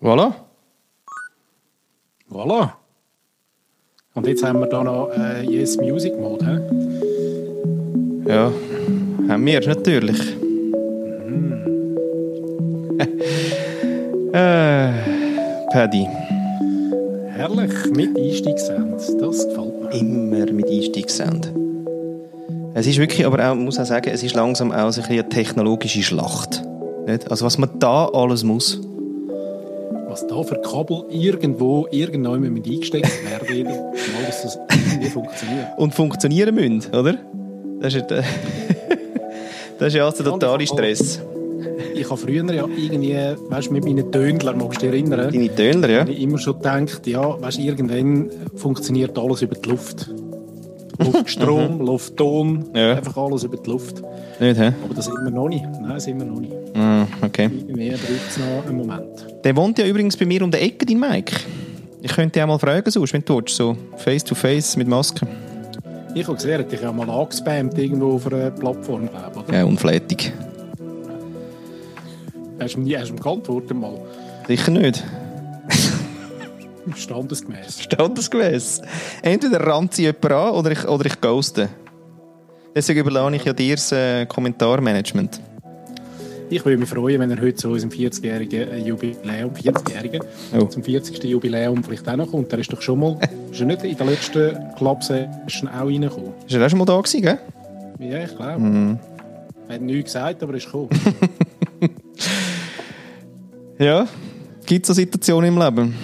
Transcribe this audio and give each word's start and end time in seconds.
Voilà. 0.00 0.32
Voilà. 2.30 2.72
Und 4.14 4.26
jetzt 4.26 4.42
haben 4.42 4.60
wir 4.60 4.66
da 4.66 4.82
noch 4.82 5.10
äh, 5.10 5.44
Yes 5.44 5.76
Music 5.76 6.18
Mode. 6.18 6.46
He? 6.46 6.58
Ja, 8.30 8.50
haben 9.28 9.44
wir 9.44 9.60
natürlich. 9.60 10.18
äh, 14.32 14.92
Paddy. 15.70 16.08
Herrlich, 17.28 17.72
mit 17.94 18.18
Einstiegssound. 18.18 19.00
Das 19.20 19.46
gefällt 19.48 19.82
mir. 19.82 19.90
Immer 19.92 20.50
mit 20.50 20.70
Einstiegssound. 20.70 21.52
Es 22.72 22.86
ist 22.86 22.98
wirklich, 22.98 23.26
aber 23.26 23.50
auch, 23.50 23.54
muss 23.54 23.78
auch 23.78 23.84
sagen, 23.84 24.10
es 24.10 24.22
ist 24.22 24.34
langsam 24.34 24.72
auch 24.72 24.90
so 24.92 25.02
ein 25.02 25.10
eine 25.10 25.28
technologische 25.28 26.02
Schlacht. 26.02 26.62
Nicht? 27.06 27.30
Also 27.30 27.44
was 27.44 27.58
man 27.58 27.78
da 27.78 28.06
alles 28.06 28.44
muss. 28.44 28.80
Was 30.10 30.26
da 30.26 30.42
für 30.42 30.60
Kabel 30.60 31.04
irgendwo, 31.08 31.86
irgendwann 31.92 32.40
mit 32.40 32.66
eingesteckt 32.66 33.08
werden, 33.30 33.64
mal, 33.64 34.26
dass 34.26 34.42
das 34.42 34.58
irgendwie 34.68 35.08
funktioniert. 35.08 35.66
Und 35.76 35.94
funktionieren 35.94 36.52
müssen, 36.52 36.92
oder? 36.92 37.16
Das 37.80 37.94
ist, 37.94 38.10
äh, 38.10 38.24
das 39.78 39.88
ist 39.88 39.94
ja 39.94 40.06
also 40.06 40.24
der 40.24 40.32
totale 40.32 40.66
Stress. 40.66 41.22
Ich 41.94 42.10
habe 42.10 42.16
früher 42.16 42.42
ja 42.52 42.66
irgendwie, 42.76 43.14
weißt 43.50 43.68
du, 43.68 43.72
mit 43.72 43.84
meinen 43.84 44.10
Tönlern, 44.10 44.58
magst 44.58 44.82
du 44.82 44.90
dich 44.90 45.00
erinnern? 45.00 45.32
Deine 45.32 45.54
Töner, 45.54 45.88
ja? 45.88 46.04
Ich 46.08 46.20
immer 46.20 46.38
schon 46.38 46.56
gedacht, 46.56 47.06
ja, 47.06 47.40
weißt 47.40 47.58
du, 47.58 47.62
irgendwann 47.62 48.30
funktioniert 48.56 49.16
alles 49.16 49.42
über 49.42 49.54
die 49.54 49.68
Luft. 49.68 50.10
Luftstrom, 51.04 51.80
Luftton, 51.80 52.64
Ja. 52.74 52.94
einfach 52.96 53.16
alles 53.16 53.44
über 53.44 53.56
die 53.56 53.70
Luft. 53.70 54.02
Nicht, 54.40 54.58
hä? 54.60 54.72
Aber 54.84 54.94
das 54.94 55.04
sind 55.06 55.14
wir 55.24 55.30
noch 55.30 55.48
nicht. 55.48 55.64
Nein, 55.80 56.00
sind 56.00 56.18
wir 56.18 56.26
noch 56.26 56.40
nicht. 56.40 56.52
Ah, 56.74 57.06
okay. 57.22 57.50
Irgendwie 57.66 57.90
braucht 57.90 58.28
es 58.28 58.38
noch 58.38 58.66
einen 58.66 58.76
Moment. 58.76 59.26
Der 59.44 59.56
wohnt 59.56 59.78
ja 59.78 59.86
übrigens 59.86 60.16
bei 60.16 60.26
mir 60.26 60.42
um 60.42 60.50
die 60.50 60.58
Ecke, 60.58 60.86
dein 60.86 60.98
Mike. 61.00 61.34
Ich 62.02 62.12
könnte 62.12 62.32
dich 62.32 62.42
auch 62.42 62.46
mal 62.46 62.58
fragen, 62.58 62.90
sonst, 62.90 63.12
wenn 63.12 63.24
du 63.24 63.36
willst, 63.36 63.56
so 63.56 63.76
face 63.96 64.24
to 64.24 64.34
face 64.34 64.76
mit 64.76 64.88
Maske. 64.88 65.26
Ich 66.14 66.24
habe 66.26 66.34
gesehen, 66.36 66.50
er 66.52 66.58
hat 66.60 66.72
dich 66.72 66.80
ja 66.80 66.90
mal 66.92 67.08
angespammt 67.08 67.76
irgendwo 67.78 68.14
auf 68.14 68.26
einer 68.32 68.50
Plattform, 68.50 69.08
glaube 69.08 69.44
ich? 69.48 69.54
Ja, 69.54 69.64
unflätig. 69.64 70.32
Hast 72.58 72.74
du 72.76 72.80
ihm, 72.80 72.98
hast 72.98 73.08
du 73.10 73.14
ihm 73.14 73.20
geantwortet 73.20 73.76
mal? 73.76 73.92
Sicher 74.46 74.70
nicht. 74.72 75.04
Standesgemäß. 76.96 77.82
Standesgemäß. 77.82 78.82
Entweder 79.22 79.60
rammt 79.60 79.94
sie 79.94 80.02
jemand 80.02 80.24
an 80.32 80.50
oder 80.54 80.70
ich, 80.72 80.86
oder 80.88 81.06
ich 81.06 81.20
ghoste. 81.20 81.68
Deswegen 82.74 83.00
überlasse 83.00 83.36
ich 83.36 83.44
ja 83.44 83.52
dir 83.52 83.74
das 83.76 83.92
äh, 83.92 84.26
Kommentarmanagement. 84.26 85.40
Ich 86.48 86.64
würde 86.64 86.78
mich 86.78 86.88
freuen, 86.88 87.20
wenn 87.20 87.30
er 87.30 87.40
heute 87.40 87.54
zu 87.54 87.68
unserem 87.70 87.90
40-jährigen 87.92 88.84
Jubiläum, 88.84 89.52
40-jährigen, 89.54 90.20
Oh. 90.58 90.64
zum 90.64 90.82
40. 90.82 91.22
Jubiläum 91.24 91.84
vielleicht 91.84 92.08
auch 92.08 92.16
noch 92.16 92.28
kommt. 92.30 92.52
Er 92.52 92.58
ist 92.58 92.72
doch 92.72 92.82
schon 92.82 92.98
mal, 92.98 93.18
ist 93.52 93.60
er 93.60 93.66
nicht 93.66 93.84
in 93.84 93.96
der 93.96 94.06
letzten 94.06 94.56
Club-Session 94.76 95.68
auch 95.68 95.86
reingekommen? 95.86 96.32
Ist 96.48 96.54
er 96.56 96.66
auch 96.66 96.70
schon 96.70 96.78
mal 96.80 96.84
da 96.86 96.96
gewesen, 97.00 97.22
gell? 97.22 97.38
Ja, 98.00 98.24
ich 98.24 98.36
glaube. 98.36 98.58
Mhm. 98.60 98.98
Er 99.68 99.74
hat 99.76 99.82
nichts 99.82 100.12
gesagt, 100.12 100.42
aber 100.42 100.52
er 100.54 100.56
ist 100.58 100.66
gekommen. 100.66 100.88
Ja. 103.78 104.06
Gibt 104.66 104.84
es 104.84 104.88
so 104.88 104.92
Situationen 104.92 105.54
im 105.54 105.58
Leben? 105.58 105.94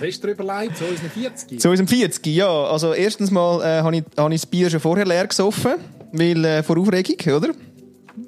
Ja, 0.00 0.06
was 0.06 0.14
hast 0.14 0.24
du 0.24 0.28
überlegt, 0.28 0.76
zu 0.76 0.84
unseren 0.84 1.10
40? 1.10 1.60
Zu 1.60 1.70
unserem 1.70 1.88
40, 1.88 2.26
ja. 2.26 2.64
Also 2.64 2.92
erstens 2.94 3.30
mal 3.30 3.60
äh, 3.62 3.82
habe 3.82 3.96
ich, 3.96 4.04
hab 4.16 4.30
ich 4.30 4.40
das 4.40 4.46
Bier 4.46 4.70
schon 4.70 4.80
vorher 4.80 5.06
leer 5.06 5.26
gesoffen, 5.26 5.74
weil 6.12 6.44
äh, 6.44 6.62
vor 6.62 6.78
Aufregung, 6.78 7.34
oder? 7.34 7.50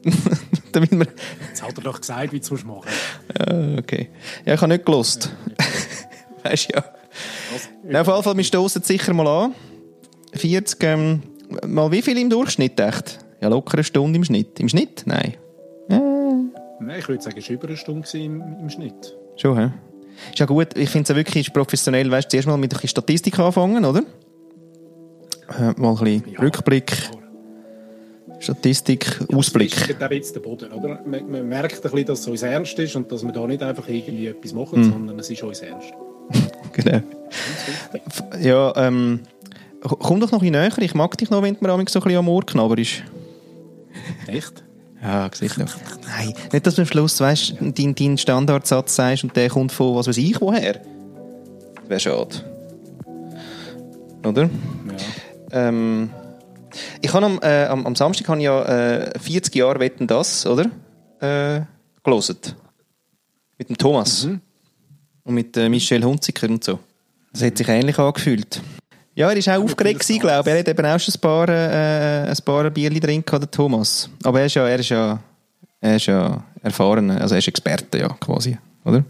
Damit 0.73 0.91
wir... 0.93 1.07
Jetzt 1.49 1.63
hat 1.63 1.77
er 1.77 1.83
doch 1.83 2.01
gesagt, 2.01 2.33
wie 2.33 2.41
du 2.41 2.55
es 2.55 2.65
machen 2.65 2.89
Ah, 3.39 3.79
okay. 3.79 4.11
Ja, 4.45 4.55
ich 4.55 4.61
habe 4.61 4.73
nicht 4.73 4.87
gelost. 4.87 5.31
weißt 6.43 6.69
du 6.71 6.77
ja. 6.77 6.85
Ja, 7.91 8.01
auf 8.03 8.07
jeden 8.07 8.23
Fall, 8.23 8.37
wir 8.37 8.45
stoßen 8.45 8.83
sicher 8.83 9.13
mal 9.13 9.27
an. 9.27 9.55
40, 10.35 10.83
ähm, 10.85 11.23
mal 11.67 11.91
wie 11.91 12.03
viel 12.03 12.19
im 12.19 12.31
Durchschnitt, 12.31 12.79
echt? 12.79 13.19
Ja, 13.41 13.49
locker 13.49 13.75
eine 13.75 13.85
Stunde 13.85 14.17
im 14.17 14.25
Schnitt. 14.25 14.61
Im 14.61 14.69
Schnitt? 14.69 15.03
Nein. 15.07 15.35
Nein, 16.83 16.99
ich 16.99 17.09
würde 17.09 17.23
sagen, 17.23 17.39
es 17.39 17.49
war 17.49 17.55
über 17.55 17.69
eine 17.69 17.77
Stunde 17.77 18.09
im, 18.15 18.41
im 18.61 18.71
Schnitt. 18.71 19.15
Schon, 19.37 19.59
hä? 19.59 19.71
Ist 20.31 20.39
ja 20.39 20.47
gut, 20.47 20.77
ich 20.77 20.91
finde 20.91 21.05
es 21.05 21.09
ja 21.09 21.17
wirklich 21.17 21.53
professionell, 21.53 22.11
weißt 22.11 22.27
du, 22.27 22.31
zuerst 22.31 22.49
mal 22.49 22.57
mit 22.57 22.73
ein 22.73 22.75
bisschen 22.75 22.89
Statistik 22.89 23.39
anfangen, 23.39 23.85
oder? 23.85 24.03
Äh, 25.59 25.73
mal 25.81 25.91
ein 25.91 25.97
bisschen 25.97 26.33
Ja. 26.33 26.41
Rückblick, 26.41 26.93
Statistik, 28.39 29.21
Ausblick. 29.33 29.71
Das 29.99 30.11
ist 30.11 30.35
der 30.35 30.41
Boden, 30.41 30.73
oder? 30.73 31.01
Man, 31.05 31.31
man 31.31 31.49
merkt 31.49 31.77
ein 31.77 31.83
bisschen, 31.83 32.07
dass 32.07 32.21
es 32.21 32.27
uns 32.27 32.43
ernst 32.43 32.79
ist 32.79 32.97
und 32.97 33.11
dass 33.13 33.23
wir 33.23 33.33
da 33.33 33.47
nicht 33.47 33.63
einfach 33.63 33.87
irgendwie 33.89 34.29
etwas 34.29 34.53
machen, 34.53 34.85
sondern 34.85 35.19
es 35.19 35.31
ist 35.31 35.43
uns 35.43 35.61
ernst. 35.61 35.93
Genau. 36.73 37.01
Ja, 38.41 38.73
ähm, 38.77 39.21
komm 39.81 40.21
doch 40.21 40.31
noch 40.31 40.41
ein 40.41 40.51
bisschen 40.51 40.53
näher. 40.53 40.79
Ich 40.79 40.95
mag 40.95 41.19
dich 41.19 41.29
noch, 41.29 41.43
wenn 41.43 41.55
du 41.57 41.65
mir 41.65 41.69
so 41.71 41.77
ein 41.77 41.85
bisschen 41.85 42.17
am 42.17 42.29
Ohr 42.29 42.47
knabberst. 42.47 43.03
Echt? 44.29 44.63
Ja, 45.03 45.31
sicher. 45.33 45.65
Nein, 46.07 46.35
nicht, 46.53 46.67
dass 46.67 46.75
du 46.75 46.83
am 46.83 46.87
Schluss, 46.87 47.21
weißt, 47.21 47.55
deinen 47.61 47.95
dein 47.95 48.19
Standardsatz 48.19 48.97
sagst 48.97 49.25
und 49.25 49.35
der 49.35 49.49
kommt 49.49 49.73
von 49.73 49.97
was 49.97 50.07
weiß 50.07 50.19
ich 50.19 50.41
woher. 50.41 50.75
Das 50.75 51.89
wäre 51.89 52.01
schade. 52.01 52.45
Oder? 54.25 54.43
Ja. 54.43 55.69
Ähm, 55.69 56.11
ich 57.01 57.13
habe 57.13 57.27
am, 57.27 57.39
äh, 57.43 57.65
am, 57.65 57.87
am 57.87 57.97
Samstag 57.97 58.29
habe 58.29 58.39
ich 58.39 58.45
ja 58.45 58.63
äh, 58.65 59.19
40 59.19 59.55
Jahre 59.55 59.81
Wetten 59.81 60.07
das, 60.07 60.47
oder? 60.47 60.67
Äh, 61.21 61.63
gelesen. 62.05 62.37
Mit 63.59 63.69
dem 63.71 63.79
Thomas. 63.79 64.25
Und 65.25 65.35
mit 65.35 65.57
äh, 65.57 65.69
Michel 65.69 66.05
Hunziker 66.05 66.49
und 66.49 66.63
so. 66.63 66.79
Das 67.33 67.43
hat 67.43 67.57
sich 67.57 67.69
ähnlich 67.69 67.99
angefühlt. 67.99 68.61
Ja, 69.15 69.31
er 69.31 69.47
war 69.47 69.59
auch 69.59 69.65
aufgeregt, 69.65 70.01
gewesen, 70.01 70.21
glaube 70.21 70.49
ich. 70.49 70.55
Er 70.55 70.61
hat 70.61 70.69
eben 70.69 70.87
auch 70.87 71.01
schon 71.01 71.15
ein 71.15 71.21
paar, 71.21 71.49
äh, 71.49 72.29
ein 72.29 72.45
paar 72.45 72.71
Bierchen 72.71 73.01
drin 73.01 73.25
gehabt, 73.25 73.53
Thomas. 73.53 74.09
Aber 74.23 74.41
er 74.41 74.47
ist 74.47 74.55
ja, 74.55 74.69
er 74.69 74.79
ist 74.79 74.89
ja, 74.89 75.21
er 75.81 75.97
ist 75.97 76.07
ja 76.07 76.45
erfahren, 76.63 77.11
also 77.11 77.35
er 77.35 77.39
ist 77.39 77.49
Experte, 77.49 77.99
ja, 77.99 78.09
quasi, 78.09 78.57
oder? 78.85 79.05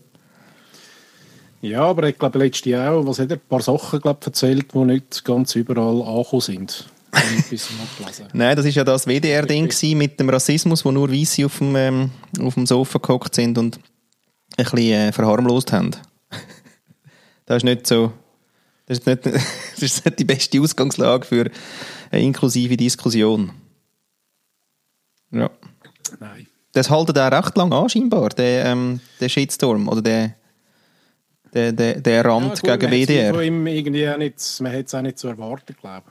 Ja, 1.62 1.82
aber 1.82 2.08
ich 2.08 2.18
glaube, 2.18 2.38
letztes 2.38 2.64
Jahr 2.70 2.94
auch, 2.94 3.06
was 3.06 3.18
hat 3.18 3.30
er, 3.30 3.36
ein 3.36 3.42
paar 3.48 3.60
Sachen 3.60 4.00
glaub, 4.00 4.24
erzählt, 4.24 4.72
die 4.72 4.78
nicht 4.78 5.24
ganz 5.24 5.54
überall 5.54 6.02
angekommen 6.02 6.40
sind. 6.40 6.88
Nein, 8.32 8.56
das 8.56 8.64
ist 8.64 8.76
ja 8.76 8.84
das 8.84 9.06
WDR-Ding 9.06 9.68
mit 9.96 10.18
dem 10.20 10.30
Rassismus, 10.30 10.84
wo 10.84 10.90
nur 10.90 11.10
Weisse 11.10 11.44
auf 11.44 11.58
dem, 11.58 11.76
ähm, 11.76 12.10
auf 12.40 12.54
dem 12.54 12.66
Sofa 12.66 12.98
gehockt 12.98 13.34
sind 13.34 13.58
und 13.58 13.78
ein 14.56 14.64
bisschen 14.64 14.78
äh, 14.78 15.12
verharmlost 15.12 15.72
haben. 15.72 15.90
das 17.46 17.58
ist 17.58 17.64
nicht 17.64 17.86
so, 17.86 18.12
das 18.90 18.98
ist 18.98 19.06
nicht, 19.06 19.26
das 19.26 19.82
ist 19.82 20.04
nicht 20.04 20.18
die 20.18 20.24
beste 20.24 20.60
Ausgangslage 20.60 21.24
für 21.24 21.50
eine 22.10 22.22
inklusive 22.22 22.76
Diskussion. 22.76 23.52
Ja. 25.30 25.48
Nein. 26.18 26.46
Das 26.72 26.90
haltet 26.90 27.18
auch 27.18 27.30
recht 27.30 27.56
lang 27.56 27.72
an, 27.72 27.88
scheinbar, 27.88 28.30
der, 28.30 28.64
ähm, 28.66 29.00
der 29.20 29.28
Shitstorm 29.28 29.88
oder 29.88 30.02
der, 30.02 30.34
der, 31.54 31.72
der, 31.72 32.00
der 32.00 32.24
Rand 32.24 32.62
Ja, 32.64 32.76
gut, 32.76 32.80
gegen 32.80 32.90
man 32.92 33.06
WDR. 33.08 33.34
Von 33.34 33.42
ihm 33.44 33.66
irgendwie 33.66 34.08
auch 34.08 34.16
nicht, 34.18 34.60
man 34.60 34.72
hätte 34.72 34.86
es 34.86 34.94
auch 34.94 35.02
nicht 35.02 35.18
so 35.18 35.28
erwartet, 35.28 35.78
glaube 35.80 36.04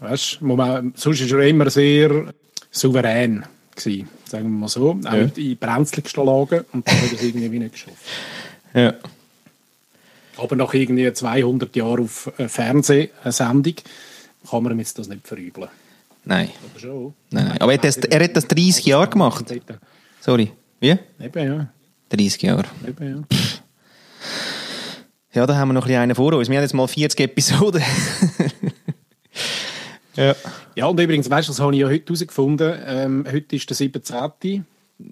ich. 0.00 0.08
Weißt 0.08 0.38
du, 0.40 0.46
man- 0.46 0.92
sonst 0.96 1.30
war 1.30 1.38
er 1.40 1.48
immer 1.48 1.70
sehr 1.70 2.32
souverän, 2.70 3.44
gewesen, 3.76 4.08
sagen 4.26 4.44
wir 4.44 4.50
mal 4.50 4.68
so. 4.68 4.98
Auch 5.04 5.12
Ja. 5.12 5.28
in 5.36 5.56
brenzligsten 5.58 6.24
Lagen 6.26 6.64
und 6.72 6.86
dann 6.88 6.94
hat 6.96 7.08
er 7.10 7.12
es 7.12 7.22
irgendwie 7.22 7.52
wie 7.52 7.58
nicht 7.58 7.72
geschafft. 7.72 7.96
Ja. 8.74 8.94
Aber 10.36 10.56
nach 10.56 10.72
irgendwie 10.74 11.12
200 11.12 11.74
Jahren 11.76 12.04
auf 12.04 12.32
äh, 12.38 12.48
Fernsehsendung 12.48 13.74
kann 14.48 14.62
man 14.62 14.72
ihm 14.72 14.78
jetzt 14.78 14.98
das 14.98 15.08
nicht 15.08 15.26
verübeln. 15.26 15.68
Nein. 16.24 16.50
Oder 16.70 16.80
schon? 16.80 17.14
Nein, 17.30 17.48
nein. 17.48 17.58
Aber 17.60 17.72
er 17.72 17.78
hat 17.78 17.84
das, 17.84 17.96
er 17.96 18.24
hat 18.24 18.36
das 18.36 18.46
30 18.46 18.86
Jahre 18.86 19.08
gemacht. 19.08 19.52
Sorry. 20.20 20.52
Wie? 20.80 20.96
Eben, 21.20 21.46
ja. 21.46 21.68
30 22.10 22.42
Jahre. 22.42 22.64
Eben, 22.86 23.26
ja. 23.30 23.38
Ja, 25.34 25.46
da 25.46 25.56
haben 25.56 25.68
wir 25.68 25.74
noch 25.74 25.86
ein 25.86 25.94
einen 25.96 26.14
vor 26.14 26.32
uns. 26.34 26.48
Wir 26.48 26.56
haben 26.56 26.64
jetzt 26.64 26.74
mal 26.74 26.86
40 26.86 27.18
Episoden. 27.20 27.82
ja. 30.16 30.36
Ja, 30.74 30.86
und 30.86 31.00
übrigens, 31.00 31.28
weißt 31.28 31.48
du, 31.48 31.52
das 31.52 31.60
habe 31.60 31.74
ich 31.74 31.80
ja 31.80 31.88
heute 31.88 32.04
herausgefunden. 32.04 32.78
Ähm, 32.86 33.24
heute 33.30 33.56
ist 33.56 33.68
der 33.68 33.76
17. 33.76 34.64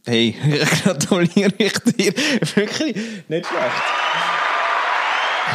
Hey, 0.04 0.34
gratuliere 0.82 1.52
ich 1.58 1.72
dir. 1.78 2.12
Wirklich 2.54 2.96
nicht 3.28 3.46
schlecht. 3.46 4.39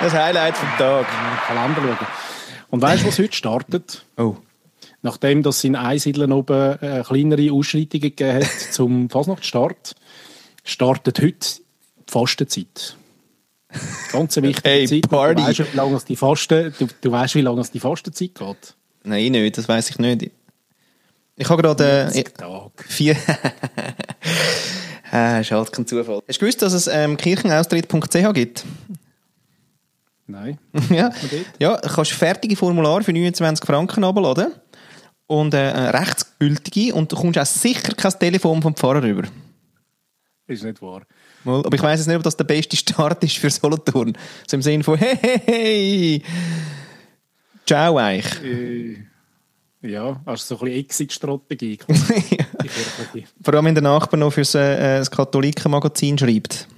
Das 0.00 0.12
Highlight 0.14 0.56
vom 0.56 0.68
Tag. 0.78 1.06
Kalender 1.46 1.82
schauen. 1.82 2.06
Und 2.70 2.82
weißt 2.82 3.02
du, 3.02 3.08
was 3.08 3.18
heute 3.18 3.32
startet? 3.32 4.04
Oh. 4.16 4.36
Nachdem 5.02 5.42
das 5.42 5.64
in 5.64 5.74
Einsiedeln 5.74 6.32
oben 6.32 6.78
äh, 6.80 7.02
kleinere 7.06 7.52
Ausschreitungen 7.52 8.02
gegeben 8.02 8.44
hat 8.44 8.50
zum 8.72 9.10
Fasnachtsstart, 9.10 9.96
startet 10.64 11.18
heute 11.20 11.38
die 12.08 12.12
Fastenzeit. 12.12 12.96
Ganz 14.12 14.38
eine 14.38 14.48
wichtige 14.48 14.68
Hey, 14.68 14.86
Zeit. 14.86 15.08
Party. 15.10 15.42
Du 15.42 15.48
weißt, 15.48 15.72
wie 15.72 15.76
lange 15.76 15.96
es 15.96 16.04
die 16.04 16.16
Fasten, 16.16 16.74
du, 16.78 16.86
du 17.00 17.12
weißt, 17.12 17.34
wie 17.34 17.40
lange 17.42 17.60
es 17.60 17.70
die 17.70 17.80
Fastenzeit 17.80 18.34
geht. 18.34 18.74
Nein, 19.04 19.32
nicht, 19.32 19.58
das 19.58 19.68
weiß 19.68 19.90
ich 19.90 19.98
nicht. 19.98 20.30
Ich 21.36 21.48
habe 21.50 21.62
gerade 21.62 21.84
äh, 21.84 22.10
40 22.12 22.38
Tage. 22.38 22.70
vier, 22.86 23.16
Ah, 25.10 25.40
ist 25.40 25.50
halt 25.50 25.72
kein 25.72 25.86
Zufall. 25.86 26.22
Hast 26.28 26.36
du 26.36 26.40
gewusst, 26.40 26.62
dass 26.62 26.72
es 26.72 26.86
ähm, 26.86 27.16
kirchenaustritt.ch 27.16 28.34
gibt? 28.34 28.64
Nein. 30.26 30.58
ja. 30.90 31.10
ja, 31.58 31.76
du 31.78 31.88
kannst 31.88 32.12
fertige 32.12 32.54
Formulare 32.54 33.02
für 33.02 33.12
29 33.12 33.64
Franken 33.64 34.04
abladen 34.04 34.52
und 35.26 35.54
äh, 35.54 35.72
eine 35.72 35.94
rechtsgültige 35.94 36.94
und 36.94 37.10
du 37.10 37.16
kommst 37.16 37.38
auch 37.38 37.46
sicher 37.46 37.94
kein 37.94 38.18
Telefon 38.18 38.60
vom 38.60 38.74
Pfarrer 38.74 39.02
rüber. 39.02 39.22
Ist 40.46 40.64
nicht 40.64 40.80
wahr. 40.82 41.02
Aber 41.44 41.74
ich 41.74 41.82
weiß 41.82 42.06
nicht, 42.06 42.16
ob 42.16 42.22
das 42.22 42.36
der 42.36 42.44
beste 42.44 42.76
Start 42.76 43.22
ist 43.24 43.36
für 43.36 43.50
Solothurn. 43.50 44.16
So 44.46 44.56
im 44.56 44.62
Sinne 44.62 44.84
von, 44.84 44.98
hey, 44.98 45.16
hey, 45.16 45.40
hey, 45.46 46.22
ciao 47.64 47.96
eigentlich. 47.96 48.42
Äh, 48.42 49.07
ja, 49.82 50.20
also 50.24 50.56
so 50.56 50.64
ein 50.64 50.64
bisschen 50.66 50.80
Exit-Strategie. 50.80 51.78
Vor 53.42 53.54
allem, 53.54 53.64
wenn 53.66 53.74
der 53.74 53.82
Nachbar 53.82 54.18
noch 54.18 54.32
für 54.32 54.40
äh, 54.40 54.98
das 54.98 55.10
Katholikenmagazin 55.10 56.18
schreibt. 56.18 56.68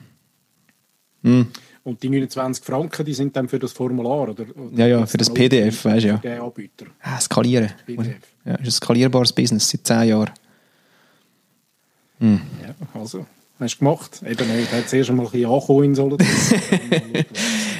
Und 1.22 2.02
die 2.02 2.08
29 2.08 2.64
Franken, 2.64 3.04
die 3.06 3.14
sind 3.14 3.34
dann 3.36 3.48
für 3.48 3.58
das 3.58 3.72
Formular, 3.72 4.28
oder? 4.28 4.42
oder 4.42 4.46
Ja, 4.74 4.86
ja, 4.86 5.06
für 5.06 5.16
das 5.16 5.32
PDF, 5.32 5.84
weisst 5.84 6.04
du, 6.04 6.08
ja. 6.08 6.16
für 6.18 6.28
Den 6.28 6.40
Anbieter. 6.40 6.86
Ah, 7.00 7.18
skalieren. 7.20 7.70
PDF. 7.86 8.18
Ja, 8.44 8.54
ist 8.56 8.66
ein 8.66 8.70
skalierbares 8.70 9.32
Business 9.32 9.68
seit 9.68 9.86
10 9.86 10.08
Jahren. 10.08 10.30
Ja, 12.20 12.74
also, 12.92 13.26
hast 13.60 13.76
du 13.76 13.78
gemacht? 13.80 14.22
Eben 14.26 14.56
nicht. 14.56 14.72
Hat 14.72 14.88
zuerst 14.88 15.10
einmal 15.10 15.26
ein 15.26 15.32
bisschen 15.32 15.50
angekommen 15.50 15.84
in 15.84 15.94
Solothurn. 15.94 16.28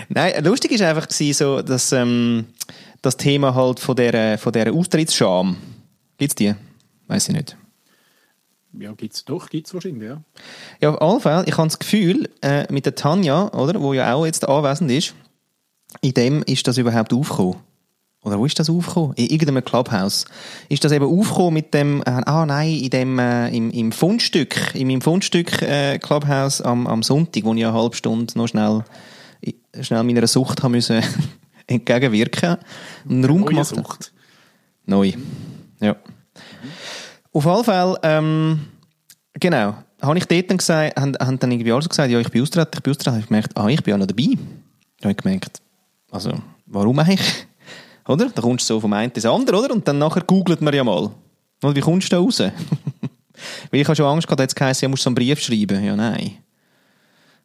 Nein, 0.08 0.44
lustig 0.44 0.72
ist 0.72 0.82
einfach 0.82 1.08
so, 1.10 1.62
dass 1.62 1.92
ähm, 1.92 2.46
das 3.02 3.16
Thema 3.16 3.54
halt 3.54 3.80
von 3.80 3.96
der, 3.96 4.38
von 4.38 4.52
der 4.52 4.72
Austrittsscham. 4.72 5.56
Gibt's 6.18 6.34
die? 6.34 6.54
Weiß 7.06 7.28
ich 7.28 7.34
nicht. 7.34 7.56
ja, 8.78 8.92
gibt's 8.92 9.24
doch, 9.24 9.48
gibt's 9.48 9.72
wahrscheinlich, 9.74 10.08
ja. 10.08 10.22
Ja, 10.80 10.94
auf 10.94 11.00
alle 11.00 11.20
Fälle, 11.20 11.44
ich 11.46 11.56
habe 11.56 11.68
das 11.68 11.78
Gefühl, 11.78 12.28
äh, 12.42 12.70
mit 12.72 12.86
der 12.86 12.94
Tanja, 12.94 13.48
oder, 13.52 13.80
wo 13.80 13.92
ja 13.92 14.14
auch 14.14 14.26
jetzt 14.26 14.48
anwesend 14.48 14.90
ist, 14.90 15.14
in 16.02 16.14
dem 16.14 16.42
ist 16.44 16.66
das 16.68 16.78
überhaupt 16.78 17.12
aufgekommen. 17.12 17.56
Oder 18.22 18.38
wo 18.38 18.44
ist 18.44 18.58
das 18.58 18.68
aufgekommen? 18.68 19.14
In 19.14 19.28
irgendeinem 19.28 19.64
Clubhouse. 19.64 20.26
Ist 20.68 20.84
das 20.84 20.92
eben 20.92 21.06
aufgekommen 21.06 21.54
mit 21.54 21.72
dem, 21.72 22.02
äh, 22.02 22.10
ah 22.26 22.44
nein, 22.44 22.74
in 22.74 22.90
dem, 22.90 23.18
äh, 23.18 23.48
im, 23.48 23.70
im 23.70 23.92
Fundstück, 23.92 24.74
in 24.74 24.88
meinem 24.88 25.00
Fundstück 25.00 25.62
äh, 25.62 25.98
Clubhouse 25.98 26.60
am, 26.60 26.86
am 26.86 27.02
Sonntag, 27.02 27.44
wo 27.44 27.54
ich 27.54 27.64
eine 27.64 27.72
halbe 27.72 27.96
Stunde 27.96 28.36
noch 28.36 28.48
schnell, 28.48 28.84
schnell 29.80 30.02
meiner 30.02 30.26
Sucht 30.26 30.62
haben 30.62 30.72
müssen 30.72 31.02
entgegenwirken. 31.66 32.58
Einen 33.08 33.24
Raum 33.24 33.40
Neue 33.40 33.48
gemacht. 33.48 33.68
Sucht. 33.68 34.12
Neu. 34.84 35.12
Ja. 35.80 35.96
Auf 37.32 37.46
alle 37.46 37.64
Fälle, 37.64 37.98
ähm, 38.02 38.60
genau, 39.34 39.76
habe 40.02 40.18
ich 40.18 40.26
dort 40.26 40.50
dann 40.50 40.58
gesagt, 40.58 41.00
haben, 41.00 41.16
haben 41.18 41.38
dann 41.38 41.52
irgendwie 41.52 41.72
alle 41.72 41.82
so 41.82 41.88
gesagt, 41.88 42.10
ja, 42.10 42.18
ich 42.20 42.30
bin 42.30 42.42
austreten, 42.42 42.70
ich 42.74 42.82
bin 42.82 42.90
austreten. 42.90 43.12
Habe 43.12 43.20
ich 43.20 43.28
gemerkt, 43.28 43.56
ah, 43.56 43.68
ich 43.68 43.82
bin 43.82 43.92
ja 43.92 43.98
noch 43.98 44.06
dabei. 44.06 44.36
Da 44.98 45.04
habe 45.04 45.12
ich 45.12 45.16
gemerkt, 45.16 45.62
also, 46.10 46.32
warum 46.66 46.98
eigentlich? 46.98 47.46
Oder? 48.08 48.30
Da 48.30 48.42
kommst 48.42 48.68
du 48.68 48.74
so 48.74 48.80
vom 48.80 48.92
einen 48.92 49.12
ins 49.12 49.26
andere, 49.26 49.58
oder? 49.58 49.74
Und 49.74 49.86
dann 49.86 49.98
nachher 49.98 50.22
googelt 50.22 50.60
man 50.60 50.74
ja 50.74 50.84
mal. 50.84 51.10
Und 51.62 51.76
wie 51.76 51.80
kommst 51.80 52.12
du 52.12 52.16
da 52.16 52.22
raus? 52.22 52.40
Weil 53.70 53.80
ich 53.80 53.86
habe 53.86 53.96
schon 53.96 54.06
Angst 54.06 54.26
gehabt, 54.26 54.40
jetzt 54.40 54.56
geheißen, 54.56 54.86
ja, 54.86 54.88
musst 54.88 55.02
du 55.02 55.04
so 55.04 55.08
einen 55.10 55.14
Brief 55.14 55.40
schreiben. 55.40 55.82
Ja, 55.84 55.96
nein. 55.96 56.38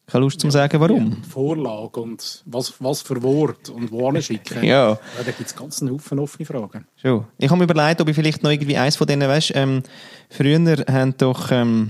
Keine 0.07 0.23
Lust 0.23 0.39
zum 0.39 0.51
sagen, 0.51 0.79
warum. 0.79 1.23
Vorlage 1.23 1.99
und 1.99 2.43
was, 2.45 2.73
was 2.79 3.01
für 3.01 3.21
Wort 3.23 3.69
und 3.69 3.91
wo 3.91 4.13
schicken. 4.21 4.63
Ja. 4.63 4.91
ja 4.91 4.99
da 5.17 5.31
gibt 5.31 5.47
es 5.49 5.55
ganz 5.55 5.81
einen 5.81 5.91
Haufen 5.91 6.19
offene 6.19 6.45
Fragen. 6.45 6.85
Schon. 6.95 7.25
Ich 7.39 7.49
habe 7.49 7.57
mir 7.57 7.63
überlegt, 7.63 8.01
ob 8.01 8.09
ich 8.09 8.15
vielleicht 8.15 8.43
noch 8.43 8.51
irgendwie 8.51 8.77
eins 8.77 8.95
von 8.95 9.07
denen, 9.07 9.27
weißt, 9.27 9.53
ähm, 9.55 9.81
früher 10.29 10.85
haben 10.87 11.17
doch 11.17 11.51
ähm, 11.51 11.89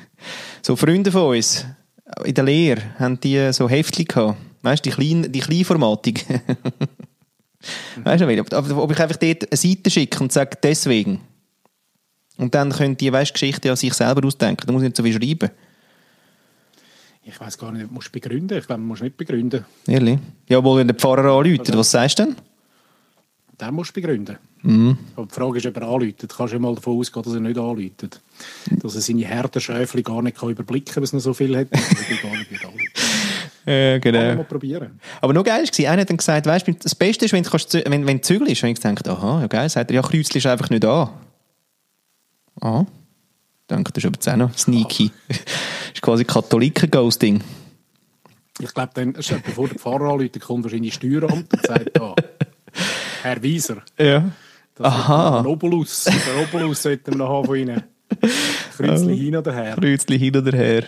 so 0.62 0.76
Freunde 0.76 1.10
von 1.10 1.34
uns 1.34 1.64
in 2.24 2.34
der 2.34 2.44
Lehre 2.44 2.82
haben 2.98 3.18
die 3.20 3.52
so 3.52 3.68
Heftchen 3.68 4.04
gehabt. 4.04 4.36
Weißt 4.62 4.84
die 4.84 4.90
klein, 4.90 5.30
die 5.32 5.40
Kleinformatik. 5.40 6.26
weißt 8.04 8.22
du, 8.22 8.40
ob, 8.40 8.70
ob 8.70 8.92
ich 8.92 9.00
einfach 9.00 9.16
dort 9.16 9.50
eine 9.50 9.56
Seite 9.56 9.90
schicke 9.90 10.20
und 10.20 10.32
sage, 10.32 10.56
deswegen. 10.62 11.20
Und 12.36 12.54
dann 12.54 12.70
können 12.70 12.96
die, 12.96 13.12
weißt, 13.12 13.32
Geschichte 13.32 13.70
an 13.70 13.76
sich 13.76 13.94
selber 13.94 14.26
ausdenken. 14.26 14.66
Da 14.66 14.72
muss 14.72 14.82
ich 14.82 14.88
nicht 14.88 14.96
so 14.96 15.02
viel 15.02 15.12
schreiben. 15.12 15.50
Ich 17.28 17.40
weiß 17.40 17.58
gar 17.58 17.72
nicht, 17.72 17.90
musst 17.90 18.08
du 18.08 18.12
begründen? 18.12 18.56
Ich 18.56 18.66
glaube, 18.66 18.80
man 18.80 18.88
muss 18.88 19.00
nicht 19.00 19.16
begründen. 19.16 19.64
Ehrlich? 19.86 20.18
Ja, 20.48 20.62
wohl, 20.62 20.78
wenn 20.78 20.86
der 20.86 20.94
Pfarrer 20.94 21.36
anruft, 21.36 21.76
was 21.76 21.90
sagst 21.90 22.20
du 22.20 22.24
denn? 22.24 22.36
Den 23.60 23.74
musst 23.74 23.96
du 23.96 24.00
begründen. 24.00 24.38
Mhm. 24.62 24.98
Aber 25.16 25.26
die 25.26 25.34
Frage 25.34 25.58
ist, 25.58 25.66
ob 25.66 25.76
er 25.76 25.88
anläutet. 25.88 26.30
Du 26.30 26.36
kannst 26.36 26.52
ja 26.52 26.58
mal 26.58 26.74
davon 26.74 26.98
ausgehen, 26.98 27.24
dass 27.24 27.34
er 27.34 27.40
nicht 27.40 27.58
anläutet. 27.58 28.20
Dass 28.80 28.94
er 28.94 29.00
seine 29.00 29.24
Herdenschäfchen 29.24 30.02
gar 30.02 30.22
nicht 30.22 30.36
kann 30.36 30.50
überblicken 30.50 30.94
kann, 30.94 31.02
was 31.02 31.12
er 31.12 31.20
so 31.20 31.34
viel 31.34 31.56
hat. 31.56 31.68
Ja, 33.66 33.92
man 33.92 34.00
genau. 34.00 34.34
mal 34.36 34.44
probieren. 34.44 35.00
Aber 35.20 35.32
noch 35.32 35.42
geil 35.44 35.64
war, 35.64 35.90
einer 35.90 36.02
hat 36.02 36.10
dann 36.10 36.16
gesagt, 36.16 36.46
weißt, 36.46 36.66
das 36.82 36.94
Beste 36.94 37.24
ist, 37.24 37.32
wenn 37.32 37.42
du, 37.42 37.50
kannst, 37.50 37.74
wenn, 37.74 38.06
wenn 38.06 38.18
du 38.18 38.20
zügelst. 38.22 38.62
Und 38.62 38.68
ich 38.70 38.80
gedacht, 38.80 39.08
aha, 39.08 39.40
ja 39.40 39.46
geil, 39.48 39.68
sagt 39.68 39.90
er, 39.90 39.96
ja, 39.96 40.02
Kreuzli 40.02 40.38
ist 40.38 40.46
einfach 40.46 40.70
nicht 40.70 40.84
an. 40.84 41.10
Aha. 42.60 42.86
Ich 43.68 43.74
denke, 43.74 43.92
das 43.92 44.04
ist 44.04 44.06
aber 44.06 44.14
jetzt 44.16 44.28
auch 44.28 44.36
noch 44.36 44.56
sneaky. 44.56 45.10
das 45.28 45.38
ist 45.94 46.02
quasi 46.02 46.24
Katholiken-Ghosting. 46.24 47.42
Ich 48.60 48.72
glaube, 48.72 48.90
dann, 48.94 49.12
bevor 49.12 49.68
der 49.68 49.78
Pfarrer 49.78 50.12
anläutet, 50.12 50.42
kommt 50.42 50.64
wahrscheinlich 50.64 50.92
das 50.98 51.04
Steueramt 51.04 51.52
und 51.52 51.66
sagt, 51.66 52.00
ah, 52.00 52.14
Herr 53.22 53.42
Wieser, 53.42 53.82
Ja. 53.98 54.30
das 54.76 54.86
Aha. 54.86 55.40
ein 55.40 55.46
Obolus. 55.46 56.04
Den 56.04 56.14
Obolus 56.44 56.82
sollten 56.82 57.12
wir 57.12 57.18
noch 57.18 57.28
haben 57.28 57.46
von 57.46 57.56
Ihnen. 57.56 57.82
Kreuzli 58.76 59.18
hin 59.18 59.36
oder 59.36 59.52
her. 59.52 59.76
Kreuzli 59.76 60.18
hin 60.18 60.36
oder 60.36 60.56
her. 60.56 60.84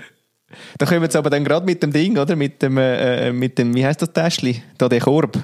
Da 0.79 0.87
kommen 0.87 1.01
wir 1.01 1.05
jetzt 1.07 1.17
aber 1.17 1.31
dann 1.31 1.45
gerade 1.45 1.67
mit 1.67 1.83
dem 1.83 1.93
Ding, 1.93 2.17
oder? 2.19 2.35
Mit 2.37 2.63
dem, 2.63 2.79
äh, 2.79 3.33
mit 3.33 3.59
dem 3.59 3.75
wie 3.75 3.85
heißt 3.85 4.01
das 4.01 4.13
Täschli? 4.13 4.63
Da 4.79 4.89
der 4.89 5.01
Korb. 5.01 5.39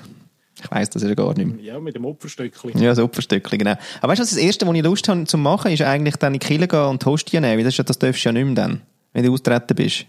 Ich 0.62 0.70
weiss 0.70 0.88
das 0.88 1.02
ja 1.02 1.12
gar 1.14 1.34
nicht 1.36 1.46
mehr. 1.46 1.62
Ja, 1.74 1.80
mit 1.80 1.94
dem 1.94 2.04
Opferstöckchen. 2.06 2.70
Ja, 2.80 2.90
das 2.90 2.98
Opferstöckchen, 2.98 3.58
genau. 3.58 3.74
Aber 4.00 4.12
weißt 4.12 4.20
du, 4.20 4.22
was 4.22 4.30
das 4.30 4.38
Erste, 4.38 4.66
was 4.66 4.74
ich 4.74 4.82
Lust 4.82 5.08
habe 5.08 5.24
zu 5.24 5.36
machen, 5.36 5.72
ist 5.72 5.82
eigentlich 5.82 6.16
dann 6.16 6.32
in 6.32 6.40
die 6.40 6.46
Kirche 6.46 6.68
gehen 6.68 6.80
und 6.84 7.02
die 7.02 7.06
Hostie 7.06 7.38
nehmen. 7.40 7.58
weil 7.58 7.64
Das, 7.64 7.76
das 7.76 7.98
darfst 7.98 8.24
du 8.24 8.28
ja 8.28 8.32
nicht 8.32 8.44
mehr 8.46 8.54
dann, 8.54 8.80
wenn 9.12 9.24
du 9.24 9.32
austreten 9.32 9.74
bist. 9.74 10.06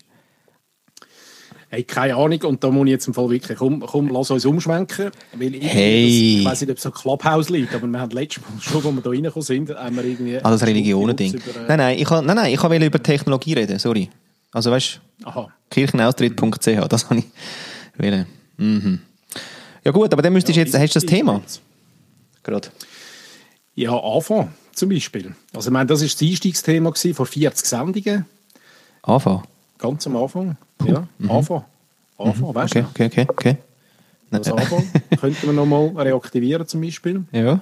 Hey, 1.70 1.84
keine 1.84 2.16
Ahnung, 2.16 2.42
und 2.44 2.64
da 2.64 2.70
muss 2.70 2.86
ich 2.86 2.92
jetzt 2.92 3.08
im 3.08 3.14
Fall 3.14 3.30
wirklich, 3.30 3.58
komm, 3.58 3.82
komm 3.82 4.08
lass 4.10 4.30
uns 4.32 4.46
umschwenken. 4.46 5.10
Weil 5.34 5.56
ich, 5.56 5.64
Hey. 5.64 6.04
das, 6.06 6.40
ich 6.40 6.46
weiss 6.46 6.62
nicht, 6.62 6.72
ob 6.72 6.78
es 6.78 6.86
ein 6.86 6.92
Clubhouse 6.94 7.50
liegt, 7.50 7.74
aber 7.74 7.88
wir 7.88 8.00
haben 8.00 8.12
letztes 8.12 8.44
Mal 8.44 8.62
schon, 8.62 8.86
als 8.86 8.96
wir 8.96 9.02
da 9.02 9.10
reingekommen 9.10 9.44
sind, 9.44 9.70
haben 9.72 9.96
wir 9.98 10.06
irgendwie... 10.06 10.38
Also 10.38 10.50
das 10.60 10.66
Religionen-Ding. 10.68 11.34
Äh, 11.34 11.40
Nein, 11.68 11.78
nein, 11.80 11.98
ich 12.00 12.06
kann, 12.06 12.26
nein, 12.26 12.36
nein, 12.36 12.54
ich 12.54 12.62
wollte 12.64 12.86
über 12.86 13.02
Technologie 13.04 13.54
reden, 13.54 13.80
sorry. 13.80 14.10
Also 14.56 14.72
weißt 14.72 15.02
du, 15.26 15.48
kirchenaustritt.ch, 15.70 16.88
das 16.88 17.10
habe 17.10 17.20
ich 17.20 17.26
wollen. 17.98 18.26
Mhm. 18.56 19.00
Ja 19.84 19.92
gut, 19.92 20.14
aber 20.14 20.22
dann 20.22 20.32
müsstest 20.32 20.56
du 20.56 20.62
jetzt, 20.62 20.74
hast 20.74 20.96
du 20.96 21.00
das 21.02 21.06
Thema? 21.06 21.42
Gerade. 22.42 22.70
Ja, 23.76 24.00
Anfang 24.00 24.54
zum 24.74 24.88
Beispiel. 24.90 25.36
Also 25.54 25.70
ich 25.70 25.74
meine, 25.74 25.88
das 25.88 26.00
war 26.00 26.08
das 26.08 26.22
Einstiegsthema 26.22 26.90
gewesen, 26.90 27.14
vor 27.14 27.26
40 27.26 27.66
Sendungen, 27.66 28.26
Anfang. 29.02 29.44
ganz 29.78 30.08
am 30.08 30.16
Anfang. 30.16 30.56
Ja, 30.86 31.06
Anfang. 31.28 31.66
Anfang, 32.18 32.56
weißt 32.56 32.76
du 32.76 32.80
Mhm. 32.80 32.88
Okay, 32.92 33.06
okay, 33.08 33.26
okay, 33.26 33.26
okay. 33.28 33.58
Das 34.32 34.50
Anfang 34.50 34.90
könnten 35.20 35.48
wir 35.48 35.54
nochmal 35.54 35.90
reaktivieren 35.98 36.66
zum 36.66 36.80
Beispiel. 36.80 37.26
Ja. 37.34 37.60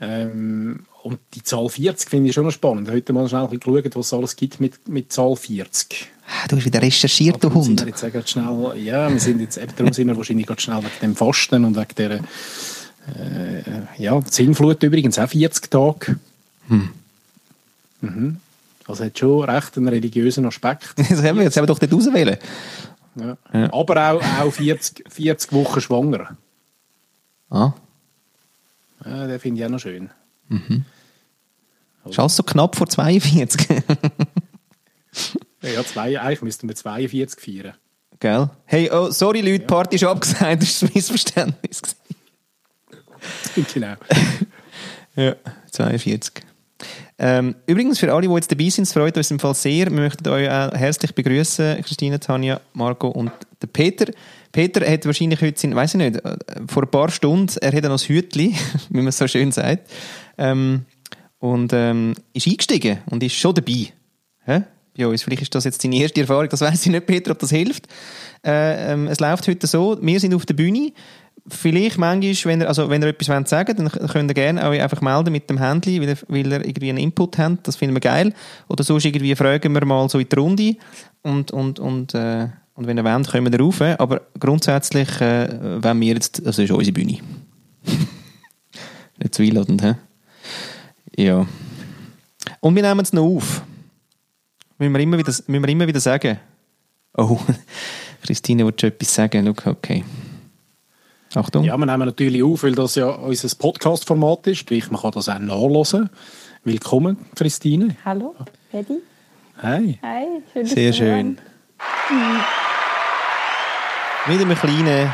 Ähm, 0.00 0.86
und 1.06 1.18
die 1.34 1.42
Zahl 1.42 1.68
40 1.68 2.08
finde 2.10 2.28
ich 2.28 2.34
schon 2.34 2.44
noch 2.44 2.50
spannend. 2.52 2.90
Heute 2.90 3.12
mal 3.12 3.28
schnell 3.28 3.46
geschaut, 3.48 3.94
was 3.96 4.06
es 4.06 4.12
alles 4.12 4.36
gibt 4.36 4.60
mit, 4.60 4.88
mit 4.88 5.12
Zahl 5.12 5.36
40. 5.36 6.08
Ah, 6.26 6.48
Du 6.48 6.56
hast 6.56 6.64
wieder 6.64 6.82
recherchiert, 6.82 7.36
du 7.36 7.48
Darum 7.48 7.62
sind 7.62 7.80
Hund. 7.80 7.86
wir 7.86 7.88
jetzt 7.88 8.04
auch 8.04 8.26
schnell, 8.26 8.82
ja, 8.84 9.10
wir 9.10 9.20
sind 9.20 9.40
jetzt, 9.40 9.56
eben 9.58 9.72
darum 9.76 9.92
sind 9.92 10.08
wir 10.08 10.16
wahrscheinlich 10.16 10.46
gerade 10.46 10.60
schnell 10.60 10.78
wegen 10.78 10.90
dem 11.02 11.14
Fasten 11.16 11.64
und 11.64 11.76
wegen 11.76 11.94
der, 11.96 12.10
äh, 12.10 14.02
ja, 14.02 14.20
Sinnflut 14.28 14.82
übrigens 14.82 15.18
auch 15.18 15.28
40 15.28 15.70
Tage. 15.70 16.18
Hm. 16.68 16.88
Mhm. 18.00 18.36
Also 18.88 19.04
hat 19.04 19.18
schon 19.18 19.44
recht 19.48 19.76
einen 19.76 19.88
religiösen 19.88 20.44
Aspekt. 20.46 20.94
Jetzt 20.98 21.22
haben 21.22 21.36
wir, 21.38 21.44
jetzt 21.44 21.56
haben 21.56 21.64
wir 21.64 21.66
doch 21.68 21.78
dort 21.78 21.92
auswählen. 21.94 22.36
Ja. 23.16 23.36
Ja. 23.52 23.72
Aber 23.72 24.10
auch, 24.12 24.22
auch 24.40 24.50
40, 24.52 25.04
40 25.08 25.52
Wochen 25.52 25.80
schwanger. 25.80 26.36
Ah, 27.50 27.72
Ja, 29.04 29.26
den 29.26 29.40
finde 29.40 29.60
ich 29.60 29.66
auch 29.66 29.70
noch 29.70 29.78
schön. 29.80 30.10
ist 30.50 30.60
alles 32.18 32.36
so 32.36 32.42
knapp 32.42 32.76
vor 32.76 32.88
42. 32.88 33.68
Ja, 35.62 35.84
zwei, 35.84 36.20
eigentlich 36.20 36.42
müssten 36.42 36.68
wir 36.68 36.76
42 36.76 37.40
feiern. 37.40 37.74
Gell? 38.20 38.50
Hey, 38.64 38.90
oh, 38.90 39.10
sorry 39.10 39.40
Leute, 39.40 39.60
die 39.60 39.66
Party 39.66 39.96
ist 39.96 40.04
abgesagt, 40.04 40.62
das 40.62 40.82
war 40.82 40.88
ein 40.88 40.94
Missverständnis. 40.94 41.82
genau. 43.72 43.94
Ja, 45.18 45.34
42. 45.70 46.44
Ähm, 47.18 47.54
übrigens, 47.66 47.98
für 47.98 48.12
alle, 48.12 48.28
die 48.28 48.34
jetzt 48.34 48.52
dabei 48.52 48.68
sind, 48.68 48.84
es 48.84 48.92
freut 48.92 49.16
uns 49.16 49.30
im 49.30 49.38
Fall 49.38 49.54
sehr. 49.54 49.86
Wir 49.86 49.92
möchten 49.92 50.28
euch 50.28 50.46
auch 50.50 50.72
herzlich 50.74 51.14
begrüßen, 51.14 51.82
Christine, 51.82 52.20
Tanja, 52.20 52.60
Marco 52.74 53.08
und 53.08 53.32
der 53.62 53.66
Peter. 53.68 54.12
Peter 54.52 54.86
hat 54.86 55.06
wahrscheinlich 55.06 55.40
heute, 55.40 55.58
sein, 55.58 55.74
weiß 55.74 55.94
ich 55.94 55.98
nicht, 55.98 56.16
äh, 56.22 56.36
vor 56.68 56.82
ein 56.82 56.90
paar 56.90 57.10
Stunden, 57.10 57.50
er 57.62 57.72
hat 57.72 57.84
noch 57.84 57.92
das 57.92 58.10
Hütli, 58.10 58.54
wie 58.90 59.00
man 59.00 59.10
so 59.10 59.26
schön 59.26 59.52
sagt, 59.52 59.90
ähm, 60.36 60.84
und 61.52 61.72
ähm, 61.72 62.14
ist 62.32 62.46
eingestiegen 62.46 62.98
und 63.06 63.22
ist 63.22 63.34
schon 63.34 63.54
dabei. 63.54 63.88
Hä? 64.44 64.62
bei. 64.96 65.16
Vielleicht 65.16 65.42
ist 65.42 65.54
das 65.54 65.64
jetzt 65.64 65.82
deine 65.84 65.96
erste 65.96 66.20
Erfahrung, 66.20 66.48
das 66.48 66.60
weiß 66.60 66.86
ich 66.86 66.92
nicht, 66.92 67.06
Peter, 67.06 67.32
ob 67.32 67.38
das 67.38 67.50
hilft. 67.50 67.86
Äh, 68.44 68.92
ähm, 68.92 69.08
es 69.08 69.20
läuft 69.20 69.46
heute 69.48 69.66
so, 69.66 69.98
wir 70.00 70.20
sind 70.20 70.34
auf 70.34 70.46
der 70.46 70.54
Bühne, 70.54 70.92
vielleicht 71.48 71.98
manchmal, 71.98 72.34
wenn 72.44 72.60
ihr, 72.60 72.68
also 72.68 72.88
wenn 72.88 73.02
ihr 73.02 73.08
etwas 73.08 73.28
wollt 73.28 73.48
sagen 73.48 73.76
dann 73.76 73.88
könnt 73.88 74.30
ihr 74.30 74.34
gerne 74.34 74.66
auch 74.66 74.72
einfach 74.72 75.00
melden 75.00 75.32
mit 75.32 75.48
dem 75.48 75.58
Handy, 75.58 76.00
weil 76.00 76.08
ihr, 76.10 76.18
weil 76.28 76.46
ihr 76.52 76.64
irgendwie 76.64 76.88
einen 76.90 76.98
Input 76.98 77.38
habt, 77.38 77.68
das 77.68 77.76
finden 77.76 77.94
wir 77.94 78.00
geil. 78.00 78.32
Oder 78.68 78.84
sonst 78.84 79.04
irgendwie 79.04 79.34
fragen 79.34 79.74
wir 79.74 79.84
mal 79.84 80.08
so 80.08 80.18
in 80.18 80.28
die 80.28 80.36
Runde 80.36 80.76
und, 81.22 81.50
und, 81.50 81.78
und, 81.78 82.14
äh, 82.14 82.48
und 82.74 82.86
wenn 82.86 82.98
ihr 82.98 83.04
wollt, 83.04 83.30
kommen 83.30 83.52
wir 83.52 83.60
rauf. 83.60 83.80
Aber 83.80 84.22
grundsätzlich, 84.38 85.20
äh, 85.20 85.48
wenn 85.82 86.00
wir 86.00 86.14
jetzt, 86.14 86.44
also 86.44 86.62
ist 86.62 86.70
unsere 86.70 86.92
Bühne. 86.92 87.18
Nicht 89.18 89.34
zu 89.34 89.42
einladend, 89.42 89.82
hä? 89.82 89.94
Ja. 91.16 91.46
Und 92.60 92.76
wir 92.76 92.82
nehmen 92.82 93.00
es 93.00 93.12
noch 93.12 93.24
auf. 93.24 93.62
Müssen 94.78 94.92
wir 94.92 95.00
immer 95.00 95.18
wieder, 95.18 95.32
müssen 95.46 95.62
wir 95.62 95.68
immer 95.68 95.86
wieder 95.86 96.00
sagen. 96.00 96.38
Oh, 97.16 97.38
Christine 98.22 98.64
wollte 98.64 98.86
schon 98.86 98.90
etwas 98.90 99.14
sagen. 99.14 99.54
Schau, 99.62 99.70
okay. 99.70 100.04
Achtung. 101.34 101.64
Ja, 101.64 101.76
wir 101.76 101.86
nehmen 101.86 102.06
natürlich 102.06 102.42
auf, 102.42 102.62
weil 102.62 102.74
das 102.74 102.94
ja 102.94 103.08
unser 103.08 103.54
Podcast-Format 103.56 104.46
ist. 104.48 104.58
Sprich, 104.58 104.90
man 104.90 105.00
kann 105.00 105.12
das 105.12 105.28
auch 105.28 105.38
nachlesen. 105.38 106.10
Willkommen, 106.64 107.16
Christine. 107.34 107.96
Hallo, 108.04 108.34
Paddy. 108.70 108.98
Hi. 109.62 109.98
Hi, 110.02 110.26
schön, 110.52 110.66
Sehr 110.66 110.92
schön. 110.92 111.38
Wieder 114.26 114.42
einen 114.42 114.56
kleinen 114.56 115.12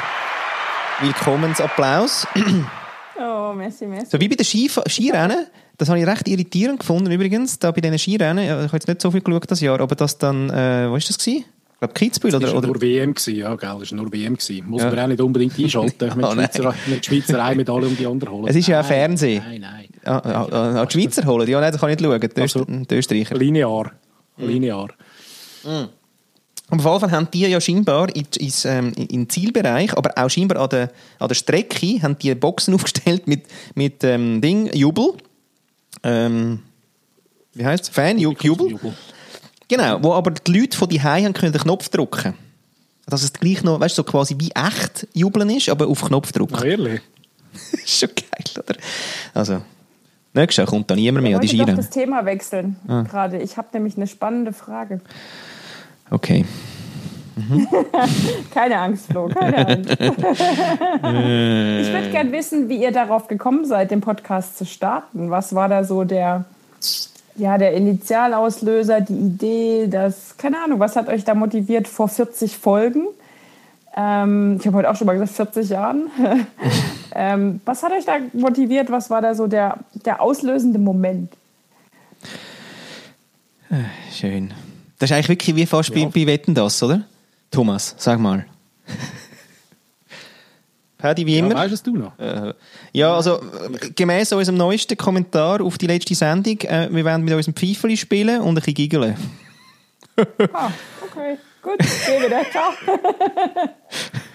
Willkommensapplaus. 1.01 2.27
Oh, 3.21 3.53
merci, 3.53 3.87
merci. 3.87 4.07
So 4.11 4.21
wie 4.21 4.29
bei 4.29 4.37
den 4.37 4.45
Skirennen, 4.45 5.47
das 5.79 5.88
habe 5.88 5.99
ich 6.00 6.07
recht 6.07 6.29
irritierend 6.29 6.81
gefunden 6.81 7.11
übrigens, 7.11 7.59
da 7.59 7.71
bei 7.71 7.81
diesen 7.81 7.99
Skirennen, 7.99 8.45
ich 8.45 8.50
habe 8.50 8.69
jetzt 8.73 8.88
nicht 8.88 9.02
so 9.02 9.11
viel 9.11 9.21
geschaut 9.21 9.50
das 9.50 9.61
Jahr, 9.61 9.81
aber 9.81 9.95
das 9.95 10.19
dann, 10.19 10.50
äh, 10.50 10.88
wo 10.91 10.97
ist 10.97 11.09
das 11.09 11.19
gewesen? 11.19 11.45
Ich 11.75 11.79
glaube 11.79 11.95
Kitzbühel 11.95 12.31
Das 12.31 12.43
oder, 12.43 12.52
war 12.52 12.59
oder 12.59 12.67
nur 12.69 12.81
WM, 12.81 13.12
gewesen, 13.14 13.35
ja, 13.37 13.55
gell, 13.57 13.76
das 13.81 13.91
war 13.91 13.97
nur 13.99 14.12
WM. 14.12 14.37
Gewesen. 14.37 14.69
Muss 14.69 14.83
Ja. 14.83 14.91
man 14.91 14.99
auch 15.00 15.07
nicht 15.09 15.21
unbedingt 15.21 15.59
einschalten, 15.59 16.11
Oh, 16.12 16.14
die 16.14 16.21
nein. 16.37 16.49
Schweizer, 16.55 16.75
die 16.87 17.02
Schweizer 17.05 17.45
eine 17.45 17.57
Medaille 17.57 17.87
um 17.88 17.97
die 17.97 18.07
andere 18.07 18.31
holen. 18.31 18.47
Es 18.47 18.55
ist 18.55 18.69
ja 18.69 18.81
auch 18.81 18.85
Fernsehen. 18.85 19.43
Nein, 19.45 19.61
nein. 19.62 19.88
Ah, 20.05 20.19
ah, 20.19 20.49
ah, 20.52 20.81
ah, 20.83 20.87
die 20.87 20.93
Schweizer 21.00 21.25
holen, 21.26 21.49
ja, 21.49 21.61
nein, 21.61 21.73
das 21.73 21.81
kann 21.81 21.91
ich 21.91 21.99
nicht 21.99 22.07
schauen, 22.09 22.21
die, 22.21 22.41
Also- 22.41 22.64
die 22.64 22.95
Österreicher. 22.95 23.35
Linear. 23.37 23.91
Linear. 24.37 24.91
Auf 25.64 26.79
jeden 26.79 27.00
Fall 27.00 27.11
haben 27.11 27.29
die 27.35 27.41
ja 27.41 27.61
scheinbar 27.61 28.14
in, 28.14 28.26
ähm, 28.64 28.93
in 28.97 29.09
den 29.09 29.29
Zielbereich, 29.29 29.97
aber 29.97 30.12
auch 30.17 30.31
scheinbar 30.31 30.62
an 30.62 30.69
der, 30.71 30.91
an 31.19 31.29
der 31.29 31.35
Strecke, 31.35 32.00
haben 32.02 32.17
die 32.19 32.35
Boxen 32.35 32.75
aufgestellt 32.75 33.26
mit, 33.26 33.43
mit 33.75 34.05
ähm, 34.05 34.41
Ding, 34.41 34.71
Jubel. 34.73 35.14
Ähm, 36.03 36.63
wie 37.55 37.65
heißt 37.67 37.85
es? 37.85 37.89
Fan, 37.91 38.19
Ju- 38.19 38.37
Jubel. 38.43 38.79
Genau, 39.69 40.03
wo 40.03 40.13
aber 40.15 40.31
die 40.33 40.53
Leute 40.61 40.77
von 40.77 40.89
die 40.89 41.01
haben 41.03 41.33
können 41.33 41.53
den 41.53 41.61
Knopf 41.63 41.89
drücken. 41.89 42.35
Dass 43.07 43.23
es 43.23 43.33
gleich 43.33 43.63
noch, 43.63 43.81
weißt 43.81 43.97
du, 43.99 44.03
so 44.03 44.05
quasi 44.05 44.37
wie 44.39 44.51
echt 44.51 45.07
jubeln 45.13 45.51
ist, 45.51 45.69
aber 45.69 45.87
auf 45.87 46.05
Knopf 46.05 46.33
drücken. 46.33 46.55
Ah, 46.55 46.65
ehrlich? 46.65 47.01
ist 47.73 47.99
schon 47.99 48.09
geil, 48.11 48.65
oder? 48.65 48.77
Also, 49.35 49.63
nächstes 50.33 50.59
Jahr 50.59 50.67
kommt 50.67 50.91
da 50.91 50.95
niemand 50.95 51.23
mehr 51.25 51.33
Ich 51.33 51.37
an 51.37 51.41
die 51.43 51.49
wollte 51.49 51.57
doch 51.59 51.65
Skirennen. 51.65 51.77
das 51.77 51.91
Thema 51.91 52.25
wechseln 52.25 52.77
Ah. 52.89 53.03
gerade. 53.03 53.39
Ich 53.43 53.57
habe 53.57 53.69
nämlich 53.73 53.97
eine 53.97 54.07
spannende 54.07 54.53
Frage. 54.53 55.01
Okay. 56.11 56.45
Keine 58.55 58.79
Angst, 58.79 59.07
Flo, 59.07 59.29
keine 59.29 59.67
Angst. 59.67 59.91
ich 59.91 60.01
würde 60.01 60.17
gerne 62.11 62.33
wissen, 62.33 62.69
wie 62.69 62.83
ihr 62.83 62.93
darauf 62.93 63.29
gekommen 63.29 63.65
seid, 63.65 63.91
den 63.91 64.01
Podcast 64.01 64.59
zu 64.59 64.67
starten. 64.67 65.31
Was 65.31 65.55
war 65.55 65.69
da 65.69 65.85
so 65.85 66.05
der, 66.05 66.45
ja, 67.37 67.59
der 67.59 67.73
Initialauslöser, 67.75 69.01
die 69.01 69.15
Idee, 69.15 69.87
das, 69.89 70.37
keine 70.37 70.62
Ahnung, 70.62 70.81
was 70.81 70.97
hat 70.97 71.09
euch 71.09 71.25
da 71.25 71.35
motiviert 71.35 71.89
vor 71.89 72.09
40 72.09 72.59
Folgen? 72.59 73.07
Ähm, 73.97 74.57
ich 74.61 74.67
habe 74.67 74.79
heute 74.79 74.91
auch 74.91 74.97
schon 74.97 75.07
mal 75.07 75.19
gesagt, 75.19 75.55
40 75.55 75.71
Jahren. 75.71 76.11
ähm, 77.15 77.61
was 77.65 77.83
hat 77.83 77.93
euch 77.93 78.05
da 78.05 78.15
motiviert? 78.33 78.91
Was 78.91 79.11
war 79.11 79.23
da 79.23 79.35
so 79.35 79.47
der, 79.47 79.79
der 80.05 80.21
auslösende 80.21 80.79
Moment? 80.79 81.33
Schön. 84.12 84.53
Das 84.99 85.11
ist 85.11 85.15
eigentlich 85.15 85.29
wirklich 85.31 85.57
wie 85.57 85.67
fast 85.67 85.95
Ja. 85.95 86.05
bei, 86.05 86.11
bei 86.11 86.27
Wetten 86.27 86.55
das, 86.55 86.83
oder? 86.83 87.03
Thomas, 87.53 87.95
sag 87.99 88.19
mal. 88.19 88.47
Paddy, 90.99 91.27
wie 91.27 91.37
Ja, 91.39 91.45
immer. 91.47 91.55
weißt 91.55 91.73
es 91.75 91.83
du 91.83 91.97
noch? 91.97 92.19
Äh, 92.19 92.55
ja, 92.93 93.15
also 93.15 93.41
äh, 93.41 93.91
gemäß 93.95 94.33
unserem 94.33 94.57
neuesten 94.59 94.97
Kommentar 94.97 95.61
auf 95.61 95.77
die 95.79 95.87
letzte 95.87 96.15
Sendung, 96.15 96.61
äh, 96.63 96.89
wir 96.91 97.05
werden 97.05 97.25
mit 97.25 97.35
unserem 97.35 97.55
Pfeifeli 97.55 97.97
spielen 97.97 98.41
und 98.41 98.49
ein 98.51 98.55
bisschen 98.57 98.75
giggeln. 98.75 99.17
Ah, 100.53 100.71
okay, 101.03 101.39
gut, 101.63 101.79
geh 101.79 102.25
wieder, 102.27 102.43
ciao. 102.51 102.73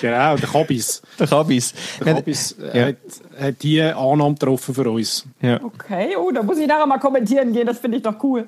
Genau, 0.00 0.36
der 0.36 0.48
Kabis. 0.48 1.02
Der 1.18 1.26
Kabis. 1.26 1.74
Der 2.04 2.14
Kabis 2.14 2.56
äh, 2.72 2.78
Ja. 2.78 2.86
hat, 2.86 2.96
hat 3.40 3.62
die 3.62 3.80
Annahme 3.82 4.34
getroffen 4.34 4.74
für 4.74 4.90
uns. 4.90 5.24
Ja. 5.40 5.60
Okay, 5.62 6.16
oh, 6.16 6.30
da 6.30 6.42
muss 6.42 6.58
ich 6.58 6.66
nachher 6.66 6.86
mal 6.86 6.98
kommentieren 6.98 7.52
gehen, 7.52 7.66
das 7.66 7.78
finde 7.78 7.96
ich 7.98 8.02
doch 8.02 8.14
cool. 8.22 8.46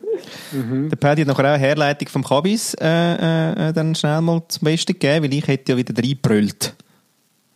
Der 0.52 0.96
Paddy 0.96 1.22
hat 1.22 1.28
nachher 1.28 1.44
auch 1.44 1.48
eine 1.54 1.58
Herleitung 1.58 2.08
vom 2.08 2.24
Kabis 2.24 2.74
äh, 2.80 3.68
äh, 3.68 3.72
dann 3.72 3.94
schnell 3.94 4.20
mal 4.20 4.42
zum 4.48 4.64
Besten 4.64 4.92
gegeben, 4.92 5.24
weil 5.24 5.34
ich 5.34 5.46
hätte 5.46 5.72
ja 5.72 5.78
wieder 5.78 5.94
reingebrüllt. 5.96 6.74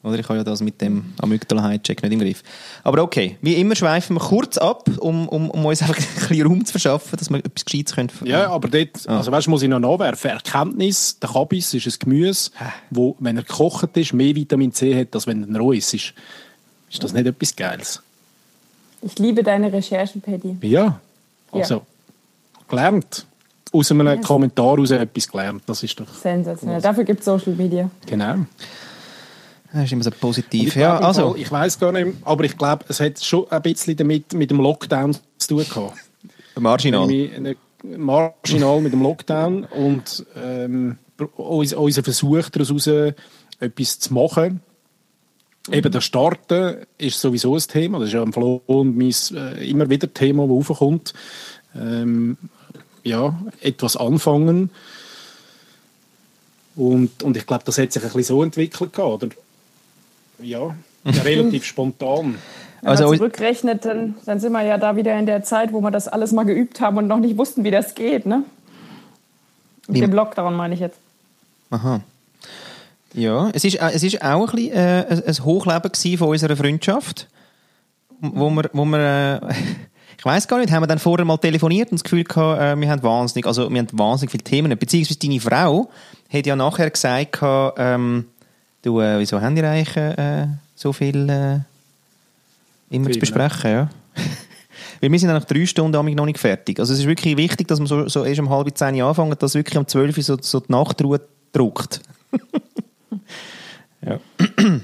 Oder 0.03 0.19
ich 0.19 0.29
habe 0.29 0.39
ja 0.39 0.45
das 0.45 0.61
mit 0.61 0.81
dem 0.81 1.13
Amygdala-Hijack 1.21 2.03
nicht 2.03 2.13
im 2.13 2.21
Griff. 2.21 2.45
Aber 2.85 3.03
okay, 3.03 3.37
wie 3.43 3.55
immer 3.55 3.75
schweifen 3.75 4.15
wir 4.15 4.21
kurz 4.21 4.57
ab, 4.57 4.89
um, 5.01 5.29
um, 5.29 5.51
um 5.51 5.67
uns 5.67 5.83
einfach 5.83 5.97
ein 5.97 6.05
bisschen 6.29 6.47
Raum 6.47 6.65
zu 6.65 6.73
verschaffen, 6.73 7.19
dass 7.19 7.31
wir 7.31 7.39
etwas 7.39 7.65
Gescheites 7.65 7.95
können. 7.95 8.11
Ja, 8.25 8.49
aber 8.51 8.69
dort, 8.69 9.09
also 9.09 9.33
weißt, 9.33 9.49
muss 9.49 9.63
ich 9.63 9.69
noch 9.69 9.81
nachwerfen. 9.81 10.31
Erkenntnis, 10.31 11.19
der 11.19 11.31
Kabis 11.31 11.75
ist 11.75 11.87
ein 11.87 11.95
Gemüse, 11.99 12.51
wo, 12.91 13.17
wenn 13.19 13.37
er 13.37 13.43
gekocht 13.43 13.97
ist, 13.97 14.13
mehr 14.13 14.35
Vitamin 14.37 14.73
C 14.73 14.99
hat, 14.99 15.15
als 15.15 15.27
wenn 15.27 15.53
er 15.53 15.61
roh 15.61 15.73
ist. 15.73 15.93
Ist, 15.93 16.15
ist 16.91 17.03
das 17.03 17.13
nicht 17.13 17.27
etwas 17.27 17.57
Geiles? 17.57 18.03
Ich 19.03 19.19
liebe 19.19 19.43
deine 19.43 19.73
Recherchen, 19.73 20.21
Paddy. 20.21 20.57
Ja. 20.63 21.01
Also, 21.51 21.83
gelernt. 22.69 23.27
Aus 23.73 23.91
einem 23.91 24.21
Kommentar 24.23 24.77
heraus 24.77 24.91
etwas 24.93 25.29
gelernt. 25.29 25.63
Das 25.67 25.83
ist 25.83 25.99
doch, 26.01 26.13
Sensationell. 26.15 26.81
Dafür 26.81 27.05
gibt 27.05 27.21
es 27.21 27.27
Social 27.27 27.55
Media. 27.55 27.91
genau. 28.07 28.47
Das 29.73 29.85
ist 29.85 29.93
immer 29.93 30.05
so 30.05 30.11
positiv. 30.11 30.69
ich 30.69 30.75
Ja, 30.77 30.99
also, 30.99 31.33
Fall, 31.33 31.41
ich 31.41 31.51
weiß 31.51 31.79
gar 31.79 31.93
nicht, 31.93 32.17
aber 32.25 32.45
ich 32.45 32.57
glaube, 32.57 32.85
es 32.89 33.01
hat 33.01 33.23
schon 33.23 33.51
ein 33.51 33.63
bisschen 33.63 33.97
damit 33.97 34.33
mit 34.33 34.51
dem 34.51 34.61
Lockdown 34.61 35.17
zu 35.37 35.49
tun 35.49 35.65
gehabt. 35.69 35.95
marginal. 36.59 37.09
Marginal 37.85 38.81
mit 38.81 38.93
dem 38.93 39.03
Lockdown 39.03 39.65
und 39.65 40.27
ähm, 40.37 40.99
uns, 41.37 41.73
unser 41.75 42.03
Versuch 42.03 42.49
daraus 42.51 42.87
etwas 42.87 43.99
zu 43.99 44.15
machen. 44.15 44.61
Eben 45.71 45.93
das 45.93 46.05
Starten 46.05 46.87
ist 46.97 47.21
sowieso 47.21 47.55
ein 47.55 47.61
Thema. 47.61 47.99
Das 47.99 48.09
ist 48.09 48.15
ja 48.15 48.23
im 48.23 48.33
Flo 48.33 48.63
und 48.67 48.97
mein 48.97 49.15
äh, 49.35 49.69
immer 49.69 49.91
wieder 49.91 50.13
Thema, 50.13 50.47
das 50.47 50.71
aufkommt. 50.71 51.13
Ähm, 51.77 52.39
ja, 53.05 53.39
etwas 53.61 53.97
anfangen. 53.97 54.71
Und, 56.75 57.23
und 57.23 57.37
ich 57.37 57.47
glaube, 57.47 57.65
das 57.65 57.77
hat 57.79 57.93
sich 57.93 58.03
ein 58.03 58.09
bisschen 58.09 58.23
so 58.23 58.43
entwickelt. 58.43 58.93
gehabt, 58.93 59.25
Oder? 59.25 59.35
Ja, 60.41 60.75
relativ 61.05 61.65
spontan. 61.65 62.37
Wenn 62.81 62.91
Also- 62.91 63.09
man 63.09 63.19
zurückrechnet, 63.19 63.85
dann, 63.85 64.15
dann 64.25 64.39
sind 64.41 64.53
wir 64.53 64.63
ja 64.63 64.79
da 64.79 64.97
wieder 64.97 65.19
in 65.19 65.27
der 65.27 65.43
Zeit, 65.43 65.73
wo 65.73 65.81
wir 65.81 65.91
das 65.91 66.07
alles 66.09 66.33
mal 66.33 66.45
geübt 66.45 66.81
haben 66.81 66.97
und 66.99 67.09
noch 67.09 67.19
nicht 67.19 67.37
wussten, 67.37 67.65
wie 67.65 67.71
das 67.71 67.95
geht. 67.95 68.25
Ne? 68.27 68.45
Mit 69.89 69.97
Wie- 69.97 70.01
dem 70.01 70.13
Lockdown 70.13 70.55
meine 70.55 70.75
ich 70.75 70.81
jetzt. 70.81 70.99
Aha. 71.71 72.01
Ja, 73.15 73.51
es 73.53 73.65
ist, 73.65 73.77
äh, 73.77 73.91
es 73.93 74.03
ist 74.03 74.23
auch 74.23 74.49
ein, 74.51 74.55
bisschen, 74.57 74.73
äh, 74.75 75.23
ein, 75.27 75.45
Hochleben 75.45 76.19
von 76.19 76.29
unserer 76.29 76.57
Freundschaft, 76.57 77.27
wo 78.21 78.51
wir, 78.51 78.71
wo 78.73 78.85
wir 78.85 79.41
äh, 79.43 79.55
ich 80.19 80.25
weiß 80.25 80.47
gar 80.47 80.59
nicht, 80.59 80.71
haben 80.71 80.83
wir 80.83 80.87
dann 80.87 80.99
vorher 80.99 81.25
mal 81.25 81.39
telefoniert 81.39 81.91
und 81.91 81.99
das 82.01 82.05
Gefühl 82.05 82.25
gehabt, 82.25 82.61
äh, 82.61 82.77
wir 82.81 82.91
haben 82.91 83.03
wahnsinnig, 83.03 83.47
also 83.47 83.71
wir 83.71 83.79
haben 83.79 83.89
wahnsinnig 83.93 84.31
viele 84.31 84.45
Themen, 84.45 84.79
beziehungsweise 84.79 85.19
deine 85.19 85.41
Frau 85.41 85.89
hat 86.33 86.47
ja 86.47 86.55
nachher 86.55 86.91
gesagt, 86.91 87.33
gehabt, 87.33 87.79
ähm, 87.81 88.27
du, 88.83 89.01
äh, 89.01 89.19
wieso 89.19 89.41
haben 89.41 89.55
die 89.55 89.63
eigentlich 89.63 89.97
äh, 89.97 90.47
so 90.75 90.93
viel 90.93 91.29
äh, 91.29 91.61
immer 92.91 93.07
zu 93.07 93.13
Themen. 93.13 93.21
besprechen, 93.21 93.71
ja? 93.71 93.91
Weil 95.01 95.13
wir 95.13 95.19
sind 95.19 95.29
nach 95.29 95.45
drei 95.45 95.67
Stunden 95.67 96.15
noch 96.15 96.27
nicht 96.27 96.39
fertig. 96.39 96.81
Also 96.81 96.93
es 96.93 97.01
ist 97.01 97.07
wirklich 97.07 97.37
wichtig, 97.37 97.69
dass 97.69 97.79
man 97.79 97.87
so, 97.87 98.09
so 98.09 98.25
erst 98.25 98.41
um 98.41 98.51
halb 98.51 98.77
zehn 98.77 99.01
anfangen, 99.01 99.37
dass 99.39 99.55
wirklich 99.55 99.79
um 99.79 99.87
zwölf 99.87 100.17
so, 100.17 100.37
so 100.41 100.61
die 100.61 100.73
Nachtruhe 100.73 101.21
druckt. 101.53 102.01
ja. 104.03 104.19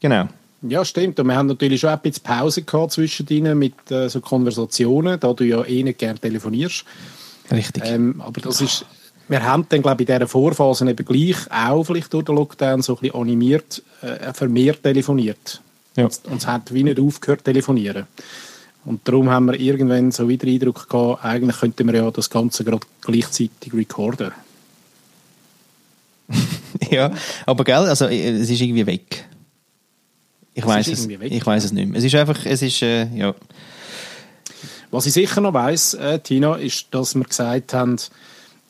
genau. 0.00 0.28
Ja, 0.62 0.84
stimmt. 0.84 1.20
Und 1.20 1.26
wir 1.26 1.36
haben 1.36 1.46
natürlich 1.46 1.80
schon 1.80 1.90
ein 1.90 2.00
bisschen 2.00 2.22
Pause 2.22 2.62
gehabt 2.62 2.92
zwischen 2.92 3.26
ihnen 3.28 3.58
mit 3.58 3.90
äh, 3.90 4.08
so 4.08 4.20
Konversationen, 4.20 5.20
da 5.20 5.32
du 5.34 5.44
ja 5.44 5.62
eh 5.64 5.82
nicht 5.82 5.98
gerne 5.98 6.18
telefonierst. 6.18 6.84
Richtig. 7.50 7.82
Ähm, 7.84 8.22
aber 8.22 8.40
das 8.40 8.62
ist, 8.62 8.86
wir 9.28 9.42
haben 9.42 9.66
dann, 9.68 9.82
glaube 9.82 10.02
ich, 10.02 10.08
in 10.08 10.14
dieser 10.14 10.28
Vorphase 10.28 10.88
eben 10.88 11.04
gleich 11.04 11.50
auch 11.50 11.84
vielleicht 11.84 12.12
durch 12.12 12.24
den 12.24 12.34
Lockdown 12.34 12.82
so 12.82 12.94
ein 12.94 13.00
bisschen 13.00 13.20
animiert, 13.20 13.82
äh, 14.02 14.32
vermehrt 14.32 14.82
telefoniert. 14.82 15.62
Ja. 15.96 16.04
Und 16.04 16.36
es 16.36 16.46
hat 16.46 16.74
wie 16.74 16.84
nicht 16.84 17.00
aufgehört 17.00 17.44
telefonieren. 17.44 18.06
Und 18.84 19.06
darum 19.08 19.30
haben 19.30 19.46
wir 19.46 19.58
irgendwann 19.58 20.10
so 20.10 20.28
wieder 20.28 20.46
Eindruck 20.46 20.88
gehabt, 20.88 21.24
eigentlich 21.24 21.58
könnten 21.58 21.86
wir 21.86 21.94
ja 21.94 22.10
das 22.10 22.28
Ganze 22.28 22.64
gerade 22.64 22.86
gleichzeitig 23.00 23.72
recorden. 23.72 24.32
ja, 26.90 27.10
aber 27.46 27.64
gell, 27.64 27.74
also 27.74 28.06
es 28.06 28.50
ist 28.50 28.60
irgendwie 28.60 28.86
weg. 28.86 29.24
Ich 30.54 30.64
weiß 30.64 30.88
es, 30.88 31.06
ich 31.06 31.46
weiß 31.46 31.64
es 31.64 31.72
nicht 31.72 31.88
mehr. 31.88 31.98
Es 31.98 32.04
ist 32.04 32.14
einfach, 32.14 32.44
es 32.44 32.62
ist, 32.62 32.82
äh, 32.82 33.06
ja. 33.14 33.34
Was 34.90 35.06
ich 35.06 35.12
sicher 35.12 35.40
noch 35.40 35.54
weiss, 35.54 35.94
äh, 35.94 36.20
Tina, 36.20 36.54
ist, 36.54 36.86
dass 36.92 37.14
wir 37.16 37.24
gesagt 37.24 37.74
haben, 37.74 37.96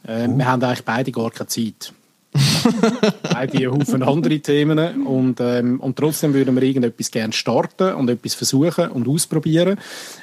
äh, 0.07 0.29
uh. 0.29 0.39
wir 0.39 0.47
haben 0.47 0.63
eigentlich 0.63 0.85
beide 0.85 1.13
gar 1.13 1.31
keine 1.31 1.49
Zeit. 1.49 1.93
beide 3.23 3.71
Haufen 3.71 4.03
andere 4.03 4.41
Themen 4.41 5.07
und, 5.07 5.41
ähm, 5.41 5.79
und 5.79 5.97
trotzdem 5.97 6.35
würden 6.35 6.57
wir 6.57 6.65
irgendetwas 6.65 7.11
gerne 7.11 7.33
starten 7.33 7.95
und 7.95 8.11
etwas 8.11 8.35
versuchen 8.35 8.89
und 8.91 9.07
ausprobieren. 9.07 9.79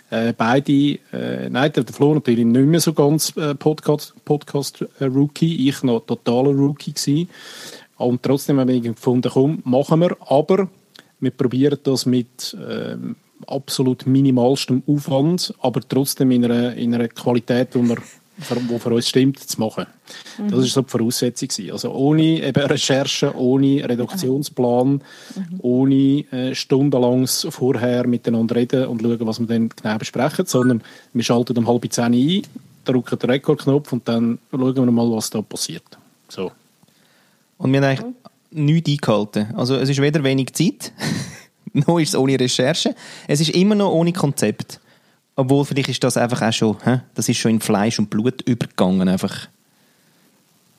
Äh, 0.09 0.33
beide, 0.33 0.99
äh, 1.13 1.49
nein, 1.49 1.71
der 1.71 1.85
Flo 1.85 2.13
natürlich 2.13 2.45
nicht 2.45 2.65
mehr 2.65 2.81
so 2.81 2.91
ganz 2.91 3.35
äh, 3.37 3.55
Podcast, 3.55 4.13
Podcast 4.25 4.85
äh, 4.99 5.09
ich 5.39 5.83
noch 5.83 6.01
totaler 6.01 6.51
Rookie 6.51 6.91
gewesen. 6.91 7.29
Und 7.95 8.23
trotzdem 8.23 8.59
haben 8.59 8.67
wir 8.67 8.81
gefunden, 8.81 9.31
komm, 9.31 9.61
machen 9.63 10.01
wir, 10.01 10.17
aber 10.27 10.67
wir 11.19 11.31
probieren 11.31 11.79
das 11.83 12.05
mit 12.05 12.57
ähm, 12.67 13.15
absolut 13.47 14.05
minimalstem 14.05 14.83
Aufwand, 14.87 15.53
aber 15.61 15.81
trotzdem 15.87 16.31
in 16.31 16.45
einer, 16.45 16.73
in 16.73 16.93
einer 16.93 17.07
Qualität, 17.07 17.69
wo 17.73 17.83
wir 17.83 17.97
wo 18.67 18.79
für 18.79 18.89
uns 18.93 19.07
stimmt, 19.07 19.39
zu 19.39 19.59
machen. 19.59 19.85
Mhm. 20.37 20.49
Das 20.49 20.59
war 20.59 20.65
so 20.65 20.81
die 20.81 20.89
Voraussetzung. 20.89 21.49
Also 21.71 21.91
ohne 21.91 22.43
eben 22.43 22.63
Recherche, 22.63 23.35
ohne 23.35 23.87
Redaktionsplan, 23.87 24.93
mhm. 24.93 25.59
ohne 25.59 26.25
äh, 26.31 26.55
stundenlanges 26.55 27.47
vorher 27.49 28.07
miteinander 28.07 28.55
reden 28.55 28.85
und 28.85 29.01
schauen, 29.01 29.27
was 29.27 29.39
wir 29.39 29.47
dann 29.47 29.69
genau 29.69 29.97
besprechen, 29.97 30.45
sondern 30.45 30.83
wir 31.13 31.23
schalten 31.23 31.57
um 31.57 31.67
halb 31.67 31.91
zehn 31.91 32.13
ein, 32.13 32.41
drücken 32.85 33.19
den 33.19 33.29
Rekordknopf 33.29 33.93
und 33.93 34.07
dann 34.07 34.39
schauen 34.51 34.75
wir 34.75 34.91
mal, 34.91 35.11
was 35.11 35.29
da 35.29 35.41
passiert. 35.41 35.83
So. 36.27 36.51
Und 37.57 37.71
wir 37.71 37.81
haben 37.81 37.85
eigentlich 37.85 38.13
nichts 38.51 38.89
eingehalten. 38.89 39.47
Also 39.55 39.75
es 39.75 39.89
ist 39.89 40.01
weder 40.01 40.23
wenig 40.23 40.53
Zeit, 40.53 40.91
noch 41.73 41.99
ist 41.99 42.09
es 42.09 42.15
ohne 42.15 42.39
Recherche, 42.39 42.95
es 43.27 43.39
ist 43.39 43.51
immer 43.51 43.75
noch 43.75 43.91
ohne 43.91 44.13
Konzept. 44.13 44.79
Obwohl, 45.35 45.65
vielleicht 45.65 45.89
ist 45.89 46.03
das 46.03 46.17
einfach 46.17 46.41
auch 46.41 46.53
schon, 46.53 46.77
hä? 46.83 47.01
das 47.15 47.29
ist 47.29 47.37
schon 47.37 47.51
in 47.51 47.61
Fleisch 47.61 47.99
und 47.99 48.09
Blut 48.09 48.41
übergegangen 48.41 49.07
einfach. 49.07 49.47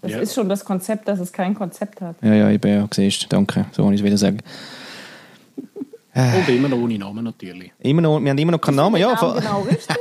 Das 0.02 0.10
ja. 0.10 0.18
ist 0.18 0.34
schon 0.34 0.48
das 0.48 0.64
Konzept, 0.64 1.08
dass 1.08 1.20
es 1.20 1.32
kein 1.32 1.54
Konzept 1.54 2.00
hat. 2.00 2.16
Ja, 2.22 2.34
ja, 2.34 2.50
eben, 2.50 2.70
ja, 2.70 2.88
siehst 2.92 3.26
danke, 3.32 3.66
so 3.72 3.84
kann 3.84 3.94
ich 3.94 4.00
es 4.00 4.04
wieder 4.04 4.18
sagen. 4.18 4.38
Und 6.14 6.48
immer 6.48 6.68
noch 6.68 6.78
ohne 6.78 6.98
Namen 6.98 7.24
natürlich. 7.24 7.72
Immer 7.78 8.02
noch, 8.02 8.20
wir 8.20 8.30
haben 8.30 8.38
immer 8.38 8.52
noch 8.52 8.60
keinen 8.60 8.74
Namen, 8.74 9.00
ja. 9.00 9.14
Namen 9.14 9.40
genau, 9.40 9.60
richtig. 9.62 9.96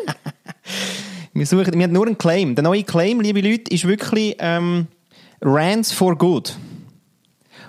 wir, 1.34 1.46
suchen, 1.46 1.74
wir 1.74 1.84
haben 1.84 1.94
nur 1.94 2.06
einen 2.06 2.18
Claim. 2.18 2.56
Der 2.56 2.64
neue 2.64 2.84
Claim, 2.84 3.22
liebe 3.22 3.40
Leute, 3.40 3.72
ist 3.74 3.88
wirklich 3.88 4.36
ähm, 4.40 4.88
Rants 5.42 5.94
for 5.94 6.18
Good. 6.18 6.58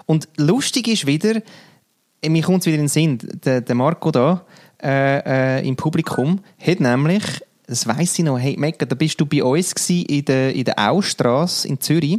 Und 0.07 0.29
lustig 0.37 0.89
ist 0.89 1.07
wieder, 1.07 1.41
mir 2.27 2.43
kommt 2.43 2.61
es 2.61 2.67
wieder 2.67 2.77
in 2.77 2.83
den 2.83 2.89
Sinn, 2.89 3.19
der, 3.45 3.61
der 3.61 3.75
Marco 3.77 4.11
da 4.11 4.45
äh, 4.83 5.59
äh, 5.61 5.67
im 5.67 5.77
Publikum 5.77 6.41
hat 6.59 6.81
nämlich, 6.81 7.23
das 7.67 7.87
weiß 7.87 8.19
ich 8.19 8.25
noch, 8.25 8.39
hey 8.39 8.57
Mecca, 8.59 8.85
da 8.85 8.95
bist 8.95 9.21
du 9.21 9.27
bei 9.27 9.43
uns 9.43 9.73
in 9.89 10.25
der, 10.25 10.55
in 10.55 10.65
der 10.65 10.91
Austrasse 10.91 11.69
in 11.69 11.81
Zürich. 11.81 12.19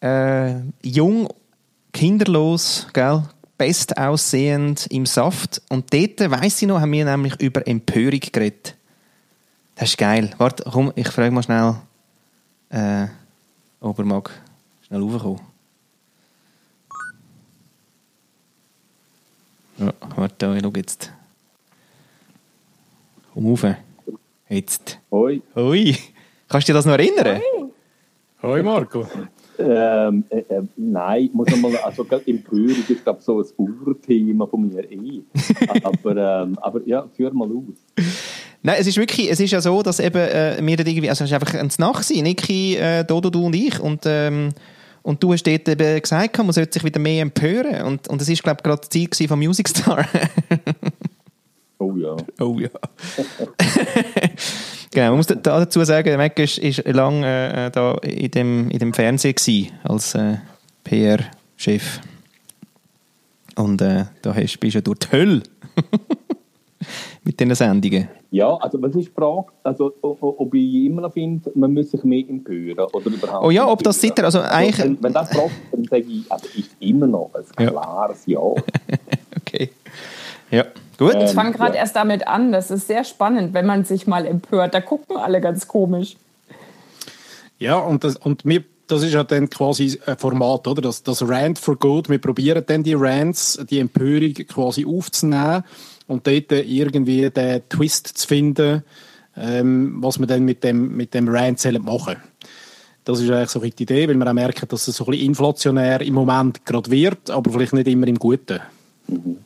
Äh, 0.00 0.54
jung, 0.82 1.28
kinderlos, 1.92 2.86
gell? 2.92 3.22
best 3.60 3.98
aussehend 3.98 4.86
im 4.86 5.04
Saft. 5.04 5.60
Und 5.68 5.92
dort, 5.92 6.18
weiss 6.30 6.62
ich 6.62 6.66
noch, 6.66 6.80
haben 6.80 6.92
wir 6.92 7.04
nämlich 7.04 7.38
über 7.42 7.66
Empörung 7.68 8.20
geredet. 8.20 8.74
Das 9.74 9.90
ist 9.90 9.98
geil. 9.98 10.30
Warte, 10.38 10.64
komm, 10.64 10.92
ich 10.96 11.08
frage 11.08 11.30
mal 11.30 11.42
schnell, 11.42 11.74
äh, 12.70 13.06
ob 13.80 13.98
er 13.98 14.04
mag 14.06 14.30
schnell 14.86 15.02
raufkommen. 15.02 15.40
Ja, 19.76 19.92
warte, 20.16 20.54
ich 20.56 20.62
schau 20.62 20.72
jetzt. 20.74 21.12
Komm 23.34 23.46
rauf. 23.46 23.64
Jetzt. 24.48 24.98
Hoi. 25.10 25.40
Hoi. 25.54 25.96
Kannst 26.48 26.68
du 26.68 26.72
dir 26.72 26.78
das 26.78 26.86
noch 26.86 26.94
erinnern? 26.94 27.40
Hoi, 28.42 28.48
Hoi 28.48 28.62
Marco. 28.62 29.06
Ähm, 29.58 30.24
äh, 30.30 30.38
äh, 30.38 30.62
nein, 30.76 31.30
muss 31.32 31.54
mal, 31.60 31.76
also 31.76 32.04
gerade 32.04 32.26
Empörung 32.26 32.74
ist 32.88 33.04
glaube 33.04 33.20
so 33.20 33.40
ein 33.40 33.46
Urthema 33.86 34.46
von 34.46 34.68
mir 34.68 34.90
eh. 34.90 35.20
aber, 35.82 36.16
ähm, 36.16 36.58
aber 36.60 36.80
ja, 36.86 37.06
führ 37.14 37.32
mal 37.32 37.46
aus. 37.48 38.04
Nein, 38.62 38.76
es 38.78 38.86
ist 38.86 38.96
wirklich, 38.96 39.30
es 39.30 39.38
ist 39.38 39.50
ja 39.50 39.60
so, 39.60 39.82
dass 39.82 40.00
eben 40.00 40.16
äh, 40.16 40.58
wir 40.60 40.78
irgendwie, 40.78 41.10
also 41.10 41.24
es 41.24 41.30
ist 41.30 41.34
einfach 41.34 41.54
ein 41.54 41.70
Nacht 41.78 42.08
gewesen, 42.08 42.24
Niki, 42.24 42.76
äh, 42.76 43.04
Dodo, 43.04 43.28
du 43.30 43.46
und 43.46 43.54
ich 43.54 43.78
und 43.78 44.02
ähm, 44.06 44.50
und 45.02 45.22
du 45.22 45.32
hast 45.32 45.46
dort 45.46 45.68
eben 45.68 46.00
gesagt, 46.00 46.36
man 46.38 46.52
sollte 46.52 46.74
sich 46.74 46.84
wieder 46.84 47.00
mehr 47.00 47.22
empören. 47.22 47.86
Und, 47.86 48.08
und 48.08 48.20
das 48.20 48.28
war, 48.28 48.36
glaube 48.36 48.58
ich, 48.58 48.64
gerade 48.64 48.80
das 48.80 49.16
Ziel 49.16 49.28
von 49.28 49.38
Music 49.38 49.68
Star. 49.68 50.06
oh 51.80 51.96
ja. 51.96 52.16
Oh 52.38 52.56
ja. 52.58 52.68
genau, 54.90 55.08
man 55.08 55.16
muss 55.16 55.26
da 55.26 55.34
dazu 55.34 55.84
sagen, 55.84 56.16
Mac 56.16 56.38
ist, 56.38 56.58
ist 56.58 56.86
lange 56.86 57.66
äh, 57.66 57.70
da 57.70 57.94
in 58.02 58.30
dem, 58.30 58.70
in 58.70 58.78
dem 58.78 58.94
Fernsehen 58.94 59.34
gewesen, 59.34 59.72
als 59.82 60.14
äh, 60.14 60.36
PR-Chef. 60.84 62.00
Und 63.56 63.82
äh, 63.82 64.06
da 64.22 64.34
hast, 64.34 64.58
bist 64.58 64.76
du 64.76 64.82
durch 64.82 65.00
die 65.00 65.12
Hölle. 65.12 65.42
mit 67.24 67.38
diesen 67.38 67.54
Sendungen. 67.54 68.08
Ja, 68.30 68.56
also 68.56 68.80
was 68.80 68.94
ist 68.94 69.08
die 69.08 69.12
Frage? 69.12 69.46
Also, 69.62 69.92
ob 70.02 70.54
ich 70.54 70.86
immer 70.86 71.02
noch 71.02 71.12
finde, 71.12 71.50
man 71.54 71.74
muss 71.74 71.90
sich 71.90 72.02
mehr 72.04 72.24
empören 72.28 72.86
oder 72.92 73.06
überhaupt 73.06 73.46
Oh 73.46 73.50
ja, 73.50 73.68
ob 73.68 73.82
das 73.82 74.00
sicher, 74.00 74.24
also 74.24 74.40
eigentlich... 74.40 74.80
Also, 74.80 74.94
wenn, 74.94 75.02
wenn 75.02 75.12
das 75.12 75.30
fragt, 75.30 75.50
dann 75.72 75.84
sage 75.84 76.04
ich, 76.08 76.30
also 76.30 76.46
ist 76.56 76.76
immer 76.80 77.06
noch 77.06 77.30
ein 77.34 77.66
klares 77.66 78.26
Ja. 78.26 78.40
ja. 78.40 78.62
okay. 79.36 79.70
Ja, 80.50 80.64
gut. 81.00 81.16
Ich 81.16 81.32
fange 81.32 81.52
gerade 81.52 81.74
ja. 81.74 81.80
erst 81.80 81.96
damit 81.96 82.28
an, 82.28 82.52
das 82.52 82.70
ist 82.70 82.86
sehr 82.86 83.02
spannend, 83.04 83.54
wenn 83.54 83.66
man 83.66 83.84
sich 83.84 84.06
mal 84.06 84.24
empört. 84.26 84.74
Da 84.74 84.80
gucken 84.80 85.16
alle 85.16 85.40
ganz 85.40 85.66
komisch. 85.66 86.16
Ja, 87.58 87.76
und, 87.76 88.04
das, 88.04 88.16
und 88.16 88.44
wir 88.44 88.62
das 88.90 89.02
ist 89.02 89.12
ja 89.12 89.22
dann 89.24 89.48
quasi 89.48 90.00
ein 90.04 90.18
Format, 90.18 90.66
oder? 90.66 90.82
Das, 90.82 91.02
das 91.02 91.26
Rant 91.26 91.58
for 91.58 91.76
Good. 91.76 92.08
Wir 92.08 92.18
probieren 92.18 92.64
dann 92.66 92.82
die 92.82 92.94
Rants, 92.94 93.58
die 93.70 93.78
Empörung 93.78 94.34
quasi 94.34 94.84
aufzunehmen 94.84 95.62
und 96.08 96.26
dort 96.26 96.50
irgendwie 96.50 97.30
den 97.30 97.62
Twist 97.68 98.08
zu 98.18 98.26
finden, 98.26 98.82
ähm, 99.36 99.98
was 100.00 100.18
wir 100.18 100.26
dann 100.26 100.44
mit 100.44 100.64
dem, 100.64 100.96
mit 100.96 101.14
dem 101.14 101.28
Rant 101.28 101.64
machen 101.82 102.16
Das 103.04 103.20
ist 103.20 103.30
eigentlich 103.30 103.50
so 103.50 103.60
die 103.60 103.82
Idee, 103.82 104.08
weil 104.08 104.16
wir 104.16 104.26
auch 104.26 104.32
merken, 104.32 104.66
dass 104.68 104.88
es 104.88 104.96
so 104.96 105.04
ein 105.04 105.12
bisschen 105.12 105.26
inflationär 105.26 106.00
im 106.00 106.14
Moment 106.14 106.66
gerade 106.66 106.90
wird, 106.90 107.30
aber 107.30 107.52
vielleicht 107.52 107.72
nicht 107.72 107.86
immer 107.86 108.08
im 108.08 108.18
Guten. 108.18 108.60
Mhm. 109.06 109.38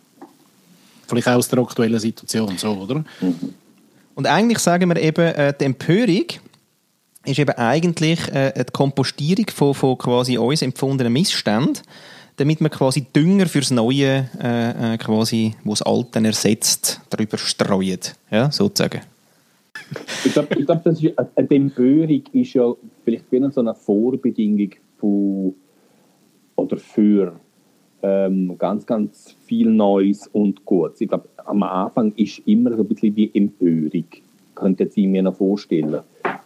Vielleicht 1.07 1.29
auch 1.29 1.35
aus 1.35 1.49
der 1.49 1.59
aktuellen 1.61 1.99
Situation, 1.99 2.57
so, 2.57 2.73
oder? 2.73 3.05
Mhm. 3.21 3.55
Und 4.15 4.27
eigentlich 4.27 4.59
sagen 4.59 4.89
wir 4.89 5.01
eben, 5.01 5.27
äh, 5.27 5.53
die 5.59 5.65
Empörung 5.65 6.27
ist 7.25 7.39
eben 7.39 7.57
eigentlich 7.57 8.29
äh, 8.33 8.53
die 8.57 8.73
Kompostierung 8.73 9.47
von, 9.53 9.75
von 9.75 9.99
quasi 9.99 10.39
uns 10.39 10.63
empfundenen 10.63 11.13
Missständen 11.13 11.83
damit 12.37 12.61
man 12.61 12.71
quasi 12.71 13.07
Dünger 13.15 13.47
fürs 13.47 13.71
Neue, 13.71 14.29
äh, 14.43 14.95
äh 14.95 14.99
quasi, 14.99 15.55
wo 15.65 15.71
das 15.71 15.83
Alte 15.83 16.21
ersetzt, 16.25 17.01
darüber 17.11 17.39
streut, 17.39 18.15
ja, 18.31 18.51
sozusagen. 18.51 19.03
Ich 20.25 20.33
glaube, 20.33 20.55
glaub, 20.65 20.83
das 20.85 21.03
ist, 21.03 21.19
eine 21.19 21.51
Empörung 21.51 22.23
ist 22.33 22.55
ja 22.55 22.73
vielleicht 23.05 23.31
wie 23.31 23.51
so 23.51 23.61
eine 23.61 23.75
Vorbedingung 23.75 24.71
von, 24.99 25.55
oder 26.57 26.77
für 26.77 27.39
ähm, 28.03 28.57
ganz, 28.59 28.87
ganz 28.87 29.34
viel 29.47 29.71
Neues 29.71 30.29
und 30.29 30.65
Gutes. 30.65 31.01
Ich 31.01 31.09
glaube, 31.09 31.29
am 31.45 31.63
Anfang 31.63 32.13
ist 32.17 32.41
immer 32.47 32.75
so 32.75 32.83
ein 32.83 32.89
bisschen 32.89 33.15
die 33.15 33.31
Empörung, 33.35 34.05
könnte 34.55 34.91
ich 34.95 35.07
mir 35.07 35.23
noch 35.23 35.37
vorstellen. 35.37 36.01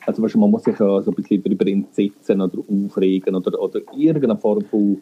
Also 0.07 0.23
man 0.39 0.51
muss 0.51 0.65
sich 0.65 0.79
ja 0.79 1.03
so 1.03 1.11
ein 1.11 1.15
bisschen 1.15 1.43
darüber 1.43 1.67
entsetzen 1.67 2.41
oder 2.41 2.59
aufregen 2.59 3.35
oder, 3.35 3.61
oder 3.61 3.81
irgendeine 3.95 4.37
Form 4.37 4.63
von 4.63 4.99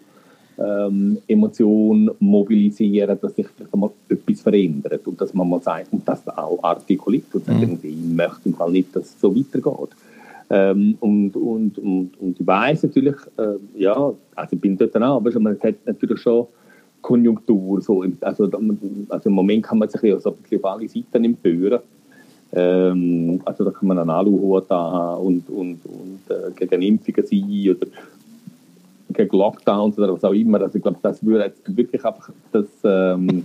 ähm, 0.58 1.18
Emotion 1.28 2.10
mobilisieren, 2.18 3.18
dass 3.20 3.34
sich 3.34 3.46
vielleicht 3.48 3.72
einmal 3.72 3.90
etwas 4.08 4.40
verändert 4.40 5.06
und 5.06 5.20
dass 5.20 5.34
man 5.34 5.48
mal 5.48 5.60
sagt 5.60 5.92
und 5.92 6.06
das 6.08 6.26
auch 6.28 6.58
artikuliert 6.62 7.34
und 7.34 7.44
sagt, 7.44 7.60
mhm. 7.60 7.78
ich 7.82 7.96
möchte 7.96 8.48
im 8.48 8.54
Fall 8.54 8.72
nicht, 8.72 8.94
dass 8.96 9.04
es 9.04 9.20
so 9.20 9.34
weitergeht. 9.34 9.90
Ähm, 10.48 10.96
und, 11.00 11.36
und, 11.36 11.78
und, 11.78 12.10
und 12.20 12.40
ich 12.40 12.46
weiss 12.46 12.82
natürlich, 12.82 13.16
äh, 13.36 13.80
ja, 13.80 14.12
also 14.34 14.56
ich 14.56 14.60
bin 14.60 14.76
dort 14.76 14.96
auch, 14.96 15.16
aber 15.16 15.38
man 15.40 15.58
hat 15.60 15.74
natürlich 15.84 16.20
schon 16.20 16.46
Konjunktur, 17.06 17.80
so, 17.80 18.04
also, 18.20 18.50
also 19.08 19.28
im 19.28 19.32
Moment 19.32 19.62
kann 19.62 19.78
man 19.78 19.88
sich 19.88 20.02
ja 20.02 20.18
so 20.18 20.30
ein 20.30 20.36
bisschen 20.38 20.64
auf 20.64 20.72
alle 20.72 20.88
Seiten 20.88 21.24
empören. 21.24 21.78
Ähm, 22.52 23.40
also 23.44 23.64
da 23.64 23.70
kann 23.70 23.86
man 23.86 24.00
einen 24.00 24.10
Aluhut 24.10 24.68
haben 24.70 25.24
und, 25.24 25.48
und, 25.48 25.78
und 25.86 26.20
äh, 26.28 26.50
gegen 26.56 26.82
Impfungen 26.82 27.24
sein 27.24 27.76
oder 27.76 27.86
gegen 29.12 29.36
Lockdowns 29.36 29.96
oder 29.98 30.14
was 30.14 30.24
auch 30.24 30.32
immer. 30.32 30.60
Also 30.60 30.78
ich 30.78 30.82
glaube, 30.82 30.98
das 31.00 31.24
würde 31.24 31.44
jetzt 31.44 31.76
wirklich 31.76 32.04
einfach 32.04 32.28
das, 32.50 32.66
ähm, 32.82 33.44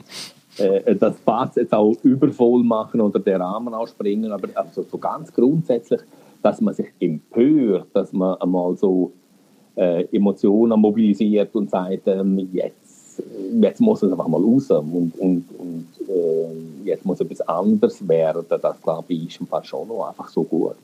äh, 0.58 0.94
das 0.94 1.16
Bad 1.20 1.56
jetzt 1.56 1.72
auch 1.72 1.96
übervoll 2.02 2.62
machen 2.62 3.00
oder 3.00 3.20
den 3.20 3.40
Rahmen 3.40 3.72
ausspringen, 3.72 4.30
aber 4.32 4.48
also 4.54 4.82
so 4.82 4.98
ganz 4.98 5.32
grundsätzlich, 5.32 6.00
dass 6.42 6.60
man 6.60 6.74
sich 6.74 6.88
empört, 7.00 7.86
dass 7.94 8.12
man 8.12 8.34
einmal 8.34 8.76
so 8.76 9.12
äh, 9.76 10.04
Emotionen 10.14 10.78
mobilisiert 10.78 11.54
und 11.54 11.70
sagt, 11.70 12.06
ähm, 12.06 12.50
jetzt, 12.52 12.87
jetzt 13.60 13.80
muss 13.80 14.02
es 14.02 14.10
einfach 14.10 14.28
mal 14.28 14.40
raus 14.40 14.70
und, 14.70 15.12
und, 15.18 15.44
und 15.58 15.86
äh, 16.08 16.86
jetzt 16.86 17.04
muss 17.04 17.20
etwas 17.20 17.40
anderes 17.42 18.06
werden. 18.06 18.44
Das, 18.48 18.82
glaube 18.82 19.12
ich, 19.12 19.28
ist 19.28 19.40
im 19.40 19.46
Fall 19.46 19.64
schon 19.64 19.88
noch 19.88 20.08
einfach 20.08 20.28
so 20.28 20.42
gut. 20.42 20.76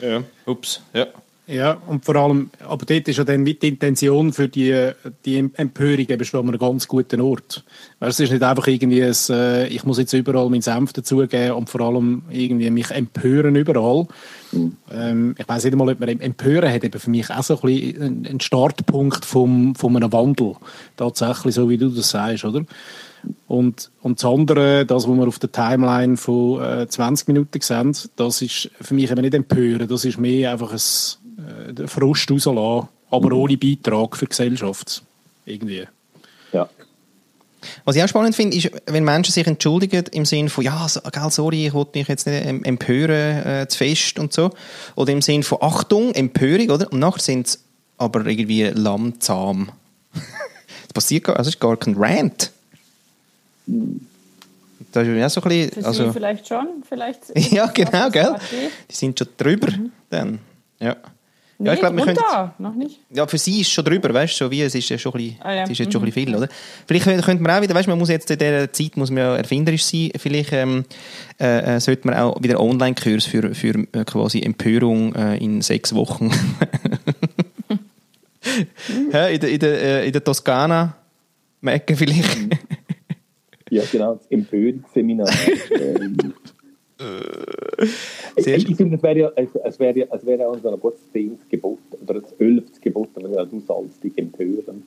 Ja, 0.00 0.22
ups, 0.46 0.80
ja. 0.92 1.06
Ja, 1.48 1.74
und 1.86 2.04
vor 2.04 2.16
allem, 2.16 2.50
aber 2.66 2.84
dort 2.84 3.06
ist 3.06 3.18
ja 3.18 3.24
dann 3.24 3.44
mit 3.44 3.62
Intention 3.62 4.32
für 4.32 4.48
die, 4.48 4.90
die 5.24 5.38
Empörung 5.54 6.06
eben 6.08 6.24
schon 6.24 6.40
an 6.40 6.48
einem 6.48 6.58
ganz 6.58 6.88
guten 6.88 7.20
Ort. 7.20 7.64
es 8.00 8.18
ist 8.18 8.32
nicht 8.32 8.42
einfach 8.42 8.66
irgendwie 8.66 9.04
ein, 9.04 9.14
äh, 9.30 9.68
ich 9.68 9.84
muss 9.84 9.98
jetzt 9.98 10.12
überall 10.12 10.50
meinen 10.50 10.62
Senf 10.62 10.92
dazugeben 10.92 11.52
und 11.52 11.70
vor 11.70 11.82
allem 11.82 12.24
irgendwie 12.30 12.68
mich 12.70 12.90
empören 12.90 13.54
überall. 13.54 14.08
Mhm. 14.50 15.36
Ich 15.38 15.48
weiß 15.48 15.64
nicht 15.64 15.72
einmal, 15.72 15.90
ob 15.90 16.00
man 16.00 16.08
empören 16.20 16.72
hat 16.72 16.82
eben 16.82 16.98
für 16.98 17.10
mich 17.10 17.30
auch 17.30 17.42
so 17.42 17.60
ein 17.60 17.60
bisschen 17.60 18.26
ein 18.26 18.40
Startpunkt 18.40 19.24
vom, 19.24 19.76
von 19.76 19.96
einem 19.96 20.12
Wandel. 20.12 20.54
Tatsächlich, 20.96 21.54
so 21.54 21.68
wie 21.68 21.78
du 21.78 21.90
das 21.90 22.10
sagst, 22.10 22.44
oder? 22.44 22.64
Und, 23.46 23.90
und 24.02 24.18
das 24.18 24.24
andere, 24.24 24.86
das, 24.86 25.08
was 25.08 25.16
wir 25.16 25.26
auf 25.26 25.38
der 25.38 25.52
Timeline 25.52 26.16
von 26.16 26.62
äh, 26.62 26.88
20 26.88 27.28
Minuten 27.28 27.60
sehen, 27.60 27.96
das 28.16 28.42
ist 28.42 28.70
für 28.80 28.94
mich 28.94 29.10
eben 29.10 29.20
nicht 29.20 29.34
empören, 29.34 29.88
das 29.88 30.04
ist 30.04 30.18
mehr 30.18 30.52
einfach 30.52 30.72
ein 30.72 30.78
äh, 31.38 31.72
den 31.72 31.88
Frust 31.88 32.30
rauslassen, 32.30 32.88
aber 33.10 33.30
mhm. 33.30 33.40
ohne 33.40 33.56
Beitrag 33.56 34.16
für 34.16 34.26
die 34.26 34.30
Gesellschaft. 34.30 35.02
Irgendwie. 35.44 35.86
Ja. 36.52 36.68
Was 37.84 37.96
ich 37.96 38.02
auch 38.02 38.08
spannend 38.08 38.34
finde, 38.36 38.56
ist, 38.56 38.70
wenn 38.86 39.04
Menschen 39.04 39.32
sich 39.32 39.46
entschuldigen 39.46 40.04
im 40.12 40.24
Sinne 40.24 40.50
von, 40.50 40.64
ja, 40.64 40.86
sorry, 41.30 41.66
ich 41.66 41.74
wollte 41.74 41.98
mich 41.98 42.08
jetzt 42.08 42.26
nicht 42.26 42.46
empören, 42.46 43.46
äh, 43.46 43.66
zu 43.68 43.78
fest 43.78 44.18
und 44.18 44.32
so. 44.32 44.50
Oder 44.94 45.12
im 45.12 45.22
Sinne 45.22 45.42
von 45.42 45.58
Achtung, 45.60 46.12
Empörung, 46.14 46.70
oder? 46.70 46.92
Und 46.92 47.00
nachher 47.00 47.20
sind 47.20 47.48
sie 47.48 47.58
aber 47.98 48.26
irgendwie 48.26 48.64
lammzahm. 48.64 49.70
das 50.12 50.22
passiert 50.94 51.24
gar, 51.24 51.36
also 51.36 51.48
ist 51.48 51.60
gar 51.60 51.76
kein 51.76 51.94
Rant. 51.96 52.52
Das 54.92 55.06
ist 55.06 55.14
ja 55.14 55.28
so 55.28 55.42
ein 55.42 55.48
bisschen, 55.48 55.70
Für 55.70 55.86
also, 55.86 56.06
Sie 56.06 56.12
vielleicht 56.12 56.48
schon, 56.48 56.68
vielleicht. 56.88 57.20
ja, 57.52 57.66
genau, 57.66 58.10
gell? 58.10 58.36
Die 58.90 58.94
sind 58.94 59.18
schon 59.18 59.28
drüber 59.36 59.70
mhm. 59.70 59.92
dann. 60.10 60.38
Ja. 60.78 60.96
Nee, 61.58 61.68
ja, 61.68 61.74
ich 61.74 61.80
glaube, 61.80 61.96
wir 61.96 62.04
können. 62.04 62.18
Noch 62.58 62.74
nicht. 62.74 63.00
Ja, 63.10 63.26
für 63.26 63.38
sie 63.38 63.62
ist 63.62 63.68
es 63.68 63.72
schon 63.72 63.84
drüber, 63.84 64.12
weißt 64.12 64.40
du, 64.40 64.44
so 64.44 64.50
wie 64.50 64.60
es 64.60 64.74
ist 64.74 64.88
ja 64.90 64.98
schon 64.98 65.12
ein 65.12 65.18
bisschen, 65.18 65.42
ah, 65.42 65.54
ja. 65.54 65.62
ist 65.64 65.78
jetzt 65.78 65.92
schon 65.92 66.02
ein 66.02 66.06
bisschen 66.06 66.26
viel, 66.26 66.36
oder? 66.36 66.48
Vielleicht 66.86 67.04
könnte 67.04 67.42
man 67.42 67.52
auch 67.52 67.62
wieder, 67.62 67.74
weißt 67.74 67.86
du, 67.86 67.90
man 67.90 67.98
muss 67.98 68.10
jetzt 68.10 68.30
in 68.30 68.38
dieser 68.38 68.72
Zeit 68.72 68.96
muss 68.96 69.10
man 69.10 69.18
ja 69.18 69.36
erfinderisch 69.36 69.84
sein. 69.84 70.10
Vielleicht 70.16 70.52
ähm, 70.52 70.84
äh, 71.40 71.76
äh 71.76 71.80
sollte 71.80 72.06
man 72.06 72.16
auch 72.16 72.42
wieder 72.42 72.60
Online-Kurs 72.60 73.24
für, 73.24 73.54
für 73.54 73.86
äh, 73.92 74.04
quasi 74.04 74.42
Empörung 74.42 75.14
äh, 75.14 75.38
in 75.38 75.62
sechs 75.62 75.94
Wochen. 75.94 76.30
ja, 79.12 79.28
in 79.28 79.40
der, 79.40 79.50
in 79.50 79.58
der, 79.58 79.82
äh, 79.82 80.06
in 80.06 80.12
der 80.12 80.22
Toskana 80.22 80.94
merken 81.62 81.96
vielleicht. 81.96 82.36
ja, 83.70 83.82
genau, 83.90 84.16
das 84.16 84.26
Empörungsseminar. 84.26 85.30
Ähm, 86.98 87.88
ich, 88.36 88.46
ich 88.46 88.76
finde, 88.76 88.96
es 88.96 89.02
wäre 89.02 89.18
ja, 89.18 89.32
es 89.36 89.78
wäre 89.78 89.98
ja, 89.98 90.06
es 90.10 90.24
wäre 90.24 90.48
ein 90.50 90.80
gutes 90.80 91.00
zehntes 91.12 91.48
Gebot 91.48 91.78
oder 92.02 92.20
das 92.20 92.32
elftes 92.38 92.80
Gebot, 92.80 93.08
wenn 93.14 93.32
ja, 93.32 93.44
du 93.44 93.60
sollst 93.60 94.02
dich 94.02 94.16
empören. 94.16 94.82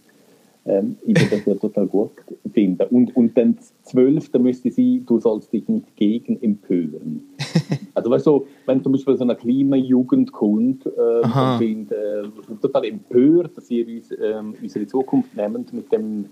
Ähm, 0.66 0.98
ich 1.06 1.20
würde 1.20 1.38
das 1.38 1.46
ja 1.46 1.56
total 1.56 1.88
gut 1.88 2.12
finden. 2.54 2.84
Und, 2.90 3.16
und 3.16 3.38
dann 3.38 3.56
das 3.56 3.74
zwölfte 3.84 4.40
müsste 4.40 4.72
sein, 4.72 5.04
du 5.06 5.20
sollst 5.20 5.52
dich 5.54 5.68
nicht 5.68 5.96
gegen 5.96 6.42
empören. 6.42 7.24
Also 7.96 8.12
weißt 8.12 8.28
du, 8.28 8.48
wenn 8.66 8.82
zum 8.82 8.94
Beispiel 8.94 9.18
so 9.18 9.24
eine 9.24 9.36
Klimajugend 9.36 10.32
kommt 10.32 10.86
äh, 10.86 11.58
sind 11.58 11.92
äh, 11.92 12.24
total 12.62 12.86
empört, 12.86 13.58
dass 13.58 13.70
ihr 13.70 13.86
uns, 13.86 14.12
äh, 14.12 14.36
unsere 14.62 14.88
Zukunft 14.88 15.36
nehmt 15.36 15.74
mit 15.74 15.92
dem 15.92 16.26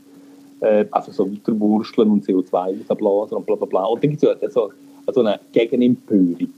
äh, 0.61 0.85
einfach 0.91 1.11
so 1.11 1.29
weiterwurschteln 1.29 2.09
und 2.09 2.25
CO2 2.25 2.79
ausblasen 2.87 3.37
und 3.37 3.45
bla 3.45 3.55
bla 3.55 3.65
bla. 3.65 3.83
Und 3.85 4.01
dann 4.01 4.11
gibt 4.11 4.23
es 4.23 4.41
ja 4.41 4.49
so 4.49 4.71
so 5.13 5.21
eine 5.21 5.39
Gegenempörung. 5.51 6.49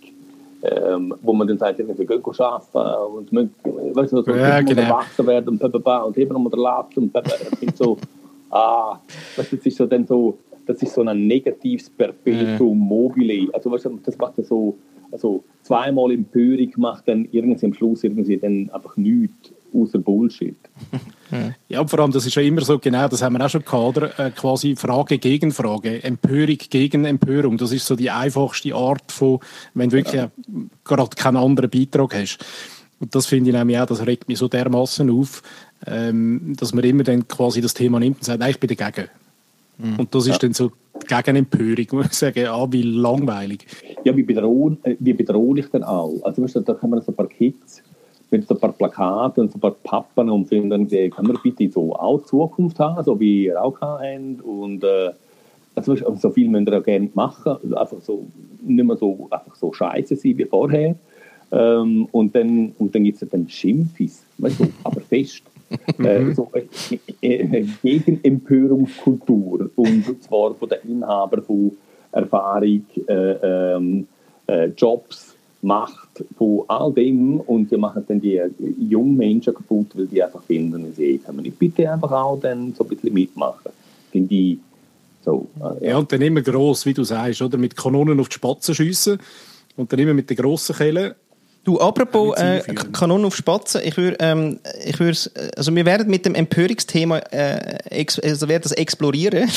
Ähm, 0.62 1.14
wo 1.22 1.32
man 1.32 1.48
dann 1.48 1.58
sagt, 1.58 1.78
wir 1.78 1.86
gehen 1.86 2.22
arbeiten 2.38 3.16
und 3.16 3.32
wir, 3.32 3.50
weißt 3.96 4.12
du, 4.12 4.22
so, 4.22 4.32
ja, 4.32 4.60
genau. 4.60 4.82
erwachsen 4.82 5.26
werden 5.26 5.48
und 5.48 5.60
bababa, 5.60 6.00
und 6.00 6.18
eben 6.18 6.34
nochmal 6.34 6.52
der 6.52 6.60
Latz 6.60 6.98
und 6.98 7.14
bababa, 7.14 7.36
so, 7.76 7.98
ah, 8.50 9.00
weißt, 9.38 9.54
das 9.54 9.66
ist 9.66 9.78
so 9.78 9.86
dann 9.86 10.06
so, 10.06 10.38
das 10.66 10.84
ist 10.84 10.94
so 10.94 11.02
ein 11.02 11.28
negatives 11.28 11.90
Perpetuum 11.90 12.78
mobile. 12.78 13.48
Also 13.54 13.72
weißt 13.72 13.86
du, 13.86 14.00
das 14.04 14.18
macht 14.18 14.38
ja 14.38 14.44
so, 14.44 14.76
also 15.12 15.44
zweimal 15.64 16.12
Empörung 16.12 16.72
macht 16.76 17.08
dann 17.08 17.26
irgendwie 17.32 17.66
am 17.66 17.74
Schluss 17.74 18.04
irgendwie 18.04 18.38
dann 18.38 18.70
einfach 18.74 18.98
nichts 18.98 19.54
außer 19.74 20.00
Bullshit. 20.00 20.56
Ja, 21.68 21.86
vor 21.86 22.00
allem, 22.00 22.12
das 22.12 22.26
ist 22.26 22.34
ja 22.34 22.42
immer 22.42 22.62
so, 22.62 22.80
genau, 22.80 23.08
das 23.08 23.22
haben 23.22 23.38
wir 23.38 23.46
auch 23.46 23.50
schon 23.50 23.64
gehabt, 23.64 23.98
oder? 23.98 24.20
Äh, 24.20 24.32
quasi 24.32 24.76
Frage 24.76 25.20
gegen 25.20 25.52
Frage, 25.52 26.04
Empörung 26.04 26.58
gegen 26.70 27.06
Empörung. 27.06 27.56
Das 27.56 27.72
ist 27.72 27.86
so 27.86 27.96
die 27.96 28.10
einfachste 28.10 28.74
Art 28.74 29.12
von, 29.12 29.40
wenn 29.76 29.92
du 29.92 29.98
wirklich 29.98 30.16
ja. 30.16 30.32
gerade 30.84 31.16
keinen 31.16 31.38
anderen 31.38 31.70
Beitrag 31.70 32.16
hast. 32.16 32.40
Und 33.00 33.14
das 33.14 33.28
finde 33.28 33.52
ich 33.52 33.56
nämlich 33.56 33.78
auch, 33.78 33.86
das 33.86 34.06
regt 34.06 34.28
mich 34.28 34.40
so 34.40 34.48
dermaßen 34.48 35.10
auf, 35.12 35.44
ähm, 35.86 36.56
dass 36.58 36.74
man 36.74 36.84
immer 36.84 37.04
dann 37.04 37.28
quasi 37.28 37.62
das 37.62 37.76
Thema 37.76 38.00
nimmt 38.00 38.18
und 38.18 38.24
sagt, 38.24 38.40
nein, 38.40 38.50
ich 38.50 38.60
bin 38.60 38.76
dagegen. 38.76 39.10
Mhm. 39.78 40.00
Und 40.00 40.16
das 40.16 40.26
ist 40.26 40.34
ja. 40.34 40.38
dann 40.40 40.54
so 40.54 40.72
gegen 41.08 41.36
Empörung, 41.38 41.86
wo 41.92 42.02
ich 42.02 42.14
sage, 42.14 42.52
ah, 42.52 42.68
wie 42.72 42.82
langweilig. 42.82 43.66
Ja, 44.04 44.16
wie 44.16 44.24
bedrohlich, 44.24 44.80
äh, 44.84 44.96
wie 45.00 45.14
bedrohlich 45.14 45.68
dann 45.72 45.84
auch. 45.84 46.20
Also, 46.24 46.42
weißt 46.44 46.56
du, 46.56 46.60
da 46.62 46.74
kann 46.74 46.90
man 46.90 47.02
so 47.02 47.12
ein 47.12 47.16
paar 47.16 47.28
Kids 47.28 47.84
mit 48.32 48.48
so 48.48 48.56
ein 48.56 48.60
paar 48.60 48.74
Plakaten 48.74 49.44
und 49.44 49.52
so 49.52 49.58
ein 49.58 49.62
paar 49.62 49.76
Pappen 49.84 50.30
und 50.30 50.48
finden, 50.48 50.88
können 50.88 51.28
wir 51.28 51.40
bitte 51.42 51.70
so 51.72 51.96
auch 51.96 52.24
Zukunft 52.24 52.80
haben, 52.80 53.04
so 53.04 53.20
wie 53.20 53.46
ihr 53.46 53.62
auch 53.62 53.80
habt 53.82 54.42
und 54.44 54.84
äh, 54.84 55.12
also, 55.76 55.96
so 56.16 56.30
viel 56.32 56.50
müsst 56.50 56.68
ihr 56.68 56.74
ja 56.74 56.80
gerne 56.80 57.10
machen, 57.14 57.58
also 57.64 57.76
einfach 57.76 58.02
so, 58.02 58.26
nicht 58.62 58.86
mehr 58.86 58.98
so, 58.98 59.28
einfach 59.32 59.56
so 59.56 59.72
scheiße 59.72 60.16
sein 60.16 60.38
wie 60.38 60.46
vorher. 60.46 60.96
Ähm, 61.52 62.08
und 62.12 62.36
dann, 62.36 62.74
und 62.78 62.94
dann 62.94 63.04
gibt 63.04 63.22
es 63.22 63.30
dann 63.30 63.50
Schimpfis, 63.50 64.24
weißt 64.38 64.60
du, 64.60 64.68
aber 64.84 65.02
fest. 65.02 65.44
äh, 66.00 66.34
so, 66.34 66.50
äh, 66.54 66.98
äh, 67.22 67.66
gegen 67.84 68.20
Empörungskultur 68.24 69.70
und 69.76 70.24
zwar 70.24 70.56
von 70.56 70.68
den 70.68 70.80
Inhabern 70.92 71.44
von 71.44 71.78
Erfahrung, 72.12 72.86
äh, 73.08 73.14
ähm, 73.14 74.08
äh, 74.48 74.66
Jobs, 74.76 75.29
Macht 75.62 76.24
von 76.38 76.64
all 76.68 76.94
dem 76.94 77.40
und 77.42 77.70
wir 77.70 77.78
machen 77.78 78.06
dann 78.08 78.22
die 78.22 78.42
jungen 78.80 79.18
Menschen 79.18 79.54
kaputt, 79.54 79.88
weil 79.94 80.08
die 80.08 80.24
einfach 80.24 80.42
finden, 80.44 80.94
sie 80.96 81.18
kann 81.18 81.36
man 81.36 81.44
nicht 81.44 81.60
bitte 81.60 81.92
einfach 81.92 82.12
auch 82.12 82.40
dann 82.40 82.74
so 82.74 82.84
ein 82.84 82.90
bisschen 82.90 83.14
mitmachen. 83.14 83.72
Finde 84.12 84.34
ich 84.34 84.58
so. 85.24 85.48
Äh, 85.60 85.86
ja. 85.86 85.92
ja. 85.92 85.98
und 85.98 86.12
dann 86.12 86.22
immer 86.22 86.42
gross, 86.42 86.86
wie 86.86 86.94
du 86.94 87.04
sagst, 87.04 87.42
oder? 87.42 87.58
Mit 87.58 87.76
Kanonen 87.76 88.20
auf 88.20 88.30
die 88.30 88.36
Spatzen 88.36 88.74
schiessen 88.74 89.20
und 89.76 89.92
dann 89.92 90.00
immer 90.00 90.14
mit 90.14 90.30
den 90.30 90.38
grossen 90.38 90.76
Kellen 90.76 91.14
Du, 91.66 91.78
apropos 91.80 92.38
äh, 92.38 92.62
Kanonen 92.94 93.26
auf 93.26 93.36
Spatzen, 93.36 93.82
ich 93.84 93.98
würde, 93.98 94.16
ähm, 94.22 94.60
ich 94.86 94.98
würde, 94.98 95.18
also 95.58 95.76
wir 95.76 95.86
werden 95.86 96.10
mit 96.10 96.26
dem 96.26 96.34
Empörungsthema, 96.34 97.18
äh, 97.32 98.06
also 98.24 98.48
werden 98.48 98.64
das 98.64 98.72
explorieren 98.72 99.50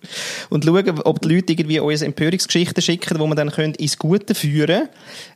und 0.50 0.64
schauen, 0.64 1.00
ob 1.04 1.22
die 1.22 1.34
Leute 1.34 1.54
irgendwie 1.54 1.80
uns 1.80 2.02
Empörungsgeschichten 2.02 2.82
schicken, 2.82 3.18
wo 3.18 3.26
wir 3.26 3.34
dann 3.34 3.50
können 3.50 3.74
ins 3.74 3.96
Gute 3.96 4.34
führen 4.34 4.88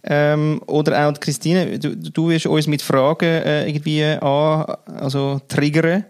ähm, 0.04 0.60
oder 0.66 1.08
auch 1.08 1.18
Christine, 1.18 1.78
du, 1.78 1.96
du 1.96 2.28
wirst 2.28 2.46
uns 2.46 2.66
mit 2.66 2.82
Fragen 2.82 3.24
äh, 3.24 3.66
irgendwie 3.66 4.04
an, 4.04 4.76
also 5.00 5.40
triggern. 5.48 6.04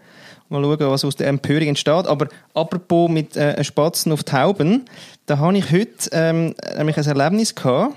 Mal 0.49 0.61
schauen, 0.61 0.91
was 0.91 1.05
aus 1.05 1.15
der 1.15 1.27
Empörung 1.29 1.69
entsteht. 1.69 2.07
Aber 2.07 2.27
apropos 2.53 3.09
mit 3.09 3.37
äh, 3.37 3.63
Spatzen 3.63 4.11
auf 4.11 4.25
Tauben, 4.25 4.83
da 5.25 5.37
habe 5.37 5.57
ich 5.57 5.71
heute 5.71 6.09
ähm, 6.11 6.53
nämlich 6.77 6.97
ein 6.97 7.05
Erlebnis 7.05 7.55
gehabt. 7.55 7.95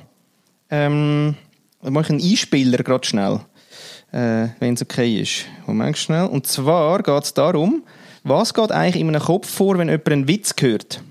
Ähm, 0.71 1.35
ich 1.85 1.91
mache 1.91 2.13
einen 2.13 2.23
Einspieler 2.23 2.79
gerade 2.79 3.07
schnell, 3.07 3.41
äh, 4.13 4.49
wenn 4.59 4.75
es 4.75 4.83
okay 4.83 5.21
ist. 5.21 5.45
Moment 5.67 5.99
schnell. 5.99 6.27
Und 6.27 6.47
zwar 6.47 7.03
geht 7.03 7.25
es 7.25 7.35
darum, 7.35 7.85
was 8.23 8.55
geht 8.55 8.73
eigentlich 8.73 9.01
in 9.01 9.09
einem 9.09 9.23
Kopf 9.23 9.49
vor, 9.49 9.79
wenn 9.79 9.89
jemand 9.89 10.09
einen 10.09 10.29
Witz 10.29 10.55
hört? 10.61 11.03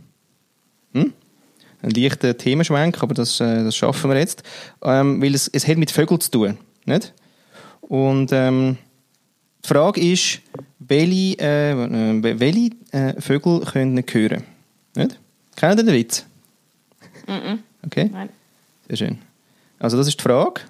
Hm? 0.94 1.14
Ein 1.82 1.90
leichter 1.92 2.38
Themenschwenk, 2.38 3.04
aber 3.04 3.14
das, 3.14 3.40
äh, 3.40 3.64
das 3.64 3.76
schaffen 3.76 4.10
wir 4.10 4.18
jetzt. 4.18 4.44
Ähm, 4.82 5.22
weil 5.22 5.36
es, 5.36 5.48
es 5.48 5.68
hat 5.68 5.78
mit 5.78 5.92
Vögeln 5.92 6.20
zu 6.20 6.32
tun. 6.32 6.58
Nicht? 6.86 7.14
Und 7.82 8.32
ähm, 8.32 8.78
die 9.64 9.68
Frage 9.68 10.02
ist, 10.02 10.42
welche, 10.80 11.40
äh, 11.40 12.40
welche 12.40 12.72
äh, 12.92 13.22
Vögel 13.22 13.62
können 13.62 13.94
nicht 13.94 14.14
hören? 14.14 14.44
Nicht? 14.96 15.20
Kennen 15.56 15.78
Sie 15.78 15.86
den 15.86 15.94
Witz? 15.94 16.26
Mm 17.28 17.32
-mm. 17.32 17.60
Okay. 17.86 18.10
Nein. 18.12 18.30
Sehr 18.88 18.98
schön. 18.98 19.33
Also 19.84 19.98
das 19.98 20.08
ist 20.08 20.18
die 20.18 20.24
Frage. 20.24 20.62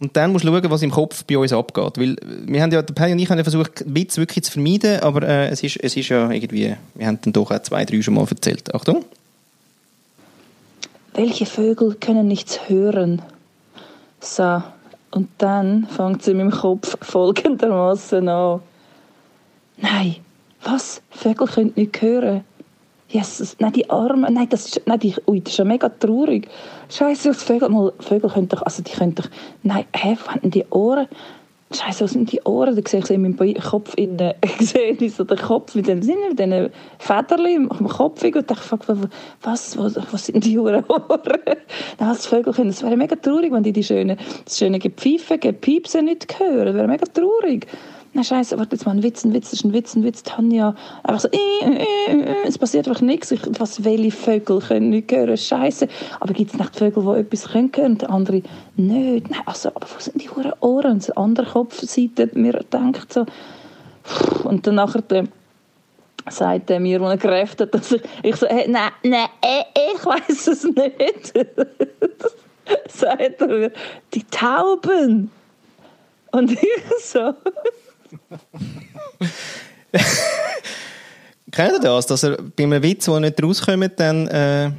Und 0.00 0.14
dann 0.18 0.30
musst 0.30 0.44
du 0.44 0.48
schauen, 0.48 0.70
was 0.70 0.82
im 0.82 0.90
Kopf 0.90 1.24
bei 1.24 1.38
uns 1.38 1.50
abgeht. 1.50 1.96
Weil 1.96 2.16
wir 2.44 2.62
haben 2.62 2.70
ja, 2.70 2.82
der 2.82 2.92
Paddy 2.92 3.12
und 3.12 3.18
ich 3.18 3.30
haben 3.30 3.38
ja 3.38 3.42
versucht, 3.42 3.82
Witz 3.86 4.18
wirklich 4.18 4.44
zu 4.44 4.52
vermeiden, 4.52 5.00
aber 5.00 5.26
äh, 5.26 5.48
es, 5.48 5.62
ist, 5.62 5.78
es 5.82 5.96
ist 5.96 6.10
ja 6.10 6.30
irgendwie, 6.30 6.76
wir 6.94 7.06
haben 7.06 7.18
dann 7.22 7.32
doch 7.32 7.50
auch 7.50 7.62
zwei, 7.62 7.86
drei 7.86 8.02
schon 8.02 8.12
mal 8.12 8.26
erzählt. 8.28 8.74
Achtung. 8.74 9.02
Welche 11.14 11.46
Vögel 11.46 11.94
können 11.94 12.28
nichts 12.28 12.68
hören? 12.68 13.22
So, 14.20 14.62
und 15.10 15.30
dann 15.38 15.86
fängt 15.86 16.22
sie 16.22 16.32
in 16.32 16.36
meinem 16.36 16.50
Kopf 16.50 16.98
folgendermaßen 17.00 18.28
an. 18.28 18.60
Nein, 19.78 20.16
was? 20.62 21.00
Vögel 21.10 21.46
können 21.46 21.72
nicht 21.76 22.02
hören? 22.02 22.44
Jesus, 23.14 23.54
nein, 23.60 23.72
die 23.72 23.88
Arme, 23.90 24.28
nein, 24.28 24.48
das 24.48 24.66
ist, 24.66 24.82
nein, 24.86 24.98
die, 24.98 25.14
ui, 25.28 25.40
das 25.40 25.52
ist 25.52 25.58
ja 25.58 25.64
mega 25.64 25.88
traurig. 25.88 26.48
Scheiße, 26.90 27.30
was 27.30 27.44
Vögel, 27.44 27.68
mal, 27.68 27.92
Vögel 28.00 28.28
können 28.28 28.48
doch, 28.48 28.62
also 28.62 28.82
die 28.82 28.90
können 28.90 29.14
doch, 29.14 29.28
nein, 29.62 29.84
hä, 29.94 30.16
wo 30.20 30.32
haben 30.32 30.50
die 30.50 30.64
Ohren? 30.70 31.06
Scheiße, 31.72 32.02
was 32.02 32.10
sind 32.10 32.32
die 32.32 32.42
Ohren? 32.42 32.74
Da 32.74 32.82
sehe 32.84 32.98
ich 32.98 33.06
so 33.06 33.14
in 33.14 33.22
meinem 33.22 33.54
Kopf, 33.62 33.94
in 33.94 34.16
der, 34.16 34.34
ich 34.58 34.68
sehe 34.68 35.10
so 35.10 35.22
den 35.22 35.38
Kopf 35.38 35.76
mit 35.76 35.86
den, 35.86 36.00
mit 36.00 36.40
den 36.40 36.70
Federchen 36.98 37.70
im 37.70 37.88
Kopf 37.88 38.24
und 38.24 38.50
dachte, 38.50 39.08
was, 39.42 39.78
was, 39.78 39.96
was 40.10 40.26
sind 40.26 40.44
die 40.44 40.58
Ohren? 40.58 40.84
das 41.98 42.26
Vögel 42.26 42.52
können, 42.52 42.70
das 42.70 42.82
wäre 42.82 42.96
mega 42.96 43.14
traurig, 43.14 43.52
wenn 43.52 43.62
die 43.62 43.72
die 43.72 43.84
schönen, 43.84 44.18
das 44.44 44.58
schöne 44.58 44.80
Gepfeifen, 44.80 45.38
Gepiepsen 45.38 46.06
nicht 46.06 46.36
hören, 46.40 46.66
das 46.66 46.74
wäre 46.74 46.88
mega 46.88 47.06
traurig 47.06 47.68
na 48.14 48.22
scheiße, 48.22 48.56
warte 48.58 48.76
jetzt 48.76 48.86
mal, 48.86 48.92
ein 48.92 49.02
Witz, 49.02 49.24
ein 49.24 49.34
Witz, 49.34 49.52
ist 49.52 49.64
ein 49.64 49.72
Witz, 49.72 49.96
ein 49.96 50.04
Witz, 50.04 50.22
Tanja. 50.22 50.76
Einfach 51.02 51.20
so, 51.20 51.28
äh, 51.28 51.38
äh, 51.64 52.20
äh, 52.20 52.34
es 52.46 52.56
passiert 52.56 52.86
einfach 52.86 53.00
nichts. 53.00 53.32
Ich, 53.32 53.40
was, 53.58 53.82
welche 53.82 54.12
Vögel 54.12 54.60
können 54.60 54.90
nicht 54.90 55.10
hören? 55.10 55.36
Scheiße. 55.36 55.88
Aber 56.20 56.32
gibt 56.32 56.52
es 56.52 56.58
nicht 56.58 56.76
Vögel, 56.76 57.02
die 57.02 57.20
etwas 57.20 57.48
können 57.48 57.72
hören 57.74 57.92
und 57.92 58.08
andere 58.08 58.42
nicht? 58.76 59.30
Nein, 59.30 59.42
also, 59.46 59.70
aber 59.70 59.86
wo 59.92 60.00
sind 60.00 60.22
die 60.22 60.30
Ohren? 60.60 60.92
Und 60.92 61.06
die 61.06 61.16
andere 61.16 61.46
Kopfseite 61.46 62.30
mir 62.34 62.64
denkt 62.72 63.12
so, 63.12 63.26
und 64.44 64.64
dann 64.66 64.76
nachher 64.76 65.02
der, 65.02 65.24
sagt 66.30 66.70
er 66.70 66.78
mir, 66.78 67.00
wo 67.00 67.06
er 67.06 67.18
Kräfte 67.18 67.64
hat, 67.64 67.74
dass 67.74 67.90
ich, 67.90 68.02
ich 68.22 68.36
so, 68.36 68.46
hey, 68.46 68.68
nein, 68.68 68.92
nein, 69.02 69.28
ich 69.42 70.06
weiß 70.06 70.46
es 70.46 70.64
nicht. 70.64 71.34
sagt 72.88 73.40
er 73.40 73.48
mir, 73.48 73.72
die 74.12 74.24
Tauben. 74.24 75.32
Und 76.30 76.52
ich 76.52 76.82
so. 77.00 77.34
Kennt 81.50 81.72
ihr 81.72 81.80
das, 81.80 82.06
dass 82.06 82.22
er 82.24 82.36
bei 82.36 82.64
einem 82.64 82.82
Witz, 82.82 83.04
der 83.04 83.20
nicht 83.20 83.42
rauskommt, 83.42 83.92
dann 84.00 84.26
äh, 84.28 84.70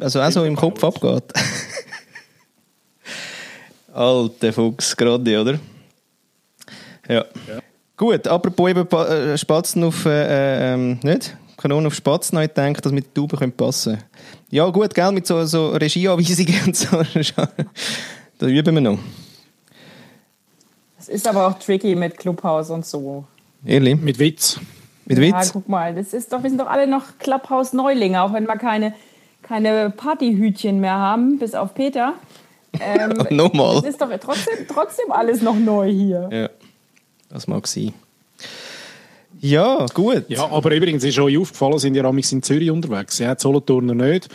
also 0.00 0.20
auch 0.20 0.30
so 0.30 0.44
im 0.44 0.56
Kopf 0.56 0.82
abgeht? 0.82 1.24
Alter 3.92 4.52
Fuchs, 4.52 4.96
gerade, 4.96 5.40
oder? 5.40 5.58
Ja. 7.08 7.24
ja. 7.24 7.60
Gut, 7.96 8.26
apropos 8.28 8.70
eben 8.70 8.88
äh, 8.88 9.38
Spatzen 9.38 9.82
auf, 9.84 10.04
äh, 10.04 10.74
ähm, 10.74 10.98
nicht? 11.02 11.36
Kanonen 11.56 11.86
auf 11.86 11.94
Spatzen, 11.94 12.40
ich 12.40 12.50
denke, 12.50 12.80
dass 12.80 12.92
mit 12.92 13.14
Tauben 13.14 13.52
passen 13.52 13.94
könnte. 13.94 14.06
Ja, 14.50 14.68
gut, 14.70 14.94
gell, 14.94 15.10
mit 15.12 15.26
so, 15.26 15.44
so 15.44 15.70
Regieanweisungen 15.70 16.60
und 16.66 16.76
so. 16.76 17.04
da 18.38 18.46
üben 18.46 18.74
wir 18.74 18.80
noch. 18.80 18.98
Das 21.08 21.14
ist 21.14 21.26
aber 21.26 21.46
auch 21.46 21.58
tricky 21.58 21.94
mit 21.94 22.18
Clubhouse 22.18 22.68
und 22.68 22.84
so. 22.84 23.24
Ehrlich? 23.64 23.98
Mit 23.98 24.18
Witz. 24.18 24.60
Mit 25.06 25.18
Witz? 25.18 25.46
Ja, 25.46 25.50
guck 25.54 25.66
mal, 25.66 25.94
das 25.94 26.12
ist 26.12 26.30
doch, 26.30 26.42
wir 26.42 26.50
sind 26.50 26.60
doch 26.60 26.68
alle 26.68 26.86
noch 26.86 27.16
Clubhouse-Neulinge, 27.18 28.22
auch 28.22 28.34
wenn 28.34 28.44
wir 28.44 28.56
keine, 28.56 28.92
keine 29.40 29.88
Partyhütchen 29.88 30.80
mehr 30.80 30.96
haben, 30.96 31.38
bis 31.38 31.54
auf 31.54 31.72
Peter. 31.72 32.12
Ähm, 32.78 33.14
Nochmal. 33.30 33.76
Das 33.76 33.86
ist 33.86 34.02
doch 34.02 34.10
trotzdem, 34.20 34.66
trotzdem 34.68 35.10
alles 35.10 35.40
noch 35.40 35.56
neu 35.56 35.90
hier. 35.90 36.28
Ja, 36.30 36.50
das 37.30 37.46
mag 37.46 37.66
sein. 37.66 37.94
Ja, 39.40 39.86
gut. 39.94 40.26
Ja, 40.28 40.50
aber 40.50 40.74
übrigens 40.74 41.04
ist 41.04 41.18
euch 41.18 41.38
aufgefallen, 41.38 41.78
sind 41.78 41.94
ja 41.94 42.04
amigs 42.04 42.32
in 42.32 42.42
Zürich 42.42 42.70
unterwegs. 42.70 43.18
Ja, 43.18 43.34
Solothurner 43.38 43.94
nicht, 43.94 44.28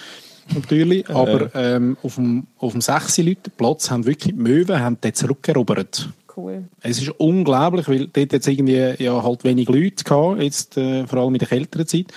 natürlich. 0.55 1.07
Äh. 1.07 1.13
Aber 1.13 1.53
ähm, 1.53 1.97
auf 2.01 2.15
dem, 2.15 2.47
auf 2.57 2.71
dem 2.71 2.81
6 2.81 3.19
Leute 3.19 3.51
Platz 3.51 3.91
haben 3.91 4.07
wirklich 4.07 4.33
die 4.33 4.41
Möwen 4.41 4.79
haben 4.79 4.99
den 4.99 5.13
zurückerobert. 5.13 6.09
Cool. 6.35 6.63
Es 6.81 6.99
ist 6.99 7.09
unglaublich, 7.19 7.87
weil 7.87 8.07
dort 8.07 8.33
jetzt 8.33 8.47
irgendwie 8.47 8.95
ja 8.97 9.21
halt 9.21 9.43
wenig 9.43 9.69
Leute 9.69 10.03
gehabt, 10.03 10.41
jetzt 10.41 10.77
äh, 10.77 11.05
vor 11.05 11.19
allem 11.19 11.35
in 11.35 11.39
der 11.39 11.47
kälteren 11.47 11.85
Zeit. 11.85 12.07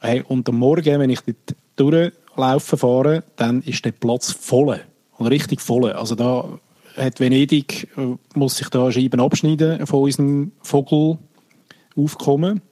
Hey, 0.00 0.22
und 0.26 0.48
am 0.48 0.58
Morgen, 0.58 1.00
wenn 1.00 1.10
ich 1.10 1.20
dort 1.20 1.54
durchlaufen 1.76 2.78
fahre, 2.78 3.24
dann 3.36 3.62
ist 3.62 3.84
der 3.84 3.92
Platz 3.92 4.32
voll. 4.32 4.80
Und 5.18 5.26
richtig 5.26 5.60
voll. 5.60 5.92
Also 5.92 6.14
da 6.14 6.58
hat 6.96 7.20
Venedig, 7.20 7.88
äh, 7.96 8.16
muss 8.34 8.56
sich 8.56 8.68
da 8.68 8.90
Scheiben 8.90 9.20
abschneiden 9.20 9.86
von 9.86 10.02
unserem 10.02 10.52
Vogelaufkommen. 10.62 12.62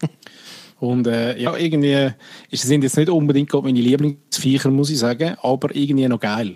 Und 0.80 1.08
äh, 1.08 1.36
ja, 1.38 1.56
irgendwie 1.56 2.10
sind 2.52 2.84
jetzt 2.84 2.96
nicht 2.96 3.08
unbedingt 3.08 3.52
meine 3.52 3.80
Lieblingsviecher, 3.80 4.70
muss 4.70 4.90
ich 4.90 4.98
sagen, 4.98 5.34
aber 5.42 5.74
irgendwie 5.74 6.06
noch 6.06 6.20
geil. 6.20 6.54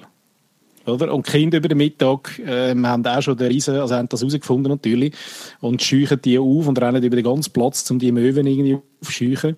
Oder? 0.86 1.12
Und 1.14 1.26
die 1.26 1.30
Kinder 1.30 1.58
über 1.58 1.68
den 1.68 1.78
Mittag 1.78 2.40
ähm, 2.44 2.86
haben 2.86 3.06
auch 3.06 3.22
schon 3.22 3.36
den 3.36 3.48
Riesen, 3.48 3.76
also 3.76 3.94
haben 3.94 4.08
das 4.08 4.20
herausgefunden 4.20 4.70
natürlich, 4.70 5.14
und 5.60 5.82
scheuchen 5.82 6.20
die 6.22 6.38
auf 6.38 6.66
und 6.66 6.80
rennen 6.80 7.02
über 7.02 7.16
den 7.16 7.24
ganzen 7.24 7.52
Platz, 7.52 7.88
um 7.90 7.98
die 7.98 8.12
Möwen 8.12 8.46
irgendwie 8.46 8.78
aufzuscheuchen. 9.00 9.56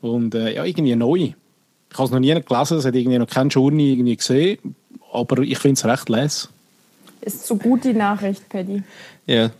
Und 0.00 0.34
äh, 0.34 0.54
ja, 0.54 0.64
irgendwie 0.64 0.94
neu. 0.94 1.16
Ich 1.18 1.98
habe 1.98 2.04
es 2.04 2.10
noch 2.10 2.18
nie 2.18 2.34
gelesen, 2.34 2.78
es 2.78 2.84
hat 2.84 2.94
irgendwie 2.94 3.18
noch 3.18 3.28
kein 3.28 3.48
Journey 3.48 3.92
irgendwie 3.92 4.16
gesehen, 4.16 4.58
aber 5.12 5.42
ich 5.42 5.58
finde 5.58 5.74
es 5.74 5.84
recht 5.84 6.08
les. 6.08 6.48
Ist 7.20 7.46
so 7.46 7.56
gut 7.56 7.84
die 7.84 7.94
Nachricht, 7.94 8.48
Paddy. 8.48 8.82
Ja. 9.26 9.34
Yeah. 9.34 9.50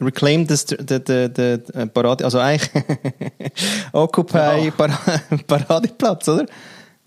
Reclaim 0.00 0.46
the, 0.48 0.56
the, 0.56 1.00
the, 1.06 1.58
the 1.72 1.86
Parade, 1.86 2.24
also 2.24 2.38
eigentlich 2.38 2.70
Occupy 3.92 4.66
ja. 4.66 5.38
Paradeplatz, 5.46 6.28
oder? 6.28 6.46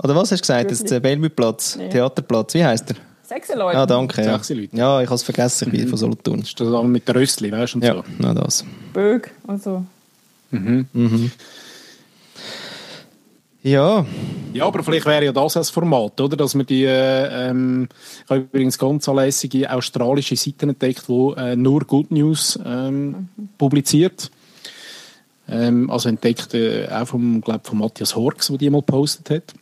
Oder 0.01 0.15
was 0.15 0.31
hast 0.31 0.39
du 0.39 0.41
gesagt? 0.41 0.71
Das 0.71 0.79
ist 0.79 0.91
der 0.91 0.99
Bellevue-Platz, 0.99 1.77
nee. 1.77 1.89
Theaterplatz, 1.89 2.53
wie 2.53 2.63
heißt 2.63 2.89
der? 2.89 2.95
Sechs 3.27 3.49
Leute. 3.53 3.77
Ja, 3.77 3.85
danke. 3.87 4.21
Ja, 4.21 4.39
ja 4.73 5.01
ich 5.01 5.07
habe 5.07 5.15
es 5.15 5.23
vergessen, 5.23 5.71
ich 5.73 5.79
bin 5.79 5.87
von 5.87 5.97
Solothurn. 5.97 6.39
Das 6.41 6.49
ist 6.49 6.59
das 6.59 6.83
mit 6.83 7.07
der 7.07 7.15
Röstli, 7.15 7.51
weißt 7.51 7.75
du? 7.75 7.79
Ja, 7.79 7.95
so. 7.95 8.03
na 8.19 8.33
das. 8.33 8.63
Bög 8.93 9.31
und 9.47 9.63
so. 9.63 9.83
Mhm. 10.51 10.87
Mhm. 10.93 11.31
Ja. 13.63 14.05
Ja, 14.53 14.67
aber 14.67 14.83
vielleicht 14.83 15.07
wäre 15.07 15.25
ja 15.25 15.31
das 15.31 15.53
das 15.53 15.71
Format, 15.71 16.21
oder? 16.21 16.37
Dass 16.37 16.53
man 16.53 16.67
die, 16.67 16.83
äh, 16.83 17.49
ähm, 17.49 17.89
ich 18.23 18.29
habe 18.29 18.41
übrigens 18.41 18.77
ganz 18.77 19.09
anlässige 19.09 19.73
australische 19.73 20.35
Seiten 20.35 20.69
entdeckt, 20.69 21.05
die 21.07 21.33
äh, 21.35 21.55
nur 21.55 21.81
Good 21.81 22.11
News 22.11 22.59
ähm, 22.63 23.07
mhm. 23.07 23.49
publiziert. 23.57 24.29
Ähm, 25.49 25.89
also 25.89 26.09
entdeckt 26.09 26.53
äh, 26.53 26.87
auch 26.89 27.07
vom, 27.07 27.41
glaub, 27.41 27.65
von 27.65 27.79
Matthias 27.79 28.15
Horks, 28.15 28.47
der 28.47 28.57
die 28.57 28.69
mal 28.69 28.81
gepostet 28.81 29.29
hat. 29.31 29.53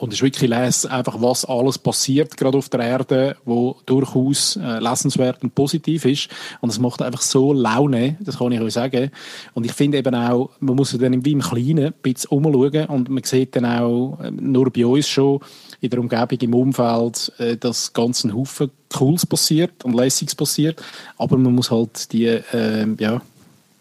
Und 0.00 0.14
es 0.14 0.18
ist 0.18 0.22
wirklich 0.22 0.48
les, 0.48 0.86
einfach 0.86 1.20
was 1.20 1.44
alles 1.44 1.76
passiert, 1.76 2.36
gerade 2.38 2.56
auf 2.56 2.70
der 2.70 2.80
Erde, 2.80 3.36
wo 3.44 3.76
durchaus 3.84 4.56
äh, 4.56 4.78
lesenswert 4.78 5.42
und 5.42 5.54
positiv 5.54 6.06
ist. 6.06 6.28
Und 6.62 6.70
es 6.70 6.78
macht 6.78 7.02
einfach 7.02 7.20
so 7.20 7.52
Laune, 7.52 8.16
das 8.20 8.38
kann 8.38 8.52
ich 8.52 8.60
euch 8.60 8.72
sagen. 8.72 9.10
Und 9.52 9.66
ich 9.66 9.72
finde 9.72 9.98
eben 9.98 10.14
auch, 10.14 10.50
man 10.58 10.76
muss 10.76 10.96
dann 10.98 11.24
wie 11.24 11.32
im 11.32 11.42
Kleinen 11.42 11.86
ein 11.86 11.94
bisschen 12.02 12.30
umschauen 12.30 12.86
und 12.86 13.10
man 13.10 13.24
sieht 13.24 13.54
dann 13.56 13.66
auch, 13.66 14.18
äh, 14.22 14.30
nur 14.30 14.70
bei 14.70 14.86
uns 14.86 15.06
schon, 15.06 15.40
in 15.82 15.90
der 15.90 16.00
Umgebung, 16.00 16.38
im 16.40 16.54
Umfeld, 16.54 17.32
äh, 17.38 17.56
dass 17.58 17.92
ganz 17.92 18.24
ein 18.24 18.34
Haufen 18.34 18.70
Cooles 18.92 19.26
passiert 19.26 19.84
und 19.84 19.94
Lässiges 19.94 20.34
passiert. 20.34 20.82
Aber 21.18 21.36
man 21.36 21.54
muss 21.54 21.70
halt 21.70 22.10
die 22.12 22.24
äh, 22.24 22.86
ja, 22.98 23.20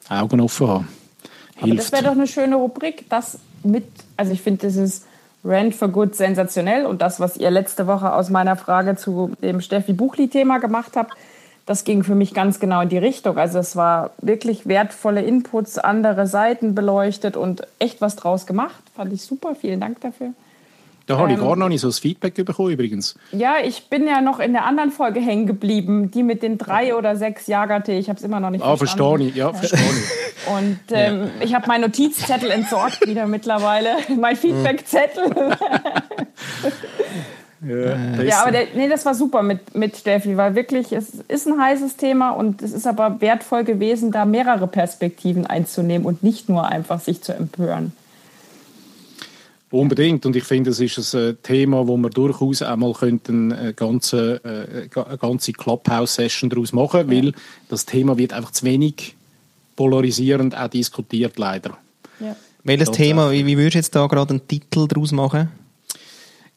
Augen 0.09 0.41
offen 0.41 0.67
haben. 0.67 0.87
Aber 1.61 1.75
das 1.75 1.91
wäre 1.93 2.03
doch 2.03 2.11
eine 2.11 2.27
schöne 2.27 2.55
Rubrik, 2.55 3.05
das 3.09 3.39
mit, 3.63 3.85
also 4.17 4.31
ich 4.33 4.41
finde, 4.41 4.67
das 4.67 4.75
ist 4.75 5.05
Rent 5.43 5.75
for 5.75 5.87
Good 5.87 6.15
sensationell 6.15 6.85
und 6.85 7.01
das, 7.01 7.19
was 7.19 7.37
ihr 7.37 7.49
letzte 7.49 7.87
Woche 7.87 8.13
aus 8.13 8.29
meiner 8.29 8.55
Frage 8.55 8.95
zu 8.95 9.31
dem 9.41 9.61
Steffi 9.61 9.93
Buchli-Thema 9.93 10.59
gemacht 10.59 10.95
habt, 10.95 11.13
das 11.65 11.83
ging 11.83 12.03
für 12.03 12.15
mich 12.15 12.33
ganz 12.33 12.59
genau 12.59 12.81
in 12.81 12.89
die 12.89 12.97
Richtung. 12.97 13.37
Also 13.37 13.59
es 13.59 13.75
war 13.75 14.11
wirklich 14.17 14.67
wertvolle 14.67 15.21
Inputs, 15.21 15.77
andere 15.77 16.25
Seiten 16.25 16.73
beleuchtet 16.73 17.37
und 17.37 17.61
echt 17.77 18.01
was 18.01 18.15
draus 18.15 18.47
gemacht. 18.47 18.81
Fand 18.95 19.13
ich 19.13 19.21
super. 19.21 19.53
Vielen 19.53 19.79
Dank 19.79 20.01
dafür. 20.01 20.33
Da 21.09 21.17
habe 21.17 21.31
ich 21.31 21.39
ähm, 21.39 21.43
gar 21.43 21.55
noch 21.55 21.69
nicht 21.69 21.81
so 21.81 21.87
das 21.87 21.97
Feedback 21.97 22.35
bekommen 22.35 22.69
übrigens. 22.69 23.15
Ja, 23.31 23.55
ich 23.63 23.89
bin 23.89 24.05
ja 24.05 24.21
noch 24.21 24.39
in 24.39 24.53
der 24.53 24.65
anderen 24.65 24.91
Folge 24.91 25.19
hängen 25.19 25.47
geblieben, 25.47 26.11
die 26.11 26.21
mit 26.21 26.43
den 26.43 26.59
drei 26.59 26.93
oder 26.93 27.15
sechs 27.15 27.47
Jagertee. 27.47 27.97
Ich 27.97 28.09
habe 28.09 28.19
es 28.19 28.23
immer 28.23 28.39
noch 28.39 28.51
nicht 28.51 28.63
ah, 28.63 28.77
verstanden. 28.77 29.17
verstehe 29.17 29.29
ich, 29.29 29.35
ja, 29.35 29.51
verstehe 29.51 29.79
ich. 29.79 30.47
Und 30.53 30.79
ähm, 30.91 31.21
ja. 31.23 31.29
ich 31.43 31.55
habe 31.55 31.67
meinen 31.67 31.81
Notizzettel 31.81 32.51
entsorgt 32.51 33.07
wieder 33.07 33.25
mittlerweile. 33.25 33.95
mein 34.19 34.35
Feedbackzettel. 34.35 35.23
ja, 37.67 38.21
ja, 38.21 38.41
aber 38.43 38.51
der, 38.51 38.67
nee, 38.75 38.87
das 38.87 39.03
war 39.03 39.15
super 39.15 39.41
mit, 39.41 39.73
mit 39.73 39.97
Steffi, 39.97 40.37
weil 40.37 40.53
wirklich, 40.53 40.91
es 40.91 41.15
ist 41.27 41.47
ein 41.47 41.59
heißes 41.59 41.97
Thema 41.97 42.29
und 42.29 42.61
es 42.61 42.71
ist 42.71 42.85
aber 42.85 43.19
wertvoll 43.19 43.63
gewesen, 43.63 44.11
da 44.11 44.25
mehrere 44.25 44.67
Perspektiven 44.67 45.47
einzunehmen 45.47 46.05
und 46.05 46.21
nicht 46.21 46.49
nur 46.49 46.67
einfach 46.67 46.99
sich 46.99 47.23
zu 47.23 47.33
empören. 47.33 47.93
Unbedingt. 49.71 50.25
Und 50.25 50.35
ich 50.35 50.43
finde, 50.43 50.71
es 50.71 50.79
ist 50.79 51.13
ein 51.13 51.29
äh, 51.29 51.33
Thema, 51.35 51.87
wo 51.87 51.95
wir 51.97 52.09
durchaus 52.09 52.61
einmal 52.61 52.93
könnten 52.93 53.51
eine 53.53 53.73
ganze, 53.73 54.41
äh, 54.43 54.99
eine 54.99 55.17
ganze 55.17 55.53
Clubhouse-Session 55.53 56.49
daraus 56.49 56.73
machen, 56.73 57.11
ja. 57.11 57.15
weil 57.15 57.33
das 57.69 57.85
Thema 57.85 58.17
wird 58.17 58.33
einfach 58.33 58.51
zu 58.51 58.65
wenig 58.65 59.15
polarisierend 59.75 60.57
auch 60.57 60.69
diskutiert, 60.69 61.37
leider. 61.37 61.77
Ja. 62.19 62.35
Welches 62.63 62.91
Thema, 62.91 63.31
wie, 63.31 63.45
wie 63.45 63.57
würdest 63.57 63.75
du 63.75 63.77
jetzt 63.77 63.95
da 63.95 64.07
gerade 64.07 64.31
einen 64.31 64.47
Titel 64.47 64.87
daraus 64.87 65.11
machen? 65.11 65.49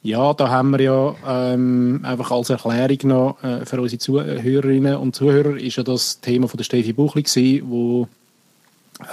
Ja, 0.03 0.35
da 0.35 0.49
haben 0.49 0.71
wir 0.71 0.81
ja 0.81 1.15
ähm, 1.29 2.01
einfach 2.03 2.33
als 2.33 2.51
Erklärung 2.51 2.99
noch 3.05 3.45
äh, 3.45 3.65
für 3.65 3.81
unsere 3.81 4.01
Zuhörerinnen 4.01 4.97
und 4.97 5.15
Zuhörer 5.15 5.57
ist 5.57 5.77
ja 5.77 5.85
das 5.85 6.21
Thema 6.21 6.49
von 6.49 6.57
der 6.59 6.65
Steffi 6.65 6.93
Buchli 6.93 7.23
gewesen, 7.23 7.71
wo 7.71 8.09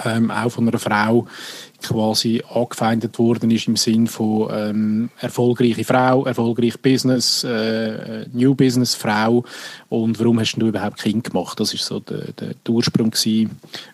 ähm, 0.04 0.32
auch 0.32 0.50
von 0.50 0.66
einer 0.66 0.78
Frau 0.80 1.26
quasi 1.82 2.42
angefeindet 2.52 3.18
worden 3.18 3.50
ist 3.50 3.68
im 3.68 3.76
Sinn 3.76 4.06
von 4.06 4.48
ähm, 4.52 5.10
erfolgreiche 5.18 5.84
Frau, 5.84 6.24
erfolgreich 6.24 6.80
Business, 6.80 7.44
äh, 7.44 8.26
New 8.32 8.54
Business 8.54 8.94
Frau 8.94 9.44
und 9.88 10.18
warum 10.18 10.38
hast 10.40 10.56
du 10.56 10.68
überhaupt 10.68 10.98
Kind 10.98 11.24
gemacht? 11.24 11.58
Das 11.58 11.74
ist 11.74 11.84
so 11.84 12.00
der, 12.00 12.32
der, 12.32 12.54
Ursprung 12.68 13.12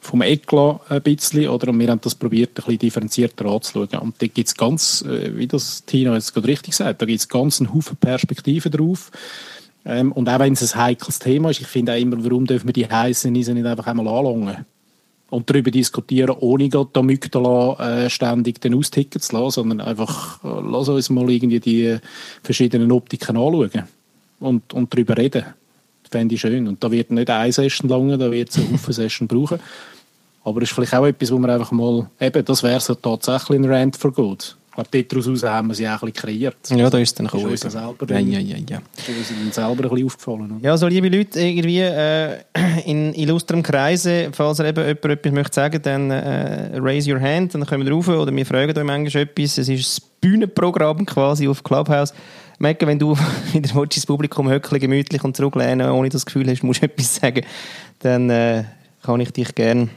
vom 0.01 0.23
Eklat 0.23 0.81
ein 0.91 1.03
bisschen, 1.03 1.49
oder? 1.49 1.69
Und 1.69 1.81
wir 1.81 1.89
haben 1.89 2.01
das 2.01 2.15
probiert, 2.15 2.51
ein 2.51 2.55
bisschen 2.55 2.79
differenzierter 2.79 3.47
anzuschauen. 3.47 3.89
Und 4.01 4.21
da 4.21 4.27
gibt 4.27 4.49
es 4.49 4.55
ganz, 4.55 5.03
äh, 5.03 5.37
wie 5.37 5.47
das 5.47 5.85
Tina 5.85 6.15
jetzt 6.15 6.35
gerade 6.35 6.49
richtig 6.49 6.75
sagt, 6.75 7.01
da 7.01 7.07
gibt 7.07 7.21
es 7.21 7.29
ganz 7.29 7.61
einen 7.61 7.73
Haufen 7.73 7.97
Perspektiven 7.97 8.71
drauf. 8.71 9.11
Ähm, 9.87 10.13
und 10.13 10.29
auch 10.29 10.39
wenn 10.39 10.53
es 10.53 10.75
ein 10.75 10.81
heikles 10.83 11.19
Thema 11.19 11.51
ist, 11.51 11.61
ich 11.61 11.67
finde 11.67 11.93
auch 11.93 11.97
immer, 11.97 12.23
warum 12.23 12.47
dürfen 12.47 12.67
wir 12.69 12.73
die 12.73 12.89
heißen 12.89 13.33
nicht 13.33 13.49
einfach 13.49 13.87
einmal 13.87 14.09
anlangen? 14.09 14.67
Und 15.31 15.51
darüber 15.51 15.71
diskutieren, 15.71 16.37
ohne 16.39 16.69
die 16.69 16.79
Amygdala 16.95 18.05
äh, 18.05 18.11
ständig 18.11 18.61
den 18.61 18.75
austicken 18.75 19.21
zu 19.21 19.37
lassen, 19.37 19.51
sondern 19.51 19.81
einfach, 19.81 20.43
äh, 20.45 20.49
lass 20.71 20.89
uns 20.89 21.11
mal 21.11 21.29
irgendwie 21.31 21.61
die 21.61 21.99
verschiedenen 22.43 22.93
Optiken 22.93 23.37
anschauen 23.37 23.85
und, 24.41 24.73
und 24.73 24.95
darüber 24.95 25.17
reden. 25.17 25.45
Das 26.03 26.11
fände 26.11 26.35
ich 26.35 26.41
schön. 26.41 26.69
Und 26.69 26.83
da 26.85 26.91
wird 26.91 27.11
nicht 27.11 27.29
eine 27.29 27.53
Session 27.53 27.91
lang, 27.91 28.19
da 28.19 28.31
wird 28.31 28.51
es 28.51 28.59
eine 28.59 28.73
Haufen 28.73 28.93
Session 28.93 29.27
brauchen. 29.27 29.59
Aber 30.45 30.63
es 30.63 30.69
ist 30.69 30.75
vielleicht 30.75 30.95
auch 30.95 31.07
etwas, 31.07 31.33
wo 31.33 31.39
man 31.39 31.51
einfach 31.51 31.73
mal, 31.73 32.09
eben, 32.21 32.45
das 32.45 32.63
wäre 32.63 32.79
so 32.79 32.95
tatsächlich 32.95 33.59
ein 33.59 33.65
Rant 33.65 33.97
for 33.97 34.13
Good 34.13 34.57
glaube, 34.85 35.05
daraus 35.05 35.43
haben 35.43 35.69
wir 35.69 35.75
sie 35.75 35.89
auch 35.89 35.93
ein 35.93 35.99
bisschen 35.99 36.13
kreiert. 36.13 36.57
Ja, 36.71 36.91
da 36.91 36.99
ist 36.99 37.19
dann 37.19 37.27
gekommen. 37.27 37.53
Ist 37.53 37.65
uns 37.65 37.73
selber, 37.73 38.07
ja, 38.09 38.19
ja, 38.19 38.39
ja, 38.39 38.57
ja. 38.69 38.83
Ist 38.97 39.31
uns 39.31 39.55
selber 39.55 39.71
ein 39.71 39.91
bisschen 39.91 40.07
aufgefallen. 40.07 40.53
Oder? 40.53 40.65
Ja, 40.65 40.77
so 40.77 40.87
liebe 40.87 41.09
Leute, 41.09 41.41
irgendwie 41.41 41.81
äh, 41.81 42.39
in 42.85 43.15
illustrem 43.15 43.63
Kreise, 43.63 44.31
falls 44.33 44.61
ihr 44.61 44.67
eben 44.67 44.87
jemand 44.87 45.05
etwas 45.05 45.33
möchte 45.33 45.55
sagen, 45.55 45.83
dann 45.83 46.11
äh, 46.11 46.77
raise 46.79 47.11
your 47.11 47.21
hand, 47.21 47.55
dann 47.55 47.67
kommen 47.67 47.85
wir 47.85 47.93
rauf 47.93 48.09
oder 48.09 48.35
wir 48.35 48.47
fragen 48.47 48.77
euch 48.77 48.85
manchmal 48.85 49.23
etwas. 49.23 49.59
Es 49.59 49.69
ist 49.69 49.99
das 49.99 50.01
Bühnenprogramm 50.21 51.07
quasi 51.07 51.49
auf 51.49 51.63
Clubhouse. 51.63 52.13
Merke, 52.59 52.87
wenn 52.87 52.99
du 52.99 53.17
wieder 53.53 53.87
das 53.87 54.07
Publikum 54.07 54.49
höckle, 54.49 54.79
gemütlich 54.79 55.23
und 55.25 55.37
zurücklehnen, 55.37 55.91
ohne 55.91 56.09
das 56.09 56.27
Gefühl 56.27 56.49
hast, 56.51 56.63
musst 56.63 56.83
du 56.83 56.87
etwas 56.87 57.17
sagen, 57.17 57.45
dann 58.01 58.31
äh, 58.31 58.65
kann 59.03 59.21
ich 59.21 59.31
dich 59.31 59.55
gerne 59.55 59.89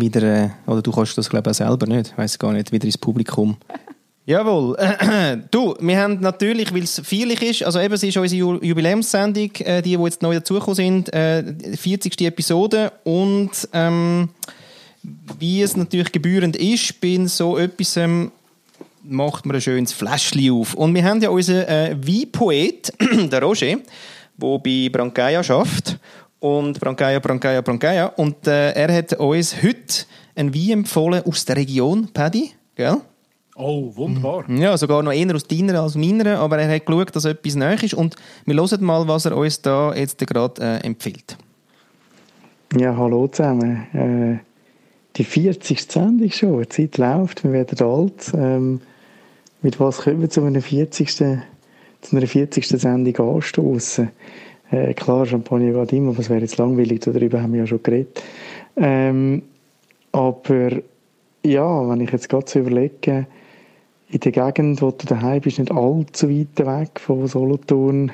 wieder, 0.00 0.22
äh, 0.22 0.50
oder 0.66 0.82
du 0.82 0.92
kannst 0.92 1.16
das 1.18 1.28
glaube 1.28 1.50
ich 1.50 1.56
selber 1.56 1.86
nicht, 1.86 2.12
ich 2.12 2.18
weiß 2.18 2.38
gar 2.38 2.52
nicht, 2.52 2.72
wieder 2.72 2.84
ins 2.84 2.98
Publikum. 2.98 3.56
Jawohl. 4.26 4.76
du, 5.52 5.76
wir 5.78 6.00
haben 6.00 6.20
natürlich, 6.20 6.74
weil 6.74 6.82
es 6.82 7.00
feierlich 7.04 7.42
ist, 7.42 7.62
also 7.62 7.78
eben, 7.78 7.94
es 7.94 8.02
ist 8.02 8.16
unsere 8.16 8.58
Jubiläumssendung, 8.64 9.50
äh, 9.60 9.82
die, 9.82 9.96
die 9.96 10.02
jetzt 10.02 10.20
neu 10.20 10.34
dazugekommen 10.34 10.74
sind, 10.74 11.12
äh, 11.14 11.44
40. 11.76 12.20
Episode 12.22 12.92
und 13.04 13.50
ähm, 13.72 14.28
wie 15.38 15.62
es 15.62 15.76
natürlich 15.76 16.10
gebührend 16.10 16.56
ist, 16.56 17.00
bin 17.00 17.28
so 17.28 17.56
etwas 17.56 17.96
ähm, 17.96 18.32
macht 19.04 19.46
man 19.46 19.54
ein 19.54 19.62
schönes 19.62 19.92
Fläschchen 19.92 20.50
auf. 20.50 20.74
Und 20.74 20.92
wir 20.94 21.04
haben 21.04 21.22
ja 21.22 21.30
unseren 21.30 21.68
äh, 21.68 21.96
Weinpoet, 22.00 22.92
der 23.30 23.40
Roger, 23.40 23.76
der 24.36 24.58
bei 24.58 24.88
Brancaia 24.90 25.44
schafft 25.44 25.98
und 26.40 26.78
Brancaia, 26.80 27.18
Brancaia, 27.18 27.60
Brancaia. 27.60 28.06
Und 28.06 28.46
äh, 28.46 28.72
er 28.72 28.92
hat 28.94 29.14
uns 29.14 29.62
heute 29.62 30.04
ein 30.34 30.54
Wein 30.54 30.70
empfohlen 30.70 31.22
aus 31.24 31.44
der 31.44 31.56
Region, 31.56 32.08
Paddy, 32.12 32.50
gell? 32.74 32.96
Oh, 33.58 33.90
wunderbar. 33.96 34.44
Ja, 34.50 34.76
sogar 34.76 35.02
noch 35.02 35.12
eher 35.12 35.34
aus 35.34 35.44
deiner 35.44 35.80
als 35.80 35.94
meiner, 35.94 36.38
aber 36.38 36.58
er 36.58 36.74
hat 36.74 36.84
geschaut, 36.84 37.16
dass 37.16 37.24
etwas 37.24 37.54
neu 37.54 37.72
ist 37.74 37.94
und 37.94 38.14
wir 38.44 38.54
hören 38.54 38.84
mal, 38.84 39.08
was 39.08 39.24
er 39.24 39.34
uns 39.34 39.62
da 39.62 39.94
jetzt 39.94 40.18
gerade 40.18 40.60
äh, 40.60 40.86
empfiehlt. 40.86 41.38
Ja, 42.76 42.94
hallo 42.96 43.28
zusammen. 43.28 43.86
Äh, 43.94 44.44
die 45.16 45.24
40. 45.24 45.80
Sendung 45.90 46.30
schon, 46.30 46.62
die 46.62 46.68
Zeit 46.68 46.98
läuft, 46.98 47.44
wir 47.44 47.52
werden 47.52 47.80
alt. 47.80 48.32
Ähm, 48.34 48.82
mit 49.62 49.80
was 49.80 49.98
können 50.02 50.20
wir 50.20 50.28
zu 50.28 50.42
einer 50.42 50.60
40. 50.60 51.14
Zu 51.14 51.40
einer 52.12 52.26
40. 52.26 52.68
Sendung 52.68 53.36
anstoßen? 53.36 54.10
Äh, 54.70 54.94
klar, 54.94 55.26
Champagner 55.26 55.72
geht 55.72 55.92
immer, 55.92 56.16
was 56.16 56.28
wäre 56.28 56.40
jetzt 56.40 56.58
langweilig, 56.58 57.00
darüber 57.00 57.42
haben 57.42 57.52
wir 57.52 57.60
ja 57.60 57.66
schon 57.66 57.82
geredet. 57.82 58.22
Ähm, 58.76 59.42
aber 60.12 60.70
ja, 61.44 61.88
wenn 61.88 62.00
ich 62.00 62.10
jetzt 62.10 62.28
gerade 62.28 62.48
so 62.48 62.58
überlege, 62.58 63.26
in 64.08 64.20
der 64.20 64.32
Gegend, 64.32 64.82
wo 64.82 64.90
du 64.90 65.06
daheim 65.06 65.40
bist, 65.40 65.58
nicht 65.58 65.72
allzu 65.72 66.30
weit 66.30 66.58
weg 66.58 67.00
von 67.00 67.26
Solothurn, 67.26 68.12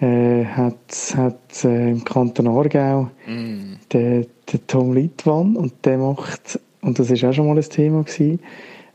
äh, 0.00 0.44
hat, 0.44 1.14
hat 1.16 1.64
äh, 1.64 1.90
im 1.90 2.04
Kanton 2.04 2.48
Aargau 2.48 3.10
mm. 3.26 3.74
den, 3.92 4.26
den 4.52 4.66
Tom 4.66 4.92
Litwan 4.92 5.56
und 5.56 5.72
der 5.84 5.98
macht, 5.98 6.58
und 6.82 6.98
das 6.98 7.10
ist 7.10 7.24
auch 7.24 7.32
schon 7.32 7.46
mal 7.46 7.56
ein 7.56 7.62
Thema 7.62 8.02
gewesen, 8.02 8.40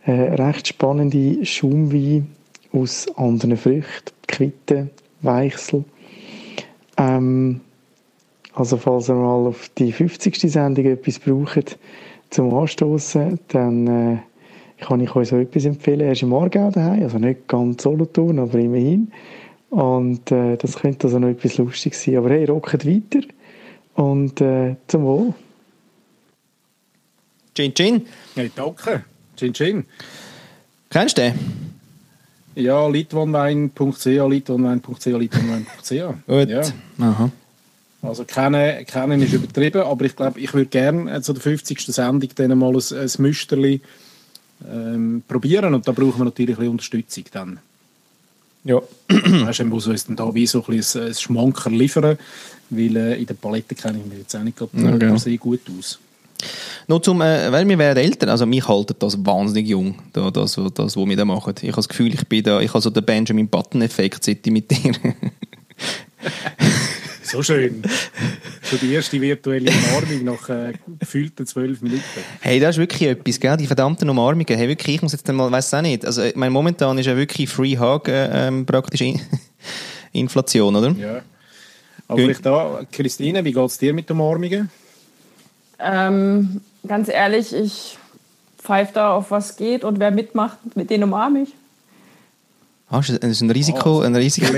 äh, 0.06 0.12
recht 0.12 0.68
spannende 0.68 1.46
Schaumwein 1.46 2.28
aus 2.74 3.08
anderen 3.16 3.58
Früchten, 3.58 4.12
Quitten, 4.28 4.90
Weichsel 5.22 5.86
ähm, 7.00 7.62
also 8.54 8.78
falls 8.78 9.10
ihr 9.10 9.16
mal 9.16 9.48
auf 9.48 9.70
die 9.78 9.92
50. 9.92 10.40
Sendung 10.52 10.86
etwas 10.86 11.20
braucht 11.20 11.80
zum 12.30 12.54
Anstoßen, 12.54 13.40
dann 13.48 13.88
äh, 13.88 14.18
kann 14.84 15.00
ich 15.00 15.16
euch 15.16 15.30
so 15.30 15.38
etwas 15.38 15.66
empfehlen. 15.66 16.02
Er 16.02 16.12
ist 16.12 16.22
im 16.22 16.34
Aargau 16.34 16.70
daheim, 16.70 17.04
also 17.04 17.18
nicht 17.18 17.48
ganz 17.48 17.84
Solothurn, 17.84 18.40
aber 18.40 18.60
immerhin. 18.60 19.12
Und 19.70 20.32
äh, 20.32 20.58
das 20.58 20.78
könnte 20.78 21.08
also 21.08 21.20
noch 21.20 21.30
etwas 21.30 21.58
lustig 21.58 21.96
sein. 21.96 22.18
Aber 22.18 22.30
hey, 22.30 22.46
rocket 22.46 22.86
weiter 22.86 23.26
und 23.96 24.42
äh, 24.42 24.76
zum 24.88 25.04
Wohl. 25.04 25.34
Chin 27.56 27.74
Chin. 27.74 28.06
Hey, 28.36 28.52
danke. 28.56 29.04
Chin 29.36 29.54
Chin. 29.54 29.86
Kennst 30.90 31.18
du 31.18 31.22
den? 31.22 31.69
Ja, 32.60 32.88
litwanwein.ch, 32.88 34.06
litwanwein.ch, 34.06 35.06
litwanwein.ch. 35.06 36.28
Gut. 36.28 36.50
Ja. 36.50 36.62
Aha. 37.00 37.32
Also 38.02 38.24
kennen, 38.24 38.86
kennen 38.86 39.22
ist 39.22 39.34
übertrieben, 39.34 39.82
aber 39.82 40.06
ich 40.06 40.16
glaube, 40.16 40.40
ich 40.40 40.54
würde 40.54 40.68
gerne 40.68 41.22
zu 41.22 41.34
der 41.34 41.42
50. 41.42 41.82
Sendung 41.82 42.30
dann 42.36 42.58
mal 42.58 42.74
ein, 42.74 42.98
ein 42.98 43.10
Müsterli 43.18 43.82
ähm, 44.70 45.24
probieren 45.28 45.74
und 45.74 45.88
da 45.88 45.92
brauchen 45.92 46.20
wir 46.20 46.26
natürlich 46.26 46.52
ein 46.52 46.56
bisschen 46.56 46.72
Unterstützung 46.72 47.24
dann. 47.32 47.60
Ja. 48.64 48.82
Weißt 49.10 49.60
du, 49.60 49.66
muss 49.66 49.88
uns 49.88 50.06
dann 50.06 50.16
da 50.16 50.34
wie 50.34 50.48
so 50.48 50.64
ein, 50.64 50.76
bisschen 50.76 51.08
ein 51.08 51.14
Schmanker 51.14 51.70
liefern, 51.70 52.18
weil 52.70 52.96
äh, 52.96 53.20
in 53.20 53.26
der 53.26 53.34
Palette 53.36 53.76
kenne 53.76 54.00
ich 54.00 54.06
mich 54.06 54.20
jetzt 54.20 54.36
auch 54.36 54.44
nicht 54.44 54.58
gerade 54.58 54.72
ja, 54.82 54.98
genau. 54.98 55.18
sehr 55.18 55.38
gut 55.38 55.62
aus. 55.78 56.00
Nur 56.88 57.02
zum, 57.04 57.22
äh, 57.22 57.52
weil 57.52 57.68
wir 57.68 57.78
werden 57.78 58.04
älter, 58.04 58.30
also 58.30 58.46
mich 58.46 58.68
haltet 58.68 59.02
das 59.04 59.24
wahnsinnig 59.26 59.68
jung, 59.68 59.96
da, 60.14 60.32
das, 60.32 60.60
das, 60.74 60.96
was 60.96 61.08
wir 61.08 61.18
da 61.18 61.26
machen. 61.26 61.54
Ich 61.62 61.64
habe 61.64 61.76
das 61.76 61.90
Gefühl, 61.90 62.14
ich 62.14 62.28
bin 62.28 62.44
da, 62.44 62.60
ich 62.62 62.70
habe 62.70 62.82
so 62.82 62.90
den 62.90 63.06
Benjamin 63.06 63.48
Button-Effekt, 63.48 64.24
seit 64.24 64.46
ich 64.46 64.54
mit 64.54 64.72
dir... 64.72 64.94
so 67.24 67.44
schön. 67.44 67.84
So 68.64 68.78
die 68.78 68.94
erste 68.94 69.22
virtuelle 69.22 69.72
Umarmung 69.72 70.24
nach 70.24 70.50
äh, 70.50 70.74
gefühlten 71.00 71.46
zwölf 71.46 71.82
Minuten. 71.82 72.04
Hey, 72.42 72.60
das 72.60 72.76
ist 72.76 72.80
wirklich 72.80 73.10
etwas, 73.10 73.40
gell? 73.40 73.58
die 73.58 73.68
verdammten 73.68 74.10
Umarmungen. 74.10 74.46
Hey, 74.48 74.68
wirklich, 74.68 74.96
ich 74.96 75.02
muss 75.02 75.12
jetzt 75.12 75.28
mal, 75.32 75.52
weiß 75.52 75.74
auch 75.76 75.82
nicht, 75.82 76.06
also 76.06 76.24
mein, 76.36 76.52
momentan 76.52 76.98
ist 76.98 77.06
ja 77.06 77.16
wirklich 77.16 77.50
Free 77.50 77.78
Hug 77.78 78.08
äh, 78.08 78.48
ähm, 78.48 78.66
praktisch 78.66 79.02
in 79.02 79.20
Inflation, 80.12 80.76
oder? 80.76 80.92
Ja. 80.92 81.22
Aber 82.08 82.20
vielleicht 82.20 82.46
da, 82.46 82.82
Christine, 82.92 83.46
wie 83.46 83.54
geht 83.54 83.66
es 83.66 83.78
dir 83.78 83.94
mit 83.94 84.10
Umarmungen? 84.10 84.70
Ähm, 85.80 86.62
ganz 86.88 87.10
ehrlich, 87.10 87.54
ich 87.54 87.98
pfeife 88.58 88.94
da 88.94 89.14
auf 89.14 89.32
was 89.32 89.56
geht 89.56 89.84
und 89.84 90.00
wer 90.00 90.12
mitmacht, 90.12 90.58
mit 90.76 90.90
denen 90.90 91.04
umarme 91.06 91.44
ich. 91.44 91.54
Ah, 92.92 92.98
das 92.98 93.10
ist 93.10 93.42
ein 93.42 93.52
Risiko. 93.52 94.02
ein 94.02 94.16
Risiko. 94.16 94.52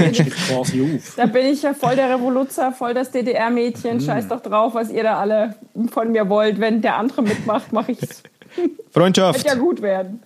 Da 1.17 1.25
bin 1.25 1.47
ich 1.47 1.63
ja 1.63 1.73
voll 1.73 1.97
der 1.97 2.09
Revoluzer, 2.09 2.71
voll 2.71 2.93
das 2.93 3.11
DDR-Mädchen. 3.11 3.97
Mm. 3.97 4.01
Scheiß 4.01 4.29
doch 4.29 4.41
drauf, 4.41 4.73
was 4.73 4.89
ihr 4.89 5.03
da 5.03 5.19
alle 5.19 5.55
von 5.91 6.13
mir 6.13 6.29
wollt. 6.29 6.57
Wenn 6.59 6.81
der 6.81 6.95
andere 6.95 7.23
mitmacht, 7.23 7.73
mache 7.73 7.91
ich 7.91 8.01
es. 8.01 8.23
Freundschaft. 8.91 9.43
Wird 9.43 9.53
ja 9.53 9.59
gut 9.59 9.81
werden. 9.81 10.23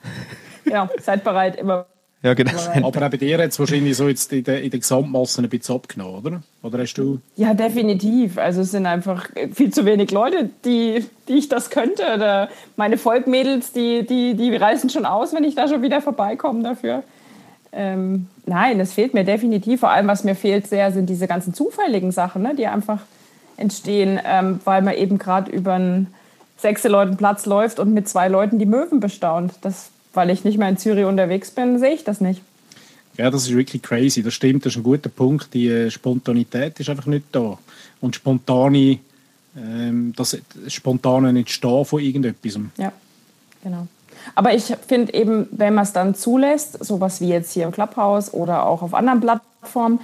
Ja, 0.65 0.88
seid 1.01 1.24
bereit, 1.24 1.55
immer 1.55 1.88
Ja, 2.26 2.34
genau. 2.34 2.51
Aber- 2.51 2.88
Aber 2.88 3.05
auch 3.05 3.09
bei 3.11 3.17
dir 3.17 3.38
hat 3.38 3.49
es 3.51 3.59
wahrscheinlich 3.59 3.95
so 3.95 4.07
jetzt 4.07 4.34
in 4.34 4.43
der, 4.43 4.63
in 4.63 4.71
der 4.71 4.80
Gesamtmasse 4.80 5.43
ein 5.43 5.47
bisschen 5.49 5.76
abgenommen, 5.76 6.15
oder? 6.26 6.41
Oder 6.63 6.80
hast 6.80 6.95
du... 6.95 7.19
Ja, 7.36 7.53
definitiv. 7.53 8.38
Also 8.39 8.61
es 8.61 8.71
sind 8.71 8.88
einfach 8.88 9.30
viel 9.53 9.71
zu 9.71 9.86
wenig 9.86 10.09
Leute, 10.09 10.49
die, 10.65 11.05
die 11.28 11.34
ich 11.34 11.49
das 11.49 11.69
könnte. 11.69 12.01
Oder 12.15 12.49
meine 12.78 12.97
Volkmädels, 12.97 13.71
die, 13.73 14.05
die, 14.07 14.34
die 14.34 14.55
reißen 14.55 14.89
schon 14.89 15.05
aus, 15.05 15.34
wenn 15.36 15.43
ich 15.43 15.53
da 15.53 15.67
schon 15.67 15.84
wieder 15.84 16.01
vorbeikomme 16.01 16.63
dafür. 16.63 17.03
Ähm, 17.71 18.28
nein, 18.45 18.80
es 18.80 18.93
fehlt 18.93 19.13
mir 19.13 19.23
definitiv. 19.23 19.82
Vor 19.82 19.89
allem, 19.91 20.07
was 20.07 20.23
mir 20.23 20.34
fehlt 20.36 20.65
sehr, 20.67 20.91
sind 20.91 21.07
diese 21.09 21.28
ganzen 21.28 21.53
zufälligen 21.53 22.11
Sachen, 22.11 22.41
ne, 22.41 22.55
die 22.57 22.65
einfach 22.65 23.01
entstehen, 23.57 24.19
ähm, 24.26 24.59
weil 24.65 24.82
man 24.82 24.95
eben 24.95 25.17
gerade 25.19 25.51
über 25.51 25.73
einen 25.73 26.07
sechste 26.57 26.88
Leuten 26.88 27.17
Platz 27.17 27.45
läuft 27.45 27.80
und 27.80 27.93
mit 27.93 28.07
zwei 28.09 28.30
Leuten 28.30 28.57
die 28.59 28.65
Möwen 28.65 28.99
bestaunt. 28.99 29.53
Das, 29.61 29.89
weil 30.16 30.30
ich 30.30 30.43
nicht 30.43 30.57
mehr 30.57 30.70
in 30.70 30.78
Zürich 30.78 31.05
unterwegs 31.05 31.51
bin, 31.51 31.80
sehe 31.80 31.93
ich 31.93 32.03
das 32.03 32.22
nicht. 32.22 32.41
Ja, 33.18 33.32
das 33.32 33.43
ist 33.43 33.55
wirklich 33.55 33.82
crazy. 33.82 34.22
Das 34.22 34.34
stimmt, 34.34 34.66
das 34.66 34.74
ist 34.74 34.78
ein 34.78 34.84
guter 34.84 35.09
Punkt. 35.09 35.53
Die 35.53 35.68
äh, 35.68 35.89
Spontanität 35.89 36.80
ist 36.80 36.89
einfach 36.89 37.05
nicht 37.05 37.26
da. 37.32 37.57
Und 38.01 38.16
spontane, 38.16 38.99
ähm, 39.57 40.13
das 40.16 40.38
spontane 40.68 41.30
Entstehen 41.30 41.86
von 41.86 42.01
irgendetwas. 42.01 42.59
Ja, 42.78 42.91
genau. 43.63 43.88
Aber 44.34 44.53
ich 44.53 44.74
finde 44.88 45.13
eben, 45.13 45.47
wenn 45.51 45.76
man 45.76 45.84
es 45.84 45.93
dann 45.93 46.16
zulässt, 46.16 46.84
sowas 46.84 47.22
wie 47.22 47.30
jetzt 47.30 47.53
hier 47.53 47.66
im 47.66 47.72
Clubhouse 47.72 48.34
oder 48.34 48.66
auch 48.66 48.82
auf 48.82 48.93
anderen 48.93 49.22
Plattformen, 49.22 49.99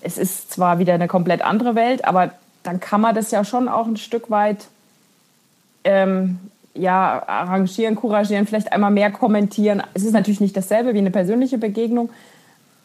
es 0.00 0.18
ist 0.18 0.52
zwar 0.52 0.78
wieder 0.78 0.94
eine 0.94 1.08
komplett 1.08 1.42
andere 1.42 1.74
Welt, 1.74 2.04
aber 2.04 2.32
dann 2.62 2.80
kann 2.80 3.00
man 3.00 3.14
das 3.14 3.30
ja 3.30 3.44
schon 3.44 3.68
auch 3.68 3.86
ein 3.86 3.96
Stück 3.96 4.30
weit 4.30 4.66
ähm, 5.84 6.38
ja, 6.74 7.22
arrangieren, 7.26 7.94
couragieren, 7.94 8.46
vielleicht 8.46 8.72
einmal 8.72 8.90
mehr 8.90 9.10
kommentieren. 9.10 9.82
Es 9.94 10.04
ist 10.04 10.12
natürlich 10.12 10.40
nicht 10.40 10.56
dasselbe 10.56 10.94
wie 10.94 10.98
eine 10.98 11.10
persönliche 11.10 11.58
Begegnung, 11.58 12.10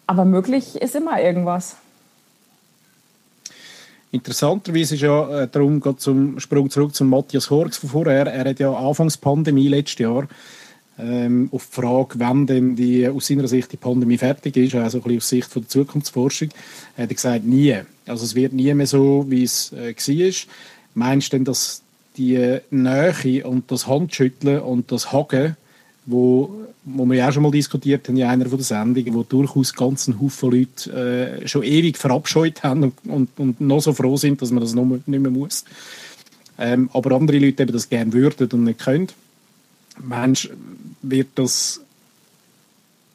aber 0.07 0.25
möglich 0.25 0.75
ist 0.81 0.95
immer 0.95 1.21
irgendwas. 1.21 1.75
Interessanterweise 4.11 4.95
ist 4.95 5.01
ja 5.01 5.43
äh, 5.43 5.47
darum, 5.47 5.81
geht 5.81 5.99
zum 5.99 6.39
Sprung 6.39 6.69
zurück 6.69 6.95
zum 6.95 7.09
Matthias 7.09 7.49
Horks 7.51 7.77
von 7.77 7.89
vorher. 7.89 8.25
Er 8.25 8.49
hat 8.49 8.59
ja 8.59 8.73
anfangs 8.73 9.17
Pandemie 9.17 9.67
letztes 9.67 9.99
Jahr 9.99 10.27
ähm, 10.97 11.49
auf 11.51 11.67
die 11.67 11.81
Frage, 11.81 12.15
wann 12.17 12.47
denn 12.47 12.75
die, 12.75 13.07
aus 13.07 13.27
seiner 13.27 13.47
Sicht 13.47 13.71
die 13.71 13.77
Pandemie 13.77 14.17
fertig 14.17 14.57
ist, 14.57 14.73
also 14.73 14.97
ein 14.97 15.03
bisschen 15.03 15.17
aus 15.17 15.29
Sicht 15.29 15.51
von 15.51 15.61
der 15.61 15.69
Zukunftsforschung, 15.69 16.49
hat 16.97 17.09
er 17.09 17.15
gesagt, 17.15 17.45
nie. 17.45 17.77
Also 18.07 18.25
es 18.25 18.33
wird 18.33 18.53
nie 18.53 18.73
mehr 18.73 18.87
so, 18.87 19.25
wie 19.29 19.43
es 19.43 19.71
äh, 19.73 19.95
war. 19.95 20.53
Meinst 20.95 21.31
du 21.31 21.37
denn, 21.37 21.45
dass 21.45 21.83
die 22.17 22.59
Nähe 22.69 23.47
und 23.47 23.71
das 23.71 23.87
Handschütteln 23.87 24.59
und 24.59 24.91
das 24.91 25.11
Hagen, 25.11 25.55
wo, 26.05 26.49
wo 26.83 27.05
wir 27.05 27.15
ja 27.15 27.29
auch 27.29 27.33
schon 27.33 27.43
mal 27.43 27.51
diskutiert 27.51 28.07
haben 28.07 28.17
in 28.17 28.23
einer 28.23 28.45
den 28.45 28.59
Sendungen, 28.59 29.13
wo 29.13 29.23
durchaus 29.23 29.73
ganz 29.73 30.07
einen 30.07 30.19
Haufen 30.19 30.51
Leute 30.51 31.41
äh, 31.43 31.47
schon 31.47 31.63
ewig 31.63 31.97
verabscheut 31.97 32.63
haben 32.63 32.83
und, 32.83 32.93
und, 33.05 33.29
und 33.37 33.61
noch 33.61 33.81
so 33.81 33.93
froh 33.93 34.17
sind, 34.17 34.41
dass 34.41 34.51
man 34.51 34.61
das 34.61 34.73
noch 34.73 34.85
nicht 34.85 35.07
mehr 35.07 35.31
muss. 35.31 35.65
Ähm, 36.57 36.89
aber 36.93 37.15
andere 37.15 37.39
Leute 37.39 37.63
eben 37.63 37.71
das 37.71 37.89
gerne 37.89 38.11
würden 38.11 38.49
und 38.51 38.63
nicht 38.65 38.79
können. 38.79 39.07
Mensch, 40.01 40.49
wird 41.01 41.29
das 41.35 41.81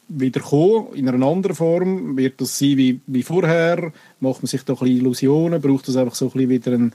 wieder 0.07 0.39
kommen, 0.39 0.93
in 0.93 1.09
einer 1.09 1.25
anderen 1.25 1.55
Form? 1.55 2.17
Wird 2.17 2.39
das 2.41 2.57
sein 2.57 2.77
wie, 2.77 2.99
wie 3.07 3.23
vorher? 3.23 3.91
Macht 4.19 4.43
man 4.43 4.47
sich 4.47 4.63
da 4.63 4.73
ein 4.73 4.79
bisschen 4.79 4.97
Illusionen? 4.97 5.61
Braucht 5.61 5.87
das 5.87 5.95
einfach 5.95 6.15
so 6.15 6.25
ein 6.25 6.31
bisschen 6.31 6.49
wieder 6.49 6.71
ein, 6.73 6.93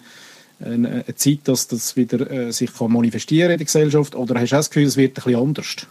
eine, 0.65 1.05
Zeit, 1.17 1.41
dass 1.45 1.69
das 1.69 1.97
wieder 1.97 2.31
äh, 2.31 2.53
sich 2.53 2.73
kann 2.75 2.93
manifestieren 2.93 3.51
in 3.51 3.59
der 3.59 3.65
Gesellschaft? 3.65 4.15
Oder 4.15 4.41
hast 4.41 4.53
du 4.53 4.57
das 4.57 4.71
Gefühl, 4.71 4.87
es 4.87 4.97
wird 4.97 5.19
ein 5.19 5.25
bisschen 5.25 5.41
anders? 5.41 5.87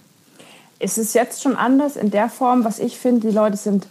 Es 0.79 0.97
ist 0.97 1.13
jetzt 1.13 1.41
schon 1.41 1.55
anders 1.55 1.97
in 1.97 2.11
der 2.11 2.29
Form, 2.29 2.63
was 2.63 2.79
ich 2.79 2.97
finde, 2.97 3.27
die 3.27 3.33
Leute 3.33 3.57
sind 3.57 3.87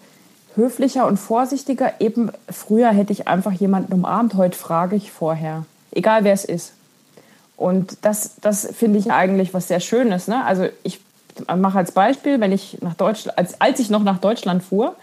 höflicher 0.56 1.06
und 1.06 1.18
vorsichtiger. 1.18 2.00
Eben 2.00 2.30
früher 2.50 2.90
hätte 2.90 3.12
ich 3.12 3.28
einfach 3.28 3.52
jemanden 3.52 3.92
umarmt, 3.92 4.34
heute 4.34 4.56
frage 4.56 4.96
ich 4.96 5.12
vorher. 5.12 5.66
Egal 5.90 6.24
wer 6.24 6.32
es 6.32 6.44
ist. 6.44 6.72
Und 7.56 7.98
das, 8.02 8.36
das 8.40 8.68
finde 8.74 8.98
ich 8.98 9.10
eigentlich 9.10 9.52
was 9.52 9.68
sehr 9.68 9.80
Schönes. 9.80 10.28
Ne? 10.28 10.44
Also 10.44 10.68
ich 10.82 11.00
mache 11.56 11.78
als 11.78 11.92
Beispiel, 11.92 12.40
wenn 12.40 12.52
ich 12.52 12.78
nach 12.80 12.94
Deutschland, 12.94 13.36
als, 13.36 13.60
als 13.60 13.80
ich 13.80 13.90
noch 13.90 14.02
nach 14.02 14.18
Deutschland 14.18 14.62
fuhr 14.62 14.96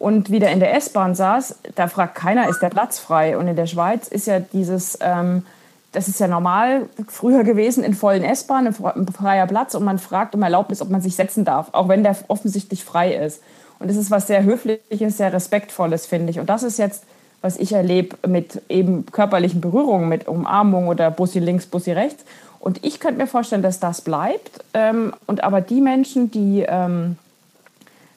und 0.00 0.30
wieder 0.30 0.50
in 0.50 0.60
der 0.60 0.74
S-Bahn 0.74 1.14
saß, 1.14 1.56
da 1.74 1.86
fragt 1.86 2.14
keiner, 2.14 2.48
ist 2.48 2.60
der 2.60 2.70
Platz 2.70 2.98
frei? 2.98 3.36
Und 3.36 3.46
in 3.48 3.54
der 3.54 3.66
Schweiz 3.66 4.08
ist 4.08 4.26
ja 4.26 4.40
dieses, 4.40 4.98
ähm, 5.02 5.44
das 5.92 6.08
ist 6.08 6.18
ja 6.18 6.26
normal 6.26 6.86
früher 7.06 7.44
gewesen 7.44 7.84
in 7.84 7.92
vollen 7.92 8.24
S-Bahnen, 8.24 8.74
ein 8.82 9.06
freier 9.08 9.46
Platz 9.46 9.74
und 9.74 9.84
man 9.84 9.98
fragt 9.98 10.34
um 10.34 10.42
Erlaubnis, 10.42 10.80
ob 10.80 10.88
man 10.88 11.02
sich 11.02 11.16
setzen 11.16 11.44
darf, 11.44 11.68
auch 11.72 11.88
wenn 11.88 12.02
der 12.02 12.16
offensichtlich 12.28 12.82
frei 12.82 13.12
ist. 13.14 13.42
Und 13.78 13.90
das 13.90 13.98
ist 13.98 14.10
was 14.10 14.26
sehr 14.26 14.42
Höfliches, 14.42 15.18
sehr 15.18 15.34
Respektvolles, 15.34 16.06
finde 16.06 16.30
ich. 16.30 16.40
Und 16.40 16.48
das 16.48 16.62
ist 16.62 16.78
jetzt, 16.78 17.04
was 17.42 17.58
ich 17.58 17.72
erlebe 17.72 18.16
mit 18.26 18.62
eben 18.70 19.04
körperlichen 19.04 19.60
Berührungen, 19.60 20.08
mit 20.08 20.28
Umarmung 20.28 20.88
oder 20.88 21.10
Bussi 21.10 21.40
links, 21.40 21.66
Bussi 21.66 21.92
rechts. 21.92 22.24
Und 22.58 22.86
ich 22.86 23.00
könnte 23.00 23.20
mir 23.20 23.26
vorstellen, 23.26 23.62
dass 23.62 23.80
das 23.80 24.00
bleibt. 24.00 24.64
Ähm, 24.72 25.12
und 25.26 25.44
aber 25.44 25.60
die 25.60 25.82
Menschen, 25.82 26.30
die 26.30 26.64
ähm, 26.66 27.18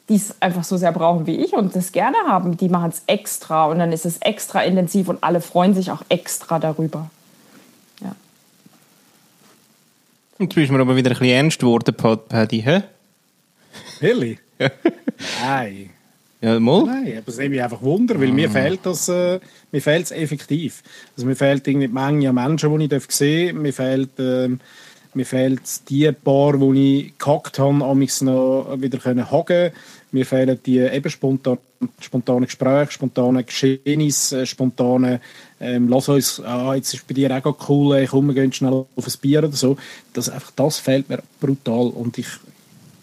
es 0.10 0.42
einfach 0.42 0.64
so 0.64 0.78
sehr 0.78 0.92
brauchen 0.92 1.26
wie 1.28 1.38
ich 1.38 1.54
und 1.54 1.76
das 1.76 1.92
gerne 1.92 2.18
haben, 2.28 2.58
die 2.58 2.70
machen 2.70 2.90
es 2.90 3.04
extra. 3.08 3.66
Und 3.66 3.80
dann 3.80 3.92
ist 3.92 4.06
es 4.06 4.18
extra 4.18 4.64
intensiv 4.64 5.08
und 5.08 5.24
alle 5.24 5.42
freuen 5.42 5.74
sich 5.74 5.92
auch 5.92 6.04
extra 6.10 6.60
darüber. 6.60 7.10
Ja. 8.02 8.16
Jetzt 10.40 10.56
bist 10.56 10.70
du 10.70 10.74
mir 10.74 10.82
aber 10.82 10.96
wieder 10.96 11.12
ein 11.12 11.18
bisschen 11.18 11.34
ernst 11.34 11.60
geworden, 11.60 11.96
Paddy. 11.96 12.62
Hä? 12.62 12.84
Ehrlich? 14.02 14.40
Nein. 15.42 15.90
Ja, 16.42 16.60
mal. 16.60 16.84
Nein, 16.84 17.20
aber 17.20 17.30
es 17.30 17.38
nimmt 17.38 17.52
mich 17.52 17.64
einfach 17.64 17.82
Wunder, 17.82 18.20
weil 18.20 18.34
mir 18.34 18.50
fehlt 18.50 18.82
das, 18.84 19.08
äh, 19.08 19.40
mir 19.72 19.82
fehlt 19.82 20.08
es 20.08 20.12
effektiv. 20.12 20.84
Also 21.16 21.26
mir 21.26 21.38
fehlt 21.38 21.66
irgendwie 21.66 21.88
die 21.88 21.94
Menge 21.94 22.28
an 22.28 22.36
Menschen, 22.36 22.78
die 22.78 22.84
ich 22.84 22.90
darf 22.90 23.06
sehen 23.10 23.62
Mir 23.62 23.72
fehlt, 23.72 24.20
ähm, 24.20 24.60
mir 25.16 25.26
fehlt 25.26 25.90
die 25.90 26.12
paar, 26.12 26.58
die 26.58 27.08
ich 27.08 27.18
gehackt 27.18 27.60
habe, 27.60 27.84
amigs 27.86 28.22
noch 28.22 28.76
wieder 28.78 28.98
können 28.98 29.30
hagen. 29.30 29.72
Mir 30.12 30.26
fehlen 30.26 30.60
die 30.66 30.80
eben 30.80 31.10
spontan, 31.10 31.58
spontane 32.00 32.46
Gespräche, 32.46 32.92
spontane 32.92 33.44
Geschehnisse, 33.44 34.42
äh, 34.42 34.46
spontane 34.46 35.22
ähm, 35.60 35.88
lass 35.88 36.10
uns, 36.10 36.42
ah, 36.42 36.76
jetzt 36.76 36.94
ist 36.94 37.08
bei 37.08 37.14
dir 37.14 37.32
auch 37.32 37.70
cool, 37.70 37.96
ey, 37.96 38.08
komm, 38.08 38.28
wir 38.28 38.34
gehen 38.34 38.52
schnell 38.52 38.86
auf 38.96 39.08
ein 39.08 39.14
Bier 39.22 39.40
oder 39.40 39.54
so. 39.54 39.78
Das, 40.14 40.30
einfach, 40.30 40.52
das 40.56 40.78
fehlt 40.78 41.10
mir 41.10 41.24
brutal 41.40 41.88
und 41.88 42.18
ich, 42.18 42.28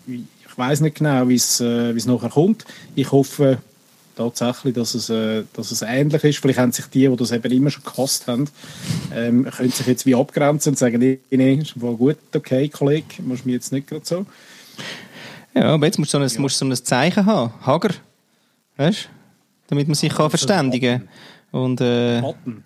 ich 0.07 0.59
weiß 0.59 0.83
nicht 0.83 0.99
genau, 0.99 1.29
wie 1.29 1.37
äh, 1.37 1.91
es 1.97 2.07
nachher 2.07 2.31
kommt. 2.31 2.65
Ich 2.95 3.11
hoffe 3.13 3.59
tatsächlich, 4.17 4.75
dass 4.75 4.95
es, 4.95 5.11
äh, 5.11 5.45
dass 5.53 5.71
es 5.71 5.83
ähnlich 5.83 6.23
ist. 6.25 6.39
Vielleicht 6.39 6.59
haben 6.59 6.73
sich 6.73 6.87
die, 6.87 7.09
die 7.09 7.17
das 7.17 7.33
eben 7.33 7.53
immer 7.53 7.71
schon 7.71 7.85
gehasst 7.85 8.27
haben, 8.27 8.49
ähm, 9.15 9.45
können 9.45 9.71
sich 9.71 9.87
jetzt 9.87 10.07
wie 10.07 10.15
abgrenzen 10.15 10.73
und 10.73 10.77
sagen, 10.77 10.99
nee, 10.99 11.19
nee, 11.31 11.55
ist 11.55 11.81
wohl 11.81 11.97
gut, 11.97 12.19
okay, 12.35 12.69
Kollege, 12.69 13.23
musst 13.23 13.47
mir 13.47 13.53
jetzt 13.53 13.73
nicht 13.73 13.89
gerade 13.89 14.05
so. 14.05 14.27
Ja, 15.55 15.75
aber 15.75 15.87
jetzt 15.87 15.99
musst 15.99 16.15
du 16.15 16.19
so 16.19 16.37
ein, 16.37 16.43
musst 16.43 16.61
du 16.61 16.67
so 16.67 16.71
ein 16.71 16.85
Zeichen 16.85 17.27
haben. 17.27 17.53
Hager. 17.65 17.91
Weißt? 18.77 19.09
Damit 19.69 19.89
man 19.89 19.95
sich 19.95 20.13
kann 20.13 20.31
verständigen 20.31 21.01
kann. 21.01 21.61
Und, 21.61 21.81
äh, 21.81 22.21
Button. 22.21 22.63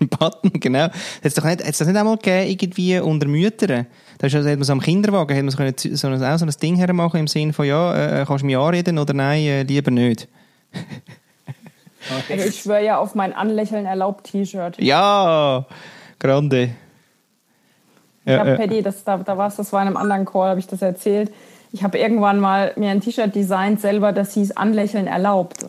Ein 0.00 0.08
Button, 0.18 0.52
genau. 0.60 0.88
Es 1.22 1.34
doch 1.34 1.44
nicht, 1.44 1.64
hat's 1.64 1.78
das 1.78 1.86
nicht 1.86 1.96
einmal 1.96 2.16
gegeben, 2.16 2.48
irgendwie 2.48 2.98
unter 2.98 3.26
Müttern? 3.28 3.86
Da 4.18 4.26
ist, 4.26 4.34
also, 4.34 4.48
hat 4.48 4.58
man 4.58 4.64
so 4.64 4.72
am 4.72 4.80
Kinderwagen 4.80 5.36
hat 5.36 5.44
man 5.44 5.50
so, 5.50 5.56
können, 5.56 5.74
so, 5.76 6.06
ein, 6.08 6.22
auch 6.22 6.38
so 6.38 6.46
ein 6.46 6.52
Ding 6.62 6.76
hermachen 6.76 7.20
im 7.20 7.26
Sinne 7.26 7.52
von, 7.52 7.66
ja, 7.66 8.22
äh, 8.22 8.24
kannst 8.26 8.42
du 8.42 8.46
mich 8.46 8.56
anreden 8.56 8.98
oder 8.98 9.12
nein, 9.12 9.42
äh, 9.42 9.62
lieber 9.62 9.90
nicht. 9.90 10.28
Also 12.28 12.32
ich 12.48 12.60
schwöre 12.60 12.84
ja 12.84 12.98
auf 12.98 13.14
mein 13.14 13.32
Anlächeln 13.32 13.86
erlaubt 13.86 14.24
T-Shirt. 14.24 14.76
Ja, 14.78 15.64
grande. 16.18 16.70
Ich 18.24 18.32
habe 18.32 18.50
Ja, 18.50 18.56
Paddy, 18.56 18.82
das, 18.82 19.04
da, 19.04 19.18
da 19.18 19.36
war 19.36 19.48
es, 19.48 19.56
das 19.56 19.72
war 19.72 19.82
in 19.82 19.88
einem 19.88 19.96
anderen 19.96 20.24
Call, 20.24 20.48
habe 20.48 20.60
ich 20.60 20.66
das 20.66 20.82
erzählt. 20.82 21.32
Ich 21.72 21.82
habe 21.82 21.98
irgendwann 21.98 22.38
mal 22.38 22.72
mir 22.76 22.90
ein 22.90 23.00
T-Shirt 23.00 23.34
designt 23.34 23.80
selber, 23.80 24.12
das 24.12 24.34
hieß 24.34 24.52
Anlächeln 24.52 25.06
erlaubt. 25.06 25.66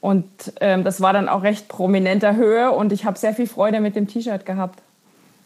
Und 0.00 0.26
ähm, 0.60 0.84
das 0.84 1.00
war 1.00 1.12
dann 1.12 1.28
auch 1.28 1.42
recht 1.42 1.68
prominenter 1.68 2.36
Höhe 2.36 2.72
und 2.72 2.92
ich 2.92 3.04
habe 3.04 3.18
sehr 3.18 3.34
viel 3.34 3.46
Freude 3.46 3.80
mit 3.80 3.96
dem 3.96 4.06
T-Shirt 4.06 4.44
gehabt. 4.44 4.80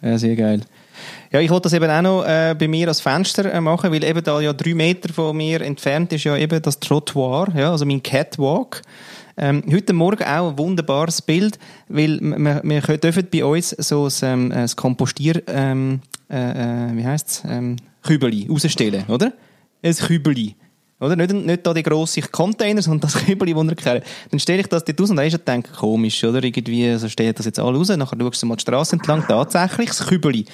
Ja, 0.02 0.18
sehr 0.18 0.36
geil. 0.36 0.60
Ja, 1.32 1.40
ich 1.40 1.50
wollte 1.50 1.64
das 1.64 1.72
eben 1.74 1.90
auch 1.90 2.02
noch 2.02 2.24
äh, 2.24 2.54
bei 2.58 2.68
mir 2.68 2.88
als 2.88 3.00
Fenster 3.00 3.52
äh, 3.52 3.60
machen, 3.60 3.92
weil 3.92 4.02
eben 4.04 4.22
da 4.22 4.40
ja 4.40 4.52
drei 4.52 4.74
Meter 4.74 5.12
von 5.12 5.36
mir 5.36 5.60
entfernt 5.60 6.12
ist 6.12 6.24
ja 6.24 6.36
eben 6.36 6.60
das 6.62 6.80
Trottoir, 6.80 7.48
ja, 7.54 7.70
also 7.70 7.84
mein 7.84 8.02
Catwalk. 8.02 8.82
Ähm, 9.36 9.62
heute 9.70 9.92
Morgen 9.92 10.24
auch 10.24 10.50
ein 10.50 10.58
wunderbares 10.58 11.22
Bild, 11.22 11.58
weil 11.88 12.18
wir, 12.20 12.60
wir 12.64 12.80
dürfen 12.98 13.28
bei 13.30 13.44
uns 13.44 13.70
so 13.70 14.06
ein, 14.06 14.12
ähm, 14.22 14.52
ein 14.52 14.68
Kompostier, 14.74 15.42
ähm, 15.46 16.00
äh, 16.28 16.36
äh, 16.90 16.96
wie 16.96 17.04
heisst's, 17.04 17.44
ähm, 17.48 17.76
Kübeli 18.02 18.48
rausstellen, 18.50 19.04
oder? 19.06 19.32
Ein 19.82 19.94
Kübeli. 19.94 20.56
Oder? 21.00 21.14
Nicht, 21.14 21.32
nicht 21.32 21.66
da 21.66 21.72
die 21.72 21.82
grossen 21.82 22.24
Container, 22.30 22.82
sondern 22.82 23.00
das 23.10 23.14
Kübeli, 23.24 23.54
das 23.54 23.76
kennt. 23.76 24.04
Dann 24.30 24.40
stelle 24.40 24.60
ich 24.60 24.66
das 24.66 24.84
dort 24.84 25.00
aus 25.00 25.10
und 25.10 25.16
dann 25.16 25.26
ist 25.26 25.40
er 25.46 25.62
komisch, 25.62 26.24
oder? 26.24 26.42
Irgendwie, 26.42 26.96
so 26.96 27.08
steht 27.08 27.38
das 27.38 27.46
jetzt 27.46 27.58
alle 27.60 27.78
raus, 27.78 27.88
nachher 27.88 28.18
schaust 28.18 28.42
du 28.42 28.46
mal 28.46 28.56
die 28.56 28.62
Straße 28.62 28.96
entlang, 28.96 29.24
tatsächlich 29.26 29.88
das 29.88 30.06
Kübeli. 30.06 30.44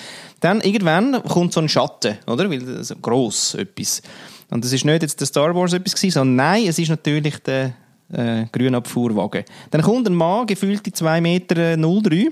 Dann 0.40 0.60
irgendwann 0.60 1.22
kommt 1.22 1.54
so 1.54 1.60
ein 1.60 1.68
Schatten, 1.68 2.18
oder? 2.26 2.50
Weil, 2.50 2.84
so 2.84 2.96
gross, 2.96 3.54
etwas. 3.54 4.02
Und 4.50 4.64
das 4.64 4.72
ist 4.72 4.84
nicht 4.84 5.02
jetzt 5.02 5.18
der 5.20 5.26
Star 5.26 5.54
Wars 5.54 5.72
etwas 5.72 5.94
gewesen, 5.94 6.14
sondern 6.14 6.36
nein, 6.36 6.66
es 6.66 6.78
ist 6.78 6.90
natürlich 6.90 7.38
der 7.38 7.72
äh, 8.12 8.44
Grünabfuhrwagen. 8.52 9.44
Dann 9.70 9.82
kommt 9.82 10.06
ein 10.06 10.14
Mann, 10.14 10.46
gefühlte 10.46 10.92
2 10.92 11.20
Meter 11.22 11.76
03, 11.76 12.30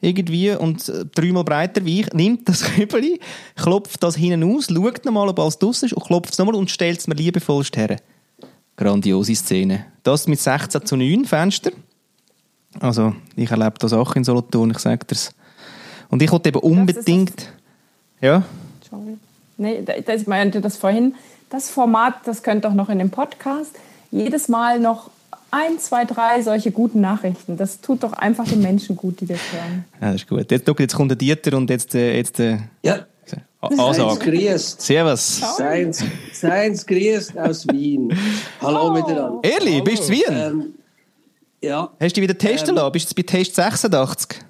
irgendwie, 0.00 0.50
und 0.50 0.88
äh, 0.88 1.04
dreimal 1.14 1.44
breiter 1.44 1.84
wie 1.84 2.00
ich, 2.00 2.12
nimmt 2.12 2.48
das 2.48 2.62
Kübeli, 2.74 3.20
klopft 3.56 4.02
das 4.02 4.16
hinten 4.16 4.54
aus, 4.54 4.66
schaut 4.66 5.04
nochmal, 5.04 5.28
ob 5.28 5.38
alles 5.38 5.58
draussen 5.58 5.86
ist, 5.86 5.92
und 5.92 6.04
klopft 6.04 6.32
es 6.32 6.38
nochmal 6.38 6.54
und 6.54 6.70
stellt 6.70 6.98
es 6.98 7.06
mir 7.06 7.14
liebevollst 7.14 7.76
her. 7.76 7.96
Grandiose 8.76 9.34
Szene. 9.34 9.86
Das 10.02 10.26
mit 10.26 10.38
16 10.38 10.84
zu 10.84 10.96
9 10.96 11.24
Fenster. 11.24 11.70
Also, 12.78 13.14
ich 13.34 13.50
erlebe 13.50 13.74
das 13.78 13.92
auch 13.92 14.14
in 14.16 14.24
Solothurn, 14.24 14.70
ich 14.70 14.78
sage 14.78 15.06
dir's. 15.06 15.34
Und 16.08 16.22
ich 16.22 16.30
wollte 16.30 16.50
eben 16.50 16.58
unbedingt... 16.58 17.52
Ja? 18.20 18.44
Sorry. 18.88 19.16
Nee, 19.56 19.82
das, 19.82 20.22
ich 20.22 20.26
meinte 20.26 20.60
das 20.60 20.76
vorhin. 20.76 21.14
Das 21.48 21.70
Format, 21.70 22.14
das 22.26 22.42
könnte 22.42 22.68
doch 22.68 22.74
noch 22.74 22.88
in 22.88 22.98
dem 22.98 23.10
Podcast 23.10 23.74
jedes 24.10 24.48
Mal 24.48 24.80
noch 24.80 25.10
ein, 25.50 25.78
zwei, 25.78 26.04
drei 26.04 26.42
solche 26.42 26.70
guten 26.70 27.00
Nachrichten. 27.00 27.56
Das 27.56 27.80
tut 27.80 28.02
doch 28.02 28.12
einfach 28.12 28.46
den 28.46 28.60
Menschen 28.62 28.96
gut, 28.96 29.20
die 29.20 29.26
das 29.26 29.38
hören. 29.52 29.84
Ja, 30.00 30.12
das 30.12 30.22
ist 30.22 30.28
gut. 30.28 30.50
Jetzt, 30.50 30.68
jetzt 30.78 30.94
kommt 30.94 31.10
der 31.10 31.16
Dieter 31.16 31.56
und 31.56 31.70
jetzt, 31.70 31.94
äh, 31.94 32.16
jetzt 32.16 32.38
äh, 32.40 32.58
Ja, 32.82 33.06
seins 33.62 33.80
Ansage. 34.00 34.30
grüßt. 34.30 34.80
Servus. 34.80 35.40
Seins, 35.56 36.04
seins 36.32 36.86
grüßt 36.86 37.38
aus 37.38 37.66
Wien. 37.68 38.12
Hallo 38.60 38.92
miteinander. 38.92 39.40
Ehrlich, 39.42 39.82
bist 39.84 40.02
du 40.02 40.06
zu 40.06 40.12
Wien? 40.12 40.24
Ähm, 40.30 40.74
ja, 41.62 41.90
Hast 42.00 42.16
du 42.16 42.20
dich 42.20 42.22
wieder 42.22 42.38
testen 42.38 42.70
ähm, 42.70 42.76
lassen? 42.76 42.92
Bist 42.92 43.10
du 43.10 43.14
bei 43.14 43.22
Test 43.22 43.54
86? 43.54 44.40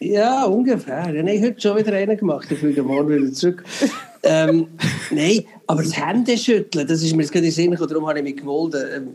ja, 0.00 0.44
ungefähr. 0.44 1.12
Ja, 1.12 1.22
nein, 1.22 1.42
heute 1.42 1.60
schon 1.60 1.76
wieder 1.78 1.92
einen 1.92 2.16
gemacht. 2.16 2.46
Ich 2.50 2.58
fliege 2.58 2.82
morgen 2.82 3.08
wieder 3.08 3.32
zurück. 3.32 3.64
ähm, 4.22 4.68
nein, 5.10 5.44
aber 5.66 5.82
das 5.82 5.96
Händeschütteln, 5.96 6.86
das 6.86 7.02
ist 7.02 7.14
mir 7.14 7.22
jetzt 7.22 7.32
gerade 7.32 7.46
in 7.46 7.50
den 7.50 7.54
Sinn 7.54 7.70
gekommen, 7.70 7.88
darum 7.90 8.06
habe 8.08 8.18
ich 8.18 8.24
mich 8.24 8.36
gemolden. 8.36 8.84
Ähm, 8.94 9.08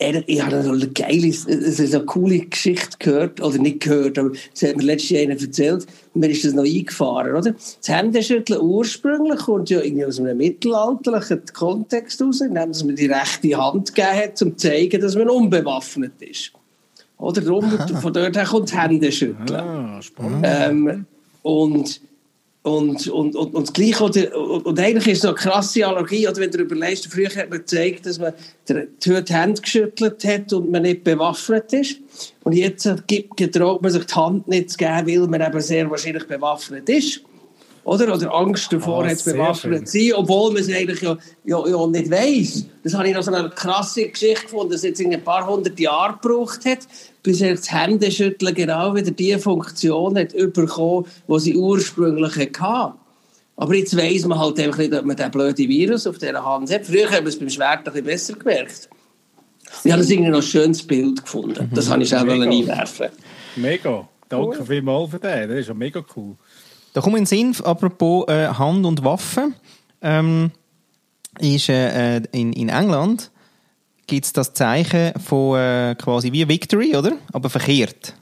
er- 0.00 0.24
ich 0.26 0.42
habe 0.42 0.62
so 0.62 0.72
eine 0.72 0.88
geile, 0.88 1.32
so 1.32 1.48
eine 1.48 2.04
coole 2.06 2.40
Geschichte 2.40 2.96
gehört, 2.98 3.40
oder 3.40 3.58
nicht 3.58 3.80
gehört, 3.80 4.18
aber 4.18 4.30
es 4.54 4.62
hat 4.62 4.76
mir 4.76 4.84
letztes 4.84 5.10
Jahr 5.10 5.22
einer 5.22 5.40
erzählt, 5.40 5.86
und 6.14 6.20
mir 6.20 6.30
ist 6.30 6.44
das 6.44 6.54
noch 6.54 6.64
eingefahren, 6.64 7.36
oder? 7.36 7.52
Das 7.52 7.88
Händeschütteln 7.88 8.60
ursprünglich 8.60 9.38
kommt 9.40 9.70
ja 9.70 9.80
irgendwie 9.80 10.06
aus 10.06 10.18
einem 10.18 10.36
mittelalterlichen 10.38 11.42
Kontext 11.52 12.20
raus, 12.22 12.40
indem 12.40 12.70
man 12.70 12.96
die 12.96 13.06
rechte 13.06 13.56
Hand 13.56 13.94
gegeben 13.94 14.16
hat, 14.16 14.42
um 14.42 14.56
zu 14.56 14.68
zeigen, 14.68 15.00
dass 15.00 15.14
man 15.16 15.28
unbewaffnet 15.28 16.20
ist. 16.20 16.52
Oder 17.18 17.42
darum, 17.42 17.70
von 18.00 18.12
dort 18.12 18.34
her 18.34 18.46
kommt 18.46 18.72
das 18.72 18.82
Händeschütteln. 18.82 19.60
Ah, 19.60 20.00
spannend. 20.00 20.46
Ähm, 20.48 21.06
und, 21.42 22.00
und, 22.62 23.08
und, 23.08 23.36
und, 23.36 23.54
und 23.54 23.68
das 23.68 23.72
Gleiche, 23.72 24.04
oder, 24.04 24.66
und, 24.66 24.78
eigentlich 24.78 25.06
ist 25.06 25.18
es 25.20 25.24
eine 25.24 25.34
krasse 25.34 25.86
Allergie, 25.86 26.28
oder 26.28 26.36
wenn 26.36 26.50
du 26.50 26.58
überlegst, 26.58 27.06
früher 27.10 27.30
hat 27.34 27.48
man 27.48 27.60
gezeigt, 27.60 28.04
dass 28.04 28.18
man 28.18 28.34
die 28.68 29.34
Hände 29.34 29.62
geschüttelt 29.62 30.22
hat 30.24 30.52
und 30.52 30.70
man 30.70 30.82
nicht 30.82 31.02
bewaffnet 31.02 31.72
ist. 31.72 31.96
Und 32.44 32.52
jetzt 32.52 32.86
gibt- 33.06 33.38
getraut 33.38 33.80
man 33.80 33.90
sich 33.90 34.04
die 34.04 34.14
Hand 34.14 34.46
nicht 34.46 34.70
zu 34.70 34.76
geben, 34.76 35.06
weil 35.06 35.26
man 35.28 35.40
eben 35.40 35.60
sehr 35.62 35.90
wahrscheinlich 35.90 36.26
bewaffnet 36.26 36.86
ist. 36.90 37.22
Oder? 37.82 38.14
Oder 38.14 38.34
Angst 38.34 38.70
davor 38.70 39.04
Ah, 39.04 39.08
hat, 39.08 39.18
sehr 39.18 39.32
bewaffnet 39.32 39.88
zu 39.88 39.98
sein, 39.98 40.12
obwohl 40.16 40.52
man 40.52 40.60
es 40.60 40.68
eigentlich 40.68 41.00
ja, 41.00 41.16
ja, 41.44 41.66
ja 41.66 41.86
nicht 41.86 42.10
weiss. 42.10 42.66
Das 42.84 42.92
habe 42.92 43.08
ich 43.08 43.14
noch 43.14 43.22
so 43.22 43.32
eine 43.32 43.48
krasse 43.48 44.06
Geschichte 44.06 44.42
gefunden, 44.42 44.72
dass 44.72 44.80
es 44.80 44.88
jetzt 44.88 45.00
in 45.00 45.14
ein 45.14 45.24
paar 45.24 45.46
hundert 45.46 45.80
Jahre 45.80 46.18
gebraucht 46.20 46.66
hat, 46.66 46.80
bis 47.22 47.40
er 47.40 47.54
das 47.54 47.70
Händeschütteln 47.72 48.54
genau 48.54 48.94
wieder 48.94 49.10
die 49.10 49.36
Funktion 49.38 50.18
hat 50.18 50.32
bekommen, 50.52 51.06
die 51.28 51.38
sie 51.40 51.56
ursprünglich 51.56 52.36
hatte. 52.36 52.94
Aber 53.56 53.74
jetzt 53.74 53.96
weiss 53.96 54.24
man 54.24 54.38
halt 54.38 54.58
einfach 54.58 54.78
nicht, 54.78 54.94
ob 54.94 55.04
man 55.04 55.16
den 55.16 55.30
blöden 55.30 55.68
Virus 55.68 56.06
auf 56.06 56.18
dieser 56.18 56.44
Hand 56.44 56.72
hat. 56.72 56.86
Früher 56.86 57.10
haben 57.10 57.24
wir 57.24 57.28
es 57.28 57.38
beim 57.38 57.50
Schwert 57.50 57.80
ein 57.80 57.84
bisschen 57.84 58.04
besser 58.04 58.32
gemerkt. 58.34 58.88
Ich 59.84 59.92
habe 59.92 60.00
das 60.00 60.10
irgendwie 60.10 60.30
noch 60.30 60.38
ein 60.38 60.42
schönes 60.42 60.82
Bild 60.82 61.22
gefunden. 61.22 61.70
Das 61.74 61.90
habe 61.90 62.02
ich 62.02 62.14
auch 62.14 62.22
einwerfen. 62.22 63.08
Mega. 63.56 64.08
Danke 64.28 64.64
vielmals 64.64 65.10
für 65.10 65.18
den. 65.18 65.48
Das 65.48 65.58
ist 65.58 65.68
ja 65.68 65.74
mega 65.74 66.02
cool. 66.16 66.36
Da 66.92 67.00
kommt 67.00 67.16
in 67.16 67.24
den 67.24 67.26
Sinn, 67.26 67.54
apropos 67.64 68.26
äh, 68.28 68.48
Hand 68.48 68.86
und 68.86 69.04
Waffen, 69.04 69.54
ähm, 70.02 70.52
ist 71.38 71.68
äh, 71.68 72.16
äh, 72.16 72.22
in, 72.32 72.52
in 72.52 72.68
England 72.68 73.30
gibt 74.10 74.26
es 74.26 74.32
das 74.32 74.52
Zeichen 74.52 75.12
von 75.20 75.56
äh, 75.56 75.94
quasi 75.94 76.32
wie 76.32 76.46
Victory, 76.48 76.96
oder? 76.96 77.12
Aber 77.32 77.48
verkehrt. 77.48 78.14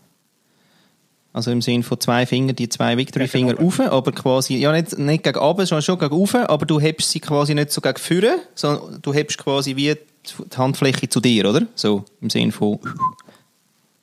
Also 1.32 1.50
im 1.50 1.62
Sinn 1.62 1.82
von 1.82 1.98
zwei 1.98 2.26
Fingern, 2.26 2.56
die 2.56 2.68
zwei 2.68 2.96
Victory-Finger 2.96 3.56
rauf, 3.56 3.80
aber 3.80 4.12
quasi, 4.12 4.56
ja 4.56 4.70
nicht, 4.72 4.98
nicht 4.98 5.24
gegen 5.24 5.38
runter, 5.38 5.66
sondern 5.66 5.82
schon 5.82 5.98
gegen 5.98 6.14
rauf, 6.14 6.34
aber 6.34 6.66
du 6.66 6.78
hebst 6.78 7.10
sie 7.10 7.20
quasi 7.20 7.54
nicht 7.54 7.70
so 7.70 7.80
gegen 7.80 7.96
vorne, 7.96 8.38
sondern 8.54 9.00
du 9.00 9.14
hebst 9.14 9.38
quasi 9.38 9.76
wie 9.76 9.94
die 9.94 10.56
Handfläche 10.56 11.08
zu 11.08 11.20
dir, 11.20 11.48
oder? 11.48 11.66
So 11.74 12.04
im 12.20 12.28
Sinn 12.28 12.52
von 12.52 12.78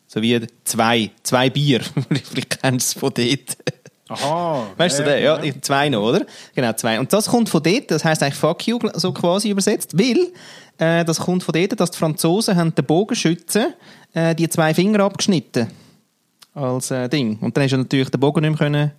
so 0.07 0.21
wie 0.21 0.39
zwei, 0.63 1.11
zwei 1.23 1.49
Bier. 1.49 1.81
Vielleicht 2.09 2.61
kennst 2.61 2.95
du 2.95 2.97
es 2.97 2.99
von 2.99 3.13
dort. 3.13 3.57
Aha. 4.09 4.67
Weißt 4.77 4.99
du 4.99 5.03
den? 5.03 5.23
Ja, 5.23 5.41
ich- 5.41 5.59
zwei 5.61 5.89
noch, 5.89 6.03
oder? 6.09 6.25
Genau, 6.53 6.73
zwei. 6.73 6.99
Und 6.99 7.11
das 7.11 7.27
kommt 7.27 7.49
von 7.49 7.63
dort, 7.63 7.89
das 7.89 8.05
heißt 8.05 8.21
eigentlich 8.21 8.35
fuck 8.35 8.67
you, 8.67 8.77
so 8.93 9.11
quasi 9.11 9.49
übersetzt, 9.49 9.97
weil 9.97 10.27
äh, 10.77 11.03
das 11.05 11.19
kommt 11.19 11.43
von 11.43 11.53
dort, 11.53 11.79
dass 11.79 11.91
die 11.91 11.97
Franzosen 11.97 12.55
haben 12.55 12.75
den 12.75 12.85
Bogenschützen 12.85 13.73
äh, 14.13 14.35
die 14.35 14.47
zwei 14.49 14.73
Finger 14.75 14.99
abgeschnitten 15.01 15.67
als 16.53 16.91
äh, 16.91 17.09
Ding. 17.09 17.37
Und 17.41 17.57
dann 17.57 17.63
hast 17.63 17.71
du 17.71 17.77
natürlich 17.77 18.09
den 18.09 18.19
Bogen 18.19 18.41
nicht 18.41 18.59
mehr 18.59 18.69
können, 18.69 18.91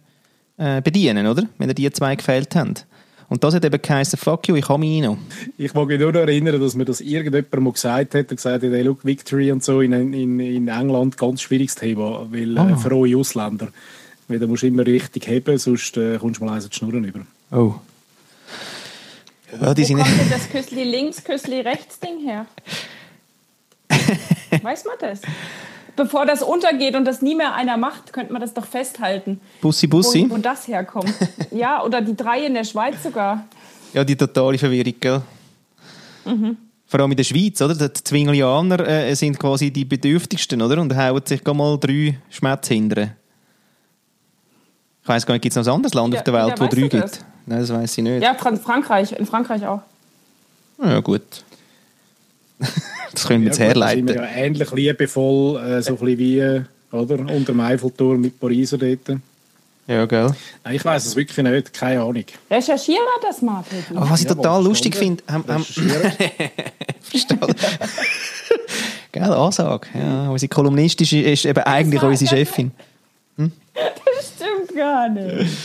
äh, 0.58 0.82
bedienen, 0.82 1.26
oder? 1.26 1.44
Wenn 1.58 1.68
er 1.68 1.74
die 1.74 1.90
zwei 1.92 2.16
gefehlt 2.16 2.54
haben. 2.56 2.74
Und 3.28 3.42
das 3.42 3.54
hat 3.54 3.64
eben 3.64 3.80
geheißen, 3.82 4.18
fuck 4.18 4.46
you, 4.46 4.54
ich 4.56 4.68
habe 4.68 4.78
mich 4.78 5.02
noch. 5.02 5.16
Ich 5.58 5.74
mag 5.74 5.86
mich 5.88 5.98
nur 5.98 6.12
noch 6.12 6.20
erinnern, 6.20 6.60
dass 6.60 6.74
mir 6.76 6.84
das 6.84 7.00
irgendjemand 7.00 7.60
mal 7.60 7.72
gesagt 7.72 8.14
hat, 8.14 8.30
er 8.30 8.36
gesagt 8.36 8.62
hat, 8.62 8.70
hey, 8.70 8.82
look, 8.82 9.04
Victory 9.04 9.50
und 9.50 9.64
so 9.64 9.80
in, 9.80 9.92
in, 9.92 10.38
in 10.38 10.68
England, 10.68 11.16
ganz 11.16 11.42
schwieriges 11.42 11.74
Thema, 11.74 12.26
weil 12.30 12.56
Ah. 12.58 12.70
äh, 12.70 12.76
für 12.76 12.92
eure 12.96 13.16
Ausländer. 13.18 13.68
Weil 14.28 14.38
da 14.38 14.46
musst 14.46 14.62
du 14.62 14.66
immer 14.66 14.84
richtig 14.84 15.26
heben, 15.28 15.56
sonst 15.58 15.96
äh, 15.96 16.18
kommst 16.18 16.40
du 16.40 16.44
mal 16.44 16.54
eins 16.54 16.68
die 16.68 16.76
Schnurren 16.76 17.04
über. 17.04 17.20
Oh. 17.52 17.74
Ja, 19.60 19.72
die 19.72 19.82
Wo 19.82 19.86
sind 19.86 19.98
kommt 19.98 20.20
denn 20.20 20.30
das 20.30 20.48
Küssli 20.48 20.84
links, 20.84 21.22
Küssli 21.22 21.60
rechts 21.60 22.00
Ding 22.00 22.20
her? 22.24 22.46
Weiß 24.62 24.84
man 24.84 24.96
das? 25.00 25.20
Bevor 25.94 26.26
das 26.26 26.42
untergeht 26.42 26.94
und 26.94 27.04
das 27.04 27.22
nie 27.22 27.34
mehr 27.34 27.54
einer 27.54 27.76
macht, 27.76 28.12
könnte 28.12 28.32
man 28.32 28.42
das 28.42 28.52
doch 28.52 28.66
festhalten. 28.66 29.40
Bussi 29.62 29.86
Bussi. 29.86 30.26
Wo, 30.28 30.34
wo 30.34 30.38
das 30.38 30.68
herkommt. 30.68 31.14
Ja, 31.52 31.82
oder 31.82 32.02
die 32.02 32.14
drei 32.14 32.44
in 32.44 32.52
der 32.52 32.64
Schweiz 32.64 33.02
sogar. 33.02 33.46
Ja, 33.94 34.04
die 34.04 34.16
totale 34.16 34.58
Verwirrung, 34.58 34.94
gell? 35.00 35.22
Vor 36.86 37.00
allem 37.00 37.12
in 37.12 37.16
der 37.16 37.24
Schweiz, 37.24 37.62
oder? 37.62 37.74
Die 37.74 38.04
Zwinglianer 38.04 38.86
äh, 38.86 39.14
sind 39.14 39.38
quasi 39.38 39.70
die 39.70 39.86
Bedürftigsten, 39.86 40.60
oder? 40.60 40.82
Und 40.82 40.94
hauen 40.94 41.22
sich 41.24 41.42
gar 41.42 41.54
mal 41.54 41.78
drei 41.78 42.18
Schmerz 42.28 42.68
hindern. 42.68 43.12
Ich 45.06 45.08
weiss 45.08 45.24
gar 45.24 45.34
nicht, 45.34 45.42
gibt 45.42 45.56
es 45.56 45.64
noch 45.64 45.72
ein 45.72 45.76
anderes 45.76 45.94
Land 45.94 46.14
Ja, 46.14 46.18
auf 46.18 46.24
der 46.24 46.34
Welt, 46.34 46.48
ja, 46.48 46.60
wo 46.60 46.66
drei 46.66 46.80
gibt? 46.80 46.94
das? 46.94 47.20
Nein, 47.46 47.60
das 47.60 47.72
weiß 47.72 47.96
ich 47.98 48.02
nicht. 48.02 48.22
Ja, 48.24 48.34
Fran 48.34 48.58
Frankreich, 48.58 49.12
in 49.12 49.24
Frankreich 49.24 49.64
auch. 49.64 49.82
Ja, 50.82 50.98
gut. 50.98 51.22
das 53.12 53.24
können 53.24 53.42
wir 53.42 53.46
jetzt 53.50 53.58
Ja, 53.60 53.66
gut, 53.66 53.74
herleiten. 53.76 54.08
sind 54.08 54.16
wir 54.18 54.24
ja 54.24 54.28
ähnlich 54.30 54.68
liebevoll, 54.72 55.60
äh, 55.64 55.80
so 55.80 55.92
ein 55.92 55.98
bisschen 55.98 56.18
wie 56.18 56.62
oder, 56.90 57.20
unter 57.20 57.52
dem 57.52 57.60
Eiffelturm 57.60 58.20
mit 58.20 58.40
Pariser 58.40 58.78
dort. 58.78 59.20
Ja, 59.86 60.04
gell? 60.06 60.34
Nein, 60.64 60.74
ich 60.74 60.84
weiß 60.84 61.06
es 61.06 61.14
wirklich 61.14 61.36
nicht, 61.46 61.72
keine 61.72 62.00
Ahnung. 62.00 62.24
Recherchieren 62.50 63.04
wir 63.04 63.28
das 63.28 63.40
mal, 63.42 63.62
Teddy. 63.70 63.96
Aber 63.96 64.10
was 64.10 64.22
ich 64.22 64.28
Ja, 64.28 64.34
total 64.34 64.60
mal 64.60 64.64
lustig 64.66 64.96
finde, 64.96 65.22
recherchieren. 65.28 66.12
Verstanden. 67.00 67.54
Gell, 69.12 69.22
Ansage. 69.32 69.86
Ja, 69.96 70.30
unsere 70.30 70.48
Kolumnistin 70.48 71.04
ist- 71.06 71.12
ist 71.12 71.44
eben 71.44 71.60
eigentlich 71.62 72.02
unsere 72.02 72.28
Chefin. 72.28 72.72
Das 73.76 74.32
stimmt 74.34 74.76
gar 74.76 75.08
nicht. 75.08 75.50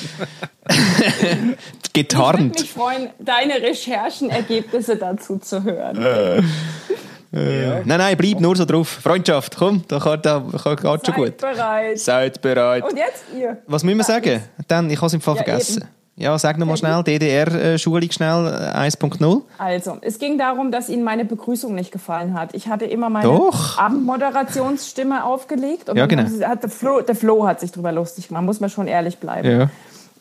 Ich 1.93 1.95
würde 1.97 2.07
Getarnt. 2.07 2.59
mich 2.62 2.72
freuen, 2.72 3.09
deine 3.20 3.55
Recherchenergebnisse 3.55 4.95
dazu 4.95 5.38
zu 5.39 5.62
hören. 5.64 5.97
Nein, 7.32 7.84
nein, 7.86 8.16
bleib 8.18 8.39
nur 8.39 8.55
so 8.55 8.64
drauf. 8.66 8.88
Freundschaft, 8.88 9.57
komm, 9.57 9.84
da 9.88 9.97
geht 9.99 10.24
schon 10.26 10.78
Seid 10.78 11.16
gut. 11.16 11.38
bereit. 11.38 11.99
Seid 11.99 12.41
bereit. 12.41 12.84
Und 12.84 12.97
jetzt 12.97 13.24
ihr. 13.38 13.57
Was 13.68 13.84
müssen 13.84 13.97
wir 13.97 14.03
sagen? 14.05 14.41
Dann, 14.68 14.89
ich 14.89 14.97
habe 14.97 15.07
es 15.07 15.14
im 15.14 15.22
Fall 15.22 15.36
Ja, 15.36 15.43
vergessen. 15.43 15.82
eben. 15.82 15.89
Ja, 16.18 16.38
sag 16.38 16.57
nochmal 16.57 16.78
schnell, 16.78 17.03
DDR-Schulung 17.03 18.12
schnell, 18.12 18.45
äh, 18.47 18.78
1.0. 18.78 19.41
Also, 19.57 19.97
es 20.01 20.20
ging 20.20 20.38
darum, 20.38 20.72
dass 20.72 20.89
Ihnen 20.89 21.03
meine 21.03 21.26
Begrüßung 21.26 21.74
nicht 21.74 21.91
gefallen 21.91 22.34
hat. 22.34 22.53
Ich 22.53 22.68
hatte 22.68 22.86
immer 22.86 23.09
meine 23.09 23.28
Doch. 23.28 23.78
Abendmoderationsstimme 23.78 25.24
aufgelegt. 25.24 25.89
Und 25.89 25.97
Ja, 25.97 26.05
genau. 26.05 26.24
Hat 26.45 26.64
der, 26.64 26.70
Flo, 26.70 27.01
der 27.01 27.16
Flo 27.16 27.47
hat 27.47 27.59
sich 27.59 27.72
drüber 27.72 27.91
lustig 27.91 28.28
gemacht, 28.28 28.43
muss 28.43 28.59
man 28.59 28.70
schon 28.70 28.88
ehrlich 28.88 29.18
bleiben. 29.18 29.49
Ja. 29.49 29.70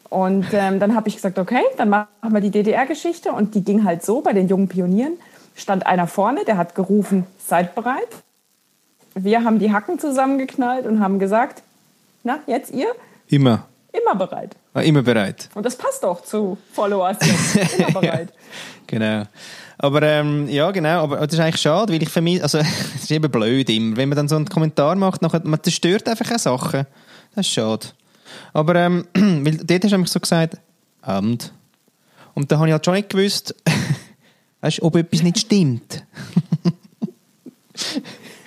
Und 0.09 0.47
ähm, 0.53 0.81
dann 0.81 0.95
habe 0.95 1.09
ich 1.09 1.17
gesagt, 1.17 1.39
okay, 1.39 1.63
dann 1.77 1.89
machen 1.89 2.09
wir 2.31 2.41
die 2.41 2.51
DDR-Geschichte. 2.51 3.33
Und 3.33 3.55
die 3.55 3.63
ging 3.63 3.85
halt 3.85 4.05
so, 4.05 4.21
bei 4.21 4.33
den 4.33 4.49
jungen 4.49 4.69
Pionieren 4.69 5.15
stand 5.55 5.87
einer 5.87 6.07
vorne, 6.07 6.45
der 6.45 6.57
hat 6.57 6.75
gerufen, 6.75 7.27
seid 7.39 7.75
bereit. 7.75 8.09
Wir 9.15 9.45
haben 9.45 9.59
die 9.59 9.73
Hacken 9.73 9.99
zusammengeknallt 9.99 10.87
und 10.87 11.01
haben 11.01 11.19
gesagt, 11.19 11.63
na, 12.23 12.39
jetzt 12.47 12.73
ihr? 12.73 12.89
Immer. 13.29 13.65
Immer 13.93 14.15
bereit. 14.15 14.57
Ah, 14.73 14.83
immer 14.83 15.03
bereit. 15.03 15.49
Und 15.55 15.67
das 15.67 15.77
passt 15.77 16.05
doch 16.05 16.23
zu 16.23 16.57
Followers. 16.73 17.19
Immer 17.79 18.01
bereit. 18.01 18.33
Genau. 18.87 19.25
Aber 19.79 20.03
ähm, 20.03 20.47
ja, 20.49 20.71
genau, 20.71 21.03
aber 21.05 21.17
das 21.27 21.35
ist 21.35 21.41
eigentlich 21.41 21.61
schade, 21.61 21.93
weil 21.93 22.03
ich 22.03 22.09
für 22.09 22.21
mich, 22.21 22.43
also 22.43 22.59
es 22.95 23.03
ist 23.03 23.11
eben 23.11 23.31
blöd 23.31 23.69
immer, 23.71 23.97
wenn 23.97 24.09
man 24.09 24.17
dann 24.17 24.29
so 24.29 24.37
einen 24.37 24.49
Kommentar 24.49 24.95
macht, 24.95 25.23
nachher, 25.23 25.41
man 25.43 25.63
zerstört 25.63 26.09
einfach 26.09 26.31
auch 26.31 26.39
Sachen. 26.39 26.87
Das 27.35 27.47
ist 27.47 27.53
schade. 27.53 27.87
Aber 28.53 28.75
ähm, 28.77 29.07
weil 29.15 29.57
dort 29.57 29.85
hast 29.85 29.91
du 29.91 29.97
nämlich 29.97 30.13
so 30.13 30.21
gesagt, 30.21 30.59
Abend. 31.03 31.53
Und 32.35 32.53
da 32.53 32.59
habe 32.59 32.69
ich 32.69 32.73
halt 32.73 32.85
schon 32.85 32.95
nicht 32.95 33.09
gewusst, 33.09 33.55
weißt, 34.61 34.83
ob 34.83 34.97
etwas 34.97 35.23
nicht 35.23 35.39
stimmt. 35.39 36.05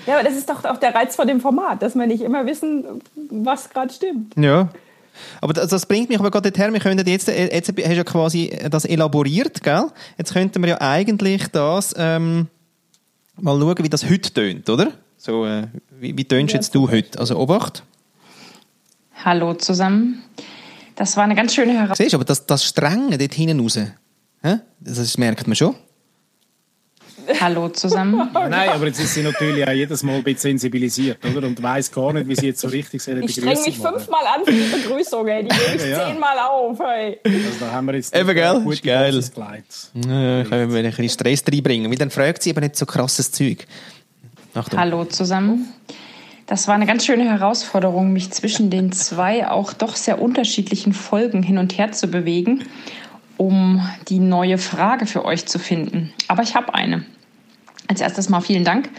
Ja, 0.06 0.16
aber 0.16 0.24
das 0.24 0.36
ist 0.36 0.50
doch 0.50 0.64
auch 0.66 0.78
der 0.78 0.94
Reiz 0.94 1.16
von 1.16 1.28
dem 1.28 1.40
Format, 1.40 1.82
dass 1.82 1.96
wir 1.96 2.06
nicht 2.06 2.22
immer 2.22 2.46
wissen, 2.46 3.02
was 3.30 3.70
gerade 3.70 3.92
stimmt. 3.94 4.36
Ja. 4.38 4.70
Aber 5.42 5.54
das, 5.54 5.70
das 5.70 5.86
bringt 5.86 6.10
mich 6.10 6.20
aber 6.20 6.32
gerade 6.32 6.52
dorthin, 6.52 6.74
wir 6.74 6.80
könnten 6.80 7.08
jetzt, 7.08 7.30
äh, 7.30 7.54
jetzt 7.54 7.70
hast 7.70 7.78
du 7.78 7.82
ja 7.82 8.04
quasi 8.04 8.58
das 8.70 8.86
elaboriert, 8.86 9.64
gell? 9.64 9.86
Jetzt 10.18 10.34
könnten 10.34 10.62
wir 10.62 10.70
ja 10.70 10.82
eigentlich 10.82 11.48
das 11.48 11.94
ähm, 11.98 12.48
mal 13.40 13.60
schauen, 13.60 13.76
wie 13.80 13.90
das 13.90 14.10
heute 14.10 14.34
tönt, 14.34 14.70
oder? 14.70 14.92
So, 15.18 15.46
äh, 15.46 15.68
wie, 16.00 16.18
wie 16.18 16.26
tönst 16.26 16.54
jetzt 16.54 16.76
du 16.76 16.90
heute? 16.90 17.20
Also 17.20 17.38
Obacht. 17.38 17.84
Hallo 19.24 19.54
zusammen. 19.54 20.24
Das 20.96 21.16
war 21.18 21.24
eine 21.24 21.36
ganz 21.36 21.56
schöne 21.56 21.74
Herausforderung. 21.74 21.96
Siehst 21.98 22.14
du, 22.14 22.18
aber 22.18 22.26
das, 22.26 22.46
das 22.46 22.66
Strenge 22.66 23.18
dort 23.18 23.34
hinten 23.34 23.60
raus, 23.60 23.80
das 24.80 25.18
merkt 25.18 25.48
man 25.48 25.56
schon. 25.56 25.76
Hallo 27.40 27.70
zusammen. 27.70 28.30
Ja, 28.34 28.50
nein, 28.50 28.70
aber 28.70 28.88
jetzt 28.88 29.00
ist 29.00 29.14
sie 29.14 29.22
natürlich 29.24 29.66
auch 29.68 29.72
jedes 29.72 30.04
Mal 30.04 30.16
ein 30.16 30.24
bisschen 30.24 30.58
sensibilisiert, 30.60 31.18
oder? 31.26 31.48
Und 31.48 31.62
weiß 31.62 31.92
gar 31.92 32.12
nicht, 32.14 32.28
wie 32.28 32.36
sie 32.36 32.48
jetzt 32.48 32.62
so 32.62 32.68
richtig 32.68 33.02
sollen 33.02 33.24
Ich 33.24 33.32
streng 33.34 33.62
mich 33.64 33.78
fünfmal 33.78 34.26
an 34.36 34.44
für 34.46 34.52
die 34.52 34.60
Begrüßung, 34.84 35.28
ey. 35.28 35.44
Die 35.44 35.50
gebe 35.72 35.76
ich 35.78 35.90
Ja. 35.92 36.10
zehnmal 36.10 36.38
auf, 36.40 36.80
hey. 36.80 37.20
Also 37.24 37.38
da 37.60 37.72
haben 37.72 37.86
wir 37.88 37.96
jetzt 37.96 38.16
Eben, 38.16 38.34
gell? 38.34 38.54
gute 38.62 38.74
Ist 38.76 38.84
geil. 38.84 39.12
Gelegt. 39.12 39.92
Ja, 39.96 40.44
können 40.44 40.72
wir 40.72 40.80
ein 40.80 40.86
bisschen 40.90 41.10
Stress 41.10 41.44
reinbringen, 41.50 41.90
weil 41.92 41.98
dann 41.98 42.10
fragt 42.10 42.44
sie 42.44 42.52
aber 42.52 42.62
nicht 42.62 42.76
so 42.76 42.86
krasses 42.86 43.32
Zeug. 43.32 43.66
Achtung. 44.54 44.80
Hallo 44.80 45.06
zusammen. 45.06 45.68
Das 46.46 46.68
war 46.68 46.76
eine 46.76 46.86
ganz 46.86 47.06
schöne 47.06 47.24
Herausforderung, 47.24 48.12
mich 48.12 48.30
zwischen 48.32 48.70
den 48.70 48.92
zwei 48.92 49.48
auch 49.48 49.72
doch 49.74 49.96
sehr 49.96 50.22
unterschiedlichen 50.22 50.92
Folgen 50.94 51.42
hin 51.42 51.58
und 51.58 51.78
her 51.78 51.94
zu 51.94 52.08
bewegen, 52.08 52.64
um 53.44 53.86
die 54.08 54.20
neue 54.20 54.58
Frage 54.58 55.06
für 55.06 55.26
euch 55.26 55.46
zu 55.46 55.60
finden. 55.60 56.14
Aber 56.30 56.44
ich 56.44 56.56
habe 56.56 56.74
eine. 56.74 57.04
Als 57.90 58.00
erstes 58.00 58.30
mal 58.30 58.40
vielen 58.40 58.64
Dank 58.64 58.90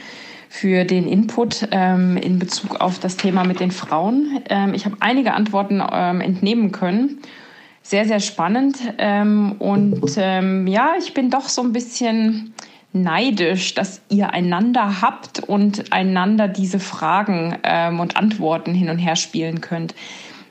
für 0.51 0.85
den 0.85 1.09
Input 1.09 1.69
ähm, 1.71 2.19
in 2.19 2.39
Bezug 2.39 2.81
auf 2.81 2.99
das 2.99 3.17
Thema 3.17 3.45
mit 3.45 3.61
den 3.61 3.71
Frauen. 3.71 4.41
Ähm, 4.51 4.75
ich 4.75 4.85
habe 4.85 4.97
einige 5.01 5.33
Antworten 5.33 5.83
ähm, 5.91 6.21
entnehmen 6.21 6.73
können. 6.73 7.21
Sehr, 7.83 8.05
sehr 8.05 8.21
spannend. 8.21 8.77
Ähm, 8.99 9.53
und 9.59 10.13
ähm, 10.17 10.67
ja, 10.67 10.93
ich 10.99 11.15
bin 11.15 11.31
doch 11.31 11.49
so 11.49 11.63
ein 11.63 11.73
bisschen 11.73 12.53
neidisch, 12.93 13.75
dass 13.75 14.03
ihr 14.11 14.31
einander 14.33 15.01
habt 15.01 15.41
und 15.41 15.93
einander 15.93 16.49
diese 16.49 16.79
Fragen 16.79 17.57
ähm, 17.63 17.99
und 17.99 18.17
Antworten 18.17 18.75
hin 18.75 18.91
und 18.91 18.99
her 18.99 19.17
spielen 19.17 19.63
könnt. 19.63 19.95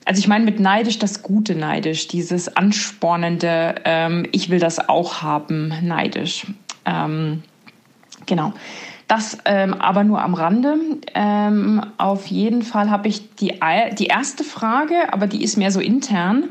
Also 0.06 0.20
ich 0.20 0.28
meine 0.28 0.46
mit 0.46 0.60
neidisch 0.60 1.00
das 1.00 1.24
Gute 1.24 1.56
neidisch, 1.56 2.08
dieses 2.08 2.56
anspornende, 2.56 3.76
ähm, 3.86 4.28
ich 4.32 4.50
will 4.50 4.60
das 4.60 4.90
auch 4.90 5.22
haben, 5.22 5.74
neidisch. 5.82 6.48
Ähm, 6.86 7.44
genau. 8.26 8.54
Das 9.08 9.38
ähm, 9.46 9.74
aber 9.76 10.04
nur 10.04 10.22
am 10.22 10.34
Rande. 10.34 10.78
Ähm, 11.14 11.82
auf 11.98 12.28
jeden 12.28 12.64
Fall 12.64 12.90
habe 12.90 13.08
ich 13.08 13.36
die, 13.36 13.60
die 13.98 14.08
erste 14.08 14.44
Frage, 14.44 15.14
aber 15.14 15.28
die 15.28 15.44
ist 15.44 15.58
mehr 15.58 15.72
so 15.72 15.80
intern. 15.80 16.46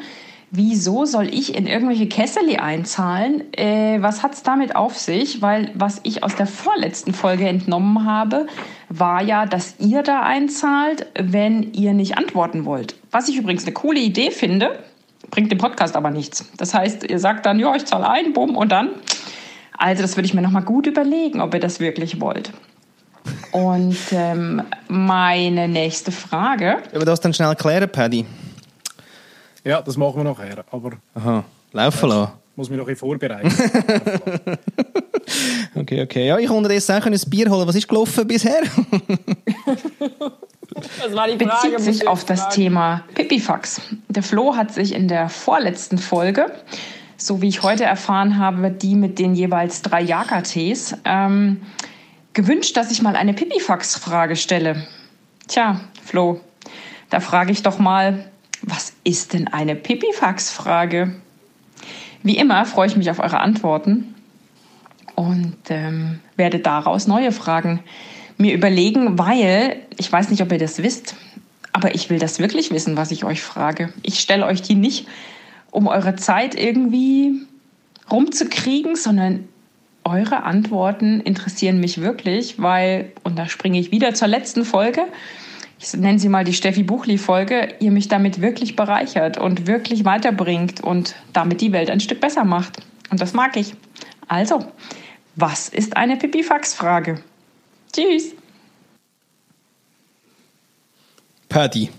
Wieso 0.55 1.07
soll 1.07 1.33
ich 1.33 1.55
in 1.55 1.67
irgendwelche 1.67 2.09
Kesseli 2.09 2.59
einzahlen? 2.59 3.55
Äh, 3.55 4.03
was 4.03 4.23
hat 4.23 4.35
es 4.35 4.43
damit 4.43 4.77
auf 4.77 4.99
sich? 4.99 5.41
Weil 5.41 5.71
was 5.75 6.01
ich 6.03 6.23
aus 6.23 6.37
der 6.37 6.47
vorletzten 6.47 7.15
Folge 7.15 7.49
entnommen 7.49 8.05
habe, 8.05 8.47
war 8.91 9.23
ja, 9.23 9.47
dass 9.47 9.77
ihr 9.79 10.03
da 10.03 10.21
einzahlt, 10.21 11.07
wenn 11.19 11.73
ihr 11.73 11.95
nicht 11.95 12.19
antworten 12.19 12.67
wollt. 12.67 12.97
Was 13.13 13.29
ich 13.29 13.37
übrigens 13.37 13.65
eine 13.65 13.73
coole 13.73 14.01
Idee 14.01 14.31
finde, 14.31 14.79
bringt 15.31 15.53
dem 15.53 15.59
Podcast 15.59 15.97
aber 15.97 16.11
nichts. 16.11 16.47
Das 16.57 16.75
heißt, 16.75 17.05
ihr 17.05 17.19
sagt 17.19 17.47
dann, 17.47 17.61
ja, 17.61 17.75
ich 17.77 17.85
zahle 17.85 18.09
ein, 18.09 18.33
bumm, 18.33 18.57
und 18.57 18.73
dann. 18.73 18.91
Also 19.77 20.03
das 20.03 20.17
würde 20.17 20.27
ich 20.27 20.35
mir 20.35 20.43
nochmal 20.43 20.63
gut 20.63 20.87
überlegen, 20.87 21.41
ob 21.41 21.53
ihr 21.55 21.61
das 21.61 21.79
wirklich 21.79 22.21
wollt. 22.21 22.53
Und 23.53 23.99
ähm, 24.13 24.63
meine 24.89 25.69
nächste 25.69 26.11
Frage. 26.11 26.79
Aber 26.95 27.05
das 27.05 27.21
dann 27.21 27.35
schnell 27.35 27.55
klären, 27.55 27.91
Paddy. 27.91 28.25
Ja, 29.63 29.83
das 29.83 29.97
machen 29.97 30.17
wir 30.17 30.25
nachher. 30.25 30.65
Aber 30.71 30.93
Aha, 31.15 31.45
laufen 31.73 32.09
lassen. 32.09 32.33
muss 32.57 32.71
mich 32.71 32.79
noch 32.79 32.87
ein 32.87 32.95
bisschen 32.95 33.09
vorbereiten. 33.09 33.53
Okay, 35.75 36.03
okay. 36.03 36.27
Ja, 36.27 36.39
ich 36.39 36.47
konnte 36.47 36.59
unterdessen 36.59 36.97
auch 36.97 37.07
ein 37.07 37.19
Bier 37.29 37.51
holen. 37.51 37.67
Was 37.67 37.75
ist 37.75 37.89
gelaufen 37.89 38.27
bisher? 38.27 38.63
Das 40.75 41.15
war 41.15 41.29
die 41.29 41.45
Frage. 41.45 41.45
bezieht 41.45 41.81
sich 41.81 42.09
auf 42.09 42.21
jetzt 42.21 42.31
das. 42.31 42.49
Thema 42.49 43.03
Pipifax. 43.15 43.81
Der 44.09 44.23
Flo 44.23 44.57
hat 44.57 44.73
sich 44.73 44.95
in 44.95 45.09
der 45.09 45.29
vorletzten 45.29 45.99
Folge, 45.99 46.51
so 47.17 47.43
wie 47.43 47.49
ich 47.49 47.63
heute 47.63 47.85
erfahren 47.85 48.39
habe, 48.39 48.71
die 48.71 48.95
mit 48.95 49.19
den 49.19 49.35
jeweils 49.35 49.83
drei 49.83 50.01
Jaka-Tees, 50.01 50.97
ähm, 51.05 51.63
gewünscht, 52.33 52.77
dass 52.77 52.91
ich 52.91 53.03
mal 53.03 53.17
eine 53.17 53.35
Pipifax-Frage 53.35 54.37
stelle. 54.37 54.87
Tja, 55.49 55.81
Flo, 56.03 56.41
da 57.11 57.21
frage 57.21 57.53
ich 57.53 57.63
doch 57.63 57.79
mal, 57.79 58.25
was 58.63 58.95
ist 59.05 59.35
denn 59.35 59.49
eine 59.49 59.77
Pipifax-Frage? 59.77 61.17
Wie 62.23 62.39
immer 62.39 62.65
freue 62.65 62.87
ich 62.87 62.97
mich 62.97 63.11
auf 63.11 63.19
eure 63.19 63.41
Antworten 63.41 64.15
und 65.15 65.57
ähm, 65.69 66.21
werde 66.37 66.59
daraus 66.59 67.07
neue 67.07 67.33
Fragen 67.33 67.81
mir 68.39 68.55
überlegen, 68.55 69.19
weil 69.19 69.77
ich 69.97 70.11
weiß 70.11 70.31
nicht, 70.31 70.43
ob 70.43 70.53
ihr 70.53 70.59
das 70.59 70.83
wisst, 70.83 71.15
aber 71.73 71.95
ich 71.95 72.11
will 72.11 72.19
das 72.19 72.39
wirklich 72.39 72.71
wissen, 72.71 72.97
was 72.97 73.11
ich 73.11 73.25
euch 73.25 73.43
frage. 73.43 73.93
Ich 74.03 74.21
stelle 74.21 74.47
euch 74.47 74.63
die 74.63 74.75
nicht, 74.75 75.07
um 75.71 75.87
eure 75.87 76.17
Zeit 76.17 76.55
irgendwie 76.55 77.47
rumzukriegen, 78.11 78.97
sondern 78.97 79.49
eure 80.05 80.43
Antworten 80.43 81.21
interessieren 81.21 81.79
mich 81.79 82.01
wirklich, 82.01 82.61
weil, 82.61 83.13
und 83.23 83.39
da 83.39 83.49
springe 83.49 83.79
ich 83.79 83.91
wieder 83.91 84.15
zur 84.15 84.29
letzten 84.29 84.65
Folge, 84.65 85.05
ich 85.79 85.95
nenne 85.95 86.19
sie 86.19 86.29
mal 86.29 86.45
die 86.45 86.53
Steffi 86.53 86.85
Buchli-Folge, 86.85 87.75
ihr 87.81 87.91
mich 87.91 88.09
damit 88.09 88.41
wirklich 88.41 88.77
bereichert 88.77 89.39
und 89.39 89.67
wirklich 89.67 90.05
weiterbringt 90.05 90.81
und 90.81 91.17
damit 91.33 91.61
die 91.61 91.73
Welt 91.73 91.91
ein 91.91 92.01
Stück 92.01 92.21
besser 92.21 92.45
macht. 92.45 92.79
Und 93.11 93.21
das 93.21 93.33
mag 93.33 93.57
ich. 93.57 93.75
Also, 94.29 94.65
was 95.37 95.69
ist 95.69 95.97
eine 95.97 96.17
Pipifax-Frage? 96.17 97.23
Tschüss. 97.93 98.33
Paddy. 101.49 101.91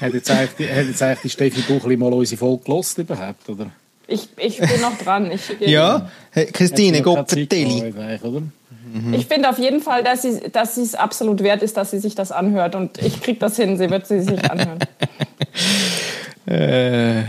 hat, 0.00 0.14
jetzt 0.14 0.30
eigentlich, 0.30 0.50
die- 0.58 0.68
hat 0.72 0.86
jetzt 0.86 1.02
eigentlich 1.02 1.20
die 1.22 1.30
Steffi 1.30 1.60
Buchli 1.62 1.96
mal 1.96 2.12
unsere 2.12 2.38
Folge 2.38 2.64
gelost 2.64 2.98
überhaupt, 2.98 3.48
oder? 3.48 3.70
Ich, 4.06 4.28
ich 4.36 4.58
bin 4.58 4.80
noch 4.82 4.96
dran. 4.98 5.30
Ich, 5.30 5.56
Ja, 5.60 6.10
hey, 6.30 6.46
Christine, 6.46 7.00
Gott 7.02 7.30
vertelle. 7.30 8.18
oder? 8.22 8.42
Ich 9.12 9.26
finde 9.26 9.48
auf 9.48 9.58
jeden 9.58 9.80
Fall, 9.80 10.04
dass 10.04 10.22
sie 10.22 10.40
dass 10.52 10.76
es 10.76 10.94
absolut 10.94 11.42
wert 11.42 11.62
ist, 11.62 11.76
dass 11.76 11.90
sie 11.90 11.98
sich 11.98 12.14
das 12.14 12.30
anhört. 12.30 12.74
Und 12.76 12.98
ich 12.98 13.20
kriege 13.22 13.38
das 13.40 13.56
hin. 13.56 13.76
Sie 13.78 13.90
wird 13.90 14.06
sie 14.06 14.20
sich 14.20 14.50
anhören. 14.50 14.78
Äh, 16.46 17.22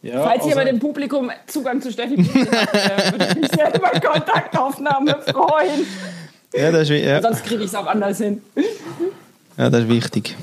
Ja, 0.00 0.22
Falls 0.22 0.46
jemand 0.46 0.68
im 0.68 0.78
Publikum 0.78 1.30
Zugang 1.46 1.82
zu 1.82 1.90
Steffi 1.90 2.16
hat, 2.22 2.74
äh, 2.74 3.12
würde 3.12 3.28
ich 3.30 3.34
mich 3.40 3.50
sehr 3.50 3.74
über 3.74 3.90
Kontaktaufnahme 4.00 5.20
freuen. 5.22 5.86
ja, 6.54 6.70
das 6.70 6.88
ist, 6.88 7.04
ja, 7.04 7.20
Sonst 7.20 7.44
kriege 7.44 7.64
ich 7.64 7.68
es 7.68 7.74
auch 7.74 7.86
anders 7.86 8.18
hin. 8.18 8.40
ja, 9.56 9.68
das 9.68 9.82
ist 9.82 9.88
wichtig. 9.88 10.36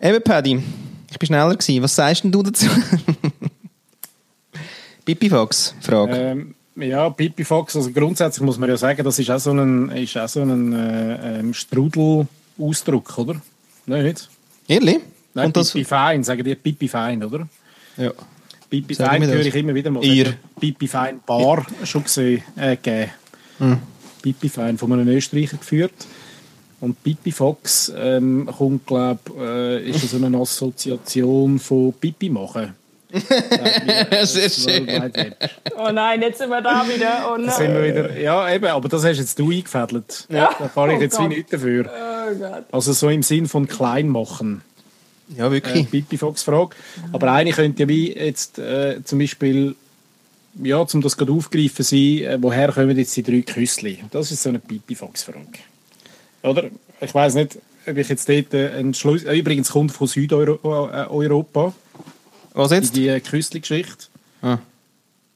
Eben, 0.00 0.22
Paddy, 0.22 0.62
ich 1.10 1.18
bin 1.18 1.26
schneller 1.26 1.54
gewesen. 1.54 1.82
Was 1.82 1.94
sagst 1.94 2.24
denn 2.24 2.32
du 2.32 2.42
dazu? 2.42 2.66
Pipifax, 5.04 5.74
Frage. 5.80 6.16
Ähm, 6.16 6.54
ja, 6.76 7.08
Pipifax, 7.10 7.76
also 7.76 7.90
grundsätzlich 7.90 8.44
muss 8.44 8.58
man 8.58 8.68
ja 8.68 8.76
sagen, 8.76 9.02
das 9.04 9.18
ist 9.18 9.30
auch 9.30 9.38
so 9.38 9.52
ein, 9.52 9.90
ist 9.90 10.16
auch 10.16 10.28
so 10.28 10.42
ein 10.42 10.72
äh, 10.72 11.40
ähm, 11.40 11.54
Strudel-Ausdruck, 11.54 13.18
oder? 13.18 13.40
Nicht? 13.86 14.28
Ehrlich? 14.66 14.98
Nein, 15.34 15.46
Und 15.46 15.56
das, 15.56 15.72
Fein, 15.72 16.22
sagen 16.24 16.44
die 16.44 16.54
Pipi 16.54 16.88
Fein, 16.88 17.22
oder? 17.24 17.48
Ja. 17.98 18.12
Pipi 18.70 18.94
Sagen 18.94 19.22
Fein 19.22 19.30
höre 19.30 19.46
ich 19.46 19.54
immer 19.54 19.74
wieder 19.74 19.90
mal. 19.90 20.04
Ihr. 20.04 20.34
Pipi 20.60 20.88
Fein 20.88 21.20
Bar 21.24 21.66
schon 21.84 22.04
gesehen, 22.04 22.42
äh, 22.56 22.76
gegeben. 22.76 23.10
Hm. 23.58 23.78
Pipi 24.22 24.48
Fein 24.48 24.78
von 24.78 24.92
einem 24.92 25.08
Österreicher 25.08 25.56
geführt. 25.56 25.92
Und 26.80 27.02
Pipi 27.02 27.32
Fox 27.32 27.92
ähm, 27.96 28.48
kommt, 28.56 28.86
glaube 28.86 29.20
äh, 29.36 29.90
ist 29.90 30.10
so 30.10 30.24
eine 30.24 30.36
Assoziation 30.38 31.58
von 31.58 31.92
Pipi 31.92 32.28
machen. 32.30 32.74
Sehr 34.22 34.50
schön. 34.50 34.86
Oh 35.76 35.90
nein, 35.90 36.20
jetzt 36.20 36.38
sind 36.38 36.50
wir 36.50 36.60
da 36.60 36.86
wieder. 36.86 37.32
Oh 37.32 37.38
Da 37.42 37.50
sind 37.50 37.72
wir 37.72 37.80
nein. 37.80 37.90
wieder, 37.90 38.20
ja, 38.20 38.50
eben, 38.52 38.66
aber 38.66 38.88
das 38.88 39.02
hast 39.04 39.18
jetzt 39.18 39.38
du 39.38 39.50
eingefädelt. 39.50 40.26
Ja. 40.30 40.50
Da 40.58 40.68
kann 40.68 40.90
ich 40.90 40.98
Oh 40.98 41.00
jetzt 41.00 41.18
wie 41.18 41.22
Gott. 41.22 41.28
nichts 41.30 41.50
dafür. 41.50 41.86
Oh 41.90 42.34
Gott. 42.38 42.64
Also 42.70 42.92
so 42.92 43.08
im 43.08 43.22
Sinn 43.22 43.48
von 43.48 43.66
klein 43.66 44.08
machen. 44.08 44.62
Ja, 45.36 45.48
äh, 45.48 45.50
wirklich. 45.50 45.90
Pipifox-Frage. 45.90 46.76
Aber 47.12 47.32
eine 47.32 47.50
könnte 47.52 47.82
ja 47.82 47.88
wie 47.88 48.12
jetzt 48.12 48.58
äh, 48.58 49.02
zum 49.04 49.18
Beispiel, 49.18 49.74
ja, 50.62 50.78
um 50.78 51.00
das 51.00 51.16
gerade 51.16 51.32
aufgreifen 51.32 51.84
sein, 51.84 51.98
äh, 51.98 52.38
woher 52.40 52.72
kommen 52.72 52.96
jetzt 52.96 53.16
die 53.16 53.22
drei 53.22 53.42
Küssli? 53.42 53.98
Das 54.10 54.30
ist 54.30 54.42
so 54.42 54.48
eine 54.48 54.58
Pipifox-Frage. 54.58 55.58
Oder? 56.42 56.64
Ich 57.00 57.14
weiß 57.14 57.34
nicht, 57.34 57.58
ob 57.86 57.96
ich 57.96 58.08
jetzt 58.08 58.28
dort 58.28 58.54
äh, 58.54 58.70
einen 58.70 58.94
Schluss... 58.94 59.24
Äh, 59.24 59.38
übrigens 59.38 59.70
kommt 59.70 59.92
von 59.92 60.06
Südeuropa, 60.06 61.68
äh, 61.68 61.72
Was 62.54 62.70
jetzt? 62.70 62.96
die 62.96 63.08
äh, 63.08 63.20
Küssli-Geschichte. 63.20 64.06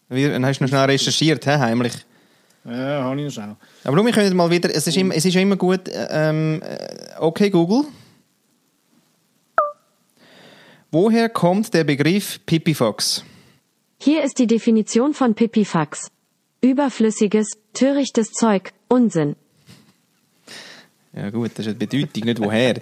Wie, 0.08 0.28
dann 0.28 0.44
hast 0.44 0.58
du 0.58 0.64
noch 0.64 0.68
schnell 0.68 0.84
recherchiert, 0.84 1.44
he, 1.44 1.50
heimlich. 1.50 1.94
Ja, 2.64 3.02
habe 3.04 3.18
ich 3.18 3.24
noch 3.24 3.32
schnell. 3.32 3.56
Aber 3.84 4.04
wir 4.04 4.12
können 4.12 4.36
mal 4.36 4.50
wieder, 4.50 4.74
es 4.74 4.86
ist, 4.86 4.96
immer, 4.96 5.14
es 5.14 5.24
ist 5.24 5.34
immer 5.34 5.56
gut, 5.56 5.80
ähm, 5.92 6.62
äh, 6.62 7.18
okay 7.18 7.50
Google. 7.50 7.84
Woher 10.94 11.30
kommt 11.30 11.72
der 11.72 11.84
Begriff 11.84 12.38
Pipifax? 12.44 13.24
Hier 13.98 14.22
ist 14.24 14.38
die 14.38 14.46
Definition 14.46 15.14
von 15.14 15.32
Pipifax. 15.32 16.08
Überflüssiges, 16.60 17.52
törichtes 17.72 18.32
Zeug, 18.32 18.74
Unsinn. 18.88 19.34
Ja 21.14 21.30
gut, 21.30 21.52
das 21.54 21.66
ist 21.66 21.80
die 21.80 21.86
Bedeutung, 21.86 22.24
nicht 22.24 22.40
woher. 22.40 22.74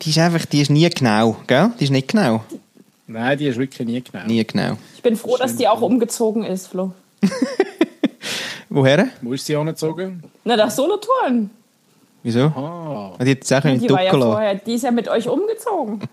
Die 0.00 0.08
ist 0.08 0.16
einfach, 0.16 0.46
die 0.46 0.62
ist 0.62 0.70
nie 0.70 0.88
genau, 0.88 1.36
gell? 1.46 1.70
Die 1.78 1.84
ist 1.84 1.90
nicht 1.90 2.08
genau. 2.08 2.42
Nein, 3.06 3.36
die 3.36 3.48
ist 3.48 3.58
wirklich 3.58 3.86
nie 3.86 4.02
genau. 4.02 4.24
Nie 4.26 4.46
genau. 4.46 4.78
Ich 4.96 5.02
bin 5.02 5.16
froh, 5.16 5.36
dass 5.36 5.56
die 5.56 5.68
auch 5.68 5.82
umgezogen 5.82 6.44
ist, 6.44 6.68
Flo. 6.68 6.92
Woher? 8.70 9.08
Wo 9.20 9.34
ist 9.34 9.44
sie 9.44 9.56
angezogen? 9.56 10.22
Na, 10.42 10.56
nach 10.56 10.70
Solothurn. 10.70 11.50
Wieso? 12.22 12.44
Ah, 12.46 13.14
Die 13.22 13.34
hat 13.34 13.64
in 13.66 13.78
Die 13.78 13.90
war 13.90 14.04
ja 14.04 14.10
vorher, 14.10 14.54
die 14.54 14.72
ist 14.72 14.84
ja 14.84 14.90
mit 14.90 15.08
euch 15.08 15.28
umgezogen. 15.28 16.00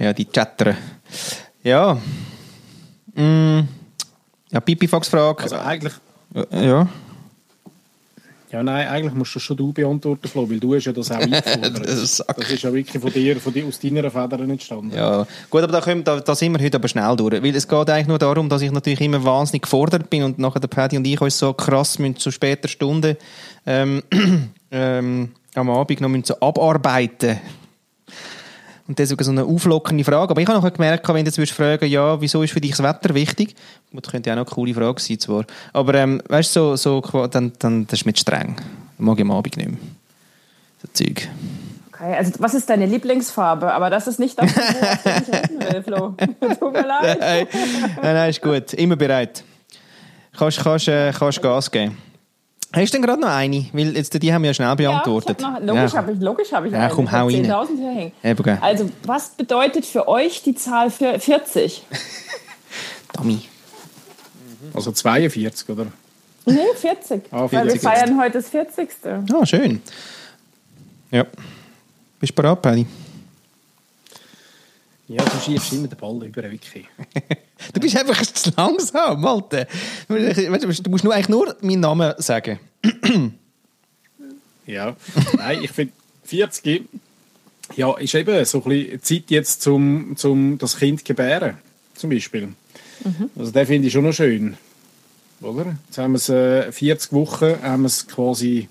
Ja, 0.00 0.14
die 0.14 0.24
Chatter. 0.24 0.76
Ja. 1.62 1.98
Mm. 3.14 3.60
Ja, 4.50 4.60
Pipifax-Frage. 4.60 5.42
also 5.42 5.56
eigentlich... 5.56 5.92
ja. 6.50 6.88
Ja, 8.50 8.64
nein, 8.64 8.88
eigentlich 8.88 9.14
musst 9.14 9.34
du 9.34 9.38
schon 9.38 9.56
du 9.58 9.72
beantworten, 9.72 10.26
Flo, 10.26 10.48
weil 10.50 10.58
du 10.58 10.74
hast 10.74 10.86
ja 10.86 10.92
das 10.92 11.10
auch 11.10 11.16
eingefordert. 11.20 11.86
Das 11.86 12.24
das 12.26 12.50
ist 12.50 12.62
ja 12.62 12.72
wirklich 12.72 13.00
von 13.00 13.12
dir, 13.12 13.38
von 13.38 13.52
dir 13.52 13.66
aus 13.66 13.78
deiner 13.78 14.10
Feder 14.10 14.40
entstanden. 14.40 14.90
Ja, 14.96 15.24
gut, 15.50 15.62
aber 15.62 15.72
da, 15.72 15.80
können, 15.82 16.02
da, 16.02 16.18
da 16.18 16.34
sind 16.34 16.58
wir 16.58 16.64
heute 16.64 16.78
aber 16.78 16.88
schnell 16.88 17.14
durch. 17.14 17.40
Weil 17.42 17.54
es 17.54 17.68
geht 17.68 17.90
eigentlich 17.90 18.08
nur 18.08 18.18
darum, 18.18 18.48
dass 18.48 18.62
ich 18.62 18.72
natürlich 18.72 19.02
immer 19.02 19.22
wahnsinnig 19.22 19.62
gefordert 19.62 20.08
bin 20.08 20.24
und 20.24 20.38
nachher 20.38 20.60
der 20.60 20.68
Paddy 20.68 20.96
und 20.96 21.06
ich 21.06 21.20
uns 21.20 21.38
so 21.38 21.52
krass 21.52 21.98
müssen 21.98 22.16
zu 22.16 22.30
später 22.32 22.68
Stunde 22.68 23.18
ähm, 23.66 24.02
ähm, 24.72 25.32
am 25.54 25.70
Abend 25.70 26.00
noch 26.00 26.08
müssen 26.08 26.24
so 26.24 26.40
abarbeiten 26.40 27.38
und 28.90 28.98
deswegen 28.98 29.22
so 29.22 29.30
eine 29.30 29.44
auflockende 29.44 30.02
Frage. 30.02 30.32
Aber 30.32 30.40
ich 30.40 30.48
habe 30.48 30.58
nachher 30.58 30.72
gemerkt, 30.72 31.06
wenn 31.08 31.24
du 31.24 31.30
jetzt 31.30 31.52
fragen, 31.52 31.86
ja, 31.88 32.20
wieso 32.20 32.42
ist 32.42 32.52
für 32.52 32.60
dich 32.60 32.72
das 32.72 32.82
Wetter 32.82 33.14
wichtig? 33.14 33.54
Gut, 33.92 34.04
das 34.04 34.10
könnte 34.10 34.30
ja 34.30 34.34
auch 34.34 34.38
noch 34.38 34.46
eine 34.48 34.54
coole 34.54 34.74
Frage 34.74 35.00
sein, 35.00 35.20
zwar. 35.20 35.44
Aber, 35.72 35.94
ähm, 35.94 36.20
weißt 36.28 36.56
du, 36.56 36.74
so, 36.74 37.00
so, 37.00 37.26
dann, 37.28 37.52
dann, 37.60 37.86
das 37.86 38.00
ist 38.00 38.06
mit 38.06 38.18
streng. 38.18 38.56
Das 38.56 38.64
mag 38.98 39.16
ich 39.16 39.22
am 39.22 39.30
Abend 39.30 39.56
nicht 39.56 39.68
mehr. 39.68 39.78
So 40.82 40.88
Zeug. 40.92 41.28
Okay, 41.92 42.16
also 42.16 42.32
was 42.38 42.54
ist 42.54 42.68
deine 42.68 42.86
Lieblingsfarbe? 42.86 43.72
Aber 43.72 43.90
das 43.90 44.08
ist 44.08 44.18
nicht 44.18 44.36
das, 44.36 44.56
worauf 44.56 44.98
ich 45.04 45.48
hin 45.48 45.60
will, 45.60 45.82
Flo. 45.84 46.16
Tut 46.58 46.72
mir 46.72 46.84
leid. 46.84 47.20
Nein, 47.20 47.46
nein, 48.02 48.14
nein, 48.14 48.30
ist 48.30 48.42
gut. 48.42 48.74
Immer 48.74 48.96
bereit. 48.96 49.44
Kannst, 50.36 50.64
kannst, 50.64 50.88
äh, 50.88 51.12
kannst 51.16 51.40
Gas 51.40 51.70
geben. 51.70 51.96
Hast 52.72 52.92
du 52.94 52.98
denn 52.98 53.02
gerade 53.06 53.20
noch 53.20 53.28
eine? 53.28 53.66
Weil 53.72 53.96
jetzt, 53.96 54.22
die 54.22 54.32
haben 54.32 54.42
wir 54.42 54.50
ja 54.50 54.54
schnell 54.54 54.76
beantwortet. 54.76 55.40
Ja, 55.40 55.48
ich 55.48 55.54
hab 55.54 55.62
noch, 55.64 55.74
logisch 55.74 55.92
Ja. 55.92 55.98
habe 55.98 56.12
ich, 56.12 56.20
logisch 56.20 56.52
hab 56.52 56.64
ich 56.66 56.72
Ja, 56.72 56.78
eine. 56.84 56.92
komm, 56.94 57.10
hau 57.10 57.26
rein. 57.26 57.44
10.000 57.44 57.76
hier 57.76 57.90
hängen. 57.90 58.12
Eben, 58.22 58.42
gell. 58.44 58.58
Also, 58.60 58.90
was 59.04 59.30
bedeutet 59.30 59.84
für 59.84 60.06
euch 60.06 60.42
die 60.42 60.54
Zahl 60.54 60.90
für 60.90 61.18
40? 61.18 61.84
Dummy. 63.14 63.40
Also 64.72 64.92
42, 64.92 65.68
oder? 65.68 65.86
Nee, 66.46 66.58
40. 66.76 67.24
Ah, 67.32 67.42
Weil 67.50 67.50
wir 67.50 67.72
40. 67.72 67.82
feiern 67.82 68.20
heute 68.20 68.38
das 68.38 68.48
40. 68.50 68.88
Ah, 69.32 69.44
schön. 69.46 69.82
Ja. 71.10 71.24
Bist 72.20 72.30
du 72.30 72.34
bereit, 72.42 72.62
Paddy? 72.62 72.86
Ja, 75.10 75.24
du 75.24 75.40
schiebst 75.40 75.72
immer 75.72 75.88
den 75.88 75.98
Ball 75.98 76.24
über, 76.24 76.42
wirklich. 76.42 76.86
Du 77.74 77.80
bist 77.80 77.96
einfach 77.96 78.22
zu 78.22 78.52
langsam, 78.56 79.22
Alter. 79.24 79.66
Du, 80.08 80.14
musst 80.66 81.04
nur, 81.04 81.12
eigentlich 81.12 81.28
nur 81.28 81.54
meinen 81.60 81.80
Namen 81.80 82.14
sagen. 82.18 82.58
Ja, 84.66 84.94
nein, 85.36 85.64
ich 85.64 85.70
finde 85.72 85.92
40 86.22 86.84
ja, 87.74 87.92
ist 87.98 88.14
eben 88.14 88.44
so 88.44 88.58
ein 88.58 88.64
bisschen 88.68 89.02
Zeit 89.02 89.24
jetzt 89.30 89.62
zum, 89.62 90.16
zum 90.16 90.58
das 90.58 90.78
Kind 90.78 91.04
gebären, 91.04 91.56
zum 91.96 92.10
Beispiel. 92.10 92.50
Also 93.36 93.50
den 93.50 93.66
finde 93.66 93.88
ich 93.88 93.92
schon 93.92 94.04
noch 94.04 94.12
schön, 94.12 94.56
oder? 95.40 95.76
Jetzt 95.86 95.98
haben 95.98 96.12
wir 96.12 96.18
es 96.18 96.28
äh, 96.28 96.70
40 96.70 97.12
Wochen, 97.12 97.60
haben 97.62 97.82
wir 97.82 97.86
es 97.88 98.06
quasi 98.06 98.68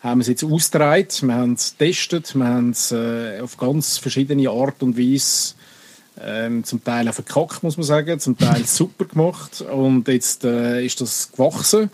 haben 0.00 0.20
wir 0.20 0.22
es 0.22 0.28
jetzt 0.28 0.44
ausgetragen, 0.44 1.08
wir 1.22 1.34
haben 1.34 1.52
es 1.52 1.76
getestet, 1.76 2.34
wir 2.34 2.46
haben 2.46 2.70
es 2.70 2.92
äh, 2.92 3.40
auf 3.40 3.58
ganz 3.58 3.98
verschiedene 3.98 4.48
Art 4.48 4.82
und 4.82 4.96
Weise 4.96 5.55
ähm, 6.20 6.64
zum 6.64 6.82
Teil 6.82 7.08
auch 7.08 7.14
verkackt, 7.14 7.62
muss 7.62 7.76
man 7.76 7.84
sagen, 7.84 8.18
zum 8.18 8.36
Teil 8.36 8.64
super 8.66 9.04
gemacht. 9.04 9.60
Und 9.60 10.08
jetzt 10.08 10.44
äh, 10.44 10.84
ist 10.84 11.00
das 11.00 11.30
gewachsen. 11.32 11.90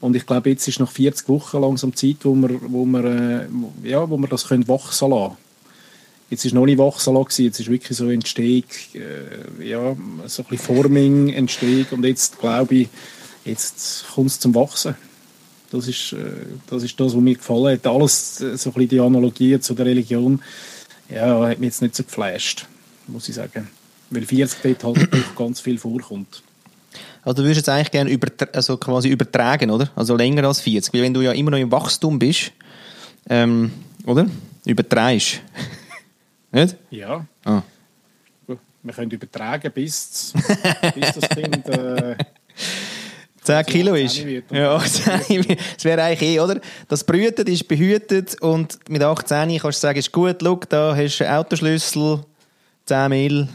Und 0.00 0.16
ich 0.16 0.24
glaube, 0.24 0.50
jetzt 0.50 0.66
ist 0.66 0.80
nach 0.80 0.90
40 0.90 1.28
Wochen 1.28 1.60
langsam 1.60 1.94
Zeit, 1.94 2.16
wo 2.22 2.34
wir, 2.34 2.58
wo 2.68 2.84
wir, 2.86 3.04
äh, 3.04 3.88
ja, 3.88 4.08
wo 4.08 4.16
wir 4.16 4.28
das 4.28 4.48
können 4.48 4.66
wachsen 4.66 5.10
lassen. 5.10 5.36
Jetzt 6.30 6.44
ist 6.44 6.54
noch 6.54 6.64
nicht 6.64 6.78
wachsen 6.78 7.14
lassen, 7.14 7.42
jetzt 7.42 7.58
ist 7.58 7.70
wirklich 7.70 7.98
so 7.98 8.08
Entstehung, 8.08 8.64
äh, 8.94 9.68
ja, 9.68 9.96
so 10.26 10.42
ein 10.42 10.48
bisschen 10.48 10.58
Forming, 10.58 11.30
Entstehung. 11.30 11.86
Und 11.90 12.04
jetzt 12.04 12.38
glaube 12.38 12.74
ich, 12.76 12.88
jetzt 13.44 14.04
kommt 14.14 14.28
es 14.28 14.38
zum 14.38 14.54
Wachsen. 14.54 14.94
Das 15.70 15.86
ist, 15.86 16.12
äh, 16.12 16.46
das 16.68 16.82
ist 16.82 16.98
das, 16.98 17.14
was 17.14 17.20
mir 17.20 17.34
gefallen 17.34 17.74
hat. 17.74 17.86
Alles, 17.86 18.40
äh, 18.40 18.56
so 18.56 18.70
ein 18.70 18.74
bisschen 18.74 18.88
die 18.88 19.00
Analogie 19.00 19.58
zu 19.60 19.74
der 19.74 19.86
Religion, 19.86 20.40
ja, 21.08 21.46
hat 21.46 21.58
mich 21.58 21.68
jetzt 21.68 21.82
nicht 21.82 21.96
so 21.96 22.04
geflasht, 22.04 22.66
muss 23.10 23.28
ich 23.28 23.34
sagen. 23.34 23.68
Weil 24.10 24.24
40 24.24 24.58
dort 24.62 24.98
halt 24.98 25.14
doch 25.14 25.36
ganz 25.36 25.60
viel 25.60 25.78
vorkommt. 25.78 26.42
Also 27.22 27.36
du 27.36 27.42
würdest 27.42 27.58
jetzt 27.58 27.68
eigentlich 27.68 27.90
gerne 27.90 28.10
übertra 28.10 28.46
also 28.52 28.76
quasi 28.76 29.08
übertragen, 29.08 29.70
oder? 29.70 29.90
Also 29.94 30.16
länger 30.16 30.44
als 30.44 30.60
40. 30.60 30.92
Weil 30.92 31.02
wenn 31.02 31.14
du 31.14 31.20
ja 31.20 31.32
immer 31.32 31.50
noch 31.50 31.58
im 31.58 31.70
Wachstum 31.70 32.18
bist, 32.18 32.52
ähm, 33.28 33.70
oder? 34.06 34.26
Übertreibst. 34.64 35.40
Nicht? 36.52 36.76
Ja. 36.90 37.26
Ah. 37.44 37.62
Wir 38.82 38.94
können 38.94 39.10
übertragen, 39.10 39.70
bis, 39.72 40.32
bis 40.94 41.12
das 41.12 41.28
Kind... 41.28 41.68
Äh, 41.68 42.16
10 43.42 43.66
Kilo 43.66 43.94
ist. 43.94 44.12
18 44.18 44.26
wird. 44.26 44.52
Ja, 44.52 44.76
18. 44.76 45.56
Das 45.74 45.84
wäre 45.84 46.02
eigentlich 46.02 46.30
eh, 46.30 46.40
oder? 46.40 46.60
Das 46.88 47.04
brütet 47.04 47.48
ist 47.48 47.66
behütet 47.66 48.40
und 48.40 48.78
mit 48.88 49.02
18 49.02 49.58
kannst 49.58 49.82
du 49.82 49.86
sagen, 49.86 49.98
ist 49.98 50.12
gut, 50.12 50.36
schau, 50.42 50.60
da 50.68 50.94
hast 50.94 51.18
du 51.18 51.26
einen 51.26 51.38
Autoschlüssel, 51.38 52.20
10 52.90 53.08
Mil, 53.08 53.46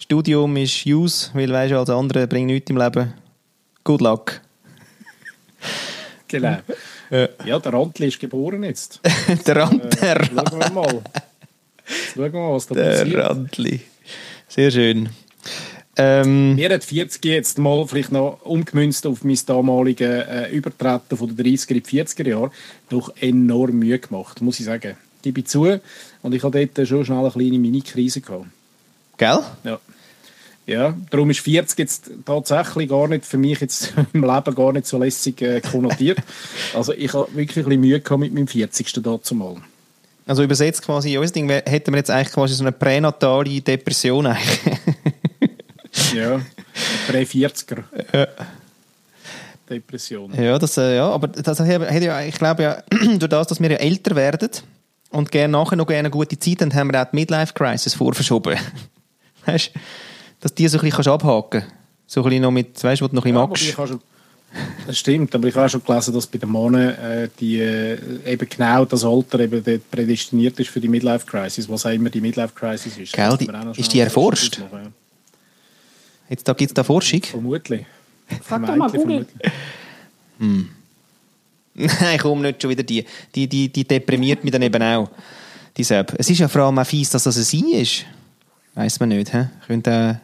Studium 0.00 0.56
ist 0.56 0.84
use, 0.84 1.30
weil 1.32 1.48
weißt 1.52 1.70
du, 1.70 1.78
als 1.78 1.90
andere 1.90 2.26
bringt 2.26 2.48
nichts 2.48 2.68
im 2.68 2.76
Leben. 2.76 3.14
Good 3.84 4.00
luck. 4.00 4.40
genau. 6.26 6.56
Ja. 7.08 7.28
Ja, 7.46 7.58
der 7.60 7.72
Rantli 7.72 8.08
ist 8.08 8.18
geboren 8.18 8.64
jetzt. 8.64 9.00
der 9.46 9.54
Rand, 9.54 9.84
Äh, 9.84 9.88
der, 10.00 10.24
schauen 10.24 10.60
wir 10.60 10.70
mal. 10.72 11.02
Jetzt 11.86 12.14
schauen 12.16 12.32
wir 12.32 12.40
mal, 12.40 12.52
was 12.52 12.66
da 12.66 12.74
der 12.74 12.90
passiert. 12.98 13.16
Randli. 13.28 13.80
Sehr 14.48 14.70
schön. 14.72 15.08
Ähm, 15.96 16.56
Mir 16.56 16.70
hat 16.70 16.82
40 16.82 17.24
jetzt 17.26 17.58
mal 17.58 17.86
vielleicht 17.86 18.10
noch 18.10 18.42
umgemünzt 18.42 19.06
auf 19.06 19.22
mein 19.22 19.38
damaliges 19.46 20.26
äh, 20.26 20.50
Übertreten 20.50 21.16
von 21.16 21.36
den 21.36 21.46
30er 21.46 21.70
in 21.70 21.82
die 21.84 22.02
40er 22.02 22.28
Jahre 22.28 22.50
doch 22.88 23.14
enorm 23.20 23.78
Mühe 23.78 24.00
gemacht, 24.00 24.42
muss 24.42 24.58
ich 24.58 24.66
sagen. 24.66 24.96
Gebe 25.22 25.40
ich 25.40 25.46
zu. 25.46 25.80
Und 26.22 26.34
ich 26.34 26.42
hatte 26.42 26.66
dort 26.66 26.88
schon 26.88 27.04
schnell 27.04 27.18
eine 27.18 27.30
kleine 27.30 27.58
Mini-Krise 27.58 28.20
gehabt. 28.20 28.46
gell? 29.16 29.38
Ja. 29.64 29.78
Ja, 30.66 30.94
darum 31.08 31.30
ist 31.30 31.40
40 31.40 31.78
jetzt 31.78 32.10
tatsächlich 32.26 32.90
gar 32.90 33.08
nicht 33.08 33.24
für 33.24 33.38
mich 33.38 33.58
jetzt 33.58 33.94
im 34.12 34.22
Leben 34.22 34.54
gar 34.54 34.72
nicht 34.74 34.86
so 34.86 34.98
lässig 34.98 35.40
äh, 35.40 35.62
konnotiert. 35.62 36.18
Also 36.74 36.92
ich 36.92 37.14
habe 37.14 37.26
wirklich 37.34 37.64
ein 37.64 37.64
bisschen 37.64 37.80
Mühe 37.80 38.00
gehabt 38.00 38.20
mit 38.20 38.34
meinem 38.34 38.46
40. 38.46 38.92
dazu 39.02 39.34
mal. 39.34 39.56
Also 40.26 40.42
übersetzt 40.42 40.82
quasi, 40.82 41.16
unser 41.16 41.32
Ding 41.32 41.48
hätten 41.48 41.92
wir 41.92 41.96
jetzt 41.96 42.10
eigentlich 42.10 42.34
quasi 42.34 42.52
so 42.52 42.62
eine 42.62 42.72
pränatale 42.72 43.62
Depression 43.62 44.26
eigentlich. 44.26 44.78
Ja, 46.14 46.38
Prä-40er. 47.08 48.28
Depression. 49.70 50.34
Ja, 50.34 50.58
das, 50.58 50.76
äh, 50.76 50.96
ja, 50.96 51.08
aber 51.08 51.28
das 51.28 51.60
ich 51.60 52.38
glaube 52.38 52.62
ja, 52.62 52.82
durch 53.18 53.30
das, 53.30 53.46
dass 53.46 53.60
wir 53.60 53.70
ja 53.70 53.76
älter 53.76 54.14
werden 54.16 54.50
und 55.10 55.30
gerne 55.32 55.52
nachher 55.52 55.76
noch 55.76 55.86
gerne 55.86 56.00
eine 56.00 56.10
gute 56.10 56.38
Zeit 56.38 56.60
haben, 56.60 56.74
haben 56.74 56.92
wir 56.92 57.02
auch 57.02 57.10
die 57.10 57.16
Midlife-Crisis 57.16 57.94
vorverschoben. 57.94 58.56
weißt 59.46 59.70
du, 59.74 59.80
dass 60.40 60.54
die 60.54 60.68
so 60.68 60.78
ein 60.78 60.80
bisschen 60.82 60.96
kannst 60.96 61.08
abhaken 61.08 61.60
kannst. 61.62 61.74
So 62.06 62.20
ein 62.20 62.24
bisschen 62.24 62.42
noch 62.42 62.50
mit, 62.50 62.82
weißt 62.82 63.00
du, 63.00 63.04
wo 63.04 63.08
du 63.08 63.16
noch 63.16 63.24
ein 63.24 63.34
Ja, 63.34 63.46
bisschen 63.46 63.76
wobei 63.76 63.90
magst. 63.90 64.02
du, 64.02 64.86
Das 64.86 64.98
stimmt, 64.98 65.34
aber 65.34 65.46
ich 65.48 65.54
habe 65.54 65.66
auch 65.66 65.70
schon 65.70 65.84
gelesen, 65.84 66.14
dass 66.14 66.26
bei 66.26 66.38
den 66.38 66.48
Monen 66.48 66.88
äh, 66.96 67.28
die, 67.38 67.58
äh, 67.60 67.98
eben 68.24 68.48
genau 68.48 68.84
das 68.86 69.04
Alter 69.04 69.40
eben 69.40 69.62
dort 69.62 69.90
prädestiniert 69.90 70.58
ist 70.58 70.70
für 70.70 70.80
die 70.80 70.88
Midlife 70.88 71.26
Crisis, 71.26 71.68
was 71.68 71.84
auch 71.84 71.90
immer 71.90 72.08
die 72.10 72.20
Midlife 72.22 72.54
Crisis 72.54 72.96
ist. 72.96 73.12
Gell, 73.12 73.36
die- 73.38 73.50
ist 73.80 73.92
die 73.92 74.00
erforscht? 74.00 74.58
ja. 74.58 74.66
Jetzt 76.30 76.46
da 76.48 76.52
gibt 76.52 76.70
es 76.70 76.74
da 76.74 76.84
Forschung. 76.84 77.22
Vermutlich. 77.22 77.86
Frag 78.42 78.66
doch 78.66 78.76
mal 78.76 78.90
Google. 78.90 79.26
vermutlich. 80.38 80.72
Nein, 82.00 82.18
komm 82.20 82.42
nicht 82.42 82.60
schon 82.62 82.70
wieder 82.70 82.82
die. 82.82 83.04
Die, 83.34 83.46
die, 83.48 83.68
die 83.72 83.84
deprimiert 83.86 84.42
mich 84.44 84.52
dann 84.52 84.62
eben 84.62 84.82
auch. 84.82 85.08
Die 85.76 85.84
Sepp. 85.84 86.14
Es 86.18 86.28
ist 86.28 86.38
ja 86.38 86.48
vor 86.48 86.62
allem 86.62 86.78
auch 86.78 86.86
fies, 86.86 87.10
dass 87.10 87.22
das 87.24 87.36
ein 87.36 87.44
Sie 87.44 87.72
ist. 87.74 88.04
Weiß 88.74 88.98
man 89.00 89.10
nicht. 89.10 89.32
He? 89.32 89.44
Könnte 89.66 90.20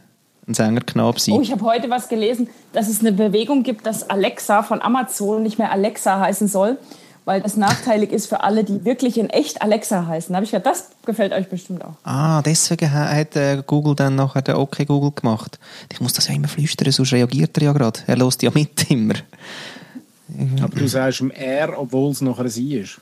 ein 0.47 0.55
Sängerknabe 0.55 1.19
sein. 1.21 1.35
Oh, 1.37 1.41
ich 1.41 1.53
habe 1.53 1.65
heute 1.65 1.89
was 1.91 2.09
gelesen, 2.09 2.49
dass 2.73 2.89
es 2.89 3.01
eine 3.01 3.13
Bewegung 3.13 3.63
gibt, 3.63 3.87
dass 3.87 4.11
Alexa 4.11 4.63
von 4.63 4.83
Amazon 4.83 5.43
nicht 5.43 5.59
mehr 5.59 5.71
Alexa 5.73 6.21
heißen 6.21 6.49
soll, 6.49 6.77
weil 7.25 7.41
das 7.41 7.57
nachteilig 7.57 8.13
ist 8.13 8.27
für 8.27 8.43
alle, 8.43 8.63
die 8.65 8.85
wirklich 8.85 9.17
in 9.17 9.31
echt 9.31 9.63
Alexa 9.63 10.07
heißen. 10.07 10.33
Da 10.33 10.37
habe 10.37 10.45
ich 10.45 10.51
gedacht, 10.51 10.67
das 10.67 10.91
gefällt 11.07 11.33
euch 11.33 11.49
bestimmt 11.49 11.83
auch. 11.85 11.95
Ah, 12.05 12.43
deswegen 12.43 12.93
ha- 12.93 13.09
hat 13.09 13.35
äh, 13.37 13.63
Google 13.67 13.95
dann 13.95 14.17
nachher 14.17 14.43
den 14.43 14.57
OK 14.57 14.87
Google 14.87 15.13
gemacht. 15.13 15.59
Ich 15.91 16.01
muss 16.01 16.13
das 16.13 16.29
ja 16.29 16.35
immer 16.35 16.49
flüstern, 16.49 16.91
sonst 16.93 17.13
reagiert 17.13 17.57
er 17.57 17.63
ja 17.63 17.73
gerade. 17.73 18.01
Er 18.07 18.17
lässt 18.17 18.43
ja 18.43 18.51
mit 18.53 18.91
immer. 18.91 19.15
Aber 20.63 20.77
du 20.77 20.87
sagst 20.89 21.21
im 21.21 21.31
R, 21.31 21.79
obwohl 21.79 22.11
es 22.13 22.21
nachher 22.21 22.45
ein 22.45 22.51
Sie 22.51 22.75
ist. 22.77 23.01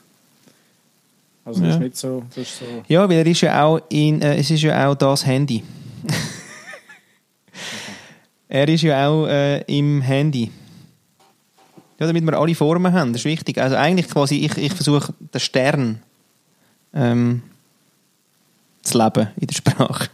Also 1.45 1.61
das 1.61 1.69
Ja. 1.69 1.75
ist 1.75 1.81
nicht 1.81 1.97
so... 1.97 2.23
Das 2.29 2.37
ist 2.37 2.59
so 2.59 2.65
Ja, 2.87 3.07
weil 3.09 3.17
er 3.17 3.25
ist 3.27 3.41
ja 3.41 3.63
auch 3.63 3.79
in, 3.89 4.21
äh, 4.21 4.37
es 4.37 4.49
ist 4.51 4.61
ja 4.61 4.87
auch 4.89 4.95
das 4.95 5.25
Handy. 5.25 5.63
er 8.47 8.67
ist 8.67 8.81
ja 8.83 9.07
auch 9.07 9.27
äh, 9.27 9.61
im 9.63 10.01
Handy. 10.01 10.51
Ja, 11.99 12.07
damit 12.07 12.23
wir 12.23 12.37
alle 12.39 12.55
Formen 12.55 12.91
haben, 12.93 13.13
das 13.13 13.21
ist 13.21 13.25
wichtig. 13.25 13.57
Also 13.59 13.75
eigentlich 13.75 14.07
quasi, 14.09 14.35
ich, 14.45 14.57
ich 14.57 14.73
versuche 14.73 15.13
den 15.33 15.39
Stern 15.39 15.99
ähm, 16.93 17.41
zu 18.81 18.97
leben 18.97 19.27
in 19.39 19.47
der 19.47 19.55
Sprache. 19.55 20.09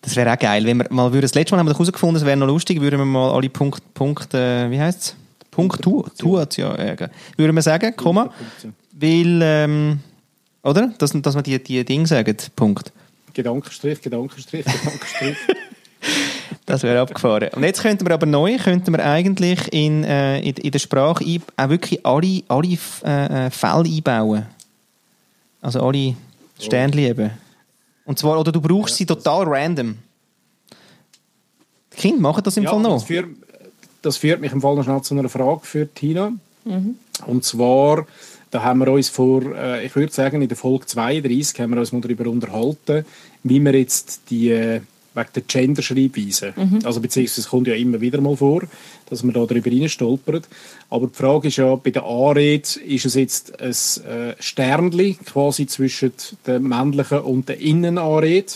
das 0.00 0.16
wäre 0.16 0.32
auch 0.32 0.38
geil, 0.38 0.64
wenn 0.64 0.78
wir 0.78 0.86
mal 0.90 1.12
würden, 1.12 1.22
das 1.22 1.34
letzte 1.34 1.54
Mal 1.54 1.60
haben 1.60 1.66
wir 1.68 1.74
herausgefunden, 1.74 2.16
es 2.16 2.24
wäre 2.24 2.36
noch 2.36 2.46
lustig, 2.46 2.80
würden 2.80 2.98
wir 2.98 3.04
mal 3.06 3.30
alle 3.32 3.48
Punkt, 3.48 3.82
Punkt 3.94 4.34
äh, 4.34 4.70
wie 4.70 4.80
heißt 4.80 5.00
es? 5.00 5.16
Punkt 5.52 5.82
tu, 5.82 6.02
tut, 6.18 6.56
ja, 6.56 6.74
äh, 6.74 6.96
würden 7.36 7.54
wir 7.54 7.62
sagen, 7.62 7.94
Komma, 7.94 8.32
weil, 8.92 9.40
ähm, 9.42 10.00
oder? 10.64 10.92
Dass, 10.98 11.12
dass 11.12 11.34
wir 11.34 11.42
die, 11.42 11.62
die 11.62 11.84
Dinge 11.84 12.06
sagen, 12.06 12.36
Punkt. 12.56 12.90
Gedankenstrich, 13.34 14.00
Gedankenstrich, 14.00 14.64
Gedankenstrich. 14.64 15.36
Das 16.66 16.82
wäre 16.82 17.00
abgefahren. 17.00 17.48
Und 17.54 17.64
jetzt 17.64 17.82
könnten 17.82 18.06
wir 18.06 18.14
aber 18.14 18.26
neu, 18.26 18.56
könnten 18.56 18.92
wir 18.92 19.04
eigentlich 19.04 19.72
in, 19.72 20.04
äh, 20.04 20.38
in, 20.40 20.54
in 20.56 20.70
der 20.70 20.78
Sprache 20.78 21.24
auch 21.56 21.68
wirklich 21.68 22.04
alle, 22.06 22.42
alle 22.48 22.78
äh, 23.04 23.46
äh, 23.46 23.50
Fälle 23.50 23.84
einbauen. 23.88 24.46
Also 25.60 25.80
alle 25.80 26.14
Sternchen 26.60 27.00
eben. 27.00 27.30
Und 28.04 28.18
zwar, 28.18 28.38
oder 28.38 28.52
du 28.52 28.60
brauchst 28.60 28.96
sie 28.96 29.06
total 29.06 29.44
random. 29.46 29.98
Die 31.92 31.96
Kinder 31.96 32.20
machen 32.20 32.42
das 32.44 32.56
im 32.56 32.64
Ja, 32.64 32.70
Fall 32.70 32.80
noch. 32.80 33.04
führt, 33.06 33.28
das 34.02 34.16
führt 34.16 34.40
mich 34.40 34.52
im 34.52 34.60
Fall 34.60 34.74
noch 34.76 34.84
schnell 34.84 35.02
zu 35.02 35.16
einer 35.16 35.28
Frage 35.28 35.60
für 35.62 35.88
Tina. 35.92 36.32
Und 37.26 37.44
zwar, 37.44 38.06
da 38.50 38.62
haben 38.62 38.80
wir 38.80 38.88
uns 38.88 39.08
vor, 39.08 39.42
äh, 39.54 39.86
ich 39.86 39.96
würde 39.96 40.12
sagen, 40.12 40.42
in 40.42 40.48
der 40.48 40.56
Folge 40.56 40.86
32 40.86 41.60
haben 41.60 41.70
wir 41.70 41.80
uns 41.80 41.92
mal 41.92 42.00
darüber 42.00 42.28
unterhalten, 42.28 43.04
wie 43.42 43.60
wir 43.60 43.74
jetzt 43.74 44.22
die, 44.30 44.50
äh, 44.50 44.80
wegen 45.14 45.28
der 45.34 45.42
Gender-Schreibweise, 45.42 46.54
also 46.84 47.00
beziehungsweise 47.00 47.42
es 47.42 47.48
kommt 47.48 47.66
ja 47.66 47.74
immer 47.74 48.00
wieder 48.00 48.20
mal 48.22 48.34
vor, 48.34 48.62
dass 49.10 49.22
man 49.22 49.34
da 49.34 49.44
darüber 49.44 49.70
reinstolpert. 49.70 50.48
Aber 50.88 51.08
die 51.08 51.14
Frage 51.14 51.48
ist 51.48 51.58
ja, 51.58 51.74
bei 51.74 51.90
der 51.90 52.04
Anrede, 52.04 52.80
ist 52.86 53.04
es 53.04 53.14
jetzt 53.14 53.60
ein 53.60 53.70
äh, 53.70 54.34
Sternli 54.38 55.18
quasi 55.26 55.66
zwischen 55.66 56.12
der 56.46 56.60
männlichen 56.60 57.20
und 57.20 57.48
der 57.50 57.60
Innenanrede? 57.60 58.52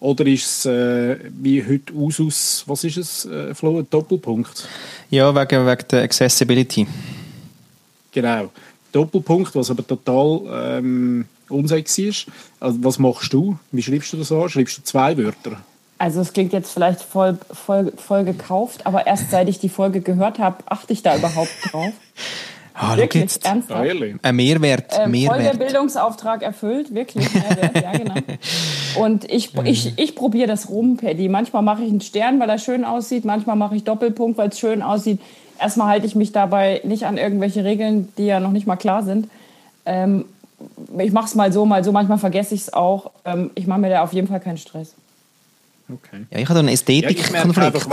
Oder 0.00 0.26
ist 0.26 0.64
es 0.64 0.66
äh, 0.66 1.18
wie 1.30 1.64
heute 1.64 1.92
Usus, 1.92 2.62
was 2.66 2.84
ist 2.84 2.98
es, 2.98 3.24
äh, 3.24 3.54
Flo, 3.54 3.78
ein 3.78 3.86
Doppelpunkt? 3.90 4.68
Ja, 5.10 5.34
wegen, 5.34 5.66
wegen 5.66 5.88
der 5.90 6.02
Accessibility. 6.02 6.86
Genau. 8.12 8.50
Doppelpunkt, 8.92 9.54
was 9.54 9.70
aber 9.70 9.86
total 9.86 10.78
ähm, 10.78 11.24
unsexy 11.48 12.04
ist. 12.04 12.26
Also, 12.60 12.82
was 12.82 12.98
machst 12.98 13.32
du? 13.32 13.58
Wie 13.72 13.82
schreibst 13.82 14.12
du 14.12 14.16
das 14.18 14.30
an? 14.30 14.48
Schreibst 14.48 14.78
du 14.78 14.82
zwei 14.82 15.16
Wörter? 15.16 15.62
Also 15.98 16.20
es 16.20 16.32
klingt 16.32 16.52
jetzt 16.52 16.72
vielleicht 16.72 17.02
voll, 17.02 17.38
voll, 17.50 17.92
voll 17.96 18.24
gekauft, 18.24 18.86
aber 18.86 19.08
erst 19.08 19.32
seit 19.32 19.48
ich 19.48 19.58
die 19.58 19.68
Folge 19.68 20.00
gehört 20.00 20.38
habe, 20.38 20.58
achte 20.66 20.92
ich 20.92 21.02
da 21.02 21.16
überhaupt 21.16 21.50
drauf. 21.70 21.92
Ah, 22.80 22.90
schau 22.92 22.96
Wirklich, 22.98 23.22
jetzt. 23.24 23.44
ernsthaft. 23.44 23.84
Ehrlich? 23.84 24.16
Ein 24.22 24.36
Mehrwert. 24.36 24.92
Ähm, 24.92 24.98
voll 24.98 25.02
der 25.10 25.10
Mehrwert. 25.38 25.58
Bildungsauftrag 25.58 26.42
erfüllt, 26.42 26.94
wirklich 26.94 27.32
Mehrwert, 27.34 27.74
ja 27.82 27.92
genau. 27.92 28.14
Und 29.00 29.30
ich, 29.30 29.52
ich, 29.64 29.98
ich 29.98 30.14
probiere 30.14 30.46
das 30.46 30.68
rum, 30.70 30.96
Paddy. 30.96 31.28
Manchmal 31.28 31.62
mache 31.62 31.82
ich 31.82 31.90
einen 31.90 32.00
Stern, 32.00 32.38
weil 32.40 32.48
er 32.48 32.58
schön 32.58 32.84
aussieht, 32.84 33.24
manchmal 33.24 33.56
mache 33.56 33.74
ich 33.76 33.84
Doppelpunkt, 33.84 34.38
weil 34.38 34.50
es 34.50 34.58
schön 34.58 34.82
aussieht. 34.82 35.20
Erstmal 35.60 35.88
halte 35.88 36.06
ich 36.06 36.14
mich 36.14 36.30
dabei 36.32 36.80
nicht 36.84 37.04
an 37.04 37.18
irgendwelche 37.18 37.64
Regeln, 37.64 38.08
die 38.16 38.26
ja 38.26 38.38
noch 38.38 38.52
nicht 38.52 38.66
mal 38.68 38.76
klar 38.76 39.02
sind. 39.02 39.28
Ähm, 39.84 40.24
ich 40.98 41.12
mache 41.12 41.26
es 41.26 41.34
mal 41.34 41.52
so, 41.52 41.66
mal 41.66 41.82
so, 41.84 41.90
manchmal 41.92 42.18
vergesse 42.18 42.54
ich 42.54 42.62
es 42.62 42.72
auch. 42.72 43.10
Ähm, 43.24 43.50
ich 43.56 43.66
mache 43.66 43.80
mir 43.80 43.90
da 43.90 44.02
auf 44.02 44.12
jeden 44.12 44.28
Fall 44.28 44.40
keinen 44.40 44.58
Stress. 44.58 44.94
Okay. 45.90 46.26
Ja, 46.30 46.38
ich 46.38 46.44
habe 46.44 46.54
da 46.54 46.58
einen 46.60 46.68
Ja, 46.68 46.74
Ästhetikkonflikt. 46.74 47.58
einfach, 47.58 47.90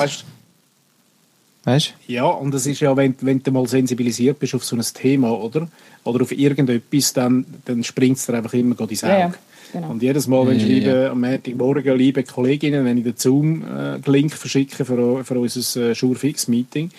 weißt, 1.65 1.93
ja, 2.07 2.25
und 2.25 2.53
das 2.53 2.65
ist 2.65 2.79
ja, 2.79 2.95
wenn, 2.95 3.15
wenn 3.21 3.43
du 3.43 3.51
mal 3.51 3.67
sensibilisiert 3.67 4.39
bist 4.39 4.55
auf 4.55 4.63
so 4.63 4.75
ein 4.75 4.83
Thema, 4.93 5.31
oder? 5.31 5.67
Oder 6.03 6.21
auf 6.21 6.31
irgendetwas, 6.31 7.13
dann, 7.13 7.45
dann 7.65 7.83
springt 7.83 8.17
es 8.17 8.25
dir 8.25 8.35
einfach 8.35 8.53
immer 8.53 8.75
gerade 8.75 8.91
ins 8.91 9.03
Auge. 9.03 9.13
Ja, 9.13 9.19
ja, 9.19 9.33
genau. 9.73 9.89
Und 9.89 10.01
jedes 10.01 10.27
Mal, 10.27 10.47
wenn 10.47 10.57
ich 10.57 10.83
Ja, 10.83 11.11
am 11.11 11.21
Montagmorgen, 11.21 11.97
liebe 11.97 12.23
Kolleginnen, 12.23 12.85
wenn 12.85 12.97
ich 12.97 13.03
den 13.03 13.17
Zoom-Link 13.17 14.33
verschicke 14.33 14.85
für, 14.85 15.23
für 15.25 15.39
unser 15.39 15.81
äh, 15.81 15.95
Schurfix-Meeting, 15.95 16.91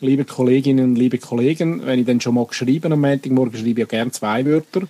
liebe 0.00 0.24
Kolleginnen 0.24 0.90
und 0.90 0.96
liebe 0.96 1.18
Kollegen, 1.18 1.84
wenn 1.84 1.98
ich 1.98 2.06
dann 2.06 2.20
schon 2.20 2.34
mal 2.34 2.46
geschrieben 2.46 2.92
am 2.92 3.00
Montagmorgen, 3.00 3.54
schreibe 3.54 3.70
ich 3.70 3.78
ja 3.78 3.84
gerne 3.86 4.10
zwei 4.10 4.44
Wörter. 4.44 4.82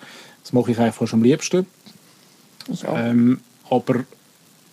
Das 0.42 0.52
mache 0.52 0.72
ich 0.72 0.78
eigentlich 0.78 0.94
fast 0.94 1.14
am 1.14 1.22
liebsten. 1.22 1.66
Ich 2.72 2.86
auch. 2.86 2.98
Ähm, 2.98 3.40
aber 3.68 4.04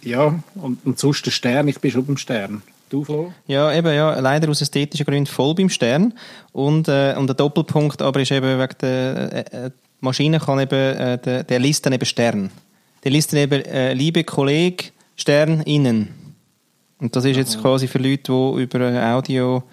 ja, 0.01 0.41
und, 0.55 0.85
und 0.85 0.99
sonst 0.99 1.25
der 1.25 1.31
Stern, 1.31 1.67
ich 1.67 1.79
bin 1.79 1.91
schon 1.91 2.05
beim 2.05 2.17
Stern. 2.17 2.61
Du, 2.89 3.03
Flo? 3.03 3.33
Ja, 3.47 3.73
eben, 3.73 3.93
ja, 3.93 4.17
leider 4.19 4.49
aus 4.49 4.61
ästhetischen 4.61 5.05
Gründen 5.05 5.25
voll 5.25 5.55
beim 5.55 5.69
Stern. 5.69 6.13
Und, 6.53 6.87
äh, 6.87 7.15
und 7.17 7.27
der 7.27 7.35
Doppelpunkt 7.35 8.01
aber 8.01 8.21
ist 8.21 8.31
eben 8.31 8.59
wegen 8.59 8.75
der 8.81 9.33
äh, 9.33 9.65
äh, 9.65 9.71
die 9.99 10.05
Maschine 10.05 10.39
kann 10.39 10.59
eben, 10.59 10.75
äh, 10.75 11.17
der, 11.17 11.43
der 11.43 11.59
liest 11.59 11.85
dann 11.85 11.93
eben 11.93 12.05
Stern. 12.05 12.51
Der 13.03 13.11
liest 13.11 13.33
dann 13.33 13.39
eben, 13.39 13.65
äh, 13.65 13.93
liebe 13.93 14.23
Kollege, 14.23 14.85
Stern 15.15 15.61
innen. 15.61 16.09
Und 16.99 17.15
das 17.15 17.25
ist 17.25 17.35
jetzt 17.35 17.59
quasi 17.61 17.87
für 17.87 17.97
Leute, 17.97 18.31
die 18.31 18.61
über 18.61 18.79
äh, 18.79 18.99
Audio 18.99 19.63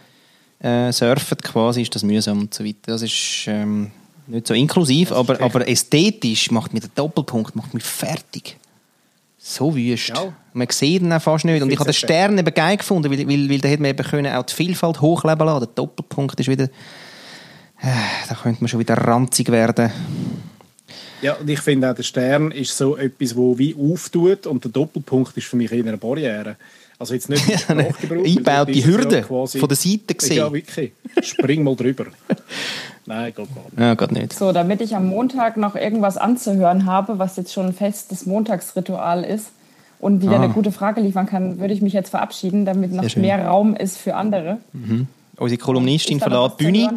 äh, 0.61 0.93
surfen, 0.93 1.39
quasi 1.39 1.83
ist 1.83 1.95
das 1.95 2.03
mühsam 2.03 2.41
und 2.41 2.55
so 2.55 2.65
weiter. 2.65 2.79
Das 2.87 3.03
ist 3.03 3.45
ähm, 3.47 3.91
nicht 4.27 4.47
so 4.47 4.55
inklusiv, 4.55 5.13
aber, 5.13 5.41
aber 5.41 5.69
ästhetisch 5.69 6.51
macht 6.51 6.73
mir 6.73 6.81
der 6.81 6.91
Doppelpunkt 6.95 7.55
macht 7.55 7.75
mich 7.75 7.85
fertig. 7.85 8.57
So 9.47 9.77
wüst. 9.77 10.09
Ja. 10.09 10.33
Man 10.55 10.69
sieht 10.71 11.03
ihn 11.03 11.21
fast 11.21 11.45
nicht. 11.45 11.63
Und 11.63 11.71
ich 11.71 11.79
habe 11.79 11.91
den 11.91 11.95
Stern 11.95 12.39
eben 12.39 12.55
geil 12.55 12.79
gefunden, 12.79 13.11
weil, 13.11 13.29
weil, 13.29 13.51
weil 13.51 13.59
da 13.59 13.69
hätte 13.69 13.83
man 13.83 13.91
eben 13.91 14.07
können 14.07 14.33
auch 14.33 14.45
die 14.45 14.55
Vielfalt 14.55 15.03
hochleben 15.03 15.47
lassen. 15.47 15.67
Der 15.67 15.75
Doppelpunkt 15.75 16.41
ist 16.41 16.49
wieder... 16.49 16.65
Äh, 16.65 17.91
da 18.27 18.37
könnte 18.37 18.63
man 18.63 18.69
schon 18.69 18.81
wieder 18.81 18.95
ranzig 18.95 19.51
werden. 19.51 19.93
Ja, 21.21 21.35
und 21.35 21.51
ich 21.51 21.61
finde 21.61 21.91
auch, 21.91 21.95
der 21.95 22.05
Stern 22.05 22.53
ist 22.53 22.75
so 22.75 22.97
etwas, 22.97 23.37
wo 23.37 23.59
wie 23.59 23.75
auftut 23.75 24.47
und 24.47 24.65
der 24.65 24.71
Doppelpunkt 24.71 25.37
ist 25.37 25.47
für 25.47 25.57
mich 25.57 25.71
eher 25.71 25.85
eine 25.85 25.99
Barriere. 25.99 26.57
Also 27.05 27.15
jetzt 27.15 27.29
nicht 27.29 27.47
im 27.69 27.79
Eine 27.79 27.89
eingebaute 28.25 28.85
Hürde, 28.85 29.17
ja 29.17 29.23
quasi- 29.23 29.59
von 29.59 29.69
der 29.69 29.77
Seite 29.77 30.15
Ist 30.17 30.29
Ja, 30.31 30.49
gesehen. 30.49 30.53
wirklich. 30.55 30.93
Spring 31.23 31.63
mal 31.63 31.77
drüber. 31.77 32.07
Nein, 33.07 33.27
geht 33.27 33.37
gar 33.37 33.45
nicht. 33.65 33.79
Ja, 33.79 33.95
gerade 33.95 34.15
nicht. 34.15 34.33
So, 34.33 34.53
damit 34.53 34.81
ich 34.81 34.97
am 34.97 35.07
Montag 35.07 35.57
noch 35.59 35.75
irgendwas 35.77 36.17
anzuhören 36.17 36.87
habe, 36.87 37.19
was 37.19 37.37
jetzt 37.37 37.53
schon 37.53 37.67
ein 37.67 37.73
festes 37.75 38.25
Montagsritual 38.25 39.23
ist 39.25 39.49
und 40.01 40.23
wieder 40.23 40.33
Ah. 40.39 40.43
eine 40.45 40.53
gute 40.55 40.73
Frage 40.73 41.03
liefern 41.03 41.27
kann, 41.27 41.61
würde 41.61 41.75
ich 41.75 41.83
mich 41.83 41.93
jetzt 41.93 42.09
verabschieden, 42.11 42.65
damit 42.65 42.93
noch 42.93 43.15
mehr 43.17 43.45
Raum 43.47 43.77
ist 43.77 43.99
für 43.99 44.15
andere. 44.15 44.57
Unsere 45.37 45.59
Kolumnistin 45.61 46.21
verlässt 46.21 46.59
die 46.61 46.65
Bühne. 46.65 46.89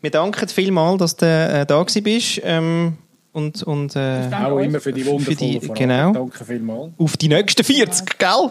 Wir 0.00 0.10
danken 0.10 0.48
vielmals, 0.48 0.98
dass 0.98 1.16
du 1.16 1.26
äh, 1.26 1.64
da 1.64 1.84
bist. 2.02 2.40
Ähm, 2.44 2.94
und 3.32 3.62
und 3.64 3.94
äh, 3.96 4.28
Auch 4.32 4.52
euch. 4.52 4.66
immer 4.66 4.80
für 4.80 4.92
die 4.92 5.02
Für 5.02 5.10
wundervolle 5.12 5.36
die- 5.36 5.60
Frage. 5.60 5.78
genau. 5.80 6.12
Danke 6.12 6.44
vielmals. 6.44 6.92
auf 6.98 7.16
die 7.18 7.28
nächsten 7.28 7.62
40, 7.64 8.18
gell? 8.18 8.50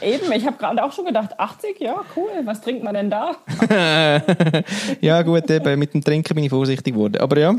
Eben, 0.00 0.30
ich 0.32 0.46
habe 0.46 0.56
gerade 0.56 0.82
auch 0.82 0.92
schon 0.92 1.04
gedacht, 1.04 1.38
80, 1.38 1.78
ja, 1.80 1.96
cool, 2.16 2.30
was 2.44 2.60
trinkt 2.60 2.82
man 2.82 2.94
denn 2.94 3.10
da? 3.10 3.36
ja, 5.00 5.22
gut, 5.22 5.50
eben, 5.50 5.78
mit 5.78 5.92
dem 5.94 6.02
Trinken 6.02 6.34
bin 6.34 6.44
ich 6.44 6.50
vorsichtig 6.50 6.94
geworden. 6.94 7.18
Aber 7.20 7.38
ja, 7.38 7.54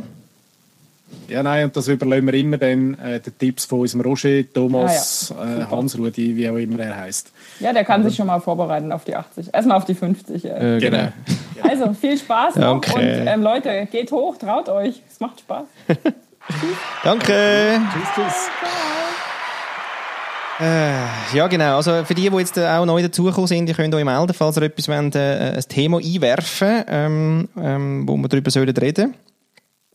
Ja, 1.27 1.43
nein, 1.43 1.65
und 1.65 1.75
das 1.75 1.87
überlassen 1.87 2.25
wir 2.25 2.33
immer 2.33 2.57
dann 2.57 2.97
äh, 2.99 3.19
den 3.19 3.37
Tipps 3.37 3.65
von 3.65 3.81
unserem 3.81 4.01
Roger, 4.01 4.43
Thomas, 4.53 5.33
Ah, 5.37 5.61
äh, 5.61 5.65
Hans-Rudi, 5.69 6.35
wie 6.35 6.49
auch 6.49 6.55
immer 6.55 6.79
er 6.79 6.97
heißt. 6.97 7.31
Ja, 7.59 7.73
der 7.73 7.83
kann 7.83 8.03
sich 8.03 8.15
schon 8.15 8.27
mal 8.27 8.39
vorbereiten 8.39 8.91
auf 8.91 9.03
die 9.03 9.15
80. 9.15 9.53
Erstmal 9.53 9.77
auf 9.77 9.85
die 9.85 9.93
50. 9.95 10.45
Äh. 10.45 10.77
Äh, 10.77 10.79
genau. 10.79 11.07
Also 11.63 11.93
viel 11.93 12.17
Spaß 12.17 12.55
noch 12.55 12.81
Danke. 12.81 12.93
und 12.95 13.27
ähm, 13.27 13.43
Leute, 13.43 13.87
geht 13.91 14.11
hoch, 14.11 14.35
traut 14.37 14.67
euch. 14.67 14.99
Es 15.09 15.19
macht 15.19 15.41
Spaß. 15.41 15.65
Danke. 17.03 17.79
Tschüss, 17.93 18.07
tschüss. 18.15 18.49
Äh, 20.61 21.35
ja, 21.35 21.47
genau. 21.47 21.77
Also 21.77 22.05
für 22.05 22.13
die, 22.13 22.29
die 22.29 22.37
jetzt 22.37 22.55
äh, 22.55 22.67
auch 22.67 22.85
neu 22.85 23.01
dazugekommen 23.01 23.47
sind, 23.47 23.65
die 23.65 23.73
könnt 23.73 23.95
euch 23.95 24.05
melden, 24.05 24.33
falls 24.33 24.57
ihr 24.57 24.63
etwas 24.63 24.87
wollt, 24.87 25.15
äh, 25.15 25.53
ein 25.55 25.63
Thema 25.67 25.97
einwerfen 25.97 26.83
ähm, 26.87 27.49
ähm, 27.57 28.07
wo 28.07 28.15
wir 28.17 28.27
darüber 28.27 28.51
sollen 28.51 28.69
reden 28.69 29.15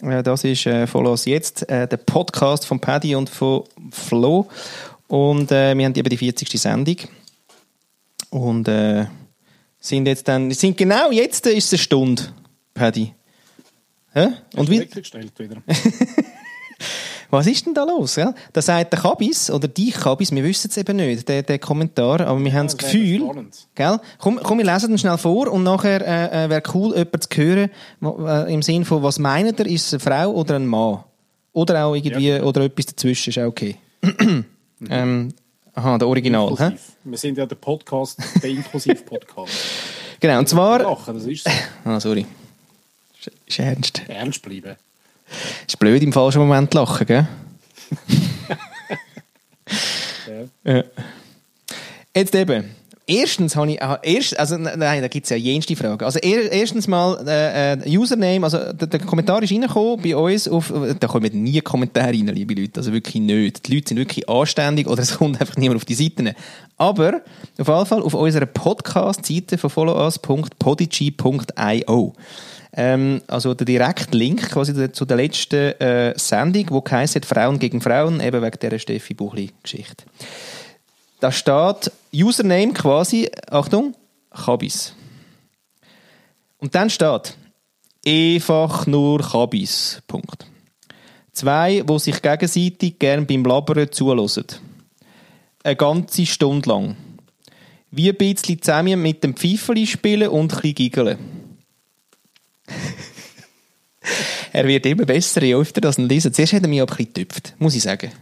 äh, 0.03 0.25
Das 0.25 0.43
ist 0.43 0.67
äh, 0.67 0.89
«Follow 0.89 1.13
uns 1.13 1.25
jetzt», 1.25 1.69
äh, 1.69 1.87
der 1.87 1.99
Podcast 1.99 2.67
von 2.67 2.81
Paddy 2.81 3.15
und 3.15 3.31
von 3.31 3.63
Flo. 3.93 4.49
Und 5.07 5.53
äh, 5.53 5.77
wir 5.77 5.85
haben 5.85 5.95
eben 5.95 6.09
die 6.09 6.17
40. 6.17 6.49
Sendung. 6.61 6.97
Und 8.31 8.67
äh, 8.67 9.07
sind 9.79 10.07
jetzt 10.07 10.27
dann, 10.27 10.51
sind 10.51 10.77
genau 10.77 11.13
jetzt 11.13 11.47
ist 11.47 11.67
es 11.67 11.73
eine 11.75 11.79
Stunde, 11.79 12.23
Paddy. 12.75 13.15
Hä? 14.15 14.29
Und 14.57 14.69
wie, 14.69 14.81
wieder. 14.81 15.63
was 17.31 17.47
ist 17.47 17.67
denn 17.67 17.75
da 17.75 17.85
los? 17.85 18.17
Ja? 18.17 18.35
Da 18.53 18.63
sagt 18.63 18.93
der 18.93 19.01
Kabis 19.01 19.51
oder 19.51 19.69
die 19.69 19.91
Kabis, 19.91 20.33
wir 20.33 20.45
wissen 20.45 20.71
es 20.71 20.77
eben 20.77 20.97
nicht, 20.97 21.29
der, 21.29 21.43
der 21.43 21.59
Kommentar, 21.59 22.21
aber 22.21 22.43
wir 22.43 22.53
haben 22.53 22.67
das 22.67 22.77
Gefühl, 22.77 23.23
gell? 23.75 23.99
Komm, 24.19 24.41
komm, 24.43 24.59
wir 24.59 24.65
lesen 24.65 24.91
den 24.91 24.99
schnell 24.99 25.19
vor 25.19 25.51
und 25.51 25.63
nachher 25.63 26.01
äh, 26.07 26.45
äh, 26.45 26.51
wäre 26.51 26.63
cool, 26.75 26.95
jemanden 26.97 27.21
zu 27.21 27.29
hören, 27.37 27.71
wo, 28.01 28.27
äh, 28.27 28.53
im 28.53 28.63
Sinn 28.63 28.85
von, 28.85 29.03
was 29.03 29.19
meint 29.19 29.59
ihr, 29.59 29.67
ist 29.67 29.87
es 29.87 29.95
eine 29.95 30.01
Frau 30.01 30.31
oder 30.33 30.57
ein 30.57 30.67
Mann? 30.67 31.05
Oder 31.53 31.87
auch 31.87 31.95
irgendwie, 31.95 32.29
Ja. 32.29 32.43
oder 32.43 32.63
etwas 32.63 32.87
dazwischen, 32.87 33.31
ist 33.31 33.39
auch 33.39 33.47
okay. 33.47 33.77
ähm, 34.91 35.33
aha, 35.75 35.99
der 35.99 36.07
Original. 36.09 36.49
Hä? 36.49 36.65
Inklusiv. 36.65 36.81
Wir 37.05 37.19
sind 37.19 37.39
ja 37.39 37.47
der 37.47 37.57
Podcast, 37.57 38.19
der 38.43 38.51
Inklusiv-Podcast. 38.51 39.53
Genau, 40.19 40.39
und 40.39 40.49
zwar... 40.49 40.79
Lachen, 40.83 41.15
das 41.15 41.27
ist 41.27 41.45
so. 41.45 41.51
Ah, 41.85 42.01
sorry. 42.01 42.25
Ist 43.47 43.59
ernst. 43.59 44.01
Ernst 44.09 44.41
bleiben. 44.41 44.77
Ist 45.67 45.79
blöd 45.79 46.03
im 46.03 46.13
falschen 46.13 46.39
Moment 46.39 46.73
lachen, 46.75 47.07
gell? 47.07 47.29
ja. 50.65 50.85
Jetzt 52.15 52.35
eben. 52.35 52.77
Erstens 53.09 53.55
habe 53.55 53.71
ich, 53.71 53.79
erst, 54.03 54.37
also 54.37 54.59
nein, 54.59 55.01
da 55.01 55.07
gibt 55.07 55.27
es 55.27 55.31
ja 55.31 55.37
jenste 55.37 55.77
Fragen. 55.77 56.05
Also 56.05 56.19
er, 56.19 56.51
erstens 56.51 56.89
mal 56.89 57.25
äh, 57.25 57.75
äh, 57.75 57.97
Username, 57.97 58.43
also 58.43 58.59
der, 58.73 58.89
der 58.89 58.99
Kommentar 58.99 59.41
ist 59.45 59.53
reingekommen 59.53 60.03
bei 60.03 60.17
uns, 60.17 60.49
auf, 60.49 60.73
da 60.99 61.07
kommen 61.07 61.45
nie 61.45 61.61
Kommentare 61.61 62.09
rein, 62.09 62.27
liebe 62.27 62.61
Leute, 62.61 62.81
also 62.81 62.93
wirklich 62.93 63.23
nicht. 63.23 63.69
Die 63.69 63.77
Leute 63.77 63.91
sind 63.91 63.99
wirklich 63.99 64.29
anständig 64.29 64.89
oder 64.89 65.03
es 65.03 65.19
kommt 65.19 65.41
einfach 65.41 65.57
niemand 65.57 65.77
auf 65.77 65.85
die 65.85 65.95
Seiten. 65.95 66.33
Aber 66.79 67.23
auf 67.59 67.69
jeden 67.69 67.87
Fall 67.87 68.03
auf 68.03 68.15
unserer 68.15 68.47
Podcast-Seite 68.47 69.57
von 69.57 69.71
followus.podigy.io 69.71 72.13
ähm, 72.77 73.23
also 73.27 73.55
der 73.55 73.65
direkte 73.65 74.17
Link 74.17 74.51
quasi 74.51 74.93
zu- 74.93 75.05
der 75.07 75.17
letzten 75.17 75.73
äh, 75.81 76.15
Sendung, 76.19 76.67
wo 76.71 76.85
heisst 76.89 77.25
Frauen 77.25 77.59
gegen 77.59 77.81
Frauen, 77.81 78.21
eben 78.21 78.43
wegen 78.43 78.59
dieser 78.61 78.79
Steffi 78.79 79.15
Buchli-Geschichte. 79.15 80.05
Da 81.21 81.33
steht 81.33 81.91
Username 82.13 82.75
quasi, 82.75 83.31
Achtung, 83.51 83.95
Kabis. 84.31 84.95
Und 86.59 86.75
dann 86.75 86.91
steht 86.91 87.37
einfach 88.07 88.87
nur 88.87 89.21
Kabis. 89.21 90.03
Punkt. 90.07 90.47
Zwei, 91.33 91.83
wo 91.87 91.99
sich 91.99 92.21
gegenseitig 92.23 92.99
gern 92.99 93.27
beim 93.27 93.45
Labern 93.45 93.91
zulassen. 93.91 94.47
Eine 95.63 95.77
ganze 95.77 96.25
Stunde 96.27 96.69
lang. 96.69 96.97
Wie 97.91 98.11
ein 98.11 98.17
bisschen 98.17 98.61
zusammen 98.61 99.01
mit 99.03 99.25
dem 99.25 99.35
Pfeifeli 99.35 99.87
spielen 99.87 100.29
und 100.29 100.53
ein 100.53 100.61
bisschen 100.61 100.75
giggeln. 100.75 101.19
Er 104.53 104.67
wird 104.67 104.87
immer 104.87 105.05
besser, 105.05 105.43
je 105.43 105.55
öfter 105.55 105.81
das 105.81 105.99
ihn 105.99 106.09
lesen. 106.09 106.33
Zuerst 106.33 106.53
hat 106.53 106.63
er 106.63 106.69
mich 106.69 106.81
aber 106.81 106.93
ein 106.93 106.97
bisschen 106.97 107.13
getüpft, 107.13 107.55
muss 107.59 107.75
ich 107.75 107.83
sagen. 107.83 108.13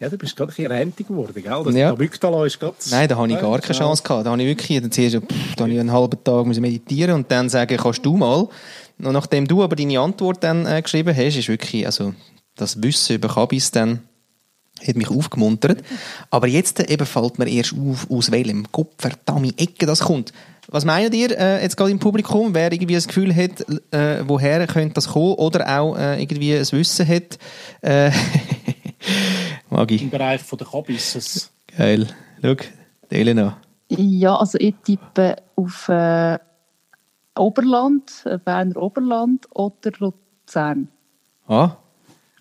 Ja, 0.00 0.08
du 0.08 0.18
bist 0.18 0.36
gerade 0.36 0.52
ein 0.52 0.56
bisschen 0.56 0.70
rentig 0.70 1.08
geworden, 1.08 1.42
gell? 1.42 1.62
Das 1.64 1.74
Ja. 1.74 1.90
Amygdala 1.92 2.44
ist 2.44 2.60
gerade... 2.60 2.76
Nein, 2.90 3.08
da 3.08 3.16
habe 3.16 3.32
ich 3.32 3.40
gar 3.40 3.58
keine. 3.58 3.78
Chance 3.78 4.02
gehabt. 4.02 4.26
Da 4.26 4.30
habe 4.30 4.42
ich 4.42 4.48
wirklich, 4.48 4.80
dann 4.80 4.92
zuerst, 4.92 5.16
pff, 5.16 5.54
da 5.56 5.64
habe 5.64 5.72
ich 5.72 5.80
einen 5.80 5.92
halben 5.92 6.22
Tag 6.22 6.44
müssen 6.46 6.60
meditieren 6.60 7.14
und 7.14 7.30
dann 7.30 7.48
sagen, 7.48 7.76
kannst 7.78 8.04
du 8.04 8.16
mal. 8.16 8.48
Und 8.98 9.12
nachdem 9.12 9.48
du 9.48 9.62
aber 9.62 9.76
deine 9.76 9.98
Antwort 10.00 10.42
dann 10.44 10.66
äh, 10.66 10.82
geschrieben 10.82 11.16
hast, 11.16 11.36
ist 11.36 11.48
wirklich, 11.48 11.86
also, 11.86 12.14
das 12.54 12.82
Wissen 12.82 13.16
über 13.16 13.28
Kabis 13.28 13.70
dann, 13.70 14.00
hat 14.86 14.96
mich 14.96 15.10
aufgemuntert. 15.10 15.82
Aber 16.30 16.46
jetzt 16.46 16.80
äh, 16.80 16.92
eben 16.92 17.06
fällt 17.06 17.38
mir 17.38 17.48
erst 17.48 17.74
auf, 17.74 18.10
aus 18.10 18.30
welchem 18.30 18.66
Gottverdammt 18.70 19.58
Ecke 19.60 19.86
das 19.86 20.00
kommt. 20.00 20.32
Was 20.76 20.84
meint 20.84 21.14
ihr 21.14 21.30
äh, 21.38 21.62
jetzt 21.62 21.74
gerade 21.78 21.90
im 21.90 21.98
Publikum, 21.98 22.52
wer 22.52 22.70
irgendwie 22.70 22.92
das 22.96 23.08
Gefühl 23.08 23.34
hat, 23.34 23.62
äh, 23.92 24.22
woher 24.28 24.66
könnte 24.66 24.92
das 24.92 25.08
kommen 25.08 25.32
oder 25.36 25.80
auch 25.80 25.96
äh, 25.96 26.20
irgendwie 26.22 26.52
ein 26.54 26.70
Wissen 26.70 27.08
hat? 27.08 27.38
Äh, 27.80 28.10
mag 29.70 29.90
ich. 29.90 30.02
Im 30.02 30.10
Bereich 30.10 30.42
von 30.42 30.58
der 30.58 30.66
Kabis. 30.66 31.14
Das- 31.14 31.50
Geil. 31.78 32.06
Schau, 32.42 32.54
die 33.10 33.14
Elena. 33.14 33.56
Ja, 33.88 34.36
also 34.36 34.58
ich 34.58 34.74
tippe 34.84 35.36
auf 35.54 35.88
äh, 35.88 36.38
Oberland, 37.38 38.10
äh, 38.26 38.36
Berner 38.36 38.76
Oberland 38.76 39.46
oder 39.54 39.92
Luzern. 39.98 40.88
Ah, 41.48 41.70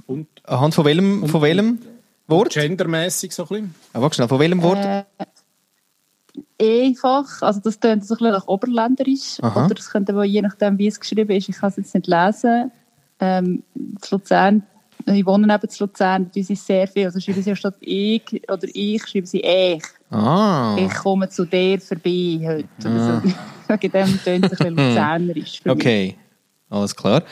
Und 0.07 0.27
anhand 0.43 0.75
von 0.75 0.83
welchem, 0.83 1.25
von 1.29 1.41
welchem 1.41 1.79
Wort? 2.27 2.49
gendermäßig 2.53 3.31
so 3.31 3.43
ein 3.43 3.47
bisschen. 3.47 3.75
Ah, 3.93 4.01
warte 4.01 4.15
schnell, 4.15 4.27
von 4.27 4.39
welchem 4.39 4.61
Wort? 4.61 5.05
Einfach, 6.61 7.41
also 7.41 7.59
das 7.59 7.79
tönt 7.79 8.05
so 8.05 8.13
ein 8.13 8.17
bisschen 8.17 8.31
nach 8.33 8.47
Oberländerisch. 8.47 9.37
Aha. 9.41 9.65
Oder 9.65 9.75
es 9.77 9.89
könnte 9.89 10.13
aber 10.13 10.23
je 10.23 10.41
nachdem, 10.41 10.77
wie 10.77 10.87
es 10.87 10.99
geschrieben 10.99 11.31
ist, 11.35 11.49
ich 11.49 11.55
kann 11.57 11.69
es 11.69 11.75
jetzt 11.77 11.93
nicht 11.93 12.07
lesen. 12.07 12.71
Ähm, 13.19 13.63
zu 13.99 14.15
Luzern, 14.15 14.63
ich 15.05 15.25
wohne 15.25 15.47
neben 15.47 15.69
zu 15.69 15.83
Luzern, 15.85 16.31
die 16.33 16.43
sind 16.43 16.57
sehr 16.59 16.87
viel. 16.87 17.05
Also 17.05 17.19
schreiben 17.19 17.41
sie 17.43 17.49
ja 17.49 17.55
statt 17.55 17.75
ich 17.81 18.41
oder 18.49 18.67
ich, 18.73 19.05
schreiben 19.05 19.25
sie 19.25 19.41
ich. 19.41 19.83
ah, 20.11 20.77
Ich 20.79 20.93
komme 20.95 21.27
zu 21.29 21.45
dir 21.45 21.79
vorbei 21.81 22.39
heute. 22.43 22.87
Oder 22.89 23.21
so. 23.21 23.33
Wegen 23.67 23.91
dem 23.91 24.23
tönt 24.23 24.45
es 24.45 24.61
ein 24.61 24.75
bisschen 24.75 24.75
luzernerisch 24.75 25.65
mich. 25.65 25.73
okay. 25.73 26.15
Alles 26.69 26.95
klar. 26.95 27.23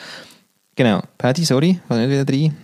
Genau. 0.76 1.00
Paddy, 1.18 1.44
sorry, 1.44 1.80
kann 1.88 2.06
nicht 2.06 2.10
wieder 2.10 2.32
rein. 2.32 2.56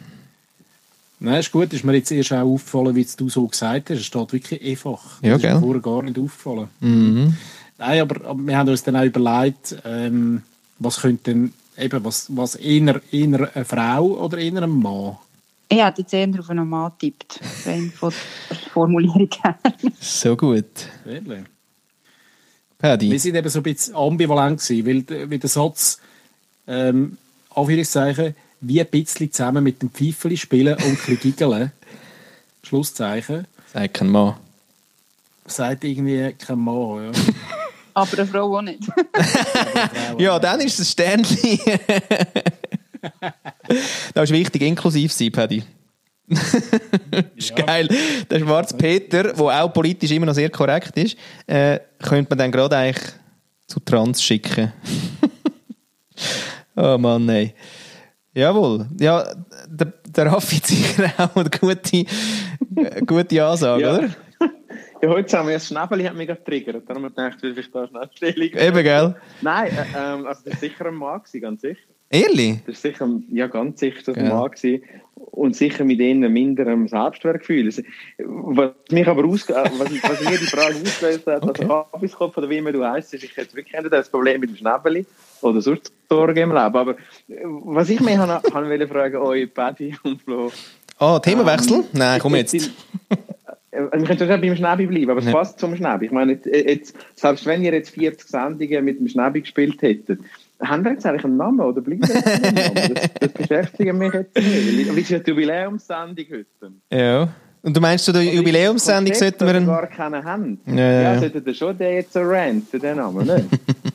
Nein, 1.23 1.41
ist 1.41 1.53
gut. 1.53 1.73
Ist 1.73 1.85
mir 1.85 1.95
jetzt 1.95 2.11
erst 2.11 2.33
auch 2.33 2.41
aufgefallen, 2.41 2.95
wie 2.95 3.07
du 3.17 3.29
so 3.29 3.47
gesagt 3.47 3.91
hast. 3.91 3.99
Es 3.99 4.07
steht 4.07 4.33
wirklich 4.33 4.63
einfach. 4.63 5.23
Ja, 5.23 5.33
das 5.33 5.37
ist 5.37 5.43
gell? 5.43 5.55
mir 5.55 5.61
vorher 5.61 5.83
gar 5.83 6.03
nicht 6.03 6.19
aufgefallen. 6.19 6.69
Mhm. 6.81 7.37
Nein, 7.79 8.01
aber, 8.01 8.27
aber 8.27 8.47
wir 8.47 8.57
haben 8.57 8.69
uns 8.69 8.83
dann 8.83 8.97
auch 8.97 9.05
überlegt, 9.05 9.77
ähm, 9.85 10.43
was 10.79 11.01
könnte 11.01 11.25
denn 11.25 11.53
eben, 11.79 12.05
was, 12.05 12.27
was 12.35 12.55
eher, 12.55 13.01
eher 13.13 13.51
eine 13.55 13.65
Frau 13.65 14.05
oder 14.25 14.39
eher 14.39 14.63
ein 14.63 14.71
Mann? 14.71 15.19
Ich 15.69 15.79
hätte 15.79 16.01
jetzt 16.01 16.13
eher 16.13 16.29
auf 16.39 16.51
einen 16.51 16.69
Mann 16.69 16.93
getippt, 16.99 17.39
rein 17.67 17.93
von 17.95 18.13
der 18.49 18.57
Formulierung 18.73 19.29
her. 19.43 19.59
So 20.01 20.37
gut. 20.37 20.65
Wirklich? 21.05 21.45
Wir 22.81 22.89
Paddy. 22.91 23.19
sind 23.19 23.35
eben 23.35 23.49
so 23.49 23.61
ein 23.61 23.63
bisschen 23.63 23.95
ambivalent 23.95 24.61
gewesen, 24.61 24.87
weil, 25.09 25.31
weil 25.31 25.39
der 25.39 25.51
Satz, 25.51 26.01
ähm, 26.67 27.19
Anführungszeichen, 27.55 28.35
wie 28.61 28.81
ein 28.81 28.87
bisschen 28.87 29.33
zusammen 29.33 29.65
mit 29.65 29.81
dem 29.83 29.91
Pfeifeli 29.91 30.37
spielen 30.37 30.75
und 30.75 30.83
ein 30.85 30.97
bisschen 30.97 31.21
giggeln, 31.21 31.73
Schlusszeichen, 32.63 33.47
Sagt 33.73 33.95
kein 33.95 34.09
Mann. 34.09 34.35
sagt 35.47 35.85
irgendwie 35.85 36.33
kein 36.35 36.59
Mann. 36.59 37.13
Ja. 37.13 37.21
Aber 37.95 38.19
eine 38.19 38.27
Frau 38.27 38.57
auch 38.59 38.63
nicht. 38.63 38.81
Ja, 40.19 40.39
dann 40.39 40.61
ist 40.61 40.79
es 40.79 40.89
ein 40.89 40.93
Sternchen. 40.93 41.59
das 44.15 44.25
ist 44.25 44.33
wichtig, 44.33 44.63
inklusiv 44.63 45.13
sein, 45.13 45.33
Paddy. 45.33 45.63
ist 47.37 47.57
geil. 47.57 47.89
Der 48.31 48.39
schwarze 48.41 48.77
Peter, 48.77 49.33
der 49.33 49.65
auch 49.65 49.73
politisch 49.73 50.11
immer 50.11 50.27
noch 50.27 50.35
sehr 50.35 50.51
korrekt 50.51 50.97
ist, 50.97 51.17
äh, 51.47 51.81
könnte 52.03 52.31
man 52.31 52.39
dann 52.39 52.53
gerade 52.53 52.77
eigentlich 52.77 53.13
zu 53.67 53.81
Trans 53.81 54.23
schicken. 54.23 54.73
oh 56.77 56.99
Mann, 56.99 57.25
nein. 57.27 57.53
Jawohl. 58.35 58.87
Ja, 59.01 59.25
der, 59.67 59.93
der 60.07 60.27
Raffi 60.27 60.57
hat 60.57 60.67
sicher 60.67 61.13
auch 61.19 61.37
eine 61.37 61.51
gute, 61.51 62.05
gute 63.07 63.45
Ansage, 63.45 63.83
Ja. 63.83 63.99
oder? 63.99 64.09
Ja, 65.03 65.09
heute 65.09 65.39
haben 65.39 65.49
wir 65.49 65.55
das 65.55 65.67
Schnäbeli 65.67 66.05
hat 66.05 66.15
mich 66.15 66.27
gerade 66.27 66.41
getriggert. 66.43 66.83
Darum 66.87 67.05
habe 67.05 67.15
ich 67.15 67.17
gedacht, 67.17 67.43
will 67.43 67.59
ich 67.59 67.71
da 67.71 67.89
schnell 67.89 68.11
Stellung 68.15 68.49
Eben, 68.53 68.83
gell? 68.83 69.17
Nein, 69.41 69.71
äh, 69.73 69.97
ähm, 69.97 70.27
also 70.27 70.43
das 70.45 70.53
war 70.53 70.61
sicher 70.61 70.87
ein 70.87 70.95
Mann, 70.95 71.21
gewesen, 71.21 71.41
ganz 71.41 71.63
sicher. 71.63 71.81
Ehrlich? 72.11 72.59
Das 72.67 72.75
ist 72.75 72.83
sicher, 72.83 73.09
ja, 73.31 73.47
ganz 73.47 73.81
sicher 73.81 74.03
das 74.05 74.17
Ja. 74.17 74.23
ein 74.25 74.29
Mann 74.29 74.51
gewesen. 74.51 74.83
Und 75.15 75.57
sicher 75.57 75.85
mit 75.85 76.01
ihnen 76.01 76.31
minderem 76.31 76.87
Selbstwertgefühl. 76.87 77.65
Also, 77.65 77.81
Was 78.19 78.73
mich 78.91 79.07
aber 79.09 79.25
aus, 79.25 79.49
äh, 79.49 79.55
was, 79.55 79.91
was 80.03 80.21
mir 80.21 80.39
die 80.39 80.45
Frage 80.47 80.75
ausgelöst 80.83 81.27
hat, 81.27 81.45
Okay. 81.45 81.63
also 81.63 81.87
Abiskopf 81.93 82.37
oder 82.37 82.51
wie 82.51 82.59
immer 82.59 82.73
du 82.73 82.85
heißt, 82.85 83.15
ist, 83.15 83.25
ich 83.25 83.35
hätte 83.39 83.57
wirklich 83.57 83.75
das 83.91 84.11
Problem 84.11 84.43
mit 84.43 84.51
dem 84.51 84.57
Schnäbeli 84.57 85.07
oder 85.43 85.61
sonst 85.61 85.93
Sorgen 86.09 86.37
im 86.37 86.49
Leben. 86.51 86.57
Aber 86.77 86.93
äh, 87.29 87.35
was 87.45 87.89
ich 87.91 88.01
mich 88.01 88.17
habe, 88.19 88.43
wollte 88.53 88.89
fragen, 88.89 89.17
euch 89.17 89.53
Paddy 89.53 89.95
und 90.03 90.21
Flo. 90.23 90.51
Ah, 90.99 91.19
Themenwechsel? 91.19 91.79
Ähm, 91.79 91.85
Nein, 91.93 92.21
komm 92.21 92.35
jetzt. 92.37 92.55
Äh, 92.55 92.61
Wir 93.73 93.89
können 94.05 94.19
schon 94.19 94.29
beim 94.29 94.57
Schneebi 94.57 94.87
bleiben, 94.87 95.11
aber 95.11 95.21
es 95.21 95.27
Ja. 95.27 95.33
passt 95.33 95.59
zum 95.61 95.75
Schneebi. 95.77 96.07
Ich 96.07 96.11
meine, 96.13 96.33
jetzt, 96.33 96.47
jetzt, 96.47 96.95
selbst 97.15 97.47
wenn 97.47 97.63
ihr 97.63 97.73
jetzt 97.73 97.91
40 97.91 98.29
Sendungen 98.29 98.85
mit 98.85 98.99
dem 98.99 99.09
Schneebi 99.09 99.41
gespielt 99.43 99.81
hättet, 99.81 100.21
haben 100.61 100.85
wir 100.85 100.93
jetzt 100.93 101.07
eigentlich 101.07 101.25
einen 101.25 101.37
Namen 101.39 101.61
oder 101.61 101.81
bleiben 101.81 102.03
wir 102.07 102.15
jetzt 102.17 102.43
Namen? 102.75 102.95
Das, 102.95 103.11
das 103.21 103.33
beschäftigt 103.33 103.95
mich 103.95 104.13
jetzt 104.13 104.37
nicht. 104.37 104.97
Wie 104.97 105.01
ist 105.01 105.13
eine 105.13 105.23
Jubiläumssendung 105.25 106.25
heute? 106.31 106.73
Ja. 106.93 107.29
Und 107.63 107.77
du 107.77 107.81
meinst, 107.81 108.05
zu 108.07 108.13
der 108.13 108.23
Jubiläumssendung 108.25 109.15
sollten 109.15 109.47
wir 109.47 109.55
einen... 109.55 109.67
gar 109.67 109.87
keinen 109.87 110.25
haben. 110.25 110.61
Ja, 110.67 110.75
Ja, 110.75 110.91
ja, 110.93 111.03
ja. 111.15 111.19
sollten 111.21 111.47
wir 111.47 111.55
schon 111.55 111.79
den 111.79 111.95
jetzt 111.95 112.13
so 112.13 112.21
ranten, 112.23 112.81
den 112.81 112.97
Namen, 112.97 113.27
nicht? 113.27 113.45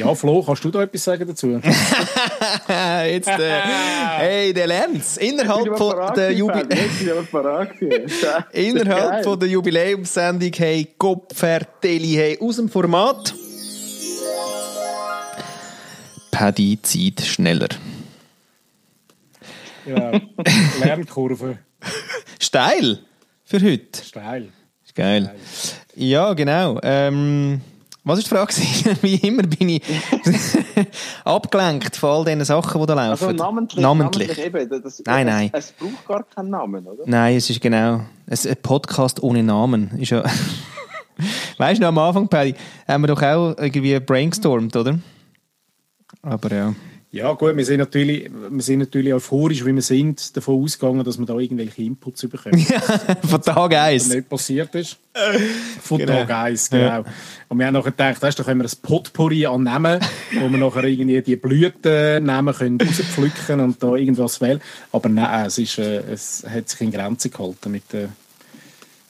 Ja, 0.00 0.14
Flo, 0.14 0.42
kannst 0.42 0.64
du 0.64 0.70
da 0.70 0.82
etwas 0.82 1.04
sagen 1.04 1.26
dazu? 1.28 1.48
jetzt, 3.06 3.28
äh, 3.28 3.60
hey, 4.16 4.52
der 4.52 4.66
Lenz, 4.66 5.18
innerhalb 5.18 5.76
von 5.76 6.14
der, 6.14 6.32
Jubi 6.32 6.60
innerhalb 8.52 9.24
von 9.24 9.38
der 9.38 9.48
Jubiläumssendung, 9.48 10.52
hey, 10.56 10.88
Kopfverteli, 10.96 12.14
hey, 12.14 12.38
aus 12.40 12.56
dem 12.56 12.68
Format. 12.68 13.34
Paddy 16.30 16.78
zieht 16.80 17.20
schneller. 17.20 17.68
Ja, 19.84 20.12
Lernkurve. 20.82 21.58
Steil 22.38 23.00
für 23.44 23.60
heute. 23.60 24.02
Steil. 24.02 24.48
Ist 24.84 24.94
geil. 24.94 25.34
Ja, 25.94 26.32
genau. 26.32 26.78
Ähm, 26.82 27.60
was 28.04 28.18
ist 28.18 28.26
die 28.26 28.34
Frage? 28.34 28.54
Wie 29.02 29.16
immer 29.16 29.42
bin 29.42 29.68
ich 29.68 29.82
abgelenkt 31.24 31.96
von 31.96 32.10
all 32.10 32.24
diesen 32.24 32.44
Sachen, 32.44 32.80
die 32.80 32.86
da 32.86 32.94
laufen. 32.94 33.24
Also 33.24 33.36
namentlich, 33.36 33.80
Namentlich. 33.82 34.38
eben, 34.38 34.68
das, 34.68 35.02
Nein, 35.04 35.28
es, 35.28 35.34
nein. 35.34 35.50
Es 35.52 35.72
braucht 35.72 36.06
gar 36.06 36.22
keinen 36.24 36.50
Namen, 36.50 36.86
oder? 36.86 37.02
Nein, 37.06 37.36
es 37.36 37.50
ist 37.50 37.60
genau. 37.60 38.00
Es 38.26 38.46
ein 38.46 38.56
Podcast 38.62 39.22
ohne 39.22 39.42
Namen. 39.42 39.90
Ist 39.98 40.10
ja 40.10 40.22
weißt 41.58 41.78
du, 41.78 41.82
noch 41.82 41.88
am 41.88 41.98
Anfang, 41.98 42.28
Paddy, 42.28 42.54
haben 42.88 43.02
wir 43.02 43.08
doch 43.08 43.22
auch 43.22 43.54
irgendwie 43.58 43.98
brainstormt, 44.00 44.74
oder? 44.76 44.98
Aber 46.22 46.54
ja. 46.54 46.74
Ja, 47.12 47.32
gut, 47.32 47.56
wir 47.56 47.64
sind, 47.64 47.78
natürlich, 47.78 48.30
wir 48.50 48.62
sind 48.62 48.78
natürlich 48.78 49.12
euphorisch, 49.12 49.64
wie 49.66 49.74
wir 49.74 49.82
sind, 49.82 50.36
davon 50.36 50.62
ausgegangen, 50.62 51.02
dass 51.02 51.18
wir 51.18 51.26
da 51.26 51.36
irgendwelche 51.36 51.82
Inputs 51.82 52.24
bekommen. 52.28 52.60
Von 53.26 53.42
Tag 53.42 53.72
Was 53.72 53.78
1. 53.78 54.14
nicht 54.14 54.28
passiert 54.28 54.72
ist. 54.76 54.96
Von 55.82 55.98
Genau. 55.98 56.12
Tag 56.12 56.30
1, 56.30 56.70
genau. 56.70 56.84
Ja. 56.84 57.04
Und 57.48 57.58
wir 57.58 57.66
haben 57.66 57.74
nachher 57.74 57.90
gedacht, 57.90 58.22
weißt, 58.22 58.38
da 58.38 58.44
können 58.44 58.60
wir 58.62 58.68
ein 58.68 58.78
Potpourri 58.82 59.44
an 59.46 59.64
Namen, 59.64 59.98
wo 60.38 60.48
wir 60.48 60.56
nachher 60.58 60.84
irgendwie 60.84 61.20
die 61.20 61.34
Blütennamen 61.34 62.54
können 62.54 62.80
rauspflücken 62.80 63.58
und 63.58 63.82
da 63.82 63.96
irgendwas 63.96 64.40
wählen. 64.40 64.60
Aber 64.92 65.08
nein, 65.08 65.46
es, 65.46 65.58
ist, 65.58 65.78
äh, 65.80 66.02
es 66.12 66.46
hat 66.48 66.68
sich 66.68 66.80
in 66.80 66.92
Grenzen 66.92 67.32
gehalten 67.32 67.72
mit, 67.72 67.92
äh, 67.92 68.06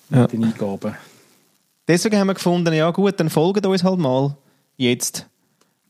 mit 0.09 0.20
Ja. 0.20 0.26
den 0.26 0.44
Eingaben. 0.44 0.94
Deswegen 1.86 2.16
haben 2.18 2.28
wir 2.28 2.34
gefunden, 2.34 2.72
ja 2.72 2.90
gut, 2.92 3.20
dann 3.20 3.28
folgt 3.28 3.66
uns 3.66 3.84
halt 3.84 3.98
mal 3.98 4.36
jetzt. 4.78 5.26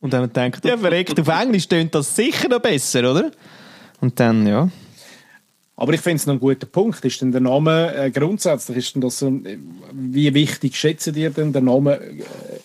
Und 0.00 0.12
dann 0.12 0.22
gedacht, 0.22 0.64
ja 0.64 0.76
verreckt, 0.78 1.18
auf 1.20 1.28
Englisch 1.28 1.68
tönt 1.68 1.94
das 1.94 2.14
sicher 2.16 2.48
noch 2.48 2.60
besser, 2.60 3.10
oder? 3.10 3.30
Und 4.00 4.18
dann, 4.18 4.46
ja. 4.46 4.68
Aber 5.76 5.92
ich 5.94 6.00
finde 6.00 6.16
es 6.16 6.26
noch 6.26 6.34
ein 6.34 6.40
guter 6.40 6.66
Punkt. 6.66 7.04
Ist 7.04 7.20
denn 7.22 7.32
der 7.32 7.40
Name 7.40 7.94
äh, 7.94 8.10
grundsätzlich, 8.10 8.78
ist 8.78 8.94
denn 8.94 9.02
das 9.02 9.18
so, 9.18 9.26
ein- 9.28 9.46
äh, 9.46 9.56
wie 9.92 10.32
wichtig 10.34 10.76
schätzen 10.76 11.14
ihr 11.16 11.30
denn 11.30 11.52
den 11.52 11.64
Namen, 11.66 11.94
äh, 12.00 12.00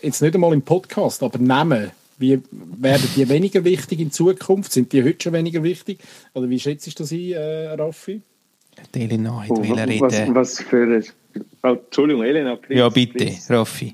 jetzt 0.02 0.22
nicht 0.22 0.34
einmal 0.36 0.54
im 0.54 0.62
Podcast, 0.62 1.24
aber 1.24 1.38
Namen, 1.40 1.92
wie 2.18 2.42
werden 2.52 3.08
die 3.16 3.28
weniger 3.28 3.64
wichtig 3.66 4.00
in 4.00 4.12
Zukunft? 4.12 4.72
Sind 4.72 4.92
die 4.94 5.04
heute 5.04 5.24
schon 5.24 5.34
weniger 5.34 5.62
wichtig? 5.64 6.00
Oder 6.34 6.50
wie 6.50 6.60
schätzt 6.60 6.88
du 6.88 6.92
das 7.04 7.12
ein, 7.12 7.32
äh, 7.32 7.68
Raffi? 7.74 8.22
Die 8.94 9.02
Elena 9.02 9.42
hat 9.44 9.52
Oh, 9.52 9.62
will 9.64 9.72
was, 10.02 10.14
reden. 10.14 10.36
was 10.36 10.60
für 10.62 10.84
ein... 10.84 11.04
Oh, 11.64 11.68
Entschuldigung, 11.86 12.24
Elena, 12.24 12.56
please, 12.58 12.80
Ja, 12.80 12.90
bitte, 12.90 13.14
please. 13.14 13.54
Raffi. 13.54 13.94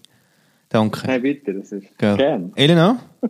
Danke. 0.72 1.05
Nein, 1.05 1.22
bitte, 1.22 1.53
das 1.53 1.72
ist 1.74 1.97
Gell. 1.97 2.17
gern. 2.17 2.53
Elena? 2.55 2.99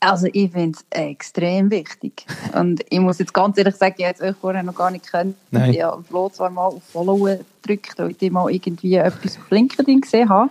Also 0.00 0.28
ich 0.32 0.52
finde 0.52 0.78
es 0.78 0.86
extrem 0.96 1.72
wichtig. 1.72 2.24
Und 2.54 2.84
ich 2.88 3.00
muss 3.00 3.18
jetzt 3.18 3.34
ganz 3.34 3.58
ehrlich 3.58 3.74
sagen, 3.74 3.96
ich 3.98 4.06
hätte 4.06 4.22
es 4.22 4.30
euch 4.30 4.36
vorher 4.40 4.62
noch 4.62 4.76
gar 4.76 4.92
nicht 4.92 5.10
kennen. 5.10 5.34
Nein. 5.50 5.74
Ich 5.74 5.82
habe 5.82 6.04
Flo 6.04 6.28
zwar 6.28 6.50
mal 6.50 6.66
auf 6.66 6.84
Follow 6.84 7.16
gedrückt, 7.16 7.94
weil 7.96 8.14
ich 8.16 8.30
mal 8.30 8.48
irgendwie 8.48 8.94
etwas 8.94 9.36
auf 9.36 9.50
LinkedIn 9.50 10.00
gesehen 10.00 10.28
habe. 10.28 10.50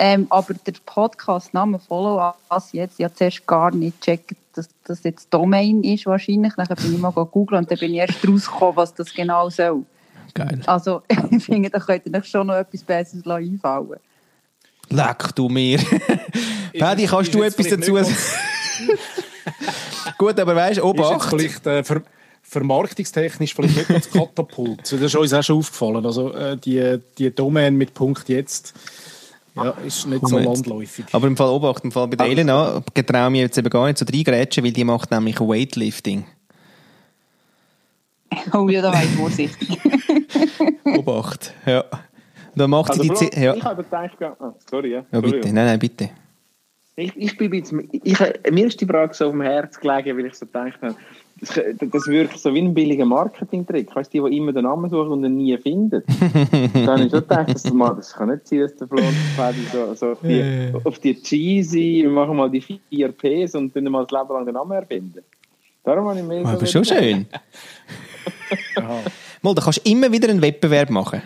Ähm, 0.00 0.26
aber 0.28 0.54
der 0.54 0.74
Podcast-Name 0.84 1.78
Follow 1.78 2.32
als 2.48 2.72
jetzt, 2.72 2.98
ich 2.98 3.04
habe 3.04 3.14
zuerst 3.14 3.46
gar 3.46 3.72
nicht 3.72 4.00
gecheckt, 4.00 4.32
dass 4.54 4.68
das 4.82 5.04
jetzt 5.04 5.32
Domain 5.32 5.84
ist 5.84 6.06
wahrscheinlich. 6.06 6.54
Dann 6.54 6.66
bin 6.66 6.94
ich 6.94 6.98
mal 6.98 7.12
googeln 7.12 7.60
und 7.60 7.70
dann 7.70 7.78
bin 7.78 7.92
ich 7.92 8.00
erst 8.00 8.26
rausgekommen, 8.26 8.74
was 8.74 8.92
das 8.92 9.14
genau 9.14 9.50
soll. 9.50 9.84
Geil. 10.34 10.60
Also 10.66 11.02
ich 11.30 11.44
finde, 11.44 11.70
da 11.70 11.78
könnte 11.78 12.12
euch 12.12 12.26
schon 12.26 12.48
noch 12.48 12.56
etwas 12.56 12.82
Besseres 12.82 13.24
einfallen 13.24 14.00
Leck 14.90 15.34
du 15.34 15.48
mir. 15.48 15.78
Paddy, 16.78 17.06
kannst 17.06 17.34
du 17.34 17.42
etwas 17.42 17.68
dazu 17.68 17.96
sagen? 17.96 18.16
Gut, 20.18 20.38
aber 20.38 20.54
weißt 20.56 20.78
du, 20.78 20.90
Ist 20.90 20.96
jetzt 20.96 21.00
Obacht. 21.00 21.30
vielleicht 21.30 21.66
äh, 21.66 21.84
ver 21.84 22.02
vermarktungstechnisch 22.46 23.54
vielleicht 23.54 23.76
nicht 23.76 23.90
das 23.90 24.10
Katapult. 24.10 24.80
Das 24.82 24.92
ist 24.92 25.16
uns 25.16 25.32
auch 25.32 25.42
schon 25.42 25.58
aufgefallen. 25.58 26.04
Also 26.04 26.32
äh, 26.34 26.56
die, 26.56 26.98
die 27.18 27.34
Domain 27.34 27.74
mit 27.74 27.94
Punkt 27.94 28.28
jetzt 28.28 28.74
ja, 29.56 29.70
ist 29.84 30.06
nicht 30.06 30.20
so 30.20 30.36
Komm 30.36 30.38
jetzt. 30.38 30.66
landläufig. 30.66 31.04
Aber 31.12 31.26
im 31.26 31.36
Fall 31.36 31.48
Obacht, 31.48 31.84
im 31.84 31.92
Fall 31.92 32.06
bei 32.08 32.16
der 32.16 32.26
Elena 32.26 32.82
getraue 32.92 33.26
ich 33.26 33.30
mich 33.30 33.40
jetzt 33.40 33.58
eben 33.58 33.70
gar 33.70 33.86
nicht 33.86 33.98
so 33.98 34.04
reingrätschen, 34.04 34.62
weil 34.62 34.72
die 34.72 34.84
macht 34.84 35.10
nämlich 35.10 35.40
Weightlifting. 35.40 36.26
Oh 38.52 38.68
ja, 38.68 38.82
da 38.82 38.92
war 38.92 39.02
ich 39.02 39.10
vorsichtig. 39.10 39.78
Obacht, 40.84 41.54
ja. 41.66 41.84
Da 42.56 42.68
macht 42.68 42.90
Also, 42.90 43.02
sie 43.02 43.08
die 43.08 43.16
Flo, 43.16 43.28
Ze 43.30 43.40
ja. 43.40 43.54
Ich 43.54 43.64
habe 43.64 43.82
gedacht, 43.82 44.16
ah, 44.22 44.54
sorry, 44.70 44.92
ja. 44.92 45.04
ja, 45.10 45.20
bitte. 45.20 45.52
Nein, 45.52 45.66
nein, 45.66 45.78
bitte. 45.78 46.10
Ich, 46.96 47.16
ich 47.16 47.36
bin 47.36 47.50
bisschen, 47.50 47.88
ich, 47.90 48.18
mir 48.52 48.66
ist 48.66 48.80
die 48.80 48.86
Frage 48.86 49.12
so 49.14 49.26
auf 49.26 49.32
dem 49.32 49.40
Herz 49.40 49.80
gelegen, 49.80 50.16
weil 50.16 50.26
ich 50.26 50.34
so 50.34 50.46
gedacht 50.46 50.78
habe, 50.80 50.94
das, 51.40 51.60
das 51.80 52.06
wirkt 52.06 52.38
so 52.38 52.54
wie 52.54 52.60
ein 52.60 52.72
billiger 52.72 53.04
Marketing-Trick. 53.04 53.94
Weißt 53.94 54.14
du, 54.14 54.24
die, 54.24 54.30
die 54.30 54.36
immer 54.36 54.52
den 54.52 54.62
Namen 54.62 54.88
suchen 54.88 55.10
und 55.10 55.24
ihn 55.24 55.36
nie 55.36 55.58
finden. 55.58 56.04
Dann 56.72 56.86
habe 56.86 57.02
ich 57.02 57.10
schon 57.10 57.20
gedacht, 57.20 57.52
das, 57.52 57.72
mal, 57.72 57.96
das 57.96 58.12
kann 58.12 58.30
nicht 58.30 58.46
sein, 58.46 58.60
dass 58.60 58.76
der 58.76 58.86
Flo 58.86 58.98
und 58.98 59.06
der 59.06 59.42
Paddy 59.42 59.64
so, 59.72 59.94
so 59.94 60.12
auf, 60.12 60.20
die, 60.22 60.72
auf 60.84 60.98
die 61.00 61.20
cheesy, 61.20 62.02
wir 62.04 62.10
machen 62.10 62.36
mal 62.36 62.48
die 62.48 62.60
vier 62.60 63.10
Ps 63.10 63.56
und 63.56 63.74
dann 63.74 63.84
mal 63.84 64.06
das 64.06 64.12
Leben 64.12 64.32
lang 64.32 64.44
den 64.44 64.54
Namen 64.54 64.72
erfinden. 64.72 65.24
Darum 65.82 66.08
habe 66.08 66.20
ich 66.20 66.24
mir 66.24 66.46
Aber 66.46 66.58
so 66.60 66.66
schon 66.66 66.84
schön. 66.84 67.26
Mal, 69.42 69.54
da 69.54 69.60
kannst 69.60 69.86
du 69.86 69.90
immer 69.90 70.10
wieder 70.10 70.30
einen 70.30 70.40
Wettbewerb 70.40 70.88
machen. 70.88 71.20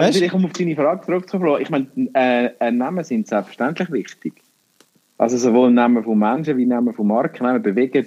Also 0.00 0.08
Weißt? 0.08 0.18
vielleicht 0.18 0.34
um 0.34 0.44
auf 0.46 0.52
deine 0.52 0.74
Frage 0.74 1.04
zurückzukommen, 1.04 1.60
ich 1.60 1.68
meine, 1.68 1.86
äh, 2.14 2.50
äh, 2.58 2.70
Namen 2.70 3.04
sind 3.04 3.28
selbstverständlich 3.28 3.92
wichtig. 3.92 4.32
Also 5.18 5.36
sowohl 5.36 5.70
Namen 5.70 6.02
von 6.02 6.18
Menschen 6.18 6.56
wie 6.56 6.64
Namen 6.64 6.94
von 6.94 7.06
Marken, 7.06 7.42
Namen 7.42 7.62
bewegen, 7.62 8.06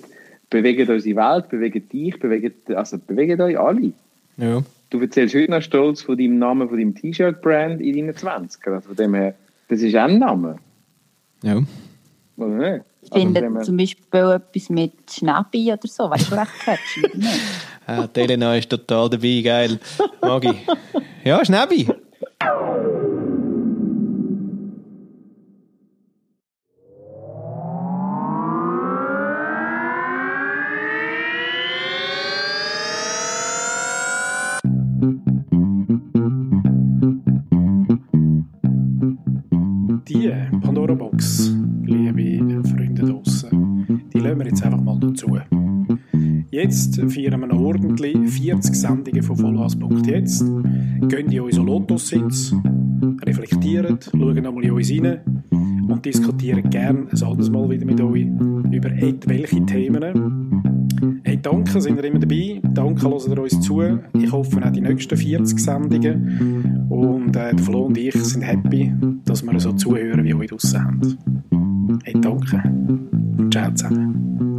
bewegen 0.49 0.89
unsere 0.89 1.15
Welt, 1.15 1.49
bewegen 1.49 1.87
dich, 1.87 2.19
bewegen, 2.19 2.53
also 2.73 2.97
bewegen 2.97 3.39
euch 3.41 3.59
alle. 3.59 3.93
Ja. 4.37 4.63
Du 4.89 4.99
erzählst 5.01 5.35
heute 5.35 5.51
noch 5.51 5.61
stolz 5.61 6.01
von 6.01 6.17
deinem 6.17 6.39
Namen, 6.39 6.67
von 6.67 6.79
deinem 6.79 6.95
T-Shirt-Brand 6.95 7.79
in 7.79 7.95
deinen 7.95 8.15
20 8.15 8.65
Also 8.67 8.87
von 8.87 8.95
dem 8.95 9.13
her, 9.13 9.35
das 9.67 9.81
ist 9.81 9.95
auch 9.95 10.05
ein 10.05 10.17
Name, 10.17 10.55
ja. 11.43 11.61
oder 12.37 12.47
nicht? 12.47 12.85
Ich 13.03 13.11
Also 13.11 13.25
finde 13.25 13.61
zum 13.61 13.77
Beispiel 13.77 14.31
etwas 14.31 14.69
mit 14.69 14.93
Schnäppi 15.11 15.71
oder 15.71 15.87
so, 15.87 16.09
weißt 16.09 16.31
du, 16.31 16.35
recht 16.35 16.59
catchy, 16.63 17.01
Ah, 17.85 18.07
die 18.07 18.19
Elena 18.21 18.55
ist 18.55 18.69
total 18.69 19.09
dabei, 19.09 19.41
geil. 19.43 19.79
Mag 20.21 20.45
ich. 20.45 20.55
Ja, 21.23 21.43
Schnäbi. 21.43 21.87
Die 40.07 40.31
Pandora-Box, 40.61 41.53
liebe 41.83 42.63
Freunde 42.67 43.03
draussen, 43.03 44.03
die 44.13 44.19
lassen 44.19 44.39
wir 44.39 44.45
jetzt 44.47 44.63
einfach 44.63 44.81
mal 44.81 44.97
dazu. 44.99 45.37
Jetzt 46.53 46.97
feiern 46.97 47.41
wir 47.41 47.47
noch 47.47 47.59
ordentlich 47.59 48.15
40 48.15 48.75
Sendungen 48.75 49.23
von 49.23 49.35
Vollgas.jetzt. 49.35 50.45
Gehen 51.07 51.31
in 51.31 51.39
unseren 51.39 51.65
Lotus-Sitz, 51.65 52.53
reflektieren, 53.25 53.97
schauen 53.99 54.35
nochmal 54.35 54.65
in 54.65 54.71
uns 54.71 54.91
rein 54.91 55.17
und 55.49 56.05
diskutieren 56.05 56.69
gerne 56.69 57.07
ein 57.11 57.23
anderes 57.23 57.49
Mal 57.49 57.67
wieder 57.71 57.85
mit 57.87 57.99
euch 57.99 58.27
über 58.71 58.91
etwelche 58.91 59.65
Themen. 59.65 61.21
Hey, 61.23 61.39
danke, 61.41 61.81
sind 61.81 61.97
ihr 61.97 62.03
immer 62.03 62.19
dabei. 62.19 62.61
Danke, 62.71 63.09
hört 63.09 63.27
ihr 63.27 63.41
uns 63.41 63.59
zu. 63.61 63.81
Ich 64.21 64.31
hoffe 64.31 64.63
auch 64.63 64.71
die 64.71 64.81
nächsten 64.81 65.17
40 65.17 65.57
Sendungen. 65.57 66.85
Und 66.87 67.35
äh, 67.35 67.57
Flo 67.57 67.85
und 67.85 67.97
ich 67.97 68.13
sind 68.13 68.43
happy, 68.43 68.93
dass 69.25 69.41
wir 69.41 69.59
so 69.59 69.71
zuhören, 69.71 70.23
wie 70.23 70.35
euch 70.35 70.49
draussen. 70.49 71.17
Hey, 72.03 72.13
danke. 72.21 72.61
Ciao 73.49 73.71
zusammen. 73.73 74.52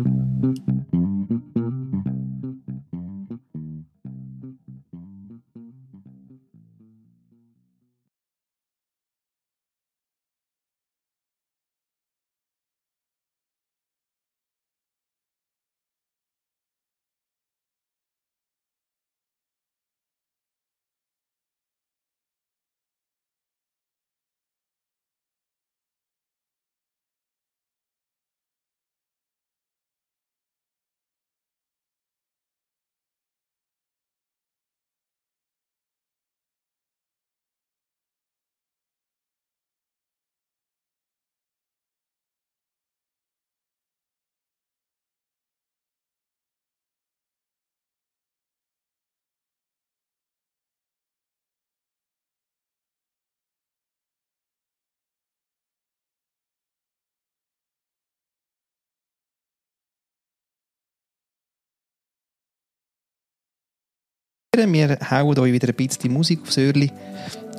Wir 64.57 64.99
hauen 65.11 65.37
euch 65.37 65.53
wieder 65.53 65.69
ein 65.69 65.75
bisschen 65.75 66.13
Musik 66.13 66.43
aufs 66.43 66.59
Öhrli. 66.59 66.93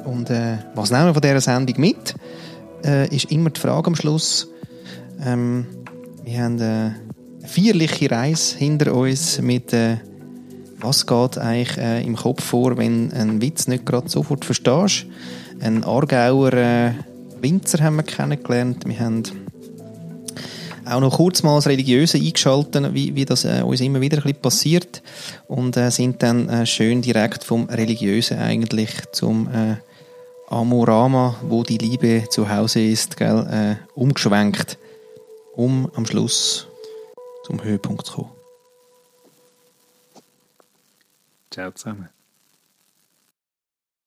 Und 0.05 0.29
äh, 0.29 0.59
was 0.75 0.91
nehmen 0.91 1.07
wir 1.07 1.13
von 1.13 1.21
dieser 1.21 1.41
Sendung 1.41 1.77
mit? 1.77 2.15
Äh, 2.85 3.13
ist 3.13 3.31
immer 3.31 3.49
die 3.49 3.59
Frage 3.59 3.87
am 3.87 3.95
Schluss. 3.95 4.47
Ähm, 5.21 5.65
wir 6.23 6.41
haben 6.41 6.59
äh, 6.59 6.63
eine 6.63 6.95
feierliche 7.43 8.09
Reise 8.09 8.57
hinter 8.57 8.93
uns 8.93 9.41
mit 9.41 9.73
äh, 9.73 9.97
was 10.79 11.05
geht 11.05 11.37
eigentlich 11.37 11.77
äh, 11.77 12.01
im 12.01 12.15
Kopf 12.15 12.43
vor, 12.45 12.77
wenn 12.77 13.11
ein 13.11 13.41
Witz 13.41 13.67
nicht 13.67 13.85
gerade 13.85 14.07
sofort 14.07 14.45
verstehst. 14.45 15.05
Ein 15.59 15.83
Aargauer 15.83 16.53
äh, 16.53 16.91
Winzer 17.41 17.83
haben 17.83 17.97
wir 17.97 18.03
kennengelernt. 18.03 18.87
Wir 18.87 18.99
haben 18.99 19.23
auch 20.85 20.99
noch 20.99 21.17
kurz 21.17 21.43
mal 21.43 21.55
als 21.55 21.67
Religiöse 21.67 22.17
eingeschaltet, 22.17 22.93
wie, 22.93 23.15
wie 23.15 23.25
das 23.25 23.45
äh, 23.45 23.61
uns 23.61 23.81
immer 23.81 24.01
wieder 24.01 24.17
ein 24.17 24.23
bisschen 24.23 24.41
passiert 24.41 25.01
und 25.47 25.77
äh, 25.77 25.89
sind 25.89 26.21
dann 26.23 26.49
äh, 26.49 26.65
schön 26.65 27.01
direkt 27.01 27.43
vom 27.43 27.65
Religiösen 27.69 28.39
eigentlich 28.39 28.91
zum 29.11 29.47
äh, 29.47 29.75
Amorama, 30.47 31.35
wo 31.43 31.63
die 31.63 31.77
Liebe 31.77 32.25
zu 32.29 32.49
Hause 32.49 32.81
ist, 32.81 33.17
gell, 33.17 33.47
äh, 33.49 33.99
umgeschwenkt, 33.99 34.77
um 35.55 35.89
am 35.95 36.05
Schluss 36.05 36.67
zum 37.45 37.63
Höhepunkt 37.63 38.05
zu 38.05 38.13
kommen. 38.13 38.31
Ciao 41.51 41.71
zusammen. 41.71 42.14